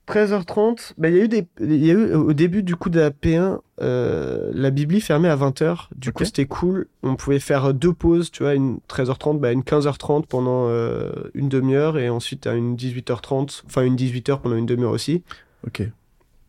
13h30, 0.09 0.95
bah, 0.99 1.09
il 1.09 1.17
y 1.17 1.21
a 1.21 1.25
eu 1.25 1.29
des, 1.29 1.47
il 1.61 1.85
y 1.85 1.91
a 1.91 1.95
eu 1.95 2.13
au 2.15 2.33
début 2.33 2.63
du 2.63 2.77
coup 2.77 2.91
de 2.91 2.99
la 3.01 3.11
P1, 3.11 3.61
euh, 3.81 4.51
la 4.53 4.71
Bibli 4.71 5.01
fermait 5.01 5.29
à 5.29 5.37
20h. 5.37 5.89
Du 5.95 6.09
Ok. 6.09 6.15
coup, 6.17 6.25
c'était 6.25 6.47
cool. 6.47 6.87
On 7.03 7.15
pouvait 7.17 7.39
faire 7.39 7.73
deux 7.73 7.93
pauses, 7.93 8.31
tu 8.31 8.43
vois, 8.43 8.55
une 8.55 8.79
13h30, 8.89 9.39
bah, 9.39 9.53
une 9.53 9.63
15h30 9.63 10.27
pendant 10.27 10.67
euh, 10.69 11.13
une 11.35 11.49
demi-heure 11.49 11.99
et 11.99 12.09
ensuite 12.09 12.47
à 12.47 12.55
une 12.55 12.75
18h30, 12.77 13.63
enfin 13.67 13.83
une 13.83 13.97
18h 13.97 14.41
pendant 14.41 14.57
une 14.57 14.67
demi-heure 14.67 14.91
aussi. 14.93 15.23
Ok. 15.67 15.81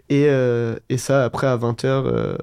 Et, 0.10 0.26
euh, 0.30 0.76
et 0.90 0.98
ça, 0.98 1.24
après 1.24 1.48
à 1.48 1.56
20h, 1.58 1.86
euh, 1.86 2.36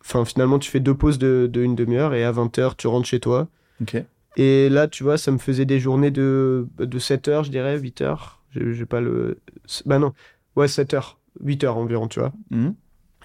enfin 0.00 0.24
finalement, 0.24 0.58
tu 0.58 0.70
fais 0.70 0.80
deux 0.80 0.94
pauses 0.94 1.18
de, 1.18 1.48
de 1.50 1.62
une 1.62 1.74
demi-heure 1.74 2.14
et 2.14 2.22
à 2.24 2.32
20h, 2.32 2.76
tu 2.76 2.86
rentres 2.86 3.06
chez 3.08 3.20
toi. 3.20 3.48
Ok. 3.80 3.96
Et 4.36 4.68
là, 4.68 4.88
tu 4.88 5.04
vois, 5.04 5.16
ça 5.16 5.30
me 5.30 5.38
faisait 5.38 5.64
des 5.64 5.78
journées 5.80 6.10
de, 6.10 6.66
de 6.78 6.98
7 6.98 7.28
heures, 7.28 7.44
je 7.44 7.50
dirais, 7.50 7.78
8 7.78 8.00
heures. 8.02 8.40
J'ai 8.50 8.72
j'ai 8.74 8.86
pas 8.86 9.00
le. 9.00 9.38
Bah 9.86 9.98
non, 9.98 10.12
ouais, 10.56 10.68
7 10.68 10.94
heures. 10.94 11.18
8 11.40 11.64
heures 11.64 11.76
environ, 11.76 12.08
tu 12.08 12.20
vois. 12.20 12.32
Mhm. 12.50 12.74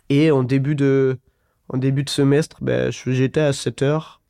Et 0.10 0.32
en 0.32 0.44
début 0.44 0.76
de, 0.76 1.18
en 1.70 1.78
début 1.78 2.04
de 2.04 2.10
semestre, 2.10 2.58
bah, 2.62 2.90
j'étais 2.92 3.42
à 3.42 3.54
7 3.54 3.82
heures. 3.84 4.22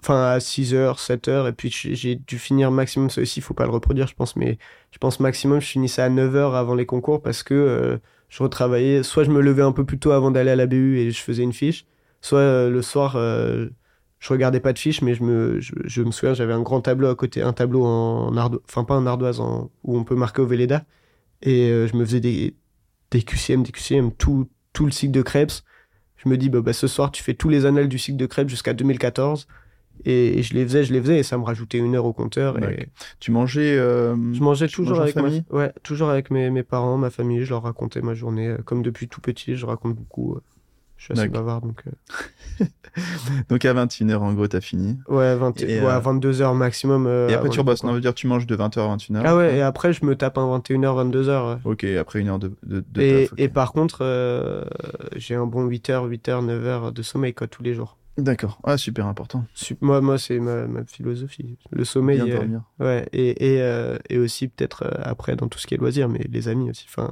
Enfin, 0.00 0.22
à 0.22 0.40
6 0.40 0.74
heures, 0.74 1.00
7 1.00 1.28
heures. 1.28 1.48
Et 1.48 1.52
puis, 1.52 1.70
j'ai 1.70 1.94
j'ai 1.94 2.14
dû 2.14 2.38
finir 2.38 2.70
maximum. 2.70 3.10
Ça 3.10 3.22
aussi, 3.22 3.40
il 3.40 3.42
faut 3.42 3.54
pas 3.54 3.64
le 3.64 3.70
reproduire, 3.72 4.06
je 4.06 4.14
pense. 4.14 4.36
Mais 4.36 4.58
je 4.90 4.98
pense 4.98 5.18
maximum, 5.20 5.60
je 5.60 5.66
finissais 5.66 6.02
à 6.02 6.08
9 6.08 6.36
heures 6.36 6.54
avant 6.54 6.74
les 6.74 6.86
concours 6.86 7.22
parce 7.22 7.42
que 7.42 7.54
euh, 7.54 7.98
je 8.28 8.42
retravaillais. 8.42 9.02
Soit 9.02 9.24
je 9.24 9.30
me 9.30 9.40
levais 9.40 9.62
un 9.62 9.72
peu 9.72 9.84
plus 9.84 9.98
tôt 9.98 10.12
avant 10.12 10.30
d'aller 10.30 10.50
à 10.50 10.56
la 10.56 10.66
BU 10.66 10.98
et 10.98 11.10
je 11.10 11.20
faisais 11.20 11.42
une 11.42 11.52
fiche. 11.52 11.86
Soit 12.20 12.38
euh, 12.38 12.70
le 12.70 12.82
soir, 12.82 13.16
euh, 13.16 13.68
je 14.18 14.28
regardais 14.32 14.60
pas 14.60 14.72
de 14.72 14.78
fiche, 14.78 15.02
mais 15.02 15.14
je 15.14 15.22
me, 15.22 15.60
je, 15.60 15.74
je 15.84 16.02
me 16.02 16.10
souviens, 16.10 16.34
j'avais 16.34 16.54
un 16.54 16.62
grand 16.62 16.80
tableau 16.80 17.08
à 17.08 17.14
côté, 17.14 17.42
un 17.42 17.52
tableau 17.52 17.84
en 17.84 18.34
ardoise, 18.36 18.62
enfin 18.68 18.84
pas 18.84 18.94
en 18.96 19.06
ardoise, 19.06 19.40
en, 19.40 19.70
où 19.82 19.98
on 19.98 20.04
peut 20.04 20.14
marquer 20.14 20.40
au 20.40 20.46
Véleda. 20.46 20.84
Et 21.42 21.68
euh, 21.70 21.86
je 21.86 21.96
me 21.96 22.04
faisais 22.04 22.20
des, 22.20 22.54
des 23.10 23.22
QCM, 23.22 23.62
des 23.62 23.72
QCM, 23.72 24.12
tout, 24.12 24.48
tout 24.72 24.86
le 24.86 24.92
cycle 24.92 25.12
de 25.12 25.22
Krebs. 25.22 25.62
Je 26.16 26.28
me 26.28 26.36
dis, 26.38 26.48
bah, 26.48 26.60
bah, 26.62 26.72
ce 26.72 26.86
soir, 26.86 27.10
tu 27.10 27.22
fais 27.22 27.34
tous 27.34 27.48
les 27.50 27.66
annales 27.66 27.88
du 27.88 27.98
cycle 27.98 28.16
de 28.16 28.26
Krebs 28.26 28.48
jusqu'à 28.48 28.72
2014. 28.72 29.46
Et, 30.06 30.38
et 30.38 30.42
je 30.42 30.54
les 30.54 30.64
faisais, 30.64 30.82
je 30.84 30.92
les 30.92 31.00
faisais, 31.00 31.18
et 31.18 31.22
ça 31.22 31.38
me 31.38 31.44
rajoutait 31.44 31.78
une 31.78 31.94
heure 31.94 32.04
au 32.04 32.12
compteur. 32.12 32.60
Et. 32.62 32.88
Tu 33.20 33.30
mangeais. 33.30 33.76
euh, 33.78 34.16
je 34.32 34.40
mangeais 34.40 34.66
toujours 34.68 35.00
avec, 35.00 35.14
ma, 35.16 35.22
famille? 35.22 35.44
ouais, 35.50 35.72
toujours 35.84 36.08
avec 36.10 36.30
mes, 36.30 36.50
mes 36.50 36.62
parents, 36.64 36.96
ma 36.98 37.10
famille. 37.10 37.44
Je 37.44 37.50
leur 37.50 37.62
racontais 37.62 38.00
ma 38.02 38.14
journée. 38.14 38.48
euh, 38.48 38.58
Comme 38.64 38.82
depuis 38.82 39.06
tout 39.08 39.20
petit, 39.20 39.54
je 39.54 39.64
raconte 39.66 39.94
beaucoup. 39.94 40.38
Je 41.06 41.12
suis 41.12 41.20
assez 41.20 41.28
D'accord. 41.28 41.44
bavard, 41.44 41.60
donc. 41.60 41.82
euh, 41.86 42.64
Donc 43.50 43.64
à 43.66 43.74
21h, 43.74 44.16
en 44.16 44.32
gros, 44.32 44.46
t'as 44.48 44.62
fini. 44.62 44.98
Ouais, 45.08 45.34
20 45.36 45.60
Et, 45.60 45.80
ouais, 45.80 45.84
euh, 45.86 46.00
22h 46.00 46.56
maximum. 46.56 47.06
euh, 47.06 47.28
Et 47.28 47.34
après, 47.34 47.50
tu 47.50 47.58
rebosses. 47.60 47.84
Non, 47.84 47.92
veut 47.92 48.00
dire 48.00 48.14
tu 48.14 48.26
manges 48.26 48.46
de 48.46 48.56
20h 48.56 48.78
à 48.78 48.96
21h. 48.96 49.22
Ah 49.24 49.36
ouais, 49.36 49.56
et 49.56 49.60
après, 49.60 49.92
je 49.92 50.02
me 50.06 50.16
tape 50.16 50.38
un 50.38 50.46
21h, 50.58 51.10
22h. 51.10 51.58
Ok, 51.64 51.84
après 51.84 52.20
une 52.20 52.28
heure 52.28 52.38
de, 52.38 52.52
de, 52.62 52.82
de 52.88 53.00
Et, 53.02 53.26
taf, 53.28 53.38
et 53.38 53.48
par 53.48 53.72
contre, 53.72 54.02
j'ai 55.16 55.34
un 55.34 55.44
bon 55.46 55.68
8h, 55.68 56.08
8h, 56.08 56.46
9h 56.46 56.92
de 56.92 57.02
sommeil, 57.02 57.34
quoi, 57.34 57.48
tous 57.48 57.62
les 57.62 57.74
jours. 57.74 57.98
D'accord. 58.16 58.58
Ah, 58.64 58.78
super 58.78 59.06
important. 59.06 59.44
Moi, 59.82 60.00
moi 60.00 60.16
c'est 60.18 60.38
ma, 60.38 60.66
ma 60.68 60.84
philosophie. 60.84 61.58
Le 61.70 61.84
sommeil. 61.84 62.22
Bien 62.22 62.36
dormir. 62.36 62.62
ouais, 62.78 63.06
et, 63.12 63.56
et, 63.56 63.96
et 64.08 64.18
aussi 64.18 64.46
peut-être 64.48 64.88
après 65.02 65.34
dans 65.36 65.48
tout 65.48 65.58
ce 65.58 65.66
qui 65.66 65.74
est 65.74 65.78
loisirs, 65.78 66.08
mais 66.08 66.24
les 66.30 66.46
amis 66.48 66.70
aussi. 66.70 66.86
Enfin, 66.88 67.10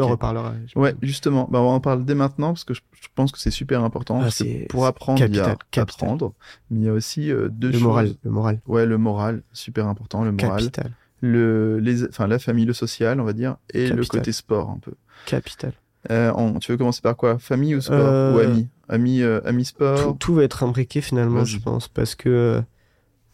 On 0.00 0.04
en 0.04 0.08
reparlera. 0.08 0.54
Ouais, 0.76 0.94
justement, 1.02 1.48
bah, 1.50 1.60
on 1.60 1.68
en 1.70 1.80
parle 1.80 2.04
dès 2.04 2.14
maintenant 2.14 2.48
parce 2.48 2.64
que 2.64 2.74
je, 2.74 2.80
je 3.00 3.08
pense 3.14 3.32
que 3.32 3.38
c'est 3.38 3.50
super 3.50 3.82
important. 3.84 4.20
Ah, 4.22 4.30
c'est- 4.30 4.66
pour 4.68 4.82
c'est 4.82 4.86
apprendre, 4.88 5.18
il 5.20 5.22
y 5.22 5.24
a 5.40 5.44
capital, 5.44 5.56
capital. 5.70 6.04
apprendre, 6.08 6.34
mais 6.70 6.80
il 6.80 6.84
y 6.84 6.88
a 6.88 6.92
aussi 6.92 7.30
euh, 7.30 7.48
deux 7.50 7.68
Le 7.68 7.72
choses. 7.74 7.82
moral, 7.82 8.14
le 8.22 8.30
moral. 8.30 8.60
Ouais, 8.66 8.86
le 8.86 8.98
moral, 8.98 9.42
super 9.52 9.86
important, 9.88 10.24
le 10.24 10.32
moral. 10.32 10.60
Capital. 10.62 10.90
Le, 11.20 11.78
les, 11.78 12.04
enfin, 12.06 12.26
la 12.26 12.38
famille, 12.38 12.66
le 12.66 12.74
social, 12.74 13.18
on 13.20 13.24
va 13.24 13.32
dire, 13.32 13.56
et 13.72 13.84
le 13.88 13.96
Capital. 13.96 14.20
côté 14.20 14.32
sport 14.32 14.68
un 14.70 14.78
peu. 14.78 14.92
Capital. 15.26 15.72
Euh, 16.10 16.30
on- 16.36 16.58
tu 16.58 16.70
veux 16.70 16.76
commencer 16.76 17.00
par 17.00 17.16
quoi? 17.16 17.38
Famille 17.38 17.74
ou 17.74 17.80
sport? 17.80 17.96
Euh, 17.98 18.34
Ou 18.34 18.38
amis? 18.40 18.68
Amis, 18.90 19.22
euh, 19.22 19.40
amis 19.46 19.64
sport? 19.64 19.98
Tout, 20.12 20.16
tout 20.18 20.34
va 20.34 20.42
être 20.44 20.62
imbriqué 20.62 21.00
finalement, 21.00 21.38
Vas-y. 21.38 21.46
je 21.46 21.60
pense, 21.60 21.88
parce 21.88 22.14
que, 22.14 22.28
euh, 22.28 22.60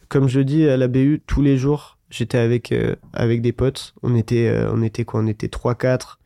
comme 0.08 0.28
je 0.28 0.38
dis 0.40 0.68
à 0.68 0.76
la 0.76 0.86
BU, 0.86 1.20
tous 1.26 1.42
les 1.42 1.56
jours, 1.56 1.98
j'étais 2.10 2.38
avec, 2.38 2.70
euh, 2.70 2.94
avec 3.12 3.42
des 3.42 3.50
potes. 3.52 3.94
On 4.04 4.14
était, 4.14 4.46
euh, 4.48 4.70
on 4.72 4.82
était 4.82 5.04
quoi? 5.04 5.20
On 5.20 5.26
était 5.26 5.48
3-4. 5.48 6.19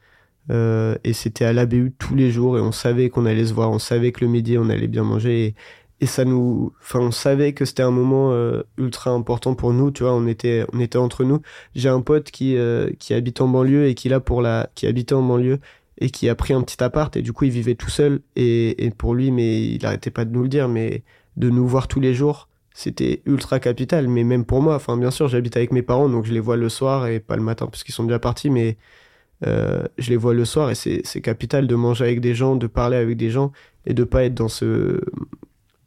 Euh, 0.50 0.96
et 1.04 1.12
c'était 1.12 1.44
à 1.44 1.52
la 1.52 1.66
BU 1.66 1.94
tous 1.98 2.14
les 2.14 2.30
jours 2.30 2.58
et 2.58 2.60
on 2.60 2.72
savait 2.72 3.08
qu'on 3.10 3.26
allait 3.26 3.46
se 3.46 3.54
voir, 3.54 3.70
on 3.70 3.78
savait 3.78 4.12
que 4.12 4.24
le 4.24 4.30
midi 4.30 4.58
on 4.58 4.68
allait 4.68 4.88
bien 4.88 5.04
manger 5.04 5.46
et, 5.46 5.54
et 6.00 6.06
ça 6.06 6.24
nous, 6.24 6.72
enfin 6.82 7.00
on 7.00 7.10
savait 7.10 7.52
que 7.54 7.64
c'était 7.64 7.82
un 7.82 7.90
moment 7.90 8.32
euh, 8.32 8.62
ultra 8.76 9.10
important 9.10 9.54
pour 9.54 9.72
nous, 9.72 9.90
tu 9.90 10.02
vois, 10.02 10.12
on 10.14 10.26
était, 10.26 10.66
on 10.72 10.80
était 10.80 10.98
entre 10.98 11.24
nous. 11.24 11.40
J'ai 11.74 11.88
un 11.88 12.00
pote 12.02 12.30
qui, 12.30 12.56
euh, 12.56 12.90
qui 12.98 13.14
habite 13.14 13.40
en 13.40 13.48
banlieue 13.48 13.86
et 13.86 13.94
qui 13.94 14.08
là 14.08 14.20
pour 14.20 14.42
la, 14.42 14.68
qui 14.74 14.86
habitait 14.86 15.14
en 15.14 15.22
banlieue 15.22 15.60
et 15.98 16.10
qui 16.10 16.28
a 16.28 16.34
pris 16.34 16.54
un 16.54 16.62
petit 16.62 16.82
appart 16.82 17.16
et 17.16 17.22
du 17.22 17.32
coup 17.32 17.44
il 17.44 17.50
vivait 17.50 17.74
tout 17.74 17.90
seul 17.90 18.20
et, 18.36 18.84
et 18.84 18.90
pour 18.90 19.14
lui 19.14 19.30
mais 19.30 19.62
il 19.62 19.84
arrêtait 19.86 20.10
pas 20.10 20.24
de 20.24 20.32
nous 20.32 20.42
le 20.42 20.48
dire 20.48 20.68
mais 20.68 21.02
de 21.36 21.50
nous 21.50 21.66
voir 21.66 21.88
tous 21.88 22.00
les 22.00 22.14
jours 22.14 22.48
c'était 22.74 23.22
ultra 23.26 23.60
capital 23.60 24.08
mais 24.08 24.24
même 24.24 24.44
pour 24.44 24.60
moi 24.60 24.74
enfin 24.74 24.96
bien 24.96 25.12
sûr 25.12 25.28
j'habite 25.28 25.56
avec 25.56 25.72
mes 25.72 25.82
parents 25.82 26.08
donc 26.08 26.24
je 26.24 26.32
les 26.32 26.40
vois 26.40 26.56
le 26.56 26.68
soir 26.68 27.06
et 27.06 27.20
pas 27.20 27.36
le 27.36 27.42
matin 27.42 27.66
parce 27.66 27.84
qu'ils 27.84 27.94
sont 27.94 28.04
déjà 28.04 28.18
partis 28.18 28.50
mais 28.50 28.76
je 29.44 30.10
les 30.10 30.16
vois 30.16 30.34
le 30.34 30.44
soir 30.44 30.70
et 30.70 30.74
c'est 30.74 31.20
capital 31.20 31.66
de 31.66 31.74
manger 31.74 32.04
avec 32.04 32.20
des 32.20 32.34
gens 32.34 32.56
de 32.56 32.66
parler 32.66 32.96
avec 32.96 33.16
des 33.16 33.30
gens 33.30 33.52
et 33.86 33.94
de 33.94 34.04
pas 34.04 34.24
être 34.24 34.34
dans 34.34 34.48
ce 34.48 35.00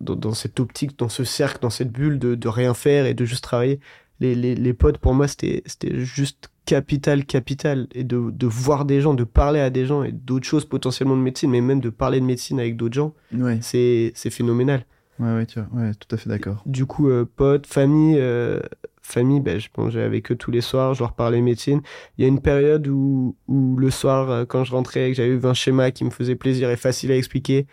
dans, 0.01 0.15
dans 0.15 0.33
cette 0.33 0.59
optique 0.59 0.97
dans 0.99 1.09
ce 1.09 1.23
cercle 1.23 1.59
dans 1.61 1.69
cette 1.71 1.91
bulle 1.91 2.19
de, 2.19 2.35
de 2.35 2.47
rien 2.47 2.73
faire 2.73 3.05
et 3.05 3.13
de 3.13 3.25
juste 3.25 3.43
travailler. 3.43 3.79
Les, 4.19 4.33
les, 4.35 4.55
les 4.55 4.73
potes 4.73 4.97
pour 4.97 5.13
moi 5.13 5.27
c'était 5.27 5.63
juste 5.93 6.49
capital 6.65 7.23
capital 7.25 7.87
et 7.93 8.03
de, 8.03 8.29
de 8.31 8.47
voir 8.47 8.85
des 8.85 8.99
gens 8.99 9.13
de 9.13 9.23
parler 9.23 9.59
à 9.59 9.69
des 9.69 9.85
gens 9.85 10.03
et 10.03 10.11
d'autres 10.11 10.47
choses 10.47 10.65
potentiellement 10.65 11.15
de 11.15 11.21
médecine 11.21 11.51
mais 11.51 11.61
même 11.61 11.79
de 11.81 11.89
parler 11.89 12.19
de 12.19 12.25
médecine 12.25 12.59
avec 12.59 12.75
d'autres 12.77 12.95
gens 12.95 13.13
Ouais, 13.33 13.59
c'est 13.61 14.11
c'est 14.15 14.29
phénoménal. 14.31 14.85
Ouais, 15.19 15.33
ouais, 15.33 15.45
tu 15.47 15.59
vois, 15.59 15.81
ouais, 15.81 15.91
tout 15.95 16.13
à 16.15 16.17
fait 16.17 16.29
d'accord. 16.29 16.61
du 16.65 16.85
coup 16.85 17.09
euh, 17.09 17.25
potes 17.35 17.65
famille 17.67 18.17
euh, 18.19 18.59
famille 19.07 19.39
ben, 19.39 19.59
je 19.59 19.69
mangeais 19.77 20.03
avec 20.03 20.31
eux 20.31 20.35
tous 20.35 20.51
les 20.51 20.61
soirs 20.61 20.93
je 20.93 20.99
leur 21.01 21.13
parlais 21.13 21.41
médecine. 21.41 21.81
Il 22.17 22.21
y 22.23 22.25
a 22.25 22.27
une 22.27 22.41
période 22.41 22.87
où, 22.87 23.35
où 23.47 23.77
le 23.77 23.89
soir 23.89 24.29
euh, 24.29 24.45
quand 24.45 24.63
je 24.63 24.71
rentrais 24.71 25.07
et 25.07 25.11
que 25.11 25.17
j'avais 25.17 25.29
eu 25.29 25.39
un 25.45 25.53
schéma 25.53 25.91
qui 25.91 26.03
me 26.03 26.09
faisait 26.09 26.35
plaisir 26.35 26.69
et 26.69 26.75
facile 26.77 27.11
à 27.11 27.15
expliquer 27.15 27.67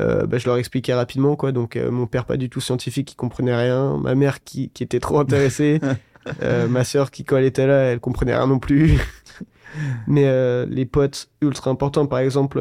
euh, 0.00 0.26
ben, 0.26 0.38
je 0.38 0.46
leur 0.46 0.56
expliquais 0.56 0.94
rapidement 0.94 1.36
quoi. 1.36 1.52
Donc 1.52 1.76
euh, 1.76 1.90
mon 1.90 2.06
père 2.06 2.24
pas 2.24 2.38
du 2.38 2.48
tout 2.48 2.60
scientifique 2.60 3.08
qui 3.08 3.16
comprenait 3.16 3.54
rien. 3.54 3.98
Ma 3.98 4.14
mère 4.14 4.42
qui, 4.42 4.70
qui 4.70 4.82
était 4.82 5.00
trop 5.00 5.18
intéressée 5.20 5.80
euh, 6.42 6.66
ma 6.68 6.84
sœur 6.84 7.10
qui 7.10 7.24
quand 7.24 7.36
elle 7.36 7.44
était 7.44 7.66
là 7.66 7.82
elle 7.92 8.00
comprenait 8.00 8.34
rien 8.34 8.46
non 8.46 8.58
plus. 8.58 8.98
Mais 10.08 10.26
les 10.66 10.86
potes 10.86 11.28
ultra 11.42 11.70
importants 11.70 12.06
par 12.06 12.18
exemple 12.20 12.60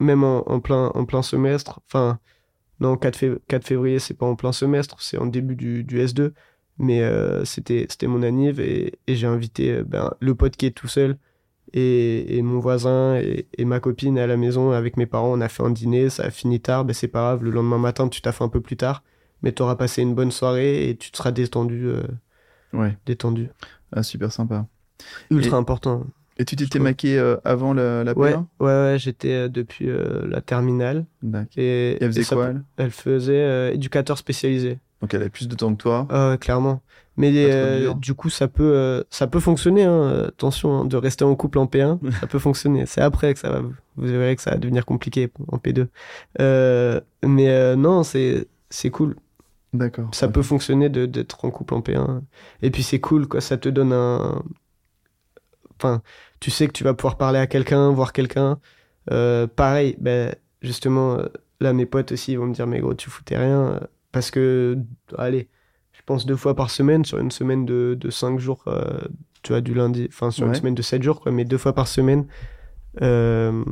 même 0.00 0.24
en, 0.24 0.48
en 0.50 0.60
plein 0.60 0.90
en 0.94 1.04
plein 1.04 1.22
semestre 1.22 1.80
enfin 1.86 2.18
non 2.80 2.96
4, 2.96 3.16
fév- 3.18 3.38
4 3.46 3.64
février 3.66 3.98
c'est 3.98 4.14
pas 4.14 4.26
en 4.26 4.34
plein 4.34 4.52
semestre 4.52 4.96
c'est 5.00 5.18
en 5.18 5.26
début 5.26 5.54
du, 5.54 5.84
du 5.84 6.00
S2 6.00 6.32
mais 6.80 7.02
euh, 7.02 7.44
c'était 7.44 7.86
c'était 7.88 8.08
mon 8.08 8.22
anniv 8.24 8.58
et, 8.58 8.98
et 9.06 9.14
j'ai 9.14 9.28
invité 9.28 9.70
euh, 9.70 9.84
ben, 9.84 10.12
le 10.20 10.34
pote 10.34 10.56
qui 10.56 10.66
est 10.66 10.72
tout 10.72 10.88
seul 10.88 11.16
et, 11.72 12.36
et 12.36 12.42
mon 12.42 12.58
voisin 12.58 13.16
et, 13.16 13.46
et 13.56 13.64
ma 13.64 13.78
copine 13.78 14.18
à 14.18 14.26
la 14.26 14.36
maison 14.36 14.72
avec 14.72 14.96
mes 14.96 15.06
parents. 15.06 15.32
On 15.32 15.40
a 15.40 15.48
fait 15.48 15.62
un 15.62 15.70
dîner 15.70 16.10
ça 16.10 16.24
a 16.24 16.30
fini 16.30 16.58
tard. 16.60 16.84
Ben 16.84 16.92
c'est 16.94 17.06
pas 17.08 17.20
grave 17.20 17.44
le 17.44 17.50
lendemain 17.50 17.78
matin 17.78 18.08
tu 18.08 18.20
t'as 18.20 18.32
fait 18.32 18.42
un 18.44 18.48
peu 18.48 18.60
plus 18.60 18.76
tard. 18.76 19.04
Mais 19.42 19.52
t'auras 19.52 19.76
passé 19.76 20.02
une 20.02 20.14
bonne 20.14 20.32
soirée 20.32 20.88
et 20.90 20.96
tu 20.96 21.10
te 21.12 21.16
seras 21.16 21.30
détendu 21.32 21.86
euh, 21.86 22.02
Ouais, 22.72 22.96
détendu. 23.06 23.48
Ah, 23.92 24.02
super 24.02 24.30
sympa. 24.32 24.66
ultra 25.30 25.56
important. 25.56 26.04
Et 26.38 26.44
tu 26.44 26.56
t'étais 26.56 26.78
maqué 26.78 27.18
euh, 27.18 27.36
avant 27.44 27.74
la, 27.74 28.02
la 28.04 28.14
ouais 28.16 28.32
P1 28.34 28.44
ouais 28.60 28.66
ouais 28.66 28.96
j'étais 28.98 29.32
euh, 29.32 29.48
depuis 29.48 29.88
euh, 29.88 30.26
la 30.26 30.40
terminale. 30.40 31.04
Et, 31.56 31.92
Et 31.92 31.98
elle 32.00 32.08
faisait 32.08 32.20
et 32.20 32.24
ça 32.24 32.36
quoi, 32.36 32.46
elle? 32.48 32.62
elle 32.78 32.90
faisait 32.90 33.74
éducateur 33.74 34.16
spécialisé 34.18 34.78
Donc 35.00 35.14
elle 35.14 35.22
a 35.22 35.28
plus 35.30 35.48
de 35.48 35.54
temps 35.54 35.72
que 35.74 35.80
toi. 35.80 36.06
Ah 36.10 36.36
clairement. 36.40 36.82
Mais 37.16 37.32
euh, 37.36 37.92
du 37.94 38.14
coup, 38.14 38.30
ça 38.30 38.48
peut, 38.48 38.72
euh, 38.74 39.02
ça 39.10 39.26
peut 39.26 39.40
fonctionner. 39.40 39.84
Hein. 39.84 40.26
Attention, 40.28 40.80
hein, 40.80 40.84
de 40.86 40.96
rester 40.96 41.24
en 41.24 41.34
couple 41.34 41.58
en 41.58 41.66
P1, 41.66 41.98
ça 42.20 42.26
peut 42.26 42.38
fonctionner. 42.38 42.86
C'est 42.86 43.00
après 43.02 43.34
que 43.34 43.40
ça 43.40 43.50
va, 43.50 43.60
vous 43.60 43.72
verrez 43.96 44.36
que 44.36 44.42
ça 44.42 44.52
va 44.52 44.56
devenir 44.56 44.86
compliqué 44.86 45.30
en 45.48 45.58
P2. 45.58 45.88
Euh, 46.40 47.00
mais 47.24 47.76
non, 47.76 48.02
c'est, 48.04 48.46
c'est 48.70 48.90
cool. 48.90 49.16
D'accord. 49.74 50.08
Ça 50.12 50.26
Ouais. 50.26 50.32
peut 50.32 50.42
fonctionner 50.42 50.88
de, 50.88 51.04
d'être 51.06 51.44
en 51.44 51.50
couple 51.50 51.74
en 51.74 51.80
P1. 51.80 52.22
Et 52.62 52.70
puis 52.70 52.82
c'est 52.82 53.00
cool, 53.00 53.28
quoi. 53.28 53.40
Ça 53.40 53.56
te 53.58 53.68
donne 53.68 53.92
un. 53.92 54.42
Enfin, 55.78 56.02
tu 56.40 56.50
sais 56.50 56.66
que 56.66 56.72
tu 56.72 56.84
vas 56.84 56.94
pouvoir 56.94 57.16
parler 57.16 57.38
à 57.38 57.46
quelqu'un, 57.46 57.90
voir 57.90 58.12
quelqu'un. 58.12 58.58
Pareil, 59.56 59.96
ben, 60.00 60.34
justement, 60.62 61.18
là, 61.60 61.72
mes 61.72 61.86
potes 61.86 62.12
aussi 62.12 62.32
ils 62.32 62.38
vont 62.38 62.46
me 62.46 62.54
dire, 62.54 62.66
mais 62.66 62.80
gros, 62.80 62.94
tu 62.94 63.10
foutais 63.10 63.36
rien. 63.36 63.80
Parce 64.12 64.30
que, 64.30 64.76
allez, 65.16 65.48
je 65.92 66.00
pense 66.04 66.26
deux 66.26 66.36
fois 66.36 66.54
par 66.56 66.70
semaine, 66.70 67.04
sur 67.04 67.18
une 67.18 67.30
semaine 67.30 67.64
de, 67.66 67.96
de 67.98 68.10
cinq 68.10 68.38
jours, 68.40 68.64
euh, 68.66 68.98
tu 69.42 69.52
vois, 69.52 69.60
du 69.60 69.74
lundi, 69.74 70.06
enfin, 70.10 70.30
sur 70.30 70.46
une 70.46 70.54
semaine 70.54 70.74
de 70.74 70.82
sept 70.82 71.02
jours, 71.02 71.20
quoi, 71.20 71.30
mais 71.32 71.44
deux 71.44 71.58
fois 71.58 71.74
par 71.74 71.86
semaine, 71.88 72.26
euh, 73.02 73.64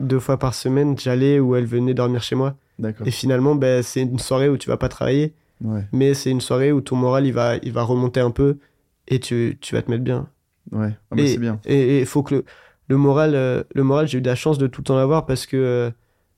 deux 0.00 0.18
fois 0.20 0.38
par 0.38 0.54
semaine, 0.54 0.98
j'allais 0.98 1.40
ou 1.40 1.56
elle 1.56 1.66
venait 1.66 1.94
dormir 1.94 2.22
chez 2.22 2.34
moi. 2.36 2.56
D'accord. 2.78 3.06
Et 3.06 3.10
finalement, 3.10 3.54
ben, 3.54 3.82
c'est 3.82 4.02
une 4.02 4.18
soirée 4.18 4.48
où 4.48 4.56
tu 4.56 4.68
vas 4.68 4.76
pas 4.76 4.88
travailler 4.88 5.34
Ouais. 5.64 5.84
mais 5.92 6.14
c'est 6.14 6.30
une 6.32 6.40
soirée 6.40 6.72
où 6.72 6.80
ton 6.80 6.96
moral 6.96 7.26
il 7.26 7.32
va, 7.32 7.56
il 7.62 7.72
va 7.72 7.84
remonter 7.84 8.18
un 8.18 8.32
peu 8.32 8.58
et 9.06 9.20
tu, 9.20 9.56
tu 9.60 9.74
vas 9.76 9.82
te 9.82 9.90
mettre 9.90 10.02
bien. 10.02 10.28
Ouais. 10.72 10.88
Ah, 11.10 11.14
bah, 11.14 11.22
et 11.22 11.28
c'est 11.28 11.38
bien. 11.38 11.60
et 11.64 12.00
il 12.00 12.06
faut 12.06 12.24
que 12.24 12.34
le, 12.34 12.44
le 12.88 12.96
moral, 12.96 13.34
euh, 13.36 13.62
le 13.72 13.84
moral 13.84 14.08
j'ai 14.08 14.18
eu 14.18 14.20
de 14.20 14.26
la 14.26 14.34
chance 14.34 14.58
de 14.58 14.66
tout 14.66 14.80
le 14.80 14.84
temps 14.84 14.96
l'avoir 14.96 15.26
parce 15.26 15.46
que 15.46 15.92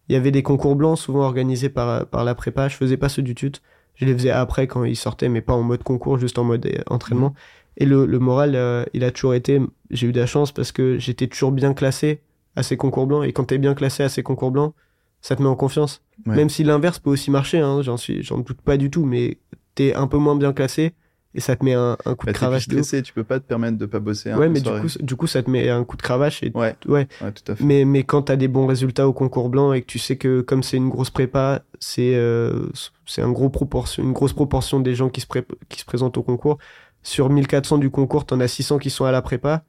il 0.08 0.12
y 0.12 0.16
avait 0.16 0.30
des 0.30 0.42
concours 0.42 0.76
blancs 0.76 0.98
souvent 0.98 1.24
organisés 1.24 1.68
par, 1.68 2.06
par 2.06 2.24
la 2.24 2.34
prépa. 2.34 2.68
Je 2.68 2.76
faisais 2.76 2.96
pas 2.96 3.08
ceux 3.08 3.22
du 3.22 3.34
tut. 3.34 3.52
Je 3.94 4.04
les 4.04 4.12
faisais 4.12 4.30
après 4.30 4.66
quand 4.66 4.84
ils 4.84 4.96
sortaient, 4.96 5.28
mais 5.28 5.40
pas 5.40 5.54
en 5.54 5.62
mode 5.62 5.82
concours, 5.82 6.18
juste 6.18 6.38
en 6.38 6.44
mode 6.44 6.66
euh, 6.66 6.82
entraînement. 6.88 7.34
Et 7.78 7.86
le, 7.86 8.06
le 8.06 8.18
moral, 8.18 8.54
euh, 8.54 8.84
il 8.92 9.04
a 9.04 9.10
toujours 9.10 9.34
été. 9.34 9.60
J'ai 9.90 10.06
eu 10.08 10.12
de 10.12 10.20
la 10.20 10.26
chance 10.26 10.52
parce 10.52 10.72
que 10.72 10.98
j'étais 10.98 11.26
toujours 11.26 11.52
bien 11.52 11.74
classé 11.74 12.20
à 12.56 12.62
ces 12.62 12.76
concours 12.76 13.06
blancs. 13.06 13.24
Et 13.24 13.32
quand 13.32 13.44
t'es 13.44 13.58
bien 13.58 13.74
classé 13.74 14.02
à 14.02 14.08
ces 14.08 14.22
concours 14.22 14.50
blancs, 14.50 14.74
ça 15.20 15.34
te 15.34 15.42
met 15.42 15.48
en 15.48 15.56
confiance. 15.56 16.02
Ouais. 16.26 16.36
Même 16.36 16.48
si 16.50 16.62
l'inverse 16.62 16.98
peut 16.98 17.10
aussi 17.10 17.30
marcher, 17.30 17.58
hein, 17.58 17.82
j'en 17.82 17.96
suis, 17.96 18.22
j'en 18.22 18.38
doute 18.38 18.60
pas 18.60 18.76
du 18.76 18.90
tout, 18.90 19.04
mais 19.04 19.38
t'es 19.74 19.94
un 19.94 20.06
peu 20.06 20.18
moins 20.18 20.36
bien 20.36 20.52
classé 20.52 20.94
et 21.36 21.40
ça 21.40 21.54
te 21.54 21.64
met 21.64 21.74
un, 21.74 21.96
un 22.04 22.14
coup 22.16 22.26
Bah, 22.26 22.32
de 22.32 22.36
cravache. 22.36 22.66
ouf. 22.66 22.72
stressé, 22.72 23.02
tu 23.02 23.12
peux 23.12 23.22
pas 23.22 23.38
te 23.38 23.44
permettre 23.44 23.78
de 23.78 23.86
pas 23.86 24.00
bosser. 24.00 24.30
hein, 24.30 24.38
Ouais, 24.38 24.46
une 24.46 24.52
mais 24.54 24.60
du 24.60 24.70
coup, 24.70 24.88
du 25.00 25.14
coup, 25.16 25.26
ça 25.28 25.42
te 25.42 25.50
met 25.50 25.68
un 25.68 25.84
coup 25.84 25.96
de 25.96 26.02
cravache 26.02 26.42
et 26.42 26.50
Ouais, 26.54 26.74
ouais. 26.86 27.06
ouais, 27.22 27.32
tout 27.32 27.52
à 27.52 27.54
fait. 27.54 27.62
Mais, 27.62 27.84
mais 27.84 28.02
quand 28.02 28.22
t'as 28.22 28.36
des 28.36 28.48
bons 28.48 28.66
résultats 28.66 29.06
au 29.06 29.12
concours 29.12 29.48
blanc 29.50 29.72
et 29.72 29.82
que 29.82 29.86
tu 29.86 29.98
sais 30.00 30.16
que 30.16 30.40
comme 30.40 30.62
c'est 30.62 30.76
une 30.78 30.88
grosse 30.88 31.10
prépa, 31.10 31.62
c'est 31.78 32.14
euh, 32.16 32.66
c'est 33.06 33.22
un 33.22 33.30
gros 33.30 33.50
proportion, 33.50 34.02
une 34.02 34.12
grosse 34.12 34.32
proportion 34.32 34.80
des 34.80 34.94
gens 34.94 35.08
qui 35.10 35.20
se, 35.20 35.26
qui 35.68 35.78
se 35.80 35.84
présentent 35.84 36.16
au 36.18 36.22
concours. 36.22 36.58
Sur 37.02 37.30
1400 37.30 37.78
du 37.78 37.90
concours, 37.90 38.24
t'en 38.26 38.40
as 38.40 38.48
600 38.48 38.78
qui 38.78 38.90
sont 38.90 39.04
à 39.04 39.12
la 39.12 39.22
prépa. 39.22 39.62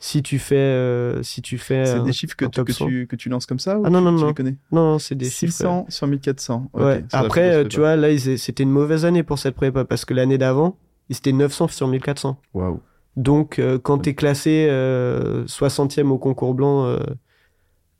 Si 0.00 0.22
tu 0.22 0.38
fais, 0.38 0.56
euh, 0.56 1.22
si 1.22 1.40
tu 1.40 1.56
fais, 1.56 1.86
C'est 1.86 1.92
un- 1.94 2.04
des 2.04 2.12
chiffres 2.12 2.36
que, 2.36 2.44
un 2.44 2.48
tu, 2.50 2.62
que, 2.64 2.72
100. 2.72 2.86
tu, 2.86 3.06
que 3.06 3.16
tu 3.16 3.28
lances 3.30 3.46
comme 3.46 3.58
ça 3.60 3.78
ou 3.78 3.84
Ah 3.86 3.90
non, 3.90 4.00
non, 4.02 4.14
tu 4.14 4.20
non. 4.22 4.28
les 4.28 4.34
connais 4.34 4.56
non, 4.70 4.92
non, 4.92 4.98
c'est 4.98 5.14
des 5.14 5.30
chiffres. 5.30 5.54
euh, 5.64 5.84
600 5.84 5.86
sur 5.88 6.06
1400. 6.06 6.68
ok, 6.72 6.82
Ouais. 6.82 7.04
Après, 7.12 7.54
euh, 7.54 7.64
tu 7.64 7.78
vois, 7.80 7.96
là, 7.96 8.08
c'était 8.36 8.64
une 8.64 8.70
mauvaise 8.70 9.04
année 9.06 9.22
pour 9.22 9.38
cette 9.38 9.54
prépa 9.54 9.84
parce 9.84 10.04
que 10.04 10.12
l'année 10.12 10.36
d'avant, 10.36 10.76
ils 11.08 11.16
étaient 11.16 11.32
900 11.32 11.68
sur 11.68 11.88
1400. 11.88 12.40
Waouh. 12.54 12.80
Donc, 13.16 13.58
euh, 13.58 13.78
quand 13.78 13.98
t'es 13.98 14.14
classé 14.14 14.66
euh, 14.68 15.44
60e 15.46 16.08
au 16.10 16.18
concours 16.18 16.54
blanc 16.54 16.84
euh, 16.84 16.98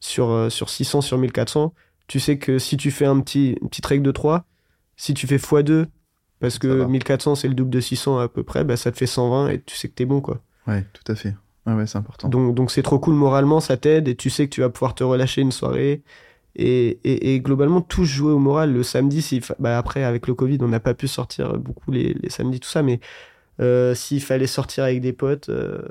sur, 0.01 0.31
euh, 0.31 0.49
sur 0.51 0.71
600 0.71 1.03
sur 1.03 1.19
1400, 1.19 1.73
tu 2.07 2.21
sais 2.21 2.39
que 2.39 2.59
si 2.59 2.77
tu 2.77 2.91
fais 2.91 3.07
un 3.07 3.21
petit, 3.21 3.57
une 3.63 3.69
petite 3.69 3.87
règle 3.87 4.05
de 4.05 4.11
3, 4.11 4.45
si 4.97 5.15
tu 5.15 5.27
fais 5.27 5.37
x2, 5.37 5.87
parce 6.41 6.59
que 6.59 6.67
va. 6.67 6.87
1400 6.87 7.37
c'est 7.37 7.49
le 7.49 7.55
double 7.55 7.71
de 7.71 7.81
600 7.81 8.19
à 8.19 8.29
peu 8.29 8.43
près, 8.43 8.65
bah, 8.65 8.77
ça 8.77 8.91
te 8.91 8.97
fait 8.97 9.07
120 9.07 9.51
et 9.51 9.63
tu 9.63 9.77
sais 9.77 9.89
que 9.89 9.95
t'es 9.95 10.05
bon, 10.05 10.21
quoi. 10.21 10.41
Ouais, 10.67 10.85
tout 10.93 11.13
à 11.13 11.15
fait. 11.15 11.35
Ouais, 11.67 11.75
ouais, 11.75 11.87
c'est 11.87 11.99
important. 11.99 12.29
Donc, 12.29 12.55
donc 12.55 12.71
c'est 12.71 12.83
trop 12.83 12.99
cool 12.99 13.15
moralement, 13.15 13.61
ça 13.61 13.77
t'aide 13.77 14.09
et 14.09 14.17
tu 14.17 14.31
sais 14.31 14.47
que 14.49 14.55
tu 14.55 14.61
vas 14.61 14.69
pouvoir 14.69 14.95
te 14.95 15.05
relâcher 15.05 15.41
une 15.41 15.53
soirée. 15.53 16.03
Et, 16.57 16.99
et, 17.05 17.35
et 17.35 17.41
globalement, 17.41 17.81
tout 17.81 18.05
jouer 18.05 18.33
au 18.33 18.39
moral. 18.39 18.73
Le 18.73 18.83
samedi, 18.83 19.23
fa- 19.41 19.57
bah 19.59 19.77
après, 19.79 20.05
avec 20.05 20.27
le 20.29 20.35
Covid, 20.35 20.59
on 20.61 20.69
n'a 20.69 20.81
pas 20.81 20.95
pu 20.95 21.09
sortir 21.09 21.59
beaucoup 21.59 21.91
les, 21.91 22.15
les 22.15 22.31
samedis, 22.31 22.61
tout 22.61 22.69
ça, 22.69 22.83
mais 22.83 23.01
euh, 23.61 23.95
s'il 23.95 24.21
fallait 24.21 24.47
sortir 24.49 24.85
avec 24.85 25.01
des 25.01 25.13
potes, 25.13 25.49
euh, 25.49 25.83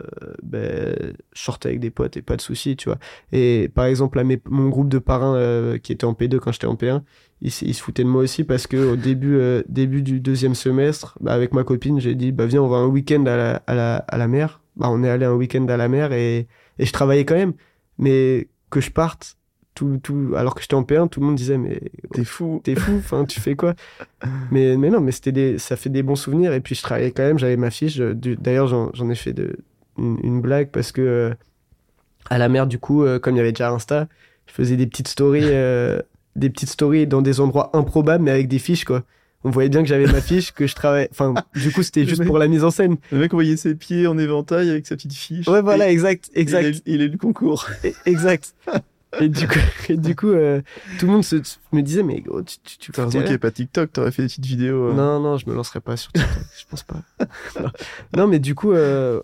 ben, 0.42 1.14
sortais 1.34 1.70
avec 1.70 1.80
des 1.80 1.92
potes 1.92 2.18
et 2.18 2.22
pas 2.22 2.36
de 2.36 2.42
soucis, 2.42 2.76
tu 2.76 2.90
vois. 2.90 2.98
Et 3.32 3.70
par 3.74 3.86
exemple, 3.86 4.18
là, 4.18 4.24
mes- 4.26 4.42
mon 4.50 4.70
groupe 4.70 4.90
de 4.90 5.00
parrains 5.00 5.36
euh, 5.36 5.78
qui 5.78 5.92
était 5.94 6.06
en 6.06 6.14
P2 6.14 6.40
quand 6.40 6.52
j'étais 6.52 6.68
en 6.68 6.76
P1, 6.76 7.04
ils, 7.42 7.48
ils 7.62 7.74
se 7.74 7.82
foutaient 7.82 8.04
de 8.04 8.10
moi 8.10 8.22
aussi 8.22 8.44
parce 8.44 8.68
que 8.68 8.94
au 8.94 8.96
début, 8.98 9.36
euh, 9.38 9.64
début 9.70 10.02
du 10.02 10.20
deuxième 10.20 10.56
semestre, 10.56 11.18
bah, 11.22 11.34
avec 11.34 11.54
ma 11.54 11.64
copine, 11.64 12.00
j'ai 12.02 12.16
dit, 12.16 12.32
bah, 12.34 12.46
viens, 12.46 12.62
on 12.62 12.68
va 12.68 12.78
un 12.78 12.88
week-end 12.88 13.26
à 13.26 13.38
la, 13.38 13.56
à, 13.68 13.74
la, 13.76 13.96
à 13.98 14.18
la 14.18 14.28
mer. 14.28 14.62
Bah, 14.76 14.88
on 14.90 15.04
est 15.04 15.10
allé 15.10 15.26
un 15.26 15.34
week-end 15.36 15.66
à 15.68 15.78
la 15.78 15.88
mer 15.88 16.12
et, 16.14 16.48
et 16.80 16.86
je 16.86 16.92
travaillais 16.94 17.26
quand 17.26 17.36
même. 17.36 17.54
Mais 17.98 18.50
que 18.72 18.82
je 18.82 18.92
parte, 18.92 19.38
tout, 19.76 20.00
tout, 20.02 20.34
alors 20.36 20.56
que 20.56 20.62
j'étais 20.62 20.74
en 20.76 20.84
P1, 20.84 21.08
tout 21.10 21.20
le 21.20 21.26
monde 21.26 21.36
disait, 21.36 21.58
mais 21.58 21.80
T'es 22.14 22.24
fou. 22.24 22.62
t'es 22.64 22.76
fou, 22.76 22.94
enfin, 22.98 23.26
tu 23.26 23.40
fais 23.40 23.56
quoi? 23.56 23.74
Mais, 24.52 24.78
mais 24.78 24.90
non, 24.90 25.02
mais 25.02 25.12
c'était 25.12 25.32
des, 25.32 25.58
ça 25.58 25.76
fait 25.76 25.90
des 25.90 26.04
bons 26.04 26.16
souvenirs. 26.16 26.54
Et 26.54 26.60
puis, 26.62 26.76
je 26.76 26.82
travaillais 26.82 27.12
quand 27.12 27.24
même, 27.24 27.40
j'avais 27.40 27.58
ma 27.58 27.72
fiche. 27.72 27.98
D'ailleurs, 27.98 28.68
j'en 28.68 29.10
ai 29.10 29.16
fait 29.16 29.34
de, 29.34 29.56
une, 29.98 30.18
une 30.24 30.42
blague 30.42 30.70
parce 30.70 30.92
que 30.92 31.02
euh, 31.02 31.34
à 32.30 32.38
la 32.38 32.50
mer, 32.50 32.68
du 32.68 32.80
coup, 32.80 33.04
euh, 33.04 33.20
comme 33.20 33.36
il 33.36 33.38
y 33.38 33.42
avait 33.42 33.52
déjà 33.52 33.70
Insta, 33.72 34.08
je 34.48 34.54
faisais 34.54 34.76
des 34.78 34.88
petites 34.88 35.08
stories, 35.08 35.42
euh, 35.46 36.00
des 36.36 36.50
petites 36.50 36.70
stories 36.70 37.08
dans 37.08 37.22
des 37.22 37.40
endroits 37.40 37.70
improbables, 37.74 38.24
mais 38.24 38.32
avec 38.32 38.48
des 38.48 38.60
fiches, 38.60 38.86
quoi. 38.86 39.04
On 39.46 39.50
voyait 39.50 39.68
bien 39.68 39.82
que 39.84 39.90
j'avais 39.90 40.06
ma 40.06 40.22
fiche, 40.22 40.54
que 40.54 40.68
je 40.68 40.74
travaillais. 40.74 41.10
Enfin, 41.12 41.34
du 41.54 41.70
coup, 41.74 41.84
c'était 41.84 42.06
juste 42.06 42.20
mec- 42.20 42.28
pour 42.30 42.38
la 42.38 42.48
mise 42.48 42.64
en 42.64 42.72
scène. 42.72 42.96
Le 43.12 43.18
mec 43.20 43.34
voyait 43.34 43.58
ses 43.58 43.76
pieds 43.76 44.08
en 44.08 44.18
éventail 44.18 44.70
avec 44.70 44.88
sa 44.88 44.96
petite 44.96 45.14
fiche. 45.14 45.46
Ouais, 45.50 45.62
voilà, 45.62 45.90
Et- 45.90 45.92
exact, 45.92 46.30
et 46.34 46.40
exact. 46.40 46.64
Il, 46.86 46.94
a, 46.94 46.96
il 46.96 47.02
a 47.02 47.06
eu 47.06 47.10
le 47.10 47.18
concours. 47.18 47.68
E- 47.84 47.92
Exact. 48.06 48.54
Et 49.20 49.30
du 49.30 49.48
coup, 49.48 49.60
et 49.90 49.98
du 49.98 50.16
coup 50.16 50.30
euh, 50.30 50.62
tout 51.00 51.06
le 51.06 51.12
monde 51.12 51.24
se, 51.24 51.36
me 51.72 51.82
disait, 51.82 52.04
mais 52.04 52.22
gros, 52.22 52.42
tu, 52.42 52.58
tu, 52.64 52.78
tu 52.78 52.92
T'as 52.92 53.06
raison 53.06 53.20
qu'il 53.20 53.30
n'y 53.30 53.34
ait 53.36 53.38
pas 53.38 53.52
TikTok, 53.52 53.92
t'aurais 53.92 54.12
fait 54.12 54.24
des 54.24 54.28
petites 54.28 54.46
vidéos. 54.46 54.90
euh. 54.90 54.94
Non, 54.94 55.20
non, 55.20 55.38
je 55.38 55.48
me 55.50 55.54
lancerai 55.54 55.80
pas 55.82 55.98
sur 55.98 56.12
TikTok, 56.12 56.32
je 56.60 56.66
pense 56.70 56.84
pas. 56.84 57.02
non. 57.62 57.70
Non, 58.18 58.28
mais 58.28 58.40
du 58.40 58.56
coup, 58.56 58.72
euh, 58.72 59.22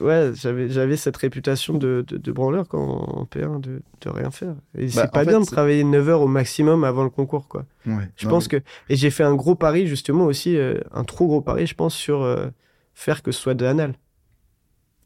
ouais, 0.00 0.30
j'avais, 0.34 0.68
j'avais 0.68 0.96
cette 0.96 1.16
réputation 1.16 1.74
de, 1.78 2.04
de, 2.06 2.16
de 2.18 2.32
branleur 2.32 2.68
quand 2.68 2.80
en 2.82 3.24
P1, 3.24 3.60
de, 3.60 3.82
de 4.00 4.08
rien 4.08 4.30
faire. 4.30 4.54
Et 4.78 4.86
Bah, 4.86 4.92
c'est 4.92 5.10
pas 5.10 5.22
en 5.22 5.26
bien 5.26 5.40
de 5.40 5.46
travailler 5.46 5.82
9 5.84 6.08
heures 6.08 6.20
au 6.20 6.28
maximum 6.28 6.84
avant 6.84 7.02
le 7.04 7.10
concours, 7.10 7.48
quoi. 7.48 7.64
Ouais. 7.86 8.08
Je 8.16 8.26
Non, 8.26 8.32
pense 8.34 8.50
mais- 8.52 8.60
que. 8.60 8.64
Et 8.90 8.96
j'ai 8.96 9.10
fait 9.10 9.24
un 9.24 9.34
gros 9.34 9.54
pari, 9.54 9.86
justement, 9.86 10.24
aussi, 10.26 10.56
un 10.92 11.04
trop 11.04 11.26
gros 11.26 11.40
pari, 11.40 11.66
je 11.66 11.74
pense, 11.74 11.94
sur 11.94 12.24
faire 12.94 13.22
que 13.22 13.32
ce 13.32 13.40
soit 13.40 13.54
de 13.54 13.64
anal. 13.66 13.94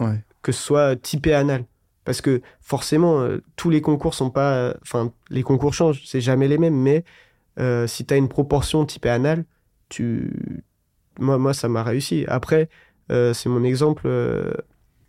Ouais. 0.00 0.22
Que 0.42 0.52
ce 0.52 0.62
soit 0.62 0.94
typé 0.96 1.32
anal. 1.32 1.64
Parce 2.06 2.22
que 2.22 2.40
forcément, 2.60 3.20
euh, 3.20 3.42
tous 3.56 3.68
les 3.68 3.82
concours 3.82 4.14
sont 4.14 4.30
pas. 4.30 4.74
Enfin, 4.80 5.12
les 5.28 5.42
concours 5.42 5.74
changent, 5.74 6.00
c'est 6.06 6.22
jamais 6.22 6.48
les 6.48 6.56
mêmes, 6.56 6.76
mais 6.76 7.04
euh, 7.58 7.86
si 7.86 8.06
tu 8.06 8.14
as 8.14 8.16
une 8.16 8.28
proportion 8.28 8.86
typée 8.86 9.10
anal, 9.10 9.44
tu. 9.90 10.32
Moi, 11.18 11.36
moi 11.36 11.52
ça 11.52 11.68
m'a 11.68 11.82
réussi. 11.82 12.24
Après, 12.28 12.68
euh, 13.12 13.34
c'est 13.34 13.48
mon 13.50 13.62
exemple. 13.64 14.08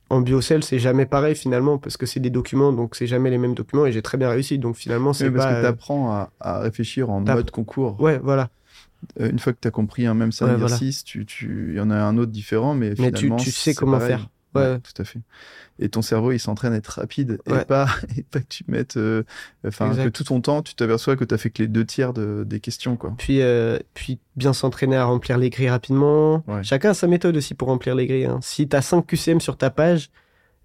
en 0.10 0.22
biocell, 0.22 0.64
c'est 0.64 0.80
jamais 0.80 1.06
pareil 1.06 1.36
finalement, 1.36 1.78
parce 1.78 1.98
que 1.98 2.06
c'est 2.06 2.22
des 2.22 2.30
documents, 2.30 2.72
donc 2.72 2.96
c'est 2.96 3.08
jamais 3.08 3.30
les 3.30 3.38
mêmes 3.38 3.56
documents, 3.56 3.86
et 3.86 3.92
j'ai 3.92 4.02
très 4.02 4.18
bien 4.18 4.30
réussi. 4.30 4.58
Donc 4.58 4.78
finalement, 4.78 5.12
c'est 5.14 5.26
Oui, 5.28 5.32
parce 5.36 5.46
pas. 5.46 5.52
que 5.54 5.58
euh, 5.58 5.62
t'apprends 5.64 6.12
à, 6.12 6.32
à 6.40 6.60
réfléchir 6.60 7.10
en 7.10 7.20
mode 7.20 7.52
concours. 7.52 8.00
Ouais, 8.00 8.18
voilà. 8.24 8.50
Une 9.20 9.38
fois 9.38 9.54
que 9.54 9.60
t'as 9.60 9.70
compris 9.70 10.06
un 10.08 10.14
même 10.16 10.32
voilà. 10.40 10.54
exercice, 10.56 11.04
tu, 11.04 11.26
tu, 11.26 11.68
il 11.72 11.76
y 11.76 11.80
en 11.82 11.92
a 11.92 11.98
un 11.98 12.18
autre 12.18 12.32
différent, 12.32 12.74
mais 12.74 12.94
Mais 12.98 13.12
tu, 13.12 13.26
finalement, 13.26 13.36
tu 13.36 13.52
sais 13.52 13.76
comment 13.76 14.00
pareil. 14.00 14.08
faire. 14.16 14.30
Ouais. 14.56 14.80
tout 14.80 15.02
à 15.02 15.06
fait. 15.06 15.20
Et 15.80 15.90
ton 15.90 16.02
cerveau, 16.02 16.32
il 16.32 16.40
s'entraîne 16.40 16.74
à 16.74 16.78
être 16.78 16.88
rapide 16.88 17.40
et 17.46 17.66
pas, 17.66 17.88
et 18.18 18.24
pas 18.24 18.40
que 18.40 18.48
tu 18.48 18.64
mettes, 18.68 18.98
euh, 18.98 19.24
enfin, 19.68 19.94
que 19.96 20.10
tout 20.10 20.24
ton 20.24 20.42
temps, 20.42 20.62
tu 20.64 20.74
t'aperçois 20.74 21.16
que 21.16 21.24
t'as 21.24 21.38
fait 21.38 21.50
que 21.52 21.62
les 21.62 21.68
deux 21.68 21.86
tiers 21.86 22.14
de, 22.14 22.44
des 22.46 22.60
questions, 22.60 22.96
quoi. 22.98 23.14
Puis, 23.18 23.42
euh, 23.42 23.78
puis 23.94 24.20
bien 24.36 24.54
s'entraîner 24.54 24.96
à 24.96 25.06
remplir 25.06 25.38
les 25.38 25.50
grilles 25.50 25.70
rapidement. 25.70 26.44
Ouais. 26.48 26.64
Chacun 26.64 26.92
a 26.92 26.94
sa 26.94 27.08
méthode 27.08 27.38
aussi 27.38 27.54
pour 27.54 27.68
remplir 27.68 27.94
les 27.96 28.08
grilles. 28.08 28.26
hein. 28.26 28.40
Si 28.42 28.68
tu 28.68 28.76
as 28.76 28.82
5 28.82 29.06
QCM 29.06 29.40
sur 29.42 29.58
ta 29.58 29.70
page, 29.70 30.10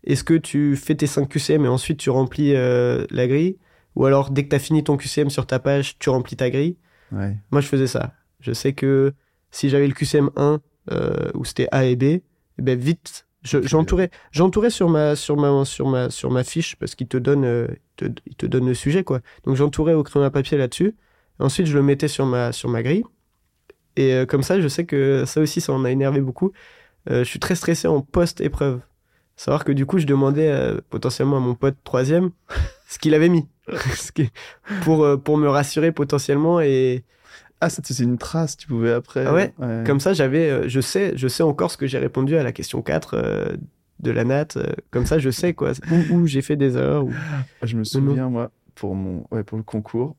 est-ce 0.05 0.25
que 0.25 0.35
tu 0.35 0.77
fais 0.77 0.95
tes 0.95 1.07
5 1.07 1.29
QCM 1.29 1.65
et 1.65 1.69
ensuite 1.69 1.99
tu 1.99 2.11
remplis 2.11 2.55
euh, 2.55 3.05
la 3.11 3.27
grille? 3.29 3.59
Ou 3.95 4.07
alors 4.07 4.31
dès 4.31 4.45
que 4.45 4.49
tu 4.49 4.57
as 4.57 4.59
fini 4.59 4.83
ton 4.83 4.97
QCM 4.97 5.29
sur 5.29 5.47
ta 5.47 5.59
page, 5.59 5.99
tu 5.99 6.09
remplis 6.09 6.37
ta 6.37 6.49
grille? 6.51 6.77
Moi 7.51 7.61
je 7.61 7.67
faisais 7.69 7.87
ça. 7.87 8.15
Je 8.41 8.53
sais 8.53 8.73
que 8.73 9.13
si 9.51 9.69
j'avais 9.69 9.87
le 9.87 9.93
QCM 9.93 10.31
1 10.37 10.61
euh, 10.91 11.31
où 11.35 11.45
c'était 11.45 11.69
A 11.73 11.85
et 11.85 11.95
B, 11.95 12.03
eh 12.05 12.23
ben 12.59 12.79
vite, 12.79 13.27
je- 13.43 13.63
j'entourais 13.63 14.11
j'entourais 14.31 14.71
sur 14.71 14.89
ma 14.89 15.17
sur 15.17 15.37
ma 15.37 15.65
sur 15.65 15.89
ma 15.89 16.11
sur 16.11 16.31
ma 16.31 16.45
fiche 16.45 16.77
parce 16.77 16.95
qu'il 16.95 17.09
te 17.09 17.17
donne 17.17 17.45
euh, 17.45 17.67
il 18.01 18.09
te, 18.15 18.21
il 18.27 18.35
te 18.37 18.47
donne 18.47 18.67
le 18.67 18.75
sujet 18.75 19.05
quoi. 19.05 19.21
Donc 19.45 19.57
j'entourais 19.57 19.95
au 19.95 20.03
crayon 20.03 20.25
à 20.27 20.31
papier 20.31 20.57
là-dessus. 20.59 20.95
Ensuite 21.39 21.67
je 21.67 21.75
le 21.75 21.83
mettais 21.83 22.09
sur 22.09 22.27
ma 22.27 22.53
sur 22.53 22.69
ma 22.69 22.83
grille 22.83 23.05
et 23.97 24.15
euh, 24.15 24.27
comme 24.27 24.43
ça 24.43 24.61
je 24.61 24.69
sais 24.69 24.85
que 24.87 25.25
ça 25.27 25.41
aussi 25.41 25.61
ça 25.61 25.73
en 25.73 25.85
a 25.85 25.91
énervé 25.91 26.21
beaucoup. 26.21 26.53
Euh, 27.11 27.25
je 27.25 27.29
suis 27.29 27.41
très 27.41 27.55
stressé 27.57 27.89
en 27.89 28.01
post 28.01 28.41
épreuve. 28.41 28.81
Savoir 29.37 29.65
que 29.65 29.73
du 29.73 29.87
coup 29.87 29.99
je 29.99 30.07
demandais 30.07 30.53
potentiellement 30.91 31.39
à 31.39 31.41
mon 31.41 31.55
pote 31.55 31.77
troisième 31.85 32.31
ce 32.89 32.99
qu'il 32.99 33.15
avait 33.15 33.29
mis 33.31 33.49
pour 34.85 35.07
pour 35.23 35.37
me 35.39 35.49
rassurer 35.49 35.93
potentiellement 35.93 36.61
et 36.61 37.05
Ah, 37.65 37.71
ça, 37.71 37.81
une 38.03 38.19
trace, 38.19 38.57
tu 38.57 38.67
pouvais 38.67 38.93
après. 38.93 39.25
Ah 39.25 39.33
ouais, 39.33 39.53
Comme 39.87 40.01
ça, 40.01 40.13
j'avais, 40.15 40.51
euh, 40.51 40.69
je 40.69 40.81
sais, 40.81 41.13
je 41.17 41.29
sais 41.29 41.45
encore 41.45 41.71
ce 41.71 41.77
que 41.77 41.87
j'ai 41.87 41.99
répondu 41.99 42.37
à 42.37 42.43
la 42.43 42.51
question 42.51 42.83
4 42.83 43.15
euh, 43.15 43.57
de 44.01 44.11
la 44.11 44.25
NAT. 44.25 44.57
euh, 44.57 44.65
comme 44.91 45.07
ça, 45.07 45.19
je 45.21 45.31
sais 45.31 45.55
quoi, 45.55 45.71
où, 46.11 46.17
où 46.17 46.27
j'ai 46.27 46.43
fait 46.43 46.57
des 46.57 46.77
erreurs. 46.77 47.05
où- 47.05 47.13
Je 47.63 47.77
me 47.77 47.85
souviens, 47.85 48.29
moi, 48.29 48.51
pour, 48.75 48.97
mon... 48.97 49.25
ouais, 49.31 49.45
pour 49.45 49.59
le 49.59 49.63
concours, 49.65 50.17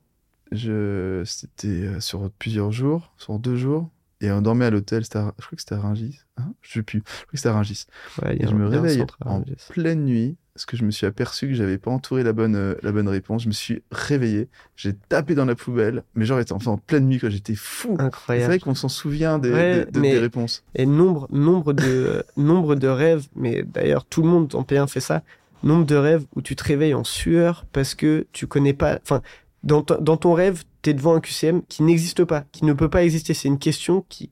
je... 0.53 1.21
c'était 1.25 1.99
sur 1.99 2.29
plusieurs 2.39 2.71
jours, 2.71 3.11
sur 3.17 3.37
deux 3.39 3.55
jours, 3.57 3.89
et 4.23 4.31
on 4.31 4.41
dormait 4.41 4.65
à 4.65 4.69
l'hôtel, 4.69 5.03
à- 5.13 5.33
je 5.37 5.45
crois 5.45 5.55
que 5.55 5.59
c'était 5.61 5.75
à 5.75 5.79
Rungis, 5.79 6.19
hein? 6.37 6.53
Je 6.61 6.71
sais 6.73 6.83
plus, 6.83 6.99
je 7.05 7.11
crois 7.23 7.31
que 7.31 7.37
c'était 7.37 7.49
à 7.49 7.53
Rungis. 7.53 7.85
Ouais, 8.21 8.37
Et 8.39 8.47
je 8.47 8.53
me 8.53 8.67
réveille 8.67 9.05
en 9.25 9.43
pleine 9.69 10.05
nuit, 10.05 10.37
parce 10.53 10.65
que 10.65 10.77
je 10.77 10.83
me 10.85 10.91
suis 10.91 11.05
aperçu 11.05 11.47
que 11.47 11.53
j'avais 11.55 11.77
pas 11.77 11.91
entouré 11.91 12.23
la 12.23 12.31
bonne, 12.31 12.55
euh, 12.55 12.75
la 12.83 12.91
bonne 12.91 13.09
réponse. 13.09 13.43
Je 13.43 13.47
me 13.47 13.53
suis 13.53 13.81
réveillé, 13.91 14.49
j'ai 14.75 14.93
tapé 14.93 15.35
dans 15.35 15.45
la 15.45 15.55
poubelle, 15.55 16.03
mais 16.15 16.25
genre, 16.25 16.39
enfin, 16.51 16.71
en 16.71 16.77
pleine 16.77 17.07
nuit, 17.07 17.19
quand 17.19 17.29
j'étais 17.29 17.55
fou. 17.55 17.97
C'est 18.27 18.45
vrai 18.45 18.59
qu'on 18.59 18.75
s'en 18.75 18.89
souvient 18.89 19.39
des, 19.39 19.51
Ouais, 19.51 19.85
des- 19.85 19.91
de- 19.91 19.99
mais- 19.99 20.11
des 20.11 20.19
réponses. 20.19 20.63
Et 20.75 20.85
nombre, 20.85 21.27
nombre 21.31 21.73
de, 21.73 22.23
nombre 22.37 22.75
de 22.75 22.87
rêves, 22.87 23.27
mais 23.35 23.63
d'ailleurs 23.63 24.05
tout 24.05 24.21
le 24.21 24.29
monde 24.29 24.53
en 24.55 24.63
P1 24.63 24.87
fait 24.87 24.99
ça. 25.01 25.21
Nombre 25.63 25.85
de 25.85 25.95
rêves 25.95 26.25
où 26.35 26.41
tu 26.41 26.57
te 26.57 26.63
réveilles 26.65 26.93
en 26.93 27.05
sueur 27.05 27.65
parce 27.71 27.95
que 27.95 28.27
tu 28.33 28.47
connais 28.47 28.73
pas. 28.73 28.99
Enfin, 29.01 29.21
dans, 29.63 29.81
ton- 29.81 29.99
dans 30.01 30.17
ton 30.17 30.33
rêve, 30.33 30.63
tu 30.81 30.89
es 30.89 30.93
devant 30.93 31.15
un 31.15 31.19
QCM 31.19 31.61
qui 31.67 31.83
n'existe 31.83 32.23
pas, 32.25 32.43
qui 32.51 32.65
ne 32.65 32.73
peut 32.73 32.89
pas 32.89 33.03
exister. 33.03 33.33
C'est 33.33 33.47
une 33.47 33.59
question 33.59 34.05
qui, 34.09 34.29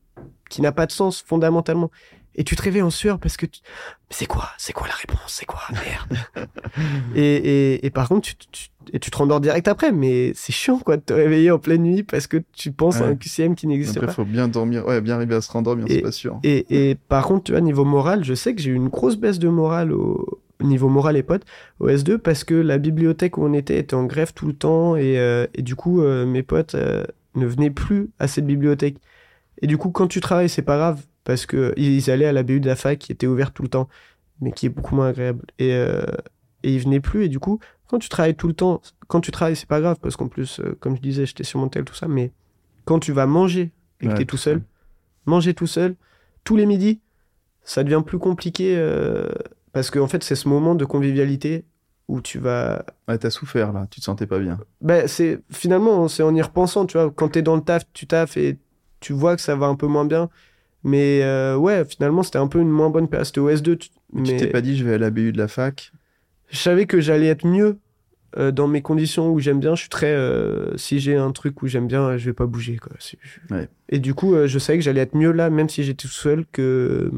qui 0.50 0.62
n'a 0.62 0.72
pas 0.72 0.86
de 0.86 0.92
sens 0.92 1.24
fondamentalement. 1.26 1.90
Et 2.34 2.46
tu 2.46 2.56
te 2.56 2.62
réveilles 2.62 2.82
en 2.82 2.90
sueur 2.90 3.20
parce 3.20 3.36
que 3.36 3.46
tu... 3.46 3.60
Mais 4.10 4.16
c'est 4.16 4.26
quoi? 4.26 4.48
C'est 4.58 4.72
quoi 4.72 4.88
la 4.88 4.94
réponse? 4.94 5.20
C'est 5.28 5.46
quoi? 5.46 5.60
Merde. 5.74 6.48
et, 7.16 7.22
et, 7.74 7.86
et 7.86 7.90
par 7.90 8.08
contre, 8.08 8.30
tu, 8.30 8.36
tu, 8.52 8.68
et 8.94 9.00
tu 9.00 9.12
te 9.12 9.18
rendors 9.18 9.42
direct 9.42 9.68
après, 9.68 9.92
mais 9.92 10.32
c'est 10.34 10.54
chiant 10.54 10.80
quoi 10.80 10.96
de 10.96 11.02
te 11.02 11.12
réveiller 11.14 11.52
en 11.52 11.60
pleine 11.60 11.84
nuit 11.84 12.04
parce 12.04 12.28
que 12.28 12.38
tu 12.54 12.72
penses 12.72 13.02
à 13.02 13.06
un 13.08 13.16
QCM 13.16 13.56
qui 13.56 13.68
n'existe 13.68 13.98
Après, 13.98 14.08
pas. 14.08 14.14
faut 14.14 14.24
bien 14.26 14.48
dormir, 14.48 14.86
ouais, 14.88 15.02
bien 15.02 15.16
arriver 15.16 15.36
à 15.36 15.42
se 15.42 15.52
rendormir, 15.52 15.86
c'est 15.90 16.02
pas 16.02 16.12
sûr. 16.14 16.40
Et, 16.44 16.90
et 16.90 16.96
par 16.96 17.26
contre, 17.26 17.44
tu 17.46 17.52
vois, 17.52 17.60
niveau 17.62 17.84
moral, 17.84 18.24
je 18.24 18.34
sais 18.34 18.56
que 18.56 18.62
j'ai 18.62 18.72
eu 18.72 18.76
une 18.76 18.88
grosse 18.90 19.18
baisse 19.18 19.38
de 19.40 19.50
morale 19.50 19.92
au 19.92 20.40
niveau 20.64 20.90
moral 20.90 21.18
et 21.18 21.24
potes 21.24 21.46
au 21.80 21.88
S2 21.90 22.18
parce 22.18 22.44
que 22.44 22.54
la 22.54 22.78
bibliothèque 22.78 23.38
où 23.38 23.46
on 23.46 23.54
était 23.54 23.78
était 23.78 23.96
en 23.96 24.06
grève 24.06 24.34
tout 24.34 24.48
le 24.48 24.54
temps 24.54 24.96
et, 24.96 25.20
euh, 25.20 25.48
et 25.54 25.62
du 25.62 25.76
coup, 25.76 26.02
euh, 26.02 26.26
mes 26.26 26.44
potes 26.44 26.76
euh, 26.76 27.04
ne 27.36 27.46
venaient 27.46 27.70
plus 27.70 28.10
à 28.20 28.28
cette 28.28 28.46
bibliothèque. 28.46 28.98
Et 29.62 29.68
du 29.68 29.78
coup, 29.78 29.92
quand 29.92 30.08
tu 30.08 30.22
travailles, 30.22 30.50
c'est 30.50 30.62
pas 30.62 30.78
grave 30.78 31.02
parce 31.24 31.46
que 31.46 31.74
ils 31.78 32.10
allaient 32.10 32.26
à 32.26 32.34
la 32.34 32.44
BU 32.44 32.60
de 32.60 32.68
la 32.68 32.76
fac 32.76 32.98
qui 32.98 33.12
était 33.12 33.28
ouverte 33.28 33.54
tout 33.54 33.64
le 33.64 33.70
temps, 33.70 33.88
mais 34.40 34.52
qui 34.52 34.66
est 34.66 34.70
beaucoup 34.70 34.96
moins 34.96 35.10
agréable. 35.10 35.46
Et, 35.60 35.70
et 35.70 36.74
ils 36.74 36.80
venaient 36.80 37.00
plus. 37.00 37.26
Et 37.26 37.30
du 37.30 37.40
coup, 37.40 37.60
quand 37.88 38.00
tu 38.00 38.10
travailles 38.10 38.36
tout 38.36 38.48
le 38.48 38.54
temps, 38.54 38.82
quand 39.08 39.22
tu 39.22 39.30
travailles, 39.30 39.56
c'est 39.56 39.68
pas 39.68 39.82
grave 39.82 39.98
parce 40.02 40.16
qu'en 40.16 40.28
plus, 40.28 40.60
comme 40.80 40.96
je 40.96 41.02
disais, 41.02 41.28
j'étais 41.28 41.44
sur 41.44 41.60
mon 41.60 41.70
tel, 41.70 41.84
tout 41.84 41.94
ça, 41.94 42.08
mais 42.08 42.32
quand 42.86 43.00
tu 43.00 43.12
vas 43.12 43.28
manger 43.28 43.72
et 44.00 44.08
que 44.08 44.12
Ouais, 44.12 44.18
t'es 44.18 44.26
tout 44.26 44.38
seul, 44.38 44.64
manger 45.28 45.54
tout 45.54 45.68
seul, 45.68 45.96
tous 46.44 46.56
les 46.56 46.66
midis, 46.66 47.00
ça 47.64 47.84
devient 47.84 48.02
plus 48.04 48.18
compliqué 48.18 48.76
parce 49.74 49.90
qu'en 49.92 50.08
fait, 50.08 50.24
c'est 50.24 50.36
ce 50.36 50.48
moment 50.48 50.76
de 50.76 50.86
convivialité 50.86 51.66
où 52.08 52.22
tu 52.22 52.40
vas. 52.40 52.86
Ouais, 53.08 53.18
t'as 53.18 53.30
souffert 53.30 53.72
là, 53.74 53.88
tu 53.90 54.00
te 54.02 54.06
sentais 54.06 54.28
pas 54.28 54.40
bien. 54.40 54.60
Ben, 54.82 55.08
c'est 55.08 55.40
finalement, 55.50 56.08
c'est 56.08 56.24
en 56.24 56.34
y 56.36 56.42
repensant, 56.42 56.86
tu 56.86 56.98
vois, 56.98 57.10
quand 57.12 57.30
t'es 57.30 57.42
dans 57.42 57.56
le 57.56 57.62
taf, 57.62 57.84
tu 57.94 58.06
taffes 58.08 58.38
et 58.38 58.58
tu 59.00 59.14
vois 59.14 59.36
que 59.36 59.42
ça 59.42 59.56
va 59.56 59.68
un 59.68 59.76
peu 59.76 59.88
moins 59.88 60.06
bien. 60.06 60.30
Mais 60.84 61.22
euh, 61.24 61.56
ouais, 61.58 61.86
finalement, 61.86 62.24
c'était 62.24 62.40
un 62.40 62.48
peu 62.48 62.60
une 62.60 62.70
moins 62.70 62.90
bonne 62.90 63.08
période. 63.08 63.26
C'était 63.28 63.40
au 63.40 63.50
S2. 63.50 63.78
tu- 63.78 63.90
Mais 64.14 64.36
t'es 64.36 64.48
pas 64.48 64.62
dit, 64.62 64.76
je 64.76 64.84
vais 64.84 64.96
à 64.96 64.98
la 64.98 65.10
BU 65.12 65.32
de 65.32 65.38
la 65.38 65.48
fac? 65.48 65.92
je 66.50 66.58
savais 66.58 66.86
que 66.86 67.00
j'allais 67.00 67.28
être 67.28 67.46
mieux 67.48 67.78
euh, 68.38 68.52
dans 68.52 68.68
mes 68.68 68.82
conditions 68.82 69.30
où 69.32 69.40
j'aime 69.40 69.60
bien. 69.62 69.76
Je 69.76 69.82
suis 69.82 69.90
très. 69.90 70.12
euh, 70.14 70.76
si 70.78 71.00
j'ai 71.00 71.16
un 71.16 71.32
truc 71.32 71.62
où 71.62 71.68
j'aime 71.68 71.88
bien, 71.88 72.18
je 72.18 72.26
vais 72.26 72.34
pas 72.34 72.46
bouger. 72.48 72.78
Quoi. 72.78 72.92
Ouais. 73.52 73.70
Et 73.90 74.00
du 74.00 74.14
coup, 74.14 74.36
je 74.48 74.60
savais 74.60 74.80
que 74.80 74.84
j'allais 74.84 75.02
être 75.02 75.16
mieux 75.16 75.32
là, 75.32 75.50
même 75.50 75.70
si 75.70 75.84
j'étais 75.84 76.02
tout 76.02 76.14
seul, 76.14 76.46
que, 76.52 77.10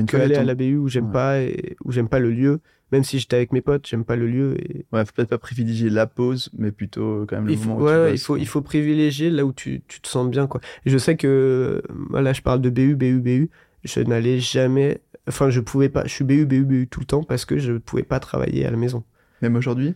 une 0.00 0.06
que 0.06 0.16
aller 0.16 0.36
à 0.36 0.44
la 0.44 0.54
BU 0.54 0.76
où 0.76 0.88
j'aime 0.88 1.06
Ouais. 1.06 1.12
pas 1.12 1.40
et 1.40 1.76
où 1.84 1.92
j'aime 1.92 2.08
pas 2.08 2.18
le 2.18 2.30
lieu. 2.30 2.60
Même 2.92 3.04
si 3.04 3.18
j'étais 3.18 3.36
avec 3.36 3.52
mes 3.52 3.62
potes, 3.62 3.86
j'aime 3.88 4.04
pas 4.04 4.16
le 4.16 4.26
lieu. 4.26 4.54
Et... 4.60 4.84
Ouais, 4.92 5.02
faut 5.06 5.12
peut-être 5.16 5.30
pas 5.30 5.38
privilégier 5.38 5.88
la 5.88 6.06
pause, 6.06 6.50
mais 6.58 6.70
plutôt 6.72 7.22
euh, 7.22 7.26
quand 7.26 7.36
même 7.36 7.46
le 7.46 7.52
Il 7.52 7.58
faut, 7.58 7.70
moment 7.70 7.80
où 7.80 7.84
ouais, 7.86 7.92
tu 7.92 8.10
bosses, 8.10 8.20
il 8.20 8.24
faut, 8.24 8.32
quoi. 8.34 8.40
il 8.40 8.46
faut 8.46 8.60
privilégier 8.60 9.30
là 9.30 9.46
où 9.46 9.52
tu, 9.54 9.80
tu 9.88 10.00
te 10.02 10.08
sens 10.08 10.28
bien. 10.28 10.46
Quoi. 10.46 10.60
Et 10.84 10.90
je 10.90 10.98
sais 10.98 11.16
que, 11.16 11.82
euh, 12.14 12.20
là, 12.20 12.34
je 12.34 12.42
parle 12.42 12.60
de 12.60 12.68
BU, 12.68 12.94
BU, 12.94 13.20
BU. 13.20 13.50
Je 13.84 14.00
n'allais 14.00 14.40
jamais. 14.40 15.00
Enfin, 15.26 15.48
je 15.48 15.60
pouvais 15.60 15.88
pas. 15.88 16.02
Je 16.04 16.10
suis 16.10 16.24
BU, 16.24 16.44
BU, 16.44 16.64
BU 16.64 16.86
tout 16.88 17.00
le 17.00 17.06
temps 17.06 17.22
parce 17.22 17.46
que 17.46 17.56
je 17.58 17.72
pouvais 17.72 18.02
pas 18.02 18.20
travailler 18.20 18.66
à 18.66 18.70
la 18.70 18.76
maison. 18.76 19.04
Même 19.40 19.56
aujourd'hui? 19.56 19.94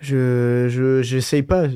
Je, 0.00 0.68
je, 0.70 1.02
j'essaye 1.02 1.42
pas. 1.42 1.66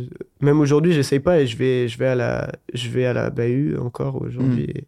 Même 0.40 0.60
aujourd'hui, 0.60 0.92
j'essaye 0.92 1.18
pas 1.18 1.40
et 1.40 1.48
je 1.48 1.56
vais, 1.56 1.88
je 1.88 1.98
vais 1.98 2.06
à 2.06 2.14
la, 2.14 2.52
je 2.72 2.88
vais 2.88 3.04
à 3.04 3.12
la 3.12 3.30
BU 3.30 3.76
encore 3.78 4.22
aujourd'hui. 4.22 4.68
Mm. 4.68 4.80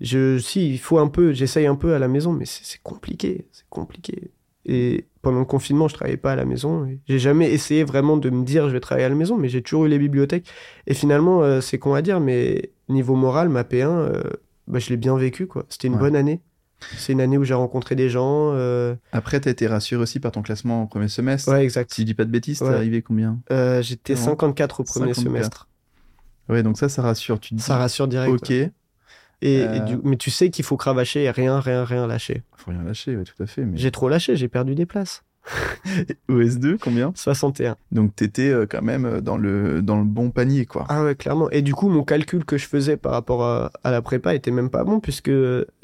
Je, 0.00 0.38
si, 0.38 0.70
il 0.70 0.78
faut 0.78 0.98
un 0.98 1.08
peu, 1.08 1.32
j'essaye 1.32 1.66
un 1.66 1.74
peu 1.76 1.94
à 1.94 1.98
la 1.98 2.08
maison, 2.08 2.32
mais 2.32 2.44
c'est 2.46 2.80
compliqué, 2.82 3.46
c'est 3.52 3.64
compliqué. 3.70 4.30
Et 4.68 5.06
pendant 5.22 5.38
le 5.38 5.44
confinement, 5.44 5.86
je 5.88 5.94
travaillais 5.94 6.16
pas 6.16 6.32
à 6.32 6.36
la 6.36 6.44
maison. 6.44 6.88
J'ai 7.08 7.18
jamais 7.18 7.50
essayé 7.52 7.84
vraiment 7.84 8.16
de 8.16 8.28
me 8.30 8.44
dire 8.44 8.66
je 8.68 8.72
vais 8.72 8.80
travailler 8.80 9.06
à 9.06 9.08
la 9.08 9.14
maison, 9.14 9.36
mais 9.36 9.48
j'ai 9.48 9.62
toujours 9.62 9.86
eu 9.86 9.88
les 9.88 9.98
bibliothèques. 9.98 10.46
Et 10.88 10.94
finalement, 10.94 11.42
euh, 11.42 11.60
c'est 11.60 11.78
con 11.78 11.94
à 11.94 12.02
dire, 12.02 12.20
mais 12.20 12.72
niveau 12.88 13.14
moral, 13.14 13.48
ma 13.48 13.62
P1, 13.62 13.86
euh, 13.88 14.22
bah, 14.66 14.78
je 14.80 14.88
l'ai 14.90 14.96
bien 14.96 15.16
vécu, 15.16 15.46
quoi. 15.46 15.64
C'était 15.68 15.86
une 15.86 15.94
Ouais. 15.94 16.00
bonne 16.00 16.16
année. 16.16 16.40
C'est 16.98 17.12
une 17.12 17.20
année 17.22 17.38
où 17.38 17.44
j'ai 17.44 17.54
rencontré 17.54 17.94
des 17.94 18.10
gens. 18.10 18.50
euh, 18.54 18.94
Après, 19.12 19.40
t'as 19.40 19.50
été 19.50 19.66
rassuré 19.66 20.02
aussi 20.02 20.20
par 20.20 20.30
ton 20.32 20.42
classement 20.42 20.82
au 20.82 20.86
premier 20.86 21.08
semestre. 21.08 21.48
Ouais, 21.50 21.64
exact. 21.64 21.94
Si 21.94 22.02
je 22.02 22.06
dis 22.06 22.14
pas 22.14 22.24
de 22.24 22.30
bêtises, 22.30 22.58
t'es 22.58 22.66
arrivé 22.66 23.00
combien? 23.02 23.38
J'étais 23.80 24.14
Non. 24.14 24.20
54 24.20 24.80
au 24.80 24.84
premier 24.84 25.14
54. 25.14 25.22
semestre. 25.22 25.68
Ouais, 26.48 26.62
donc 26.62 26.76
ça, 26.76 26.88
ça 26.88 27.02
rassure. 27.02 27.40
Tu 27.40 27.50
te 27.50 27.54
dis, 27.54 27.62
Ça 27.62 27.76
rassure 27.76 28.08
direct. 28.08 28.34
ok, 28.34 28.48
ouais. 28.50 28.72
Et, 29.42 29.60
Euh, 29.60 29.74
et 29.74 29.80
du- 29.80 29.98
mais 30.02 30.16
tu 30.16 30.30
sais 30.30 30.50
qu'il 30.50 30.64
faut 30.64 30.76
cravacher 30.76 31.24
et 31.24 31.30
rien, 31.30 31.60
rien, 31.60 31.84
rien 31.84 32.06
lâcher. 32.06 32.42
faut 32.56 32.70
rien 32.70 32.82
lâcher, 32.82 33.16
ouais, 33.16 33.24
tout 33.24 33.40
à 33.42 33.46
fait. 33.46 33.64
Mais... 33.64 33.76
J'ai 33.76 33.90
trop 33.90 34.08
lâché, 34.08 34.34
j'ai 34.36 34.48
perdu 34.48 34.74
des 34.74 34.86
places. 34.86 35.22
OS2, 36.28 36.76
combien? 36.78 37.12
61. 37.14 37.76
Donc 37.92 38.16
t'étais 38.16 38.48
euh, 38.50 38.66
quand 38.68 38.82
même 38.82 39.04
euh, 39.04 39.20
dans 39.20 39.36
le, 39.36 39.80
dans 39.82 39.96
le 39.98 40.04
bon 40.04 40.30
panier, 40.30 40.66
quoi. 40.66 40.86
Ah 40.88 41.04
ouais, 41.04 41.14
clairement. 41.14 41.48
Et 41.50 41.62
du 41.62 41.74
coup, 41.74 41.88
mon 41.88 42.02
calcul 42.02 42.44
que 42.44 42.58
je 42.58 42.66
faisais 42.66 42.96
par 42.96 43.12
rapport 43.12 43.44
à, 43.44 43.70
à 43.84 43.90
la 43.90 44.02
prépa 44.02 44.34
était 44.34 44.50
même 44.50 44.70
pas 44.70 44.84
bon, 44.84 44.98
puisque 45.00 45.30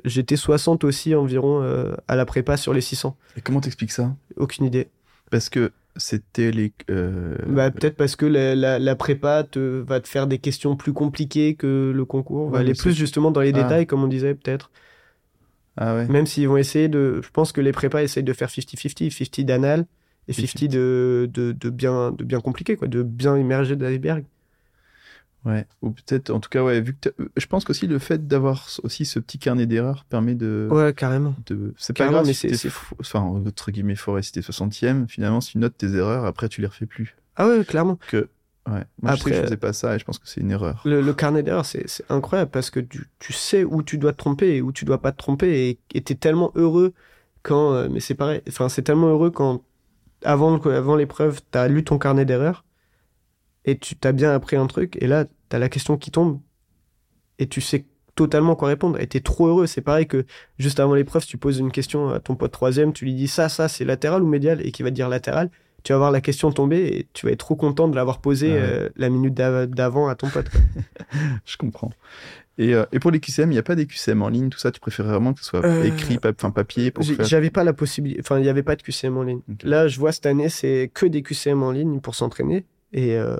j'étais 0.05 0.37
60 0.37 0.85
aussi 0.85 1.15
environ 1.15 1.62
euh, 1.62 1.95
à 2.09 2.16
la 2.16 2.24
prépa 2.24 2.57
sur 2.57 2.73
les 2.74 2.81
600. 2.81 3.16
Et 3.37 3.41
comment 3.41 3.61
t'expliques 3.61 3.93
ça? 3.93 4.15
Aucune 4.37 4.65
idée. 4.66 4.89
Parce 5.31 5.49
que 5.49 5.70
c'était 5.97 6.51
les... 6.51 6.73
euh, 6.90 7.36
Bah, 7.47 7.70
peut-être 7.70 7.97
parce 7.97 8.16
que 8.16 8.24
la, 8.27 8.55
la, 8.55 8.78
la 8.78 8.97
prépa 8.97 9.44
te, 9.44 9.59
va 9.82 10.01
te 10.01 10.09
faire 10.09 10.27
des 10.27 10.39
questions 10.39 10.77
plus 10.77 10.93
compliquées 10.93 11.55
que 11.56 11.93
le 11.94 12.05
concours. 12.05 12.47
Ouais, 12.47 12.52
va 12.52 12.59
aller 12.60 12.74
plus 12.74 12.94
justement 12.97 13.31
dans 13.31 13.40
les 13.40 13.52
Ah. 13.52 13.52
détails, 13.52 13.86
comme 13.86 14.02
on 14.02 14.09
disait, 14.09 14.35
peut-être. 14.35 14.70
Ah 15.77 15.94
ouais 15.97 16.06
Même 16.09 16.27
s'ils 16.27 16.48
vont 16.48 16.56
essayer 16.56 16.89
de. 16.89 17.20
Je 17.23 17.31
pense 17.31 17.52
que 17.52 17.60
les 17.60 17.73
prépas 17.73 18.02
essayent 18.02 18.23
de 18.24 18.32
faire 18.32 18.51
50-50, 18.51 19.10
50 19.10 19.40
d'anal 19.47 19.86
et 20.28 20.32
50 20.32 20.69
de, 20.69 21.28
de, 21.32 21.52
de, 21.52 21.70
bien, 21.70 22.12
de 22.12 22.24
bien 22.24 22.40
compliqué, 22.40 22.77
quoi, 22.77 22.89
de 22.89 23.02
bien 23.02 23.36
immergé 23.39 23.77
dans 23.77 23.86
l'iceberg. 23.89 24.24
Ouais, 25.44 25.66
ou 25.82 25.90
peut-être, 25.90 26.31
en 26.31 26.39
tout 26.39 26.48
cas, 26.48 26.62
ouais, 26.62 26.81
vu 26.81 26.94
que 26.94 27.09
euh, 27.20 27.28
je 27.36 27.47
pense 27.47 27.64
qu'aussi 27.64 27.89
le 27.89 27.98
fait 27.98 28.28
d'avoir 28.28 28.69
aussi 28.85 29.05
ce 29.05 29.19
petit 29.19 29.39
carnet 29.39 29.66
d'erreurs 29.66 30.05
permet 30.05 30.36
de. 30.36 30.69
Ouais, 30.70 30.93
carrément. 30.94 31.35
de... 31.47 31.74
C'est 31.77 31.97
pas 31.97 32.06
grave 32.06 32.27
mais 32.27 32.32
si 32.32 32.55
c'est- 32.56 32.70
Enfin, 33.01 33.20
entre 33.20 33.70
guillemets, 33.73 33.97
forêt, 33.97 34.23
si 34.23 34.31
t'es 34.31 34.40
60ème, 34.40 35.09
finalement, 35.09 35.40
si 35.40 35.52
tu 35.52 35.59
notes 35.59 35.77
tes 35.77 35.93
erreurs, 35.94 36.24
après 36.27 36.48
tu 36.48 36.60
les 36.60 36.69
refais 36.69 36.86
plus. 36.86 37.16
Ah 37.35 37.48
ouais, 37.48 37.64
clairement. 37.64 37.98
Ouais. 38.12 38.23
Moi, 38.66 38.77
je 38.77 38.77
sais 38.77 38.85
que 39.02 39.28
Après- 39.31 39.35
je 39.35 39.43
faisais 39.43 39.56
pas 39.56 39.73
ça 39.73 39.97
et 39.97 39.98
je 39.98 40.05
pense 40.05 40.20
que 40.20 40.28
c'est 40.28 40.40
une 40.40 40.52
erreur. 40.52 40.81
Le, 40.85 41.01
le 41.01 41.12
carnet 41.12 41.43
d'erreurs, 41.43 41.66
c'est 41.66 41.85
incroyable 42.09 42.52
parce 42.52 42.70
que 42.70 42.78
tu, 42.78 43.09
tu 43.19 43.32
sais 43.32 43.64
où 43.64 43.82
tu 43.82 43.98
dois 43.98 44.12
te 44.12 44.19
tromper 44.19 44.55
et 44.55 44.62
où 44.62 44.70
tu 44.70 44.85
dois 44.85 45.02
pas 45.02 45.10
te 45.10 45.16
tromper 45.19 45.81
et 45.94 46.01
t'es 46.02 46.14
tellement 46.14 46.52
heureux 46.55 46.93
quand. 47.43 47.73
euh, 47.74 47.89
Mais 47.90 47.98
c'est 47.98 48.14
pareil, 48.14 48.43
enfin, 48.48 48.69
c'est 48.69 48.82
tellement 48.82 49.09
heureux 49.09 49.32
quand, 49.32 49.64
avant, 50.24 50.60
avant 50.60 50.94
l'épreuve, 50.94 51.40
t'as 51.51 51.66
lu 51.66 51.82
ton 51.82 51.98
carnet 51.98 52.24
d'erreurs 52.24 52.64
et 53.64 53.78
tu 53.78 53.97
t'as 53.97 54.12
bien 54.12 54.32
appris 54.32 54.56
un 54.56 54.66
truc 54.66 54.97
et 55.01 55.06
là, 55.06 55.24
t'as 55.48 55.59
la 55.59 55.68
question 55.68 55.97
qui 55.97 56.10
tombe 56.10 56.40
et 57.39 57.47
tu 57.48 57.60
sais 57.60 57.84
totalement 58.14 58.55
quoi 58.56 58.68
répondre 58.68 59.01
et 59.01 59.06
t'es 59.06 59.20
trop 59.20 59.47
heureux. 59.48 59.66
C'est 59.66 59.80
pareil 59.80 60.06
que 60.06 60.24
juste 60.59 60.80
avant 60.80 60.94
l'épreuve, 60.94 61.24
tu 61.26 61.39
poses 61.39 61.59
une 61.59 61.70
question 61.72 62.10
à 62.10 62.20
ton 62.20 62.34
pote 62.36 62.52
troisième, 62.52 62.93
tu 62.93 63.05
lui 63.05 63.14
dis 63.14 63.28
ça, 63.28 63.48
ça, 63.48 63.68
c'est 63.68 63.84
latéral 63.84 64.22
ou 64.22 64.26
médial 64.28 64.64
et 64.66 64.70
qui 64.72 64.82
va 64.82 64.90
te 64.90 64.94
dire 64.94 65.09
latéral. 65.09 65.51
Tu 65.82 65.93
vas 65.93 65.98
voir 65.98 66.10
la 66.12 66.20
question 66.20 66.52
tomber 66.52 66.97
et 66.97 67.09
tu 67.12 67.26
vas 67.26 67.32
être 67.32 67.40
trop 67.40 67.56
content 67.56 67.89
de 67.89 67.97
l'avoir 67.97 68.20
posée 68.20 68.52
Ah 68.52 68.55
ouais. 68.55 68.60
euh, 68.62 68.89
la 68.97 69.09
minute 69.09 69.34
d'av- 69.34 69.66
d'avant 69.66 70.06
à 70.09 70.14
ton 70.14 70.28
pote. 70.28 70.47
Je 71.44 71.56
comprends. 71.56 71.90
Et, 72.59 72.74
euh, 72.74 72.84
et 72.93 72.98
pour 73.01 73.10
les 73.10 73.18
QCM, 73.18 73.51
il 73.51 73.55
n'y 73.55 73.59
a 73.59 73.62
pas 73.64 73.74
des 73.74 73.86
QCM 73.86 74.22
en 74.22 74.28
ligne, 74.28 74.48
tout 74.51 74.59
ça, 74.59 74.70
tu 74.70 74.78
préfères 74.78 75.06
vraiment 75.06 75.32
que 75.32 75.40
ce 75.40 75.47
soit 75.47 75.64
Euh, 75.64 75.82
écrit, 75.84 76.18
enfin 76.24 76.51
papier 76.51 76.90
pour 76.90 77.02
J'ai- 77.02 77.14
faire. 77.16 77.24
J'avais 77.24 77.51
pas 77.51 77.64
la 77.64 77.72
possibilité, 77.72 78.20
enfin, 78.22 78.39
il 78.39 78.43
n'y 78.43 78.48
avait 78.48 78.62
pas 78.62 78.76
de 78.76 78.82
QCM 78.82 79.16
en 79.16 79.22
ligne. 79.22 79.40
Là, 79.64 79.89
je 79.89 79.98
vois 79.98 80.12
cette 80.12 80.26
année, 80.26 80.51
c'est 80.51 80.90
que 80.93 81.06
des 81.06 81.22
QCM 81.22 81.62
en 81.62 81.72
ligne 81.72 82.01
pour 82.01 82.14
s'entraîner. 82.14 82.64
Et 82.93 83.16
euh, 83.16 83.36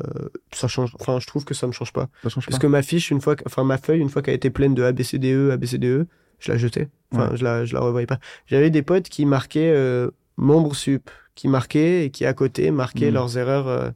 ça 0.53 0.66
change, 0.69 0.95
enfin, 0.99 1.20
je 1.20 1.27
trouve 1.27 1.45
que 1.45 1.53
ça 1.55 1.66
me 1.66 1.73
change 1.73 1.93
pas. 1.93 2.09
Ça 2.23 2.31
change 2.31 2.47
Parce 2.47 2.57
pas. 2.57 2.62
que 2.62 2.66
ma 2.66 2.83
fiche, 2.83 3.11
une 3.11 3.20
fois, 3.20 3.37
enfin, 3.47 3.65
ma 3.65 3.77
feuille, 3.79 4.01
une 4.01 4.09
fois 4.09 4.23
qu'elle 4.23 4.35
était 4.35 4.51
pleine 4.51 4.74
de 4.74 4.83
ABCDE, 4.83 5.51
ABCDE, 5.53 6.07
je 6.39 6.51
la 6.53 6.57
jetais. 6.57 6.89
Enfin, 7.12 7.31
Ouais. 7.31 7.37
je 7.37 7.45
la, 7.45 7.65
je 7.66 7.74
la 7.74 7.81
revoyais 7.81 8.07
pas. 8.07 8.19
J'avais 8.47 8.70
des 8.70 8.83
potes 8.83 9.09
qui 9.11 9.27
marquaient 9.27 9.73
euh, 9.74 10.11
membre 10.39 10.74
sup, 10.74 11.11
qui 11.35 11.49
marquaient 11.49 12.07
et 12.07 12.11
qui 12.11 12.24
à 12.24 12.33
côté 12.33 12.70
marquaient 12.70 13.09
Mhm. 13.09 13.15
leurs 13.15 13.37
erreurs. 13.39 13.69
euh, 13.69 13.91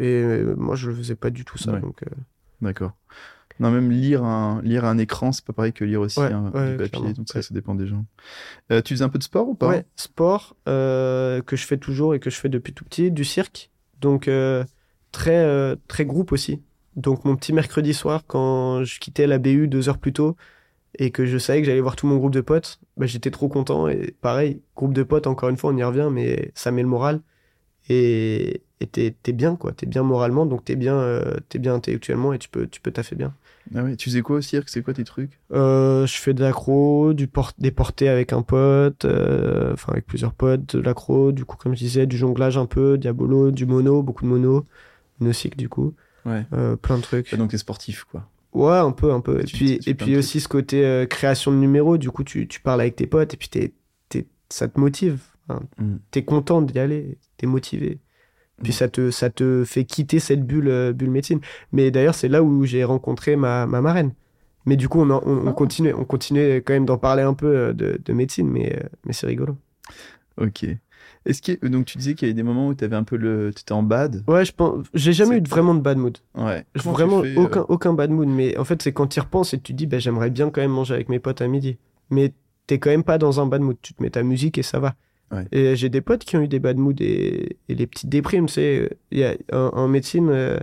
et 0.00 0.06
euh, 0.22 0.54
moi, 0.56 0.74
je 0.74 0.88
le 0.90 0.96
faisais 0.96 1.14
pas 1.16 1.30
du 1.30 1.44
tout 1.44 1.58
ça. 1.58 1.72
Ouais. 1.72 1.80
Donc, 1.80 2.02
euh, 2.02 2.06
D'accord. 2.60 2.92
Non, 3.60 3.70
même 3.70 3.90
lire 3.90 4.24
un, 4.24 4.60
lire 4.62 4.84
un 4.84 4.96
écran, 4.98 5.30
c'est 5.30 5.44
pas 5.44 5.52
pareil 5.52 5.72
que 5.72 5.84
lire 5.84 6.00
aussi 6.00 6.18
Ouais, 6.18 6.32
un, 6.32 6.50
ouais, 6.50 6.70
du 6.72 6.76
papier, 6.78 6.88
clairement, 6.90 7.10
donc 7.10 7.28
ça, 7.28 7.36
ouais. 7.38 7.42
ça 7.42 7.54
dépend 7.54 7.74
des 7.74 7.86
gens. 7.86 8.04
Euh, 8.72 8.80
tu 8.82 8.94
faisais 8.94 9.04
un 9.04 9.08
peu 9.10 9.18
de 9.18 9.22
sport 9.22 9.46
ou 9.48 9.54
pas? 9.54 9.68
Ouais, 9.68 9.84
sport 9.94 10.56
euh, 10.68 11.42
que 11.42 11.54
je 11.54 11.66
fais 11.66 11.76
toujours 11.76 12.14
et 12.14 12.18
que 12.20 12.30
je 12.30 12.36
fais 12.36 12.48
depuis 12.48 12.72
tout 12.72 12.84
petit, 12.84 13.10
du 13.12 13.24
cirque. 13.24 13.70
Donc 14.02 14.28
euh, 14.28 14.64
très 15.12 15.38
euh, 15.44 15.76
très 15.88 16.04
groupe 16.04 16.32
aussi. 16.32 16.62
Donc 16.96 17.24
mon 17.24 17.36
petit 17.36 17.54
mercredi 17.54 17.94
soir 17.94 18.24
quand 18.26 18.84
je 18.84 19.00
quittais 19.00 19.26
la 19.26 19.38
BU 19.38 19.68
deux 19.68 19.88
heures 19.88 19.98
plus 19.98 20.12
tôt 20.12 20.36
et 20.98 21.10
que 21.10 21.24
je 21.24 21.38
savais 21.38 21.60
que 21.62 21.66
j'allais 21.66 21.80
voir 21.80 21.96
tout 21.96 22.06
mon 22.06 22.18
groupe 22.18 22.32
de 22.34 22.42
potes, 22.42 22.80
bah, 22.98 23.06
j'étais 23.06 23.30
trop 23.30 23.48
content 23.48 23.88
et 23.88 24.14
pareil, 24.20 24.60
groupe 24.76 24.92
de 24.92 25.02
potes 25.02 25.26
encore 25.26 25.48
une 25.48 25.56
fois 25.56 25.72
on 25.72 25.76
y 25.78 25.84
revient 25.84 26.10
mais 26.12 26.52
ça 26.54 26.70
met 26.70 26.82
le 26.82 26.88
moral 26.88 27.22
et 27.88 28.62
t'es 28.92 29.32
bien 29.32 29.56
quoi, 29.56 29.72
t'es 29.72 29.86
bien 29.86 30.02
moralement 30.02 30.46
donc 30.46 30.64
t'es 30.64 30.76
bien 30.76 30.96
euh, 30.96 31.36
bien 31.54 31.74
intellectuellement 31.74 32.32
et 32.34 32.38
tu 32.38 32.48
peux 32.50 32.66
tu 32.68 32.80
peux 32.80 32.92
bien. 33.16 33.34
Ah 33.74 33.82
ouais, 33.84 33.96
Tu 33.96 34.10
faisais 34.10 34.22
quoi 34.22 34.36
au 34.36 34.40
cirque? 34.40 34.68
C'est 34.68 34.82
quoi 34.82 34.92
tes 34.94 35.04
trucs? 35.04 35.38
Euh, 35.52 36.06
je 36.06 36.14
fais 36.16 36.34
de 36.34 36.42
l'accro, 36.42 37.12
du 37.12 37.26
port 37.28 37.52
des 37.58 37.70
portées 37.70 38.08
avec 38.08 38.32
un 38.32 38.42
pote, 38.42 39.04
euh, 39.04 39.72
enfin 39.72 39.92
avec 39.92 40.06
plusieurs 40.06 40.34
potes, 40.34 40.76
de 40.76 40.82
l'accro, 40.82 41.32
du 41.32 41.44
coup 41.44 41.56
comme 41.56 41.74
je 41.74 41.78
disais, 41.80 42.06
du 42.06 42.16
jonglage 42.16 42.58
un 42.58 42.66
peu, 42.66 42.98
diabolo, 42.98 43.50
du 43.50 43.66
mono, 43.66 44.02
beaucoup 44.02 44.24
de 44.24 44.28
mono, 44.28 44.66
monocycle 45.20 45.56
du 45.56 45.68
coup, 45.68 45.94
Ouais. 46.26 46.44
euh, 46.52 46.76
plein 46.76 46.96
de 46.98 47.02
trucs. 47.02 47.28
Ah, 47.32 47.36
Donc 47.36 47.50
t'es 47.50 47.58
sportif, 47.58 48.04
quoi. 48.04 48.28
Ouais, 48.52 48.76
un 48.76 48.90
peu, 48.92 49.12
un 49.12 49.20
peu. 49.20 49.40
Et 49.40 49.44
Tu- 49.44 49.56
puis, 49.56 49.78
tu 49.78 49.90
et 49.90 49.94
puis 49.94 50.16
aussi 50.16 50.40
ce 50.40 50.48
côté 50.48 51.06
création 51.08 51.50
de 51.52 51.56
numéros, 51.56 51.96
du 51.98 52.10
coup 52.10 52.22
tu, 52.24 52.46
tu 52.48 52.60
parles 52.60 52.80
avec 52.82 52.96
tes 52.96 53.06
potes 53.06 53.32
et 53.34 53.36
puis 53.38 53.48
t'es, 53.48 53.72
t'es- 54.10 54.26
ça 54.50 54.68
te 54.68 54.78
motive. 54.78 55.20
Mm. 55.78 55.96
T'es 56.10 56.24
content 56.24 56.62
d'y 56.62 56.78
aller, 56.78 57.18
t'es 57.36 57.46
motivé. 57.46 57.98
Puis 58.62 58.72
ça 58.72 58.88
te, 58.88 59.10
ça 59.10 59.28
te 59.30 59.64
fait 59.64 59.84
quitter 59.84 60.18
cette 60.20 60.44
bulle, 60.46 60.68
euh, 60.68 60.92
bulle 60.92 61.10
médecine. 61.10 61.40
Mais 61.72 61.90
d'ailleurs, 61.90 62.14
c'est 62.14 62.28
là 62.28 62.42
où 62.42 62.64
j'ai 62.64 62.84
rencontré 62.84 63.36
ma, 63.36 63.66
ma 63.66 63.80
marraine. 63.80 64.12
Mais 64.66 64.76
du 64.76 64.88
coup, 64.88 65.00
on, 65.00 65.10
en- 65.10 65.22
on, 65.26 65.46
on 65.46 65.50
Ah. 65.50 65.52
continue, 65.52 65.92
on 65.94 66.04
continue 66.04 66.56
quand 66.62 66.72
même 66.72 66.86
d'en 66.86 66.98
parler 66.98 67.22
un 67.22 67.34
peu 67.34 67.46
euh, 67.46 67.72
de, 67.72 68.00
de 68.04 68.12
médecine, 68.12 68.48
mais, 68.48 68.76
euh, 68.76 68.88
mais 69.04 69.12
c'est 69.12 69.26
rigolo. 69.26 69.56
Ok. 70.40 70.64
Est-ce 71.24 71.40
que 71.42 71.66
donc 71.66 71.86
tu 71.86 71.98
disais 71.98 72.14
qu'il 72.14 72.26
y 72.26 72.30
avait 72.30 72.34
des 72.36 72.42
moments 72.42 72.68
où 72.68 72.74
t'avais 72.74 72.96
un 72.96 73.04
peu 73.04 73.16
le, 73.16 73.52
t'étais 73.54 73.72
en 73.72 73.82
bad? 73.82 74.24
Ouais, 74.28 74.44
je 74.44 74.52
pense, 74.52 74.84
j'ai 74.94 75.12
jamais 75.12 75.36
eu 75.36 75.40
de- 75.40 75.48
vraiment 75.48 75.74
de 75.74 75.80
bad 75.80 75.96
mood. 75.98 76.18
Ouais. 76.36 76.64
Comment 76.74 76.82
tu 76.84 76.88
vraiment, 76.90 77.22
fais, 77.22 77.36
euh, 77.36 77.40
aucun, 77.40 77.64
aucun 77.68 77.92
bad 77.92 78.10
mood. 78.10 78.28
Mais 78.28 78.56
en 78.58 78.64
fait, 78.64 78.80
c'est 78.82 78.92
quand 78.92 79.06
tu 79.08 79.18
y 79.18 79.20
repenses 79.20 79.54
et 79.54 79.58
tu 79.58 79.72
te 79.72 79.76
dis, 79.78 79.86
bah, 79.86 79.98
j'aimerais 79.98 80.30
bien 80.30 80.50
quand 80.50 80.60
même 80.60 80.70
manger 80.72 80.94
avec 80.94 81.08
mes 81.08 81.18
potes 81.18 81.40
à 81.42 81.48
midi. 81.48 81.78
Mais 82.10 82.32
t'es 82.66 82.78
quand 82.78 82.90
même 82.90 83.04
pas 83.04 83.18
dans 83.18 83.40
un 83.40 83.46
bad 83.46 83.60
mood. 83.62 83.76
Tu 83.82 83.94
te 83.94 84.02
mets 84.02 84.10
ta 84.10 84.22
musique 84.22 84.58
et 84.58 84.62
ça 84.62 84.78
va. 84.78 84.94
Ouais. 85.32 85.46
Et 85.52 85.76
j'ai 85.76 85.88
des 85.88 86.00
potes 86.02 86.24
qui 86.24 86.36
ont 86.36 86.42
eu 86.42 86.48
des 86.48 86.58
bad 86.58 86.76
moods 86.76 87.00
et, 87.00 87.56
et 87.68 87.74
les 87.74 87.86
petites 87.86 88.08
déprimes. 88.10 88.46
Il 88.56 88.88
y 89.12 89.24
a, 89.24 89.34
en, 89.52 89.70
en 89.74 89.88
médecine, 89.88 90.28
euh, 90.30 90.58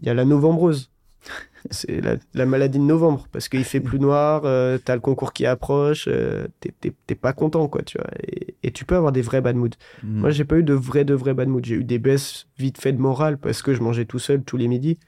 il 0.00 0.06
y 0.06 0.10
a 0.10 0.14
la 0.14 0.24
novembrose. 0.24 0.90
C'est 1.70 2.02
la, 2.02 2.16
la 2.34 2.44
maladie 2.44 2.78
de 2.78 2.84
novembre 2.84 3.26
parce 3.32 3.48
qu'il 3.48 3.64
fait 3.64 3.80
plus 3.80 3.98
noir, 3.98 4.42
euh, 4.44 4.76
t'as 4.84 4.94
le 4.94 5.00
concours 5.00 5.32
qui 5.32 5.46
approche, 5.46 6.06
euh, 6.08 6.46
t'es- 6.60 6.74
t'es 6.78 6.92
t'es 7.06 7.14
pas 7.14 7.32
content 7.32 7.66
quoi, 7.68 7.80
tu 7.82 7.96
vois. 7.96 8.08
Et, 8.22 8.54
et 8.62 8.70
tu 8.70 8.84
peux 8.84 8.94
avoir 8.96 9.12
des 9.12 9.22
vrais 9.22 9.40
bad 9.40 9.56
moods. 9.56 9.70
mm. 10.02 10.20
Moi, 10.20 10.28
j'ai 10.30 10.44
pas 10.44 10.56
eu 10.58 10.62
de 10.62 10.74
vrais, 10.74 11.06
de 11.06 11.14
vrais 11.14 11.32
bad 11.32 11.48
moods. 11.48 11.62
J'ai 11.64 11.76
eu 11.76 11.84
des 11.84 11.98
baisses 11.98 12.46
vite 12.58 12.76
fait 12.78 12.92
de 12.92 13.00
morale 13.00 13.38
parce 13.38 13.62
que 13.62 13.72
je 13.72 13.80
mangeais 13.80 14.04
tout 14.04 14.18
seul 14.18 14.42
tous 14.42 14.58
les 14.58 14.68
midis. 14.68 14.98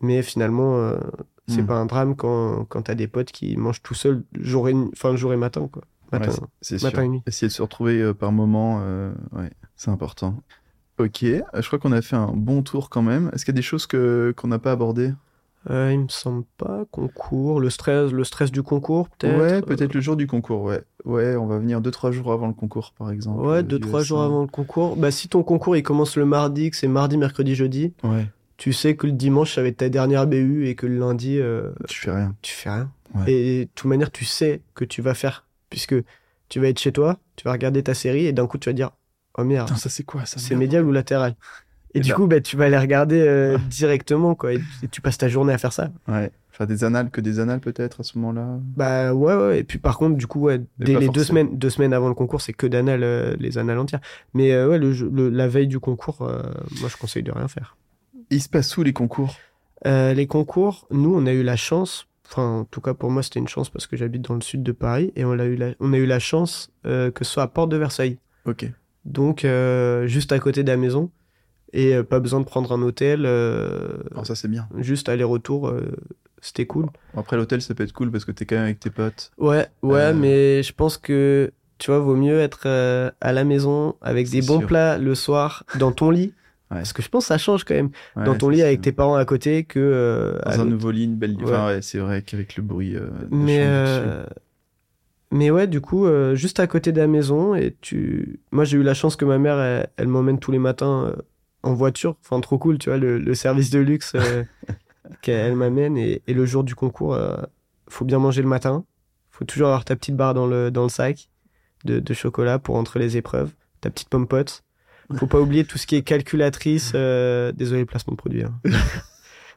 Mais 0.00 0.22
finalement, 0.22 0.76
euh, 0.78 0.96
c'est 1.46 1.62
Mm. 1.62 1.66
pas 1.66 1.74
un 1.76 1.86
drame 1.86 2.16
quand, 2.16 2.64
quand 2.68 2.82
t'as 2.82 2.96
des 2.96 3.06
potes 3.06 3.30
qui 3.30 3.56
mangent 3.56 3.82
tout 3.82 3.94
seul 3.94 4.24
jour 4.40 4.68
et, 4.68 4.74
enfin, 4.74 5.14
jour 5.14 5.32
et 5.32 5.36
matin, 5.36 5.68
quoi. 5.70 5.82
Matin. 6.12 6.30
Ouais, 6.32 6.38
c'est 6.60 6.82
matin 6.82 6.96
sûr. 6.96 7.00
et 7.04 7.08
nuit. 7.08 7.22
Essayer 7.26 7.48
de 7.48 7.52
se 7.52 7.62
retrouver 7.62 8.00
euh, 8.00 8.14
par 8.14 8.32
moment, 8.32 8.80
euh, 8.82 9.12
ouais, 9.32 9.50
c'est 9.76 9.90
important. 9.90 10.36
Ok, 10.98 11.22
je 11.22 11.66
crois 11.66 11.78
qu'on 11.78 11.92
a 11.92 12.02
fait 12.02 12.16
un 12.16 12.32
bon 12.34 12.62
tour 12.62 12.90
quand 12.90 13.02
même. 13.02 13.30
Est-ce 13.32 13.44
qu'il 13.44 13.54
y 13.54 13.56
a 13.56 13.60
des 13.60 13.62
choses 13.62 13.86
que 13.86 14.32
qu'on 14.36 14.48
n'a 14.48 14.58
pas 14.58 14.72
abordées? 14.72 15.12
Euh, 15.70 15.90
il 15.92 16.00
me 16.00 16.08
semble 16.08 16.44
pas. 16.58 16.84
Concours, 16.90 17.60
le 17.60 17.70
stress, 17.70 18.10
le 18.12 18.24
stress 18.24 18.50
du 18.50 18.62
concours, 18.62 19.08
peut-être? 19.08 19.38
Ouais, 19.38 19.62
peut-être 19.62 19.94
le 19.94 20.00
jour 20.00 20.16
du 20.16 20.26
concours, 20.26 20.62
ouais. 20.62 20.82
Ouais, 21.04 21.36
on 21.36 21.46
va 21.46 21.58
venir 21.58 21.80
2-3 21.80 22.10
jours 22.12 22.32
avant 22.32 22.48
le 22.48 22.52
concours, 22.52 22.92
par 22.98 23.10
exemple. 23.10 23.40
Ouais, 23.40 23.58
euh, 23.58 23.62
deux, 23.62 23.78
trois 23.78 24.00
S1. 24.02 24.04
jours 24.04 24.22
avant 24.22 24.42
le 24.42 24.48
concours. 24.48 24.96
Bah, 24.96 25.10
si 25.12 25.28
ton 25.28 25.42
concours 25.44 25.76
il 25.76 25.82
commence 25.84 26.16
le 26.16 26.26
mardi, 26.26 26.70
que 26.70 26.76
c'est 26.76 26.88
mardi, 26.88 27.16
mercredi, 27.16 27.54
jeudi, 27.54 27.94
Ouais, 28.02 28.26
tu 28.56 28.72
sais 28.72 28.96
que 28.96 29.06
le 29.06 29.12
dimanche 29.12 29.54
ça 29.54 29.62
va 29.62 29.68
être 29.68 29.78
ta 29.78 29.88
dernière 29.88 30.26
BU 30.26 30.66
et 30.66 30.74
que 30.74 30.86
le 30.86 30.98
lundi 30.98 31.38
euh, 31.40 31.70
tu 31.88 32.00
fais 32.00 32.10
rien. 32.12 32.34
tu 32.42 32.52
fais 32.54 32.70
rien. 32.70 32.90
Ouais. 33.14 33.32
Et 33.32 33.64
de 33.66 33.70
toute 33.74 33.88
manière, 33.88 34.10
tu 34.10 34.24
sais 34.24 34.62
que 34.74 34.84
tu 34.84 35.00
vas 35.00 35.14
faire, 35.14 35.46
puisque 35.72 35.94
tu 36.48 36.60
vas 36.60 36.68
être 36.68 36.78
chez 36.78 36.92
toi, 36.92 37.18
tu 37.36 37.44
vas 37.44 37.52
regarder 37.52 37.82
ta 37.82 37.94
série 37.94 38.26
et 38.26 38.32
d'un 38.32 38.46
coup 38.46 38.58
tu 38.58 38.68
vas 38.68 38.74
dire 38.74 38.90
Oh 39.38 39.44
merde, 39.44 39.70
ça 39.76 39.88
c'est 39.88 40.04
quoi 40.04 40.26
ça 40.26 40.38
c'est 40.38 40.54
médial 40.54 40.84
ou 40.84 40.92
latéral 40.92 41.34
Et, 41.94 41.98
Et 41.98 42.00
du 42.02 42.10
là- 42.10 42.14
coup, 42.16 42.26
bah, 42.26 42.40
tu 42.42 42.56
vas 42.58 42.66
aller 42.66 42.78
regarder 42.78 43.20
euh, 43.20 43.56
directement, 43.70 44.34
quoi. 44.34 44.52
Et, 44.52 44.60
et 44.82 44.88
tu 44.88 45.00
passes 45.00 45.16
ta 45.18 45.28
journée 45.28 45.52
à 45.54 45.58
faire 45.58 45.72
ça. 45.72 45.90
Ouais, 46.08 46.30
faire 46.50 46.66
des 46.66 46.84
annales, 46.84 47.10
que 47.10 47.20
des 47.22 47.38
annales 47.40 47.60
peut-être 47.60 48.00
à 48.00 48.02
ce 48.02 48.18
moment-là. 48.18 48.58
Bah 48.76 49.14
ouais, 49.14 49.34
ouais. 49.34 49.58
Et 49.60 49.64
puis 49.64 49.78
par 49.78 49.96
contre, 49.98 50.16
du 50.16 50.26
coup, 50.26 50.40
ouais, 50.40 50.60
dès 50.78 50.98
les 50.98 51.08
deux 51.08 51.24
semaines, 51.24 51.56
deux 51.58 51.70
semaines 51.70 51.92
avant 51.94 52.08
le 52.08 52.14
concours, 52.14 52.40
c'est 52.42 52.52
que 52.52 52.66
d'annales, 52.66 53.02
euh, 53.04 53.34
les 53.40 53.56
annales 53.58 53.78
entières. 53.78 54.00
Mais 54.34 54.52
euh, 54.52 54.68
ouais, 54.68 54.78
le, 54.78 54.92
le- 54.92 55.30
la 55.30 55.48
veille 55.48 55.68
du 55.68 55.80
concours, 55.80 56.18
moi 56.80 56.88
je 56.90 56.96
conseille 56.98 57.22
de 57.22 57.32
rien 57.32 57.48
faire. 57.48 57.76
Il 58.30 58.42
se 58.42 58.48
passe 58.50 58.76
où 58.76 58.82
les 58.82 58.92
concours? 58.92 59.34
Les 59.84 60.26
concours, 60.26 60.86
nous, 60.90 61.14
on 61.14 61.24
a 61.26 61.32
eu 61.32 61.42
la 61.42 61.56
chance, 61.56 62.06
enfin, 62.32 62.60
en 62.60 62.64
tout 62.64 62.80
cas 62.80 62.94
pour 62.94 63.10
moi, 63.10 63.22
c'était 63.22 63.38
une 63.40 63.48
chance 63.48 63.68
parce 63.70 63.86
que 63.86 63.96
j'habite 63.96 64.22
dans 64.22 64.34
le 64.34 64.40
sud 64.40 64.62
de 64.62 64.72
Paris 64.72 65.12
et 65.16 65.24
on 65.24 65.38
a 65.38 65.44
eu 65.44 65.56
la, 65.56 65.72
on 65.80 65.92
a 65.92 65.98
eu 65.98 66.06
la 66.06 66.18
chance 66.18 66.70
euh, 66.86 67.10
que 67.10 67.24
ce 67.24 67.32
soit 67.32 67.42
à 67.42 67.46
Porte 67.48 67.70
de 67.70 67.76
Versailles. 67.76 68.18
Ok. 68.46 68.66
Donc, 69.04 69.44
euh, 69.44 70.06
juste 70.06 70.32
à 70.32 70.38
côté 70.38 70.62
de 70.62 70.70
la 70.70 70.76
maison 70.76 71.10
et 71.72 71.94
euh, 71.94 72.02
pas 72.02 72.20
besoin 72.20 72.40
de 72.40 72.44
prendre 72.44 72.72
un 72.72 72.82
hôtel, 72.82 73.26
Alors 73.26 74.26
ça 74.26 74.34
c'est 74.34 74.48
bien. 74.48 74.68
juste 74.78 75.08
aller-retour, 75.08 75.72
c'était 76.40 76.66
cool. 76.66 76.86
Après 77.16 77.36
l'hôtel 77.36 77.60
ça 77.62 77.74
peut 77.74 77.84
être 77.84 77.92
cool 77.92 78.10
parce 78.10 78.24
que 78.24 78.32
t'es 78.32 78.46
quand 78.46 78.56
même 78.56 78.64
avec 78.64 78.80
tes 78.80 78.90
potes. 78.90 79.30
Ouais, 79.38 79.66
ouais, 79.82 80.12
mais 80.14 80.62
je 80.62 80.72
pense 80.72 80.98
que, 80.98 81.52
tu 81.78 81.90
vois, 81.90 82.00
vaut 82.00 82.16
mieux 82.16 82.40
être 82.40 82.66
à 83.20 83.32
la 83.32 83.44
maison 83.44 83.96
avec 84.00 84.30
des 84.30 84.40
bons 84.40 84.58
sûr. 84.60 84.66
plats 84.68 84.98
le 84.98 85.14
soir 85.14 85.64
dans 85.78 85.92
ton 85.92 86.10
lit. 86.10 86.32
Parce 86.74 86.92
que 86.92 87.02
je 87.02 87.08
pense 87.08 87.24
que 87.24 87.28
ça 87.28 87.38
change 87.38 87.64
quand 87.64 87.74
même. 87.74 87.90
Dans 88.16 88.34
ton 88.36 88.48
lit 88.48 88.62
avec 88.62 88.80
tes 88.80 88.92
parents 88.92 89.14
à 89.16 89.24
côté 89.24 89.64
que. 89.64 89.78
euh, 89.80 90.38
à 90.44 90.56
Dans 90.56 90.62
un 90.62 90.66
nouveau 90.66 90.90
lit, 90.90 91.04
une 91.04 91.16
belle. 91.16 91.36
Enfin 91.42 91.78
c'est 91.82 91.98
vrai 91.98 92.22
qu'avec 92.22 92.56
le 92.56 92.62
bruit. 92.62 92.96
euh, 92.96 93.08
Mais, 93.30 93.58
euh, 93.62 94.24
mais 95.30 95.50
ouais, 95.50 95.66
du 95.66 95.80
coup, 95.80 96.06
euh, 96.06 96.34
juste 96.34 96.60
à 96.60 96.66
côté 96.66 96.92
de 96.92 97.00
la 97.00 97.06
maison, 97.06 97.54
et 97.54 97.74
tu. 97.80 98.40
Moi, 98.50 98.64
j'ai 98.64 98.76
eu 98.76 98.82
la 98.82 98.94
chance 98.94 99.16
que 99.16 99.24
ma 99.24 99.38
mère, 99.38 99.58
elle, 99.58 99.88
elle 99.96 100.08
m'emmène 100.08 100.38
tous 100.38 100.52
les 100.52 100.58
matins 100.58 101.06
euh, 101.06 101.16
en 101.62 101.72
voiture. 101.74 102.16
Enfin, 102.22 102.40
trop 102.40 102.58
cool, 102.58 102.78
tu 102.78 102.90
vois, 102.90 102.98
le, 102.98 103.18
le 103.18 103.34
service 103.34 103.70
de 103.70 103.78
luxe 103.78 104.12
euh, 104.14 104.44
qu'elle 105.22 105.56
m'amène. 105.56 105.96
Et, 105.96 106.22
et 106.26 106.34
le 106.34 106.44
jour 106.44 106.64
du 106.64 106.74
concours, 106.74 107.18
faut 107.88 108.04
bien 108.04 108.18
manger 108.18 108.42
le 108.42 108.48
matin. 108.48 108.84
Faut 109.30 109.44
toujours 109.46 109.68
avoir 109.68 109.84
ta 109.86 109.96
petite 109.96 110.16
barre 110.16 110.34
dans 110.34 110.46
le, 110.46 110.70
dans 110.70 110.82
le 110.82 110.88
sac 110.90 111.28
de, 111.84 111.98
de 111.98 112.14
chocolat 112.14 112.58
pour 112.58 112.76
entre 112.76 112.98
les 112.98 113.16
épreuves. 113.16 113.52
Ta 113.80 113.88
petite 113.90 114.10
pomme 114.10 114.26
pote. 114.28 114.62
Faut 115.16 115.26
pas 115.26 115.40
oublier 115.40 115.64
tout 115.64 115.78
ce 115.78 115.86
qui 115.86 115.96
est 115.96 116.02
calculatrice. 116.02 116.92
euh, 116.94 117.52
Désolé, 117.52 117.84
placement 117.84 118.12
de 118.12 118.16
produit. 118.16 118.44
hein. 118.44 118.54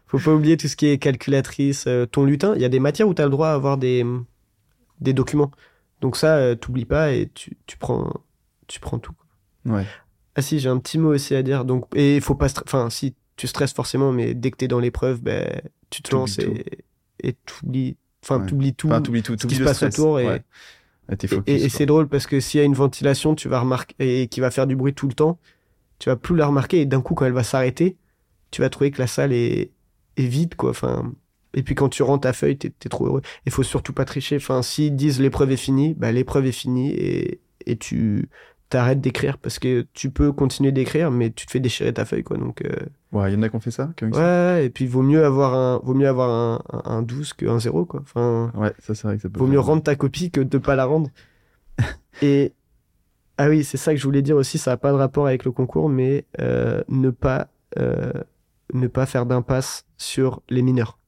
Faut 0.07 0.19
pas 0.19 0.33
oublier 0.33 0.55
tout 0.57 0.67
ce 0.67 0.75
qui 0.75 0.85
est 0.87 0.97
calculatrice, 0.97 1.85
euh, 1.87 2.05
ton 2.05 2.23
lutin. 2.25 2.53
Il 2.55 2.61
y 2.61 2.65
a 2.65 2.69
des 2.69 2.79
matières 2.79 3.07
où 3.07 3.13
tu 3.13 3.21
as 3.21 3.25
le 3.25 3.31
droit 3.31 3.49
à 3.49 3.53
avoir 3.53 3.77
des, 3.77 4.05
des 5.01 5.13
documents. 5.13 5.51
Donc 6.01 6.15
ça, 6.17 6.35
euh, 6.37 6.55
t'oublies 6.55 6.85
pas 6.85 7.11
et 7.11 7.29
tu, 7.33 7.57
tu, 7.65 7.77
prends, 7.77 8.13
tu 8.67 8.79
prends 8.79 8.99
tout. 8.99 9.15
Ouais. 9.65 9.85
Ah 10.35 10.41
si, 10.41 10.59
j'ai 10.59 10.69
un 10.69 10.77
petit 10.77 10.97
mot 10.99 11.13
aussi 11.13 11.33
à 11.35 11.41
dire. 11.41 11.65
Donc, 11.65 11.85
et 11.95 12.19
faut 12.21 12.35
pas... 12.35 12.47
Enfin, 12.65 12.89
si, 12.89 13.15
tu 13.35 13.47
stresses 13.47 13.73
forcément, 13.73 14.11
mais 14.11 14.33
dès 14.33 14.51
que 14.51 14.57
t'es 14.57 14.67
dans 14.67 14.79
l'épreuve, 14.79 15.21
ben, 15.21 15.61
tu 15.89 16.01
te 16.01 16.13
lances 16.15 16.37
et 16.39 16.65
et 17.23 17.33
t'oublies... 17.45 17.97
Enfin, 18.23 18.39
Ouais. 18.41 18.45
t'oublies 18.47 18.73
tout. 18.75 18.87
Enfin 18.87 19.01
t'oublies 19.01 19.23
tout, 19.23 19.35
ce 19.39 19.47
qui 19.47 19.55
se 19.55 19.63
passe 19.63 19.77
stress. 19.77 19.97
autour 19.99 20.19
et- 20.19 20.27
Ouais. 20.27 20.43
Et, 21.21 21.27
focus. 21.27 21.43
et- 21.47 21.65
et 21.65 21.69
quoi. 21.69 21.69
c'est 21.69 21.85
drôle 21.85 22.07
parce 22.07 22.27
que 22.27 22.39
s'il 22.39 22.59
y 22.59 22.61
a 22.63 22.65
une 22.65 22.73
ventilation, 22.73 23.35
tu 23.35 23.47
vas 23.49 23.59
remarquer 23.59 23.95
et 24.23 24.27
qui 24.27 24.39
va 24.39 24.51
faire 24.51 24.67
du 24.67 24.75
bruit 24.75 24.93
tout 24.93 25.07
le 25.07 25.13
temps, 25.13 25.39
tu 25.99 26.09
vas 26.09 26.15
plus 26.17 26.35
la 26.35 26.47
remarquer 26.47 26.81
et 26.81 26.85
d'un 26.85 27.01
coup 27.01 27.15
quand 27.15 27.25
elle 27.25 27.33
va 27.33 27.43
s'arrêter, 27.43 27.97
tu 28.51 28.61
vas 28.61 28.69
trouver 28.69 28.91
que 28.91 28.99
la 29.01 29.07
salle 29.07 29.33
est, 29.33 29.71
est 30.17 30.27
vide 30.27 30.55
quoi. 30.55 30.71
Enfin, 30.71 31.13
et 31.53 31.63
puis 31.63 31.75
quand 31.75 31.89
tu 31.89 32.03
rends 32.03 32.19
ta 32.19 32.33
feuille, 32.33 32.57
t'es 32.57 32.69
es 32.85 32.89
trop 32.89 33.07
heureux. 33.07 33.21
Il 33.45 33.51
faut 33.51 33.63
surtout 33.63 33.93
pas 33.93 34.05
tricher. 34.05 34.37
Enfin, 34.37 34.61
s'ils 34.63 34.95
disent 34.95 35.19
l'épreuve 35.21 35.51
est 35.51 35.57
finie, 35.57 35.93
bah 35.95 36.11
l'épreuve 36.11 36.47
est 36.47 36.51
finie 36.53 36.91
et, 36.91 37.41
et 37.65 37.77
tu 37.77 38.29
t'arrêtes 38.69 39.01
d'écrire 39.01 39.37
parce 39.37 39.59
que 39.59 39.87
tu 39.93 40.09
peux 40.11 40.31
continuer 40.33 40.71
d'écrire, 40.71 41.11
mais 41.11 41.31
tu 41.31 41.45
te 41.45 41.51
fais 41.51 41.59
déchirer 41.61 41.93
ta 41.93 42.05
feuille 42.05 42.23
quoi. 42.23 42.37
Donc 42.37 42.63
euh, 42.65 42.71
Ouais, 43.15 43.31
il 43.31 43.35
y 43.35 43.37
en 43.37 43.43
a 43.43 43.49
qui 43.49 43.55
ont 43.55 43.61
fait 43.61 43.71
ça, 43.71 43.91
qui 43.95 44.03
ont 44.03 44.07
ouais, 44.07 44.13
ça 44.13 44.61
et 44.61 44.69
puis 44.69 44.87
vaut 44.87 45.01
mieux 45.01 45.23
avoir 45.23 45.53
un 45.53 45.79
vaut 45.81 45.93
mieux 45.93 46.07
avoir 46.07 46.29
un, 46.29 46.61
un, 46.71 46.97
un 46.97 47.01
12 47.01 47.31
qu'un 47.33 47.59
0 47.59 47.85
quoi. 47.85 48.01
Enfin, 48.01 48.51
Ouais, 48.55 48.73
ça 48.79 48.93
c'est 48.93 49.07
vrai 49.07 49.15
que 49.15 49.21
ça 49.21 49.29
peut. 49.29 49.39
Vaut 49.39 49.47
mieux 49.47 49.59
rendre 49.59 49.83
ta 49.83 49.95
copie 49.95 50.31
que 50.31 50.41
de 50.41 50.57
pas 50.57 50.75
la 50.75 50.83
rendre. 50.83 51.09
Et 52.21 52.51
ah 53.37 53.47
oui, 53.47 53.63
c'est 53.63 53.77
ça 53.77 53.93
que 53.93 53.97
je 53.97 54.03
voulais 54.03 54.21
dire 54.21 54.35
aussi. 54.35 54.57
Ça 54.57 54.71
n'a 54.71 54.77
pas 54.77 54.91
de 54.91 54.97
rapport 54.97 55.27
avec 55.27 55.45
le 55.45 55.51
concours, 55.51 55.87
mais 55.87 56.25
euh, 56.41 56.83
ne 56.89 57.09
pas 57.09 57.47
euh, 57.79 58.11
ne 58.73 58.87
pas 58.87 59.05
faire 59.05 59.25
d'impasse 59.25 59.85
sur 59.97 60.41
les 60.49 60.61
mineurs. 60.61 60.99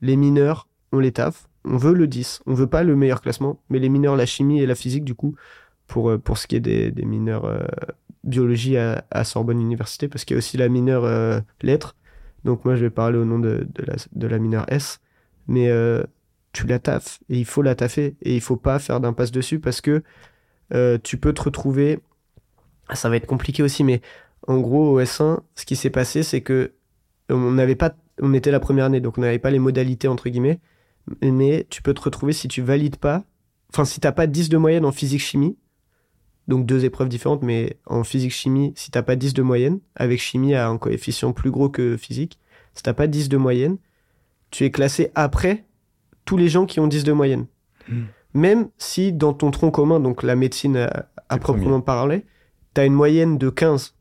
Les 0.00 0.16
mineurs, 0.16 0.68
on 0.92 1.00
les 1.00 1.12
taffe. 1.12 1.48
On 1.64 1.76
veut 1.76 1.94
le 1.94 2.06
10. 2.06 2.42
On 2.46 2.54
veut 2.54 2.66
pas 2.66 2.82
le 2.82 2.96
meilleur 2.96 3.20
classement, 3.20 3.60
mais 3.68 3.78
les 3.78 3.88
mineurs, 3.88 4.16
la 4.16 4.26
chimie 4.26 4.60
et 4.60 4.66
la 4.66 4.74
physique, 4.74 5.04
du 5.04 5.14
coup, 5.14 5.34
pour 5.92 6.08
euh, 6.08 6.16
pour 6.16 6.38
ce 6.38 6.46
qui 6.46 6.56
est 6.56 6.60
des, 6.60 6.90
des 6.90 7.04
mineurs 7.04 7.44
euh, 7.44 7.60
biologie 8.24 8.78
à, 8.78 9.24
Sorbonne 9.24 9.60
Université, 9.60 10.08
parce 10.08 10.24
qu'il 10.24 10.34
y 10.34 10.36
a 10.36 10.38
aussi 10.38 10.56
la 10.56 10.70
mineure 10.70 11.04
euh, 11.04 11.40
lettres. 11.60 11.96
Donc 12.44 12.64
moi, 12.64 12.76
je 12.76 12.82
vais 12.82 12.90
parler 12.90 13.18
au 13.18 13.26
nom 13.26 13.38
de, 13.38 13.68
de 13.74 13.84
la, 13.84 13.96
de 14.12 14.26
la 14.26 14.38
mineure 14.38 14.64
S. 14.68 15.00
mais 15.48 15.70
tu 16.52 16.66
la 16.66 16.78
taffes 16.78 17.20
et 17.28 17.38
il 17.38 17.44
faut 17.44 17.62
la 17.62 17.74
taffer 17.74 18.16
et 18.22 18.34
il 18.34 18.40
faut 18.40 18.56
pas 18.56 18.78
faire 18.78 19.00
d'impasse 19.00 19.32
dessus 19.32 19.58
parce 19.58 19.80
que 19.80 20.02
tu 21.02 21.18
peux 21.18 21.32
te 21.32 21.42
retrouver. 21.42 22.00
Ça 22.94 23.08
va 23.08 23.16
être 23.16 23.26
compliqué 23.26 23.62
aussi, 23.62 23.84
mais 23.84 24.00
en 24.46 24.58
gros, 24.60 24.92
au 24.92 25.00
S1, 25.00 25.40
ce 25.54 25.64
qui 25.64 25.76
s'est 25.76 25.90
passé, 25.90 26.22
c'est 26.22 26.40
que 26.40 26.72
on 27.28 27.52
n'avait 27.52 27.76
pas, 27.76 27.94
on 28.20 28.34
était 28.34 28.50
la 28.50 28.60
première 28.60 28.86
année, 28.86 29.00
donc 29.00 29.18
on 29.18 29.20
n'avait 29.20 29.38
pas 29.38 29.50
les 29.50 29.58
modalités 29.58 30.08
entre 30.08 30.28
guillemets, 30.28 30.60
mais 31.22 31.66
tu 31.70 31.82
peux 31.82 31.94
te 31.94 32.02
retrouver 32.02 32.32
si 32.32 32.48
tu 32.48 32.62
valides 32.62 32.96
pas, 32.96 33.24
enfin 33.70 33.84
si 33.84 34.00
t'as 34.00 34.12
pas 34.12 34.26
10 34.26 34.48
de 34.48 34.56
moyenne 34.56 34.84
en 34.84 34.92
physique-chimie, 34.92 35.56
donc 36.48 36.66
deux 36.66 36.84
épreuves 36.84 37.08
différentes, 37.08 37.42
mais 37.42 37.76
en 37.86 38.04
physique-chimie, 38.04 38.72
si 38.76 38.90
t'as 38.90 39.02
pas 39.02 39.16
10 39.16 39.34
de 39.34 39.42
moyenne, 39.42 39.80
avec 39.94 40.20
chimie 40.20 40.54
à 40.54 40.68
un 40.68 40.78
coefficient 40.78 41.32
plus 41.32 41.50
gros 41.50 41.68
que 41.68 41.96
physique, 41.96 42.38
si 42.74 42.82
t'as 42.82 42.94
pas 42.94 43.06
10 43.06 43.28
de 43.28 43.36
moyenne, 43.36 43.78
tu 44.50 44.64
es 44.64 44.70
classé 44.70 45.10
après 45.14 45.64
tous 46.24 46.36
les 46.36 46.48
gens 46.48 46.66
qui 46.66 46.80
ont 46.80 46.86
10 46.86 47.04
de 47.04 47.12
moyenne. 47.12 47.46
Hmm. 47.88 48.04
Même 48.34 48.68
si 48.78 49.12
dans 49.12 49.32
ton 49.32 49.50
tronc 49.50 49.70
commun, 49.70 50.00
donc 50.00 50.22
la 50.22 50.36
médecine 50.36 50.88
à, 51.28 51.38
proprement 51.38 51.80
parler, 51.80 52.24
t'as 52.74 52.86
une 52.86 52.94
moyenne 52.94 53.38
de 53.38 53.50
15 53.50 53.94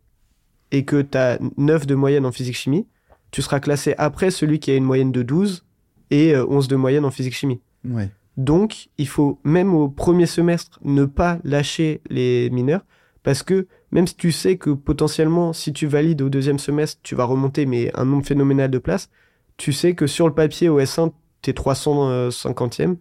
et 0.71 0.85
que 0.85 1.01
t'as 1.01 1.37
9 1.57 1.85
de 1.85 1.95
moyenne 1.95 2.25
en 2.25 2.31
physique-chimie, 2.31 2.87
tu 3.31 3.41
seras 3.41 3.59
classé 3.59 3.93
après 3.97 4.31
celui 4.31 4.59
qui 4.59 4.71
a 4.71 4.75
une 4.75 4.83
moyenne 4.83 5.11
de 5.11 5.21
12 5.21 5.65
et 6.11 6.33
euh, 6.33 6.45
11 6.47 6.67
de 6.67 6.75
moyenne 6.75 7.05
en 7.05 7.11
physique-chimie. 7.11 7.61
Ouais. 7.85 8.09
Donc, 8.37 8.89
il 8.97 9.07
faut, 9.07 9.39
même 9.43 9.73
au 9.75 9.89
premier 9.89 10.25
semestre, 10.25 10.79
ne 10.83 11.05
pas 11.05 11.39
lâcher 11.43 12.01
les 12.09 12.49
mineurs, 12.49 12.85
parce 13.23 13.43
que 13.43 13.67
même 13.91 14.07
si 14.07 14.15
tu 14.15 14.31
sais 14.31 14.57
que 14.57 14.69
potentiellement, 14.69 15.53
si 15.53 15.73
tu 15.73 15.85
valides 15.85 16.21
au 16.21 16.29
deuxième 16.29 16.59
semestre, 16.59 16.99
tu 17.03 17.13
vas 17.15 17.25
remonter, 17.25 17.65
mais 17.65 17.91
un 17.97 18.05
nombre 18.05 18.25
phénoménal 18.25 18.71
de 18.71 18.77
places, 18.79 19.09
tu 19.57 19.73
sais 19.73 19.95
que 19.95 20.07
sur 20.07 20.27
le 20.27 20.33
papier, 20.33 20.69
au 20.69 20.79
S1, 20.79 21.11
t'es 21.41 21.51
350e, 21.51 22.97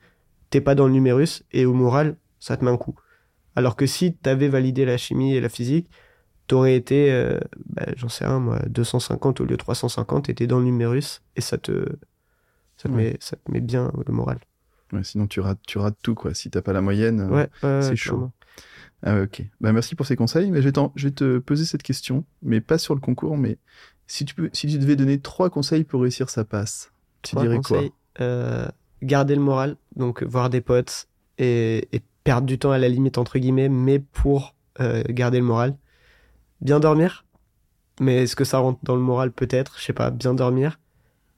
t'es 0.50 0.60
pas 0.60 0.74
dans 0.74 0.86
le 0.86 0.92
numérus, 0.92 1.44
et 1.52 1.64
au 1.64 1.72
moral, 1.74 2.16
ça 2.40 2.56
te 2.56 2.64
met 2.64 2.70
un 2.70 2.76
coup. 2.76 2.94
Alors 3.56 3.76
que 3.76 3.86
si 3.86 4.14
t'avais 4.14 4.48
validé 4.48 4.84
la 4.84 4.96
chimie 4.96 5.34
et 5.34 5.40
la 5.40 5.48
physique, 5.48 5.88
t'aurais 6.48 6.74
été, 6.74 7.12
euh, 7.12 7.38
bah, 7.66 7.86
j'en 7.96 8.08
sais 8.08 8.26
rien, 8.26 8.40
moi, 8.40 8.58
250 8.68 9.40
au 9.40 9.44
lieu 9.44 9.52
de 9.52 9.56
350, 9.56 10.28
et 10.28 10.34
t'es 10.34 10.46
dans 10.48 10.58
le 10.58 10.64
numérus, 10.64 11.22
et 11.36 11.40
ça 11.40 11.56
te, 11.56 11.86
ça 12.76 12.88
te, 12.88 12.94
Ouais. 12.94 13.12
met, 13.12 13.16
ça 13.20 13.36
te 13.36 13.50
met 13.50 13.60
bien 13.60 13.92
le 14.06 14.12
moral. 14.12 14.40
Ouais, 14.92 15.04
sinon, 15.04 15.26
tu 15.26 15.40
rates, 15.40 15.60
tu 15.66 15.78
rates 15.78 15.96
tout, 16.02 16.14
quoi. 16.14 16.34
Si 16.34 16.50
t'as 16.50 16.62
pas 16.62 16.72
la 16.72 16.80
moyenne. 16.80 17.20
euh, 17.20 17.28
Ouais, 17.34 17.48
c'est 17.80 17.96
chaud. 17.96 18.30
Ah 19.02 19.14
ouais, 19.14 19.22
ok. 19.22 19.42
Bah, 19.60 19.72
merci 19.72 19.94
pour 19.94 20.06
ces 20.06 20.16
conseils. 20.16 20.50
Mais 20.50 20.60
je 20.60 20.66
vais, 20.66 20.72
t'en- 20.72 20.92
je 20.96 21.08
vais 21.08 21.14
te 21.14 21.38
poser 21.38 21.64
cette 21.64 21.82
question, 21.82 22.24
mais 22.42 22.60
pas 22.60 22.78
sur 22.78 22.94
le 22.94 23.00
concours, 23.00 23.36
mais 23.36 23.58
si 24.06 24.24
tu, 24.24 24.34
peux, 24.34 24.50
si 24.52 24.66
tu 24.66 24.78
devais 24.78 24.96
donner 24.96 25.20
trois 25.20 25.50
conseils 25.50 25.84
pour 25.84 26.02
réussir 26.02 26.30
sa 26.30 26.44
passe, 26.44 26.92
tu 27.22 27.36
Trois 27.36 27.42
dirais 27.44 27.56
conseils. 27.56 27.92
Euh, 28.20 28.66
garder 29.02 29.34
le 29.36 29.40
moral, 29.40 29.76
donc 29.96 30.22
voir 30.24 30.50
des 30.50 30.60
potes 30.60 31.06
et, 31.38 31.88
et 31.92 32.02
perdre 32.24 32.46
du 32.46 32.58
temps 32.58 32.72
à 32.72 32.78
la 32.78 32.88
limite, 32.88 33.18
entre 33.18 33.38
guillemets, 33.38 33.68
mais 33.68 33.98
pour 34.00 34.54
euh, 34.80 35.02
garder 35.08 35.38
le 35.38 35.44
moral. 35.44 35.76
Bien 36.60 36.80
dormir, 36.80 37.24
mais 38.00 38.24
est-ce 38.24 38.36
que 38.36 38.44
ça 38.44 38.58
rentre 38.58 38.80
dans 38.82 38.96
le 38.96 39.02
moral? 39.02 39.32
Peut-être, 39.32 39.78
je 39.78 39.84
sais 39.84 39.92
pas, 39.92 40.10
bien 40.10 40.34
dormir. 40.34 40.80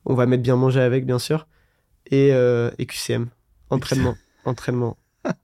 On 0.07 0.15
va 0.15 0.27
mettre 0.27 0.43
bien 0.43 0.57
manger 0.57 0.81
avec, 0.81 1.07
bien 1.07 1.19
sûr. 1.19 1.47
Et, 2.11 2.31
euh, 2.33 2.70
et 2.79 2.87
QCM, 2.87 3.29
entraînement, 3.74 4.16
entraînement. 4.44 4.97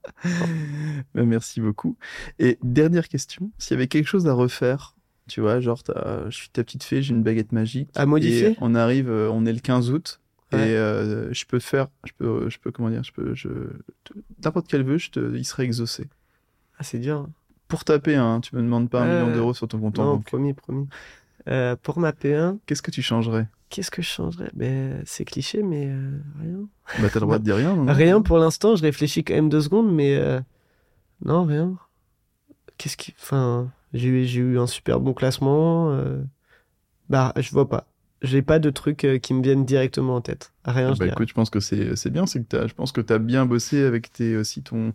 Bah, 1.15 1.23
Merci 1.23 1.61
beaucoup. 1.61 1.97
Et 2.39 2.57
dernière 2.63 3.07
question, 3.07 3.51
s'il 3.57 3.75
y 3.75 3.77
avait 3.77 3.87
quelque 3.87 4.07
chose 4.07 4.27
à 4.27 4.33
refaire, 4.33 4.95
tu 5.27 5.41
vois, 5.41 5.59
genre, 5.59 5.81
je 6.29 6.35
suis 6.35 6.49
ta 6.49 6.63
petite 6.63 6.83
fée, 6.83 7.01
j'ai 7.01 7.13
une 7.13 7.23
baguette 7.23 7.51
magique. 7.51 7.89
À 7.95 8.05
modifier 8.05 8.51
Et 8.51 8.57
on 8.61 8.75
arrive, 8.75 9.09
euh, 9.09 9.29
on 9.31 9.45
est 9.45 9.53
le 9.53 9.59
15 9.59 9.91
août. 9.91 10.19
Ouais. 10.51 10.71
Et 10.71 10.75
euh, 10.75 11.31
je 11.31 11.45
peux 11.45 11.59
faire, 11.59 11.87
je 12.05 12.11
peux, 12.17 12.49
je 12.49 12.57
peux, 12.57 12.71
comment 12.71 12.89
dire, 12.89 13.03
je 13.03 13.11
peux, 13.13 13.35
je, 13.35 13.49
n'importe 14.43 14.67
quel 14.67 14.83
vœu, 14.83 14.97
je 14.97 15.11
te, 15.11 15.35
il 15.35 15.45
serait 15.45 15.63
exaucé. 15.63 16.07
Ah, 16.79 16.83
c'est 16.83 16.97
dur. 16.99 17.17
hein. 17.19 17.29
Pour 17.67 17.83
taper, 17.85 18.15
hein, 18.15 18.41
tu 18.41 18.55
me 18.55 18.61
demandes 18.61 18.89
pas 18.89 19.03
un 19.03 19.21
million 19.21 19.33
d'euros 19.35 19.53
sur 19.53 19.67
ton 19.67 19.79
compte 19.79 19.99
en 19.99 20.03
Non, 20.05 20.13
banque. 20.15 20.25
promis, 20.25 20.53
promis. 20.55 20.87
Euh, 21.47 21.75
pour 21.81 21.99
ma 21.99 22.11
P1, 22.11 22.57
Qu'est-ce 22.65 22.81
que 22.81 22.89
tu 22.91 23.03
changerais? 23.03 23.47
Qu'est-ce 23.69 23.91
que 23.91 24.01
je 24.01 24.07
changerais? 24.07 24.49
Ben, 24.53 25.01
C'est 25.05 25.25
cliché, 25.25 25.63
mais 25.63 25.87
euh, 25.89 26.19
rien. 26.41 26.67
Bah, 26.99 27.07
t'as 27.11 27.19
le 27.19 27.25
droit 27.25 27.37
de 27.39 27.43
dire 27.43 27.55
rien, 27.55 27.75
non 27.75 27.91
Rien 27.91 28.21
pour 28.21 28.37
l'instant, 28.37 28.75
je 28.75 28.81
réfléchis 28.83 29.23
quand 29.23 29.33
même 29.35 29.49
deux 29.49 29.61
secondes, 29.61 29.93
mais 29.93 30.15
euh, 30.17 30.39
non, 31.23 31.45
rien. 31.45 31.77
Qu'est-ce 32.77 32.97
qui. 32.97 33.13
Enfin, 33.19 33.71
j'ai 33.93 34.07
eu, 34.09 34.25
j'ai 34.25 34.39
eu 34.41 34.59
un 34.59 34.67
super 34.67 34.99
bon 34.99 35.13
classement. 35.13 35.91
euh, 35.91 36.21
Bah, 37.09 37.33
je 37.37 37.51
vois 37.51 37.67
pas. 37.67 37.87
J'ai 38.21 38.41
pas 38.41 38.59
de 38.59 38.69
trucs 38.69 39.05
euh, 39.05 39.17
qui 39.17 39.33
me 39.33 39.41
viennent 39.41 39.63
directement 39.63 40.15
en 40.15 40.21
tête. 40.21 40.51
Rien, 40.65 40.93
je 40.93 40.99
Bah 40.99 41.07
écoute, 41.07 41.29
je 41.29 41.33
pense 41.33 41.49
que 41.49 41.61
c'est 41.61 41.95
c'est 41.95 42.09
bien, 42.09 42.25
c'est 42.25 42.39
que 42.39 42.45
t'as, 42.49 42.67
je 42.67 42.73
pense 42.73 42.91
que 42.91 42.99
tu 42.99 43.13
as 43.13 43.17
bien 43.17 43.45
bossé 43.45 43.81
avec 43.83 44.11
tes, 44.11 44.35
aussi 44.35 44.61
ton, 44.61 44.91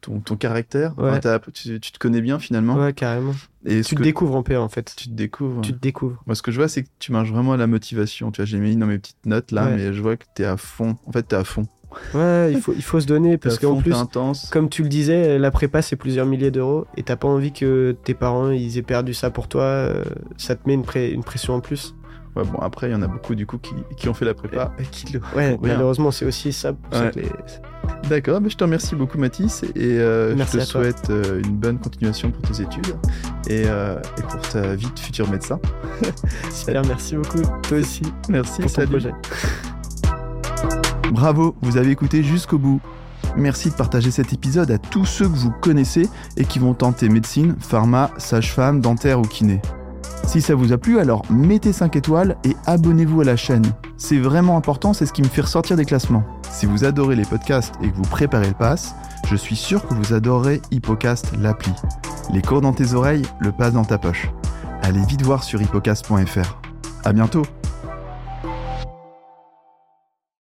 ton, 0.00 0.20
ton 0.20 0.36
caractère. 0.36 0.96
Ouais. 0.96 1.10
Enfin, 1.10 1.18
t'as- 1.18 1.40
tu, 1.52 1.80
tu 1.80 1.90
te 1.92 1.98
connais 1.98 2.20
bien 2.20 2.38
finalement. 2.38 2.76
Ouais, 2.76 2.92
carrément. 2.92 3.34
Et 3.66 3.82
Tu 3.82 3.94
te 3.94 3.98
que 3.98 4.04
découvres 4.04 4.36
en 4.36 4.42
PA, 4.44 4.60
en 4.60 4.68
fait. 4.68 4.94
tu 4.96 5.08
te 5.08 5.14
découvres. 5.14 5.60
Tu 5.60 5.72
te 5.72 5.80
découvres. 5.80 6.22
Moi, 6.26 6.36
ce 6.36 6.42
que 6.42 6.52
je 6.52 6.56
vois, 6.58 6.68
c'est 6.68 6.84
que 6.84 6.88
tu 7.00 7.10
marches 7.10 7.30
vraiment 7.30 7.54
à 7.54 7.56
la 7.56 7.66
motivation. 7.66 8.30
Tu 8.30 8.40
vois, 8.40 8.46
j'ai 8.46 8.58
mis 8.58 8.76
dans 8.76 8.86
mes 8.86 8.98
petites 8.98 9.26
notes 9.26 9.50
là, 9.50 9.66
Ouais. 9.66 9.76
mais 9.76 9.92
je 9.92 10.00
vois 10.00 10.16
que 10.16 10.24
tu 10.36 10.42
es 10.42 10.44
à 10.44 10.56
fond. 10.56 10.96
En 11.06 11.10
fait, 11.12 11.26
tu 11.26 11.34
es 11.34 11.38
à 11.38 11.42
fond. 11.44 11.66
Ouais, 12.14 12.52
il 12.52 12.60
faut, 12.60 12.74
il 12.76 12.82
faut 12.82 13.00
se 13.00 13.06
donner 13.06 13.38
parce 13.38 13.58
qu'en 13.58 13.76
plus, 13.80 13.94
intense. 13.94 14.50
comme 14.50 14.68
tu 14.68 14.82
le 14.82 14.90
disais, 14.90 15.38
la 15.38 15.50
prépa 15.50 15.80
c'est 15.80 15.96
plusieurs 15.96 16.26
milliers 16.26 16.50
d'euros 16.50 16.86
et 16.98 17.02
t'as 17.02 17.16
pas 17.16 17.28
envie 17.28 17.50
que 17.50 17.96
tes 18.04 18.12
parents 18.12 18.50
ils 18.50 18.76
aient 18.76 18.82
perdu 18.82 19.14
ça 19.14 19.30
pour 19.30 19.48
toi. 19.48 19.62
euh, 19.62 20.04
ça 20.36 20.54
te 20.54 20.68
met 20.68 20.74
une, 20.74 20.82
pré- 20.84 21.10
une 21.10 21.24
pression 21.24 21.54
en 21.54 21.60
plus. 21.60 21.94
Ouais, 22.38 22.44
bon, 22.44 22.58
après, 22.60 22.88
il 22.88 22.92
y 22.92 22.94
en 22.94 23.02
a 23.02 23.08
beaucoup 23.08 23.34
du 23.34 23.46
coup 23.46 23.58
qui, 23.58 23.74
qui 23.96 24.08
ont 24.08 24.14
fait 24.14 24.24
la 24.24 24.32
prépa. 24.34 24.72
et 24.78 24.84
qui 24.84 25.12
le 25.12 25.20
Ouais, 25.36 25.58
malheureusement 25.60 26.10
c'est 26.12 26.24
aussi 26.24 26.52
ça. 26.52 26.70
Ouais. 26.92 27.10
les- 27.16 27.28
D'accord, 28.08 28.40
mais 28.40 28.48
je 28.48 28.56
te 28.56 28.62
remercie 28.64 28.94
beaucoup, 28.94 29.18
Mathis, 29.18 29.64
et 29.74 29.98
euh, 29.98 30.36
je 30.36 30.58
te 30.58 30.60
souhaite 30.60 31.10
euh, 31.10 31.40
une 31.44 31.56
bonne 31.56 31.78
continuation 31.78 32.30
pour 32.30 32.42
tes 32.42 32.62
études 32.62 32.94
et, 33.48 33.64
euh, 33.66 33.98
et 34.18 34.22
pour 34.22 34.40
ta 34.40 34.74
vie 34.76 34.86
de 34.94 34.98
futur 35.00 35.28
médecin. 35.28 35.58
Super, 36.52 36.82
merci 36.86 37.16
beaucoup. 37.16 37.42
Toi 37.62 37.78
aussi 37.78 38.02
Merci, 38.28 38.60
pour 38.62 38.70
ton 38.70 38.76
salut. 38.76 38.88
projet. 38.90 39.12
Bravo, 41.12 41.56
vous 41.62 41.76
avez 41.76 41.90
écouté 41.90 42.22
jusqu'au 42.22 42.58
bout. 42.58 42.80
Merci 43.36 43.70
de 43.70 43.74
partager 43.74 44.10
cet 44.10 44.32
épisode 44.32 44.70
à 44.70 44.78
tous 44.78 45.04
ceux 45.04 45.26
que 45.28 45.36
vous 45.36 45.50
connaissez 45.50 46.08
et 46.36 46.44
qui 46.44 46.58
vont 46.58 46.74
tenter 46.74 47.08
médecine, 47.08 47.56
pharma, 47.58 48.10
sage-femme, 48.18 48.80
dentaire 48.80 49.18
ou 49.18 49.22
kiné. 49.22 49.60
Si 50.28 50.42
ça 50.42 50.54
vous 50.54 50.74
a 50.74 50.76
plu, 50.76 51.00
alors 51.00 51.22
mettez 51.30 51.72
5 51.72 51.96
étoiles 51.96 52.36
et 52.44 52.54
abonnez-vous 52.66 53.22
à 53.22 53.24
la 53.24 53.34
chaîne. 53.34 53.64
C'est 53.96 54.18
vraiment 54.18 54.58
important, 54.58 54.92
c'est 54.92 55.06
ce 55.06 55.14
qui 55.14 55.22
me 55.22 55.26
fait 55.26 55.40
ressortir 55.40 55.74
des 55.74 55.86
classements. 55.86 56.22
Si 56.50 56.66
vous 56.66 56.84
adorez 56.84 57.16
les 57.16 57.24
podcasts 57.24 57.74
et 57.82 57.88
que 57.88 57.96
vous 57.96 58.02
préparez 58.02 58.48
le 58.48 58.52
pass, 58.52 58.94
je 59.26 59.36
suis 59.36 59.56
sûr 59.56 59.88
que 59.88 59.94
vous 59.94 60.12
adorerez 60.12 60.60
Hippocast 60.70 61.32
l'appli. 61.38 61.72
Les 62.30 62.42
cours 62.42 62.60
dans 62.60 62.74
tes 62.74 62.92
oreilles, 62.92 63.24
le 63.40 63.52
pass 63.52 63.72
dans 63.72 63.86
ta 63.86 63.96
poche. 63.96 64.28
Allez 64.82 65.02
vite 65.06 65.22
voir 65.22 65.42
sur 65.44 65.62
hippocast.fr. 65.62 66.60
À 67.06 67.12
bientôt 67.14 67.44